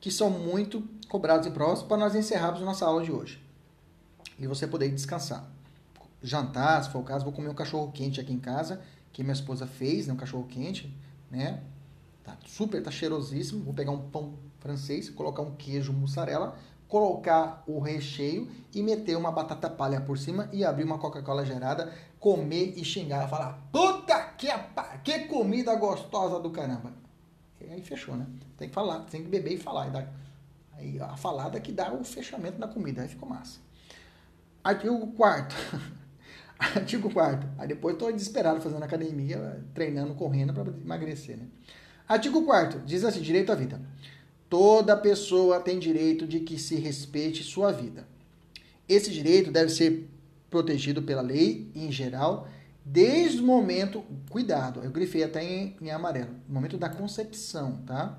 que 0.00 0.10
são 0.10 0.28
muito 0.28 0.82
cobrados 1.08 1.46
em 1.46 1.52
provas, 1.52 1.84
para 1.84 1.96
nós 1.96 2.16
encerrarmos 2.16 2.60
nossa 2.62 2.84
aula 2.84 3.04
de 3.04 3.12
hoje. 3.12 3.40
E 4.36 4.48
você 4.48 4.66
poder 4.66 4.90
descansar. 4.90 5.48
Jantar, 6.22 6.82
se 6.82 6.90
for 6.90 6.98
o 6.98 7.04
caso, 7.04 7.24
vou 7.24 7.32
comer 7.32 7.48
um 7.48 7.54
cachorro 7.54 7.92
quente 7.92 8.20
aqui 8.20 8.32
em 8.32 8.38
casa, 8.38 8.80
que 9.12 9.22
minha 9.22 9.32
esposa 9.32 9.66
fez, 9.66 10.06
né? 10.06 10.12
Um 10.12 10.16
cachorro 10.16 10.44
quente, 10.44 10.94
né? 11.30 11.62
Tá 12.24 12.36
super, 12.46 12.82
tá 12.82 12.90
cheirosíssimo. 12.90 13.64
Vou 13.64 13.72
pegar 13.72 13.92
um 13.92 14.10
pão 14.10 14.34
francês, 14.58 15.08
colocar 15.08 15.42
um 15.42 15.54
queijo 15.54 15.92
mussarela, 15.92 16.56
colocar 16.88 17.62
o 17.66 17.78
recheio 17.78 18.50
e 18.74 18.82
meter 18.82 19.16
uma 19.16 19.30
batata 19.30 19.70
palha 19.70 20.00
por 20.00 20.18
cima 20.18 20.48
e 20.52 20.64
abrir 20.64 20.84
uma 20.84 20.98
Coca-Cola 20.98 21.44
gerada, 21.44 21.92
comer 22.18 22.74
e 22.76 22.84
xingar, 22.84 23.28
falar: 23.28 23.68
"Puta 23.72 24.20
que 24.36 24.48
que 25.04 25.20
comida 25.26 25.74
gostosa 25.76 26.40
do 26.40 26.50
caramba". 26.50 26.92
E 27.60 27.70
aí 27.70 27.82
fechou, 27.82 28.16
né? 28.16 28.26
Tem 28.56 28.68
que 28.68 28.74
falar, 28.74 29.00
tem 29.00 29.22
que 29.22 29.28
beber 29.28 29.54
e 29.54 29.58
falar, 29.58 29.88
e 29.88 29.90
dá, 29.90 30.06
aí 30.72 31.00
a 31.00 31.16
falada 31.16 31.60
que 31.60 31.72
dá 31.72 31.92
o 31.92 32.04
fechamento 32.04 32.58
da 32.58 32.68
comida, 32.68 33.02
aí 33.02 33.08
ficou 33.08 33.28
massa. 33.28 33.60
Artigo 34.62 35.06
4 35.12 35.56
Artigo 36.74 37.10
4 37.10 37.48
Aí 37.56 37.68
depois 37.68 37.94
estou 37.94 38.12
desesperado 38.12 38.60
fazendo 38.60 38.82
academia, 38.82 39.64
treinando, 39.74 40.14
correndo 40.14 40.52
para 40.52 40.70
emagrecer, 40.70 41.36
né? 41.36 41.46
Artigo 42.08 42.44
4 42.44 42.80
diz 42.86 43.04
assim: 43.04 43.20
direito 43.20 43.52
à 43.52 43.54
vida. 43.54 43.80
Toda 44.48 44.96
pessoa 44.96 45.60
tem 45.60 45.78
direito 45.78 46.26
de 46.26 46.40
que 46.40 46.58
se 46.58 46.76
respeite 46.76 47.44
sua 47.44 47.70
vida. 47.70 48.08
Esse 48.88 49.10
direito 49.10 49.52
deve 49.52 49.70
ser 49.70 50.08
protegido 50.48 51.02
pela 51.02 51.20
lei 51.20 51.70
em 51.74 51.92
geral, 51.92 52.48
desde 52.84 53.42
o 53.42 53.44
momento, 53.44 54.02
cuidado, 54.30 54.80
eu 54.82 54.90
grifei 54.90 55.22
até 55.22 55.44
em, 55.44 55.76
em 55.80 55.90
amarelo, 55.90 56.30
no 56.48 56.54
momento 56.54 56.78
da 56.78 56.88
concepção, 56.88 57.82
tá? 57.86 58.18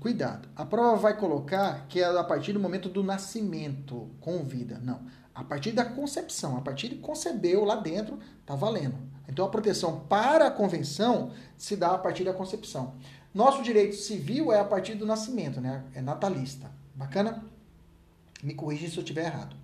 Cuidado. 0.00 0.48
A 0.54 0.64
prova 0.64 0.96
vai 0.96 1.16
colocar 1.18 1.86
que 1.88 2.00
é 2.00 2.04
a 2.04 2.24
partir 2.24 2.52
do 2.52 2.60
momento 2.60 2.88
do 2.88 3.02
nascimento 3.02 4.08
com 4.20 4.44
vida. 4.44 4.80
Não. 4.82 5.00
A 5.34 5.42
partir 5.42 5.72
da 5.72 5.84
concepção, 5.84 6.56
a 6.56 6.60
partir 6.60 6.88
de 6.88 6.96
concebeu 6.96 7.64
lá 7.64 7.76
dentro, 7.76 8.18
tá 8.46 8.54
valendo. 8.54 8.96
Então 9.28 9.44
a 9.44 9.48
proteção 9.48 10.00
para 10.00 10.46
a 10.46 10.50
convenção 10.50 11.32
se 11.56 11.76
dá 11.76 11.92
a 11.92 11.98
partir 11.98 12.24
da 12.24 12.32
concepção. 12.32 12.94
Nosso 13.34 13.62
direito 13.62 13.96
civil 13.96 14.52
é 14.52 14.60
a 14.60 14.64
partir 14.64 14.94
do 14.94 15.04
nascimento, 15.04 15.60
né? 15.60 15.84
É 15.92 16.00
natalista. 16.00 16.70
Bacana? 16.94 17.44
Me 18.42 18.54
corrija 18.54 18.88
se 18.88 18.96
eu 18.96 19.02
estiver 19.02 19.24
errado. 19.24 19.56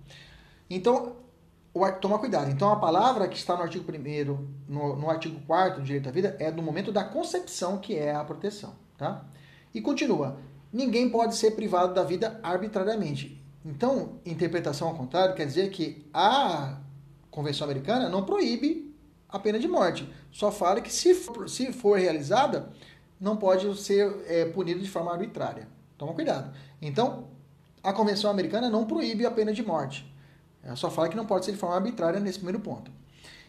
Então, 0.69 1.15
toma 2.01 2.19
cuidado. 2.19 2.51
Então, 2.51 2.69
a 2.69 2.75
palavra 2.75 3.27
que 3.29 3.37
está 3.37 3.55
no 3.55 3.61
artigo 3.61 3.89
1 3.89 4.47
no, 4.67 4.95
no 4.97 5.09
artigo 5.09 5.39
4 5.47 5.79
do 5.79 5.85
direito 5.85 6.09
à 6.09 6.11
vida 6.11 6.35
é 6.39 6.51
do 6.51 6.61
momento 6.61 6.91
da 6.91 7.03
concepção, 7.03 7.77
que 7.77 7.95
é 7.95 8.13
a 8.13 8.23
proteção, 8.23 8.75
tá? 8.97 9.25
E 9.73 9.79
continua. 9.79 10.37
Ninguém 10.73 11.09
pode 11.09 11.35
ser 11.35 11.51
privado 11.51 11.93
da 11.93 12.03
vida 12.03 12.39
arbitrariamente. 12.43 13.40
Então, 13.63 14.19
interpretação 14.25 14.87
ao 14.87 14.95
contrário 14.95 15.35
quer 15.35 15.45
dizer 15.45 15.69
que 15.69 16.05
a 16.13 16.79
Convenção 17.29 17.65
Americana 17.65 18.09
não 18.09 18.25
proíbe 18.25 18.93
a 19.29 19.39
pena 19.39 19.59
de 19.59 19.67
morte. 19.67 20.11
Só 20.31 20.51
fala 20.51 20.81
que 20.81 20.91
se 20.91 21.13
for, 21.13 21.49
se 21.49 21.71
for 21.71 21.97
realizada 21.97 22.69
não 23.19 23.37
pode 23.37 23.79
ser 23.79 24.13
é, 24.27 24.45
punido 24.45 24.79
de 24.81 24.89
forma 24.89 25.11
arbitrária. 25.11 25.67
Toma 25.97 26.13
cuidado. 26.13 26.51
Então, 26.81 27.27
a 27.83 27.93
Convenção 27.93 28.31
Americana 28.31 28.69
não 28.69 28.85
proíbe 28.85 29.25
a 29.25 29.31
pena 29.31 29.53
de 29.53 29.63
morte. 29.63 30.11
Ela 30.63 30.75
só 30.75 30.89
fala 30.89 31.07
que 31.07 31.15
não 31.15 31.25
pode 31.25 31.45
ser 31.45 31.51
de 31.51 31.57
forma 31.57 31.75
arbitrária 31.75 32.19
nesse 32.19 32.39
primeiro 32.39 32.59
ponto. 32.59 32.91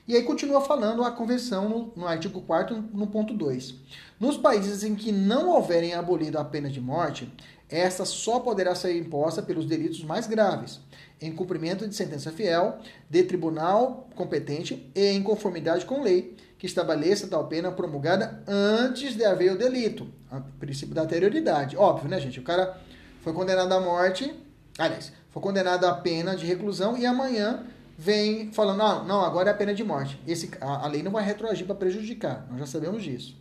E 0.07 0.17
aí 0.17 0.23
continua 0.25 0.61
falando 0.61 1.05
a 1.05 1.11
Convenção 1.11 1.69
no, 1.69 1.93
no 1.97 2.07
artigo 2.07 2.41
4 2.43 2.85
no 2.93 3.07
ponto 3.07 3.33
2. 3.33 3.75
Nos 4.21 4.37
países 4.37 4.83
em 4.83 4.95
que 4.95 5.13
não 5.13 5.51
houverem 5.51 5.95
abolido 5.95 6.39
a 6.39 6.45
pena 6.45 6.69
de 6.69 6.81
morte, 6.81 7.33
esta 7.73 8.05
só 8.05 8.39
poderá 8.39 8.75
ser 8.75 8.95
imposta 8.97 9.43
pelos 9.43 9.65
delitos 9.65 10.05
mais 10.05 10.27
graves, 10.27 10.79
em 11.21 11.33
cumprimento 11.33 11.89
de 11.89 11.95
sentença 11.95 12.31
fiel, 12.31 12.79
de 13.09 13.23
tribunal 13.23 14.09
competente 14.15 14.91
e 14.95 15.07
em 15.07 15.23
conformidade 15.23 15.87
com 15.87 16.03
lei, 16.03 16.37
que 16.59 16.67
estabeleça 16.67 17.27
tal 17.27 17.49
pena 17.49 17.73
promulgada 17.73 18.45
antes 18.47 19.17
de 19.17 19.25
haver 19.25 19.53
o 19.53 19.59
delito. 19.59 20.07
O 20.31 20.59
princípio 20.61 20.95
da 20.95 21.03
anterioridade. 21.03 21.77
Óbvio, 21.77 22.11
né, 22.11 22.21
gente? 22.21 22.39
O 22.39 22.43
cara 22.43 22.79
foi 23.23 23.33
condenado 23.33 23.73
à 23.73 23.81
morte, 23.81 24.33
aliás, 24.79 25.11
foi 25.31 25.43
condenado 25.43 25.85
à 25.87 25.95
pena 25.95 26.37
de 26.37 26.45
reclusão 26.45 26.97
e 26.99 27.07
amanhã 27.07 27.65
vem 27.97 28.53
falando, 28.53 28.79
não, 28.79 29.05
não, 29.05 29.25
agora 29.25 29.49
é 29.49 29.53
a 29.53 29.57
pena 29.57 29.73
de 29.73 29.83
morte. 29.83 30.21
Esse, 30.27 30.51
a, 30.61 30.85
a 30.85 30.89
lei 30.89 31.03
não 31.03 31.11
vai 31.11 31.25
retroagir 31.25 31.65
para 31.67 31.75
prejudicar, 31.75 32.47
nós 32.51 32.59
já 32.61 32.67
sabemos 32.67 33.03
disso. 33.03 33.41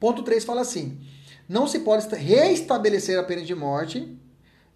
Ponto 0.00 0.22
3 0.22 0.44
fala 0.44 0.62
assim: 0.62 0.98
não 1.48 1.66
se 1.66 1.80
pode 1.80 2.06
reestabelecer 2.14 3.18
a 3.18 3.22
pena 3.22 3.42
de 3.42 3.54
morte, 3.54 4.16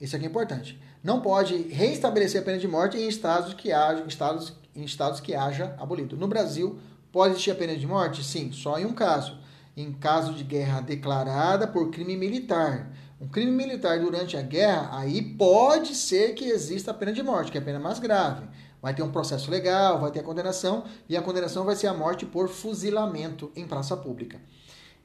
isso 0.01 0.17
aqui 0.17 0.25
é 0.25 0.29
importante. 0.29 0.81
Não 1.03 1.21
pode 1.21 1.57
reestabelecer 1.69 2.41
a 2.41 2.45
pena 2.45 2.59
de 2.59 2.69
morte 2.69 2.97
em 2.97 3.09
estados 3.09 3.55
que 3.55 3.73
haja, 3.73 4.05
estados, 4.07 4.53
em 4.75 4.85
estados 4.85 5.21
que 5.21 5.35
haja 5.35 5.77
abolido. 5.79 6.17
No 6.17 6.27
Brasil, 6.27 6.81
Pode 7.13 7.33
existir 7.35 7.51
a 7.51 7.55
pena 7.55 7.77
de 7.77 7.87
morte? 7.87 8.25
Sim, 8.25 8.51
só 8.53 8.79
em 8.79 8.87
um 8.87 8.95
caso. 8.95 9.37
Em 9.77 9.93
caso 9.93 10.33
de 10.33 10.43
guerra 10.43 10.81
declarada 10.81 11.69
por 11.69 11.91
crime 11.91 12.17
militar. 12.17 12.91
Um 13.21 13.29
crime 13.29 13.53
militar 13.53 14.01
durante 14.01 14.35
a 14.35 14.41
guerra, 14.41 14.99
aí 14.99 15.21
pode 15.21 15.95
ser 15.95 16.35
que 16.35 16.47
exista 16.47 16.91
a 16.91 16.95
pena 16.95 17.13
de 17.13 17.23
morte, 17.23 17.53
que 17.53 17.59
é 17.59 17.61
a 17.61 17.65
pena 17.65 17.79
mais 17.79 17.99
grave. 17.99 18.47
Vai 18.81 18.95
ter 18.95 19.03
um 19.03 19.13
processo 19.13 19.51
legal, 19.51 20.01
vai 20.01 20.11
ter 20.11 20.21
a 20.21 20.25
condenação, 20.25 20.85
e 21.07 21.17
a 21.17 21.23
condenação 21.23 21.65
vai 21.65 21.77
ser 21.77 21.87
a 21.87 21.95
morte 21.95 22.25
por 22.25 22.49
fuzilamento 22.49 23.53
em 23.55 23.67
praça 23.67 23.97
pública. 23.97 24.41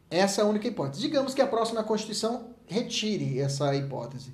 Essa 0.09 0.41
é 0.41 0.43
a 0.43 0.47
única 0.47 0.67
hipótese. 0.67 1.01
Digamos 1.01 1.33
que 1.33 1.41
a 1.41 1.47
próxima 1.47 1.83
Constituição 1.83 2.55
retire 2.65 3.39
essa 3.39 3.75
hipótese. 3.75 4.33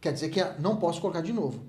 Quer 0.00 0.12
dizer 0.12 0.28
que 0.28 0.42
não 0.60 0.76
posso 0.76 1.00
colocar 1.00 1.20
de 1.20 1.32
novo. 1.32 1.64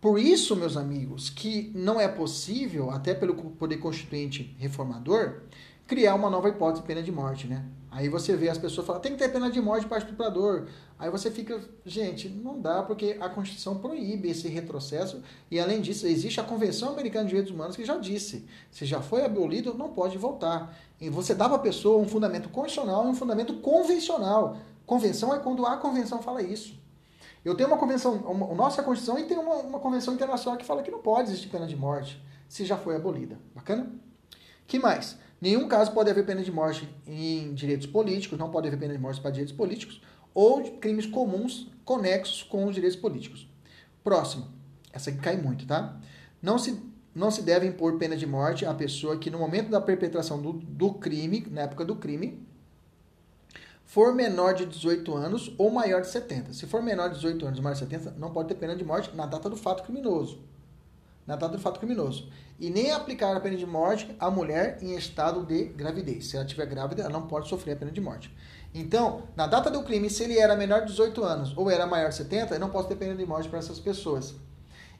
Por 0.00 0.20
isso, 0.20 0.54
meus 0.54 0.76
amigos, 0.76 1.28
que 1.28 1.72
não 1.74 2.00
é 2.00 2.06
possível, 2.06 2.90
até 2.90 3.14
pelo 3.14 3.34
poder 3.34 3.78
constituinte 3.78 4.54
reformador, 4.58 5.40
criar 5.88 6.14
uma 6.14 6.30
nova 6.30 6.48
hipótese 6.48 6.82
de 6.82 6.86
pena 6.86 7.02
de 7.02 7.10
morte, 7.10 7.48
né? 7.48 7.64
Aí 7.90 8.08
você 8.08 8.36
vê 8.36 8.48
as 8.48 8.58
pessoas 8.58 8.86
falam, 8.86 9.00
tem 9.00 9.12
que 9.12 9.18
ter 9.18 9.30
pena 9.30 9.50
de 9.50 9.60
morte 9.60 9.86
para 9.86 9.98
estuprador. 9.98 10.68
Aí 10.98 11.10
você 11.10 11.30
fica, 11.30 11.60
gente, 11.84 12.28
não 12.28 12.60
dá 12.60 12.82
porque 12.82 13.16
a 13.18 13.28
Constituição 13.28 13.78
proíbe 13.78 14.28
esse 14.28 14.46
retrocesso 14.46 15.22
e 15.50 15.58
além 15.58 15.80
disso, 15.80 16.06
existe 16.06 16.38
a 16.38 16.44
Convenção 16.44 16.90
Americana 16.90 17.24
de 17.24 17.30
Direitos 17.30 17.52
Humanos 17.52 17.74
que 17.74 17.84
já 17.84 17.96
disse, 17.96 18.46
se 18.70 18.84
já 18.84 19.00
foi 19.00 19.24
abolido, 19.24 19.74
não 19.74 19.88
pode 19.88 20.18
voltar. 20.18 20.78
E 21.00 21.08
você 21.08 21.34
dá 21.34 21.46
para 21.46 21.56
a 21.56 21.60
pessoa 21.60 22.00
um 22.02 22.08
fundamento 22.08 22.48
constitucional 22.48 23.06
e 23.06 23.08
um 23.08 23.14
fundamento 23.14 23.54
convencional. 23.54 24.56
Convenção 24.84 25.34
é 25.34 25.38
quando 25.38 25.64
a 25.64 25.76
convenção 25.76 26.20
fala 26.20 26.42
isso. 26.42 26.78
Eu 27.44 27.54
tenho 27.54 27.68
uma 27.68 27.78
convenção, 27.78 28.14
uma, 28.14 28.54
nossa 28.54 28.82
Constituição 28.82 29.18
e 29.18 29.26
tem 29.26 29.38
uma, 29.38 29.56
uma 29.56 29.78
convenção 29.78 30.12
internacional 30.14 30.58
que 30.58 30.64
fala 30.64 30.82
que 30.82 30.90
não 30.90 31.00
pode 31.00 31.28
existir 31.28 31.48
pena 31.48 31.66
de 31.66 31.76
morte 31.76 32.20
se 32.48 32.64
já 32.64 32.76
foi 32.76 32.96
abolida. 32.96 33.38
Bacana? 33.54 33.92
Que 34.66 34.78
mais? 34.78 35.16
Nenhum 35.40 35.68
caso 35.68 35.92
pode 35.92 36.10
haver 36.10 36.26
pena 36.26 36.42
de 36.42 36.50
morte 36.50 36.88
em 37.06 37.54
direitos 37.54 37.86
políticos, 37.86 38.38
não 38.38 38.50
pode 38.50 38.66
haver 38.66 38.78
pena 38.78 38.92
de 38.92 38.98
morte 38.98 39.20
para 39.20 39.30
direitos 39.30 39.54
políticos 39.54 40.00
ou 40.34 40.62
crimes 40.78 41.06
comuns 41.06 41.70
conexos 41.84 42.42
com 42.42 42.66
os 42.66 42.74
direitos 42.74 42.98
políticos. 42.98 43.48
Próximo. 44.02 44.48
Essa 44.92 45.10
aqui 45.10 45.18
cai 45.18 45.36
muito, 45.36 45.66
tá? 45.66 45.96
Não 46.42 46.58
se, 46.58 46.82
não 47.18 47.30
se 47.30 47.42
deve 47.42 47.66
impor 47.66 47.98
pena 47.98 48.16
de 48.16 48.26
morte 48.26 48.64
à 48.64 48.72
pessoa 48.72 49.18
que, 49.18 49.28
no 49.28 49.38
momento 49.38 49.70
da 49.70 49.80
perpetração 49.80 50.40
do, 50.40 50.52
do 50.52 50.94
crime, 50.94 51.46
na 51.50 51.62
época 51.62 51.84
do 51.84 51.96
crime, 51.96 52.46
for 53.84 54.14
menor 54.14 54.54
de 54.54 54.64
18 54.64 55.14
anos 55.16 55.52
ou 55.58 55.70
maior 55.70 56.00
de 56.00 56.08
70. 56.08 56.52
Se 56.52 56.66
for 56.66 56.82
menor 56.82 57.08
de 57.08 57.16
18 57.16 57.46
anos 57.46 57.58
ou 57.58 57.64
maior 57.64 57.74
de 57.74 57.80
70, 57.80 58.14
não 58.18 58.30
pode 58.30 58.48
ter 58.48 58.54
pena 58.54 58.76
de 58.76 58.84
morte 58.84 59.14
na 59.16 59.26
data 59.26 59.50
do 59.50 59.56
fato 59.56 59.82
criminoso. 59.82 60.40
Na 61.26 61.34
data 61.34 61.56
do 61.56 61.60
fato 61.60 61.80
criminoso. 61.80 62.30
E 62.58 62.70
nem 62.70 62.92
aplicar 62.92 63.36
a 63.36 63.40
pena 63.40 63.56
de 63.56 63.66
morte 63.66 64.14
à 64.20 64.30
mulher 64.30 64.78
em 64.80 64.96
estado 64.96 65.44
de 65.44 65.64
gravidez. 65.64 66.26
Se 66.28 66.36
ela 66.36 66.44
estiver 66.44 66.66
grávida, 66.66 67.02
ela 67.02 67.10
não 67.10 67.26
pode 67.26 67.48
sofrer 67.48 67.72
a 67.72 67.76
pena 67.76 67.90
de 67.90 68.00
morte. 68.00 68.34
Então, 68.72 69.24
na 69.34 69.46
data 69.46 69.70
do 69.70 69.82
crime, 69.82 70.08
se 70.08 70.22
ele 70.22 70.38
era 70.38 70.54
menor 70.54 70.82
de 70.82 70.88
18 70.88 71.24
anos 71.24 71.56
ou 71.56 71.70
era 71.70 71.86
maior 71.86 72.10
de 72.10 72.14
70, 72.14 72.54
eu 72.54 72.60
não 72.60 72.70
posso 72.70 72.88
ter 72.88 72.96
pena 72.96 73.14
de 73.14 73.26
morte 73.26 73.48
para 73.48 73.58
essas 73.58 73.78
pessoas. 73.78 74.34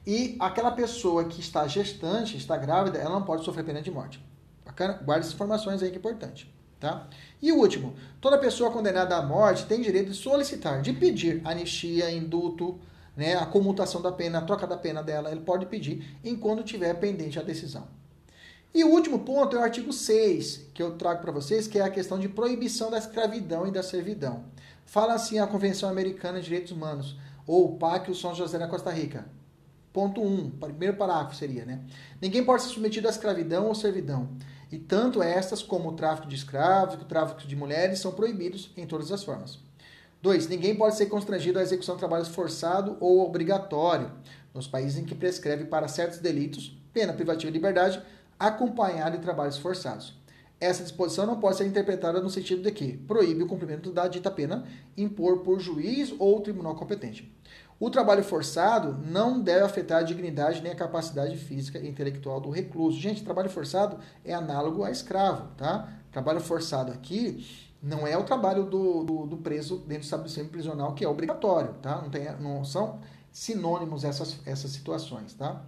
E 0.09 0.35
aquela 0.39 0.71
pessoa 0.71 1.25
que 1.25 1.39
está 1.39 1.67
gestante, 1.67 2.35
está 2.35 2.57
grávida, 2.57 2.97
ela 2.97 3.11
não 3.11 3.21
pode 3.21 3.45
sofrer 3.45 3.63
pena 3.63 3.79
de 3.79 3.91
morte. 3.91 4.19
Bacana? 4.65 4.93
Guarde 5.05 5.21
essas 5.21 5.35
informações 5.35 5.83
aí 5.83 5.91
que 5.91 5.97
é 5.97 5.99
importante. 5.99 6.51
Tá? 6.79 7.07
E 7.39 7.51
o 7.51 7.57
último, 7.57 7.93
toda 8.19 8.35
pessoa 8.39 8.71
condenada 8.71 9.15
à 9.15 9.21
morte 9.21 9.67
tem 9.67 9.79
direito 9.79 10.09
de 10.09 10.17
solicitar, 10.17 10.81
de 10.81 10.93
pedir 10.93 11.43
anistia, 11.45 12.09
indulto, 12.09 12.79
né, 13.15 13.35
a 13.35 13.45
comutação 13.45 14.01
da 14.01 14.11
pena, 14.11 14.39
a 14.39 14.41
troca 14.41 14.65
da 14.65 14.75
pena 14.75 15.03
dela, 15.03 15.29
ele 15.29 15.41
pode 15.41 15.67
pedir 15.67 16.17
enquanto 16.23 16.63
tiver 16.63 16.95
pendente 16.95 17.37
a 17.37 17.43
decisão. 17.43 17.87
E 18.73 18.83
o 18.83 18.89
último 18.89 19.19
ponto 19.19 19.55
é 19.55 19.59
o 19.59 19.63
artigo 19.63 19.93
6, 19.93 20.71
que 20.73 20.81
eu 20.81 20.97
trago 20.97 21.21
para 21.21 21.31
vocês, 21.31 21.67
que 21.67 21.77
é 21.77 21.83
a 21.83 21.89
questão 21.91 22.17
de 22.17 22.27
proibição 22.27 22.89
da 22.89 22.97
escravidão 22.97 23.67
e 23.67 23.71
da 23.71 23.83
servidão. 23.83 24.45
Fala 24.87 25.13
assim 25.13 25.37
a 25.37 25.45
Convenção 25.45 25.87
Americana 25.87 26.39
de 26.39 26.45
Direitos 26.45 26.71
Humanos, 26.71 27.15
ou 27.45 27.65
o 27.65 27.77
PAC, 27.77 28.09
o 28.09 28.15
São 28.15 28.33
José 28.33 28.57
da 28.57 28.67
Costa 28.67 28.89
Rica. 28.89 29.37
Ponto 29.91 30.21
1, 30.21 30.25
um, 30.25 30.49
primeiro 30.51 30.97
parágrafo 30.97 31.35
seria, 31.35 31.65
né? 31.65 31.81
Ninguém 32.21 32.43
pode 32.43 32.61
ser 32.61 32.69
submetido 32.69 33.07
à 33.07 33.11
escravidão 33.11 33.67
ou 33.67 33.75
servidão. 33.75 34.29
E 34.71 34.77
tanto 34.77 35.23
estas 35.23 35.63
como 35.63 35.89
o 35.89 35.93
tráfico 35.93 36.27
de 36.27 36.35
escravos 36.35 36.93
e 36.93 36.97
o 36.97 37.05
tráfico 37.05 37.47
de 37.47 37.55
mulheres 37.55 37.99
são 37.99 38.11
proibidos 38.11 38.71
em 38.77 38.85
todas 38.85 39.11
as 39.11 39.23
formas. 39.23 39.57
2. 40.21 40.47
Ninguém 40.47 40.75
pode 40.75 40.95
ser 40.95 41.07
constrangido 41.07 41.57
à 41.57 41.61
execução 41.61 41.95
de 41.95 41.99
trabalho 41.99 42.25
forçado 42.25 42.97
ou 42.99 43.25
obrigatório 43.25 44.11
nos 44.53 44.67
países 44.67 44.99
em 44.99 45.05
que 45.05 45.15
prescreve 45.15 45.65
para 45.65 45.87
certos 45.87 46.19
delitos 46.19 46.77
pena 46.93 47.13
privativa 47.13 47.51
de 47.51 47.57
liberdade 47.57 48.01
acompanhada 48.37 49.17
de 49.17 49.23
trabalhos 49.23 49.57
forçados. 49.57 50.19
Essa 50.59 50.83
disposição 50.83 51.25
não 51.25 51.39
pode 51.39 51.55
ser 51.55 51.65
interpretada 51.65 52.19
no 52.19 52.29
sentido 52.29 52.61
de 52.61 52.71
que 52.71 52.97
proíbe 52.97 53.43
o 53.43 53.47
cumprimento 53.47 53.93
da 53.93 54.09
dita 54.09 54.29
pena 54.29 54.65
impor 54.97 55.39
por 55.39 55.59
juiz 55.59 56.13
ou 56.19 56.41
tribunal 56.41 56.75
competente. 56.75 57.33
O 57.79 57.89
trabalho 57.89 58.23
forçado 58.23 58.99
não 59.07 59.39
deve 59.39 59.63
afetar 59.63 59.99
a 59.99 60.03
dignidade 60.03 60.61
nem 60.61 60.71
a 60.71 60.75
capacidade 60.75 61.37
física 61.37 61.79
e 61.79 61.87
intelectual 61.87 62.41
do 62.41 62.49
recluso. 62.49 62.99
Gente, 62.99 63.23
trabalho 63.23 63.49
forçado 63.49 63.97
é 64.25 64.33
análogo 64.33 64.83
a 64.83 64.91
escravo, 64.91 65.47
tá? 65.55 65.87
Trabalho 66.11 66.41
forçado 66.41 66.91
aqui 66.91 67.45
não 67.81 68.05
é 68.05 68.17
o 68.17 68.23
trabalho 68.23 68.65
do, 68.65 69.03
do, 69.03 69.25
do 69.25 69.37
preso 69.37 69.77
dentro 69.77 69.99
do 69.99 70.03
estabelecimento 70.03 70.51
prisional 70.51 70.93
que 70.93 71.05
é 71.05 71.07
obrigatório, 71.07 71.73
tá? 71.81 72.01
Não, 72.01 72.09
tem, 72.09 72.29
não 72.39 72.65
são 72.65 72.99
sinônimos 73.31 74.03
essas, 74.03 74.37
essas 74.45 74.71
situações, 74.71 75.33
tá? 75.33 75.63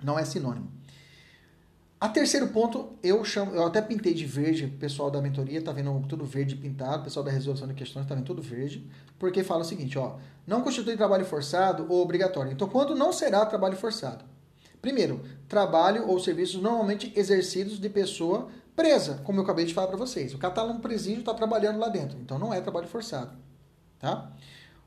Não 0.00 0.18
é 0.18 0.24
sinônimo. 0.24 0.70
A 2.00 2.08
terceiro 2.08 2.48
ponto, 2.48 2.90
eu 3.02 3.24
chamo, 3.24 3.52
eu 3.52 3.64
até 3.64 3.80
pintei 3.80 4.12
de 4.12 4.26
verde, 4.26 4.64
o 4.64 4.70
pessoal 4.70 5.08
da 5.08 5.22
mentoria 5.22 5.62
tá 5.62 5.70
vendo 5.70 6.04
tudo 6.08 6.24
verde 6.24 6.56
pintado, 6.56 7.02
o 7.02 7.04
pessoal 7.04 7.24
da 7.24 7.30
resolução 7.30 7.68
de 7.68 7.74
questões 7.74 8.06
tá 8.06 8.14
vendo 8.14 8.24
tudo 8.24 8.42
verde, 8.42 8.88
porque 9.20 9.44
fala 9.44 9.60
o 9.60 9.64
seguinte, 9.64 9.96
ó, 9.96 10.16
não 10.46 10.62
constitui 10.62 10.96
trabalho 10.96 11.24
forçado 11.24 11.86
ou 11.88 12.02
obrigatório. 12.02 12.52
Então, 12.52 12.68
quando 12.68 12.94
não 12.94 13.12
será 13.12 13.46
trabalho 13.46 13.76
forçado? 13.76 14.24
Primeiro, 14.80 15.20
trabalho 15.48 16.08
ou 16.08 16.18
serviços 16.18 16.60
normalmente 16.60 17.12
exercidos 17.14 17.78
de 17.78 17.88
pessoa 17.88 18.48
presa, 18.74 19.20
como 19.24 19.38
eu 19.38 19.44
acabei 19.44 19.64
de 19.64 19.74
falar 19.74 19.86
para 19.86 19.96
vocês. 19.96 20.34
O 20.34 20.38
cara 20.38 20.52
tá 20.52 20.66
num 20.66 20.80
presídio, 20.80 21.20
está 21.20 21.34
trabalhando 21.34 21.78
lá 21.78 21.88
dentro, 21.88 22.18
então 22.18 22.38
não 22.38 22.52
é 22.52 22.60
trabalho 22.60 22.88
forçado, 22.88 23.36
tá? 24.00 24.32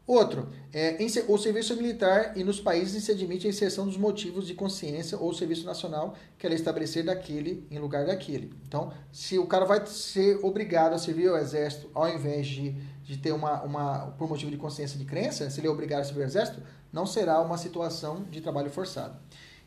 Outro, 0.08 0.50
é, 0.72 0.98
o 1.28 1.38
serviço 1.38 1.76
militar 1.76 2.38
e 2.38 2.44
nos 2.44 2.60
países 2.60 3.04
se 3.04 3.12
admite 3.12 3.48
a 3.48 3.50
inserção 3.50 3.88
dos 3.88 3.98
motivos 3.98 4.46
de 4.46 4.54
consciência 4.54 5.18
ou 5.18 5.34
serviço 5.34 5.66
nacional 5.66 6.16
que 6.38 6.46
ela 6.46 6.54
estabelecer 6.54 7.04
daquele 7.04 7.66
em 7.72 7.80
lugar 7.80 8.06
daquele. 8.06 8.54
Então, 8.68 8.94
se 9.12 9.40
o 9.40 9.48
cara 9.48 9.66
vai 9.66 9.84
ser 9.88 10.40
obrigado 10.44 10.94
a 10.94 11.00
servir 11.00 11.28
ao 11.28 11.38
exército 11.38 11.90
ao 11.92 12.08
invés 12.08 12.46
de, 12.46 12.76
de 13.06 13.18
ter 13.18 13.32
uma, 13.32 13.62
uma, 13.62 14.08
por 14.18 14.28
motivo 14.28 14.50
de 14.50 14.58
consciência 14.58 14.98
de 14.98 15.06
crença, 15.06 15.48
se 15.50 15.60
ele 15.60 15.68
é 15.68 15.70
obrigado 15.70 16.02
a 16.02 16.04
servir 16.04 16.22
ao 16.22 16.28
exército, 16.28 16.62
não 16.92 17.06
será 17.06 17.40
uma 17.40 17.56
situação 17.56 18.24
de 18.24 18.42
trabalho 18.42 18.72
forçado. 18.72 19.16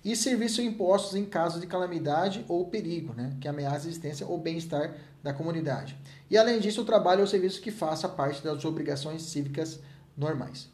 E 0.04 0.16
serviço 0.16 0.60
impostos 0.60 1.14
em 1.14 1.24
caso 1.24 1.60
de 1.60 1.66
calamidade 1.66 2.44
ou 2.48 2.66
perigo, 2.66 3.14
né, 3.14 3.36
que 3.40 3.46
ameaça 3.46 3.86
a 3.86 3.88
existência 3.88 4.26
ou 4.26 4.38
bem-estar 4.38 4.94
da 5.22 5.32
comunidade. 5.32 5.96
E 6.28 6.36
além 6.36 6.58
disso, 6.58 6.82
o 6.82 6.84
trabalho 6.84 7.20
ou 7.20 7.26
serviço 7.26 7.60
que 7.60 7.70
faça 7.70 8.08
parte 8.08 8.42
das 8.42 8.64
obrigações 8.64 9.22
cívicas 9.22 9.78
normais. 10.16 10.68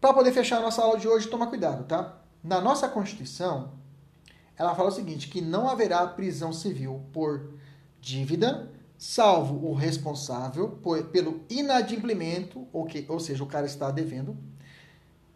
Para 0.00 0.14
poder 0.14 0.32
fechar 0.32 0.58
a 0.58 0.62
nossa 0.62 0.82
aula 0.82 0.98
de 0.98 1.06
hoje, 1.06 1.28
toma 1.28 1.46
cuidado, 1.46 1.84
tá? 1.84 2.18
Na 2.42 2.60
nossa 2.60 2.88
Constituição, 2.88 3.72
ela 4.56 4.74
fala 4.74 4.88
o 4.88 4.92
seguinte, 4.92 5.28
que 5.28 5.40
não 5.40 5.68
haverá 5.68 6.04
prisão 6.08 6.52
civil 6.52 7.04
por 7.12 7.54
dívida, 8.00 8.71
salvo 9.02 9.66
o 9.68 9.74
responsável 9.74 10.78
pelo 11.10 11.40
inadimplimento, 11.50 12.68
ou, 12.72 12.84
que, 12.84 13.04
ou 13.08 13.18
seja, 13.18 13.42
o 13.42 13.48
cara 13.48 13.66
está 13.66 13.90
devendo, 13.90 14.38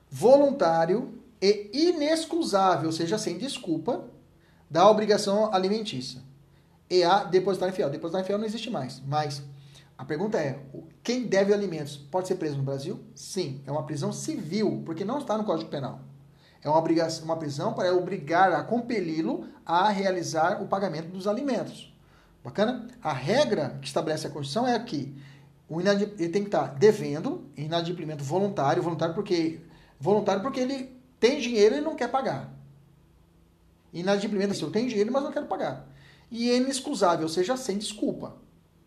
voluntário 0.09 1.19
e 1.43 1.89
inexcusável, 1.89 2.87
ou 2.87 2.93
seja, 2.93 3.19
sem 3.19 3.37
desculpa, 3.37 4.05
da 4.71 4.89
obrigação 4.89 5.53
alimentícia. 5.53 6.23
E 6.89 7.03
a 7.03 7.25
depositar 7.25 7.73
fiel. 7.73 7.91
Depositar 7.91 8.23
fiel 8.25 8.39
não 8.39 8.45
existe 8.45 8.71
mais, 8.71 9.03
mas 9.05 9.43
a 9.99 10.05
pergunta 10.05 10.39
é: 10.39 10.61
quem 11.03 11.27
deve 11.27 11.53
alimentos 11.53 11.97
pode 11.97 12.29
ser 12.29 12.37
preso 12.37 12.59
no 12.59 12.63
Brasil? 12.63 13.01
Sim, 13.17 13.61
é 13.67 13.73
uma 13.73 13.83
prisão 13.83 14.13
civil, 14.13 14.85
porque 14.87 15.05
não 15.05 15.19
está 15.19 15.37
no 15.37 15.43
Código 15.43 15.69
Penal. 15.69 16.03
É 16.63 16.69
uma, 16.69 16.79
obrigação, 16.79 17.25
uma 17.25 17.37
prisão 17.37 17.73
para 17.73 17.93
obrigar 17.93 18.53
a 18.53 18.63
compeli-lo 18.63 19.45
a 19.65 19.89
realizar 19.89 20.63
o 20.63 20.69
pagamento 20.69 21.09
dos 21.09 21.27
alimentos. 21.27 21.96
Bacana? 22.47 22.87
A 23.03 23.13
regra 23.13 23.77
que 23.83 23.89
estabelece 23.89 24.25
a 24.29 24.31
Constituição 24.31 24.69
é 24.69 24.79
que 24.79 25.13
o 25.69 25.81
ele 25.81 26.29
tem 26.29 26.43
que 26.43 26.49
estar 26.49 26.69
devendo, 26.77 27.51
inadimplimento 27.57 28.23
voluntário, 28.23 28.81
voluntário 28.81 29.17
porque 29.17 29.59
voluntário 29.99 30.43
porque 30.43 30.61
ele 30.61 30.97
tem 31.19 31.41
dinheiro 31.41 31.75
e 31.75 31.81
não 31.81 31.97
quer 31.97 32.09
pagar. 32.09 32.55
Inadimplimento 33.93 34.53
assim, 34.53 34.63
eu 34.63 34.71
tenho 34.71 34.89
dinheiro, 34.89 35.13
mas 35.13 35.25
não 35.25 35.33
quero 35.33 35.47
pagar. 35.47 35.89
E 36.31 36.49
é 36.49 36.57
inexcusável, 36.59 37.25
ou 37.25 37.29
seja, 37.29 37.57
sem 37.57 37.79
desculpa. 37.79 38.37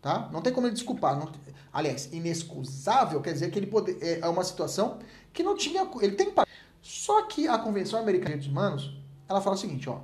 Tá? 0.00 0.30
Não 0.32 0.40
tem 0.40 0.54
como 0.54 0.66
ele 0.66 0.72
desculpar. 0.72 1.18
Não, 1.18 1.30
aliás, 1.70 2.10
inexcusável 2.14 3.20
quer 3.20 3.34
dizer 3.34 3.50
que 3.50 3.58
ele 3.58 3.66
pode, 3.66 3.94
é, 4.02 4.20
é 4.20 4.26
uma 4.26 4.42
situação 4.42 5.00
que 5.34 5.42
não 5.42 5.54
tinha. 5.54 5.86
Ele 6.00 6.16
tem 6.16 6.30
que 6.30 6.42
Só 6.80 7.24
que 7.26 7.46
a 7.46 7.58
Convenção 7.58 8.00
Americana 8.00 8.38
de 8.38 8.48
Direitos 8.48 8.50
Humanos 8.50 8.98
ela 9.28 9.42
fala 9.42 9.54
o 9.54 9.58
seguinte: 9.58 9.86
ó, 9.90 10.00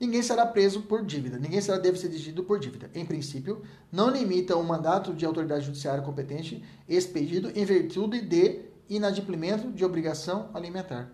ninguém 0.00 0.22
será 0.22 0.46
preso 0.46 0.82
por 0.82 1.04
dívida, 1.04 1.38
ninguém 1.38 1.60
será 1.60 1.76
detido 1.76 2.42
por 2.42 2.58
dívida. 2.58 2.90
Em 2.94 3.04
princípio, 3.04 3.62
não 3.92 4.08
limita 4.08 4.56
o 4.56 4.64
mandato 4.64 5.12
de 5.12 5.26
autoridade 5.26 5.66
judiciária 5.66 6.02
competente 6.02 6.64
expedido 6.88 7.52
em 7.54 7.64
virtude 7.64 8.22
de 8.22 8.62
inadimplimento 8.88 9.70
de 9.70 9.84
obrigação 9.84 10.48
alimentar. 10.54 11.12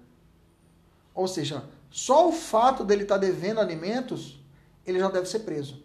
Ou 1.13 1.27
seja, 1.27 1.65
só 1.91 2.29
o 2.29 2.33
fato 2.33 2.85
dele 2.85 3.03
estar 3.03 3.19
devendo 3.19 3.61
alimentos, 3.61 4.41
ele 4.87 5.01
já 5.01 5.11
deve 5.11 5.27
ser 5.27 5.41
preso. 5.41 5.83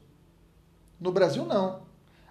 No 1.00 1.12
Brasil, 1.12 1.46
não. 1.46 1.82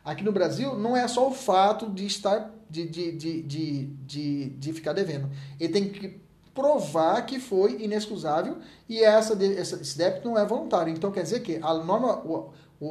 Aqui 0.04 0.22
no 0.22 0.32
Brasil, 0.32 0.78
não 0.78 0.96
é 0.96 1.06
só 1.08 1.28
o 1.28 1.34
fato 1.34 1.90
de 1.90 2.06
estar, 2.06 2.54
de, 2.70 2.86
de, 2.86 3.12
de, 3.12 3.42
de, 3.86 4.50
de 4.50 4.72
ficar 4.72 4.92
devendo. 4.92 5.28
Ele 5.58 5.72
tem 5.72 5.88
que 5.90 6.20
provar 6.60 7.24
que 7.24 7.40
foi 7.40 7.82
inexcusável 7.82 8.58
e 8.88 9.02
essa, 9.02 9.34
esse 9.42 9.96
débito 9.96 10.28
não 10.28 10.38
é 10.38 10.44
voluntário. 10.44 10.92
Então, 10.92 11.10
quer 11.10 11.22
dizer 11.22 11.40
que 11.40 11.56
a 11.62 11.74
norma, 11.74 12.22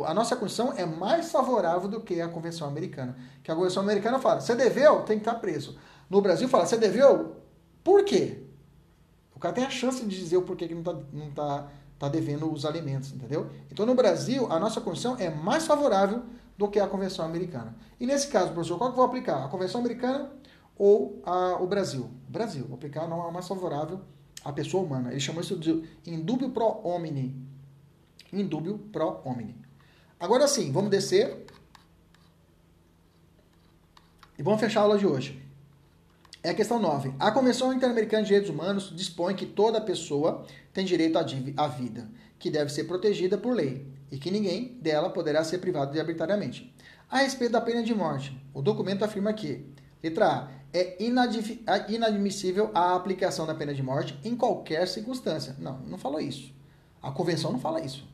a 0.05 0.13
nossa 0.13 0.35
Constituição 0.35 0.73
é 0.75 0.85
mais 0.85 1.31
favorável 1.31 1.87
do 1.87 2.01
que 2.01 2.19
a 2.19 2.27
Convenção 2.27 2.67
Americana. 2.67 3.15
Que 3.43 3.51
a 3.51 3.55
Convenção 3.55 3.83
Americana 3.83 4.17
fala, 4.17 4.41
você 4.41 4.55
deveu, 4.55 5.03
tem 5.03 5.19
que 5.19 5.27
estar 5.27 5.39
preso. 5.39 5.77
No 6.09 6.19
Brasil 6.19 6.49
fala, 6.49 6.65
você 6.65 6.77
deveu, 6.77 7.35
por 7.83 8.03
quê? 8.03 8.41
O 9.35 9.39
cara 9.39 9.53
tem 9.53 9.63
a 9.63 9.69
chance 9.69 10.03
de 10.03 10.19
dizer 10.19 10.37
o 10.37 10.41
porquê 10.41 10.67
que 10.67 10.73
não 10.73 10.81
está 10.81 10.93
não 11.13 11.31
tá 11.31 11.67
está 11.99 12.07
devendo 12.07 12.49
os 12.49 12.65
alimentos, 12.65 13.11
entendeu? 13.11 13.49
Então, 13.69 13.85
no 13.85 13.93
Brasil, 13.93 14.47
a 14.49 14.57
nossa 14.57 14.79
Constituição 14.79 15.17
é 15.19 15.29
mais 15.29 15.67
favorável 15.67 16.23
do 16.57 16.69
que 16.69 16.79
a 16.79 16.87
Convenção 16.87 17.25
Americana. 17.25 17.75
E 17.99 18.05
nesse 18.05 18.29
caso, 18.29 18.53
professor, 18.53 18.77
qual 18.77 18.89
que 18.89 18.93
eu 18.93 18.97
vou 18.97 19.05
aplicar? 19.05 19.43
A 19.43 19.49
Convenção 19.49 19.81
Americana 19.81 20.31
ou 20.79 21.21
a, 21.25 21.61
o 21.61 21.67
Brasil? 21.67 22.09
O 22.27 22.31
Brasil. 22.31 22.65
Vou 22.65 22.75
aplicar 22.75 23.07
não 23.07 23.27
é 23.27 23.31
mais 23.31 23.47
favorável 23.47 23.99
à 24.43 24.53
pessoa 24.53 24.83
humana. 24.83 25.11
Ele 25.11 25.19
chamou 25.19 25.41
isso 25.41 25.57
de 25.57 25.83
indúbio 26.07 26.49
pro 26.49 26.79
homine. 26.83 27.35
indúbio 28.31 28.79
pro 28.91 29.19
homine. 29.25 29.55
Agora 30.17 30.47
sim, 30.47 30.71
vamos 30.71 30.89
descer 30.89 31.45
e 34.37 34.41
vamos 34.41 34.59
fechar 34.61 34.79
a 34.79 34.83
aula 34.83 34.97
de 34.97 35.05
hoje. 35.05 35.43
É 36.41 36.51
a 36.51 36.53
questão 36.53 36.79
9. 36.79 37.13
A 37.19 37.31
Convenção 37.31 37.73
Interamericana 37.73 38.23
de 38.23 38.29
Direitos 38.29 38.49
Humanos 38.49 38.95
dispõe 38.95 39.35
que 39.35 39.45
toda 39.45 39.81
pessoa 39.81 40.45
tem 40.71 40.85
direito 40.85 41.17
à 41.57 41.67
vida, 41.67 42.09
que 42.39 42.49
deve 42.49 42.71
ser 42.71 42.85
protegida 42.85 43.37
por 43.37 43.53
lei, 43.53 43.85
e 44.09 44.17
que 44.17 44.31
ninguém 44.31 44.77
dela 44.81 45.09
poderá 45.09 45.43
ser 45.43 45.57
privado 45.57 45.91
de 45.91 45.99
arbitrariamente. 45.99 46.73
A 47.09 47.19
respeito 47.19 47.51
da 47.51 47.59
pena 47.59 47.83
de 47.83 47.93
morte, 47.93 48.41
o 48.53 48.61
documento 48.61 49.03
afirma 49.03 49.33
que, 49.33 49.65
letra 50.01 50.27
A, 50.27 50.58
é 50.73 50.97
inadmissível 51.01 52.69
a 52.73 52.95
aplicação 52.95 53.45
da 53.45 53.55
pena 53.55 53.73
de 53.73 53.81
morte 53.81 54.19
em 54.23 54.35
qualquer 54.35 54.87
circunstância. 54.87 55.55
Não, 55.57 55.79
não 55.79 55.97
falou 55.97 56.19
isso. 56.19 56.53
A 57.01 57.11
convenção 57.11 57.51
não 57.51 57.59
fala 57.59 57.81
isso. 57.81 58.07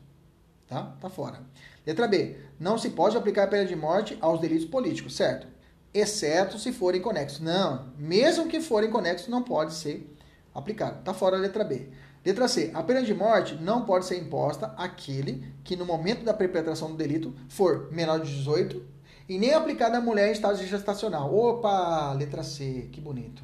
Tá? 0.66 0.94
Tá 1.00 1.08
fora. 1.08 1.42
Letra 1.86 2.08
B. 2.08 2.36
Não 2.58 2.78
se 2.78 2.90
pode 2.90 3.16
aplicar 3.16 3.44
a 3.44 3.48
pena 3.48 3.64
de 3.64 3.76
morte 3.76 4.16
aos 4.20 4.40
delitos 4.40 4.66
políticos, 4.66 5.14
certo? 5.14 5.46
Exceto 5.92 6.58
se 6.58 6.72
forem 6.72 7.00
conexos. 7.00 7.40
Não, 7.40 7.92
mesmo 7.98 8.48
que 8.48 8.60
forem 8.60 8.90
conexos, 8.90 9.28
não 9.28 9.42
pode 9.42 9.74
ser 9.74 10.12
aplicado. 10.54 11.02
Tá 11.02 11.14
fora 11.14 11.36
a 11.36 11.40
letra 11.40 11.62
B. 11.64 11.88
Letra 12.24 12.48
C. 12.48 12.72
A 12.74 12.82
pena 12.82 13.02
de 13.02 13.14
morte 13.14 13.54
não 13.54 13.84
pode 13.84 14.04
ser 14.04 14.18
imposta 14.18 14.74
àquele 14.76 15.54
que, 15.62 15.76
no 15.76 15.84
momento 15.84 16.24
da 16.24 16.34
perpetração 16.34 16.90
do 16.90 16.96
delito, 16.96 17.32
for 17.48 17.88
menor 17.92 18.18
de 18.18 18.34
18 18.34 18.95
e 19.28 19.38
nem 19.38 19.52
aplicada 19.52 19.98
à 19.98 20.00
mulher 20.00 20.28
em 20.28 20.32
estado 20.32 20.56
gestacional. 20.56 21.34
Opa! 21.34 22.12
Letra 22.12 22.42
C. 22.42 22.88
Que 22.92 23.00
bonito. 23.00 23.42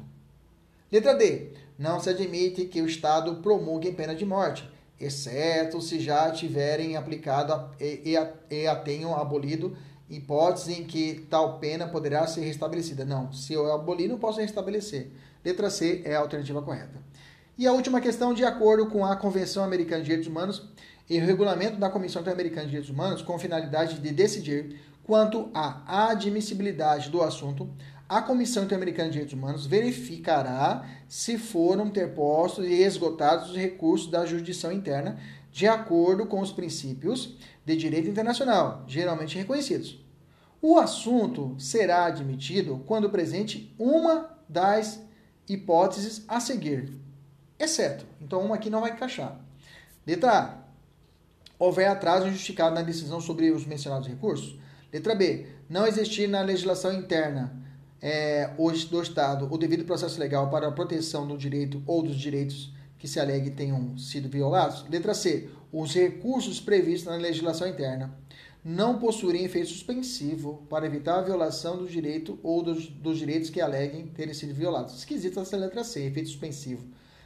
Letra 0.91 1.15
D. 1.15 1.51
Não 1.77 1.99
se 1.99 2.09
admite 2.09 2.65
que 2.65 2.81
o 2.81 2.85
Estado 2.85 3.35
promulgue 3.35 3.91
pena 3.91 4.13
de 4.13 4.25
morte, 4.25 4.69
exceto 4.99 5.81
se 5.81 5.99
já 5.99 6.31
tiverem 6.31 6.95
aplicado 6.95 7.71
e, 7.79 8.15
e, 8.15 8.55
e 8.55 8.67
a 8.67 8.75
tenham 8.75 9.15
abolido 9.15 9.75
hipótese 10.09 10.73
em 10.73 10.83
que 10.83 11.25
tal 11.29 11.57
pena 11.59 11.87
poderá 11.87 12.27
ser 12.27 12.41
restabelecida. 12.41 13.03
Não, 13.03 13.33
se 13.33 13.53
eu 13.53 13.73
abolir, 13.73 14.07
não 14.07 14.19
posso 14.19 14.39
restabelecer. 14.39 15.09
Letra 15.43 15.69
C 15.69 16.01
é 16.05 16.15
a 16.15 16.19
alternativa 16.19 16.61
correta. 16.61 17.01
E 17.57 17.67
a 17.67 17.73
última 17.73 17.99
questão, 17.99 18.33
de 18.33 18.45
acordo 18.45 18.87
com 18.87 19.05
a 19.05 19.15
Convenção 19.15 19.63
Americana 19.63 20.01
de 20.01 20.05
Direitos 20.05 20.27
Humanos 20.27 20.69
e 21.09 21.19
o 21.19 21.25
regulamento 21.25 21.77
da 21.77 21.89
Comissão 21.89 22.21
Interamericana 22.21 22.63
de 22.63 22.69
Direitos 22.69 22.89
Humanos, 22.89 23.21
com 23.21 23.37
finalidade 23.37 23.99
de 23.99 24.11
decidir 24.11 24.79
quanto 25.03 25.49
à 25.53 26.09
admissibilidade 26.09 27.09
do 27.09 27.21
assunto, 27.21 27.69
a 28.07 28.21
Comissão 28.21 28.63
Interamericana 28.63 29.09
de 29.09 29.13
Direitos 29.13 29.33
Humanos 29.33 29.65
verificará 29.65 30.87
se 31.07 31.37
foram 31.37 31.87
interpostos 31.87 32.65
e 32.65 32.73
esgotados 32.73 33.49
os 33.49 33.55
recursos 33.55 34.09
da 34.09 34.25
jurisdição 34.25 34.71
interna 34.71 35.17
de 35.51 35.67
acordo 35.67 36.25
com 36.25 36.39
os 36.41 36.51
princípios 36.51 37.35
de 37.65 37.75
direito 37.75 38.09
internacional, 38.09 38.83
geralmente 38.87 39.37
reconhecidos. 39.37 40.03
O 40.61 40.77
assunto 40.77 41.55
será 41.59 42.05
admitido 42.05 42.81
quando 42.85 43.09
presente 43.09 43.73
uma 43.77 44.29
das 44.47 44.99
hipóteses 45.47 46.23
a 46.27 46.39
seguir, 46.39 46.91
exceto. 47.59 48.05
Então, 48.21 48.41
uma 48.41 48.55
aqui 48.55 48.69
não 48.69 48.81
vai 48.81 48.91
encaixar. 48.91 49.39
Letra 50.05 50.31
A. 50.31 50.63
Houver 51.59 51.87
atraso 51.87 52.27
injustificado 52.27 52.75
na 52.75 52.81
decisão 52.81 53.21
sobre 53.21 53.51
os 53.51 53.65
mencionados 53.65 54.07
recursos. 54.07 54.57
Letra 54.93 55.15
B. 55.15 55.47
Não 55.67 55.87
existir 55.87 56.27
na 56.27 56.41
legislação 56.43 56.93
interna 56.93 57.51
é, 57.99 58.51
do 58.91 59.01
Estado 59.01 59.47
o 59.51 59.57
devido 59.57 59.85
processo 59.85 60.19
legal 60.19 60.51
para 60.51 60.67
a 60.67 60.71
proteção 60.71 61.25
do 61.27 61.35
direito 61.35 61.81
ou 61.87 62.03
dos 62.03 62.15
direitos 62.15 62.71
que 62.99 63.07
se 63.07 63.19
alegue 63.19 63.49
tenham 63.49 63.97
sido 63.97 64.29
violados. 64.29 64.85
Letra 64.87 65.15
C. 65.15 65.49
Os 65.71 65.95
recursos 65.95 66.59
previstos 66.59 67.11
na 67.11 67.17
legislação 67.17 67.67
interna 67.67 68.15
não 68.63 68.99
possuírem 68.99 69.43
efeito 69.43 69.69
suspensivo 69.69 70.63
para 70.69 70.85
evitar 70.85 71.17
a 71.17 71.23
violação 71.23 71.75
do 71.75 71.87
direito 71.87 72.39
ou 72.43 72.61
dos, 72.61 72.87
dos 72.87 73.17
direitos 73.17 73.49
que 73.49 73.59
aleguem 73.59 74.05
terem 74.07 74.33
sido 74.33 74.53
violados. 74.53 74.95
Esquisito 74.95 75.39
essa 75.39 75.57
letra 75.57 75.83
C, 75.83 76.05
efeito 76.05 76.29
suspensivo. 76.29 76.85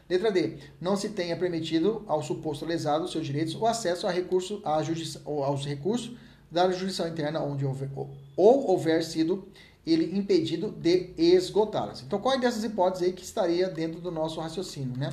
Letra 0.10 0.32
D. 0.32 0.58
Não 0.80 0.96
se 0.96 1.10
tenha 1.10 1.36
permitido 1.36 2.06
ao 2.08 2.24
suposto 2.24 2.66
lesado 2.66 3.10
seus 3.10 3.26
direitos 3.26 3.56
o 3.56 3.66
acesso 3.66 4.08
a 4.08 4.12
recurso, 4.12 4.62
a 4.64 4.82
aos 5.26 5.66
recursos 5.66 6.16
da 6.50 6.70
jurisdição 6.72 7.08
interna 7.08 7.42
onde 7.42 7.66
houver, 7.66 7.90
ou, 7.96 8.10
ou 8.36 8.70
houver 8.70 9.04
sido 9.04 9.48
ele 9.86 10.18
impedido 10.18 10.72
de 10.72 11.14
esgotá-las. 11.18 12.02
Então, 12.02 12.20
qual 12.20 12.38
dessas 12.38 12.64
hipóteses 12.64 13.08
aí 13.08 13.14
que 13.14 13.24
estaria 13.24 13.70
dentro 13.70 14.02
do 14.02 14.12
nosso 14.12 14.40
raciocínio, 14.42 14.98
né? 14.98 15.10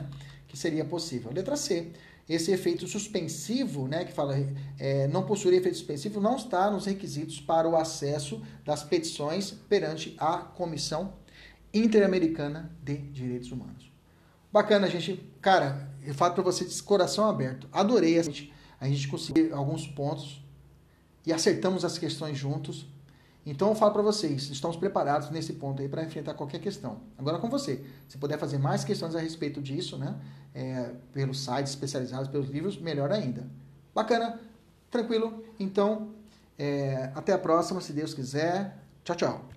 Que 0.49 0.57
seria 0.57 0.85
possível? 0.85 1.33
Letra 1.33 1.57
C. 1.57 1.93
Esse 2.29 2.51
efeito 2.51 2.87
suspensivo, 2.87 3.87
né, 3.87 4.03
que 4.03 4.13
fala 4.13 4.35
é, 4.79 5.07
não 5.09 5.25
possuir 5.25 5.53
efeito 5.55 5.77
suspensivo, 5.77 6.21
não 6.21 6.37
está 6.37 6.71
nos 6.71 6.87
requisitos 6.87 7.39
para 7.39 7.69
o 7.69 7.77
acesso 7.77 8.41
das 8.65 8.83
petições 8.83 9.51
perante 9.51 10.17
a 10.19 10.39
Comissão 10.39 11.13
Interamericana 11.73 12.75
de 12.83 12.97
Direitos 12.97 13.53
Humanos. 13.53 13.93
Bacana, 14.51 14.89
gente. 14.89 15.21
Cara, 15.43 15.91
eu 16.03 16.15
falo 16.15 16.33
para 16.33 16.43
vocês 16.45 16.75
de 16.75 16.83
coração 16.83 17.29
aberto. 17.29 17.69
Adorei 17.71 18.19
a 18.19 18.23
gente, 18.23 18.53
a 18.81 18.89
gente 18.89 19.07
conseguir 19.09 19.53
alguns 19.53 19.87
pontos 19.87 20.44
e 21.27 21.33
acertamos 21.33 21.85
as 21.85 21.99
questões 21.99 22.37
juntos. 22.37 22.87
Então 23.47 23.69
eu 23.69 23.75
falo 23.75 23.93
para 23.93 24.03
vocês, 24.03 24.49
estamos 24.51 24.77
preparados 24.77 25.31
nesse 25.31 25.53
ponto 25.53 25.83
aí 25.83 25.89
para 25.89 26.03
enfrentar 26.03 26.35
qualquer 26.35 26.61
questão. 26.61 27.01
Agora 27.19 27.39
com 27.39 27.51
você, 27.51 27.85
se 28.09 28.17
puder 28.17 28.39
fazer 28.39 28.59
mais 28.59 28.85
questões 28.85 29.15
a 29.15 29.21
respeito 29.21 29.61
disso, 29.61 29.99
né, 29.99 30.17
é, 30.55 30.93
pelos 31.13 31.45
sites 31.45 31.71
especializados, 31.71 32.29
pelos 32.29 32.49
livros, 32.49 32.79
melhor 32.79 33.13
ainda. 33.13 33.47
Bacana, 33.95 34.41
tranquilo. 34.91 35.45
Então, 35.61 36.15
é, 36.59 37.11
até 37.15 37.33
a 37.33 37.39
próxima, 37.39 37.81
se 37.81 37.93
Deus 37.93 38.15
quiser. 38.15 38.79
Tchau, 39.05 39.17
tchau. 39.17 39.54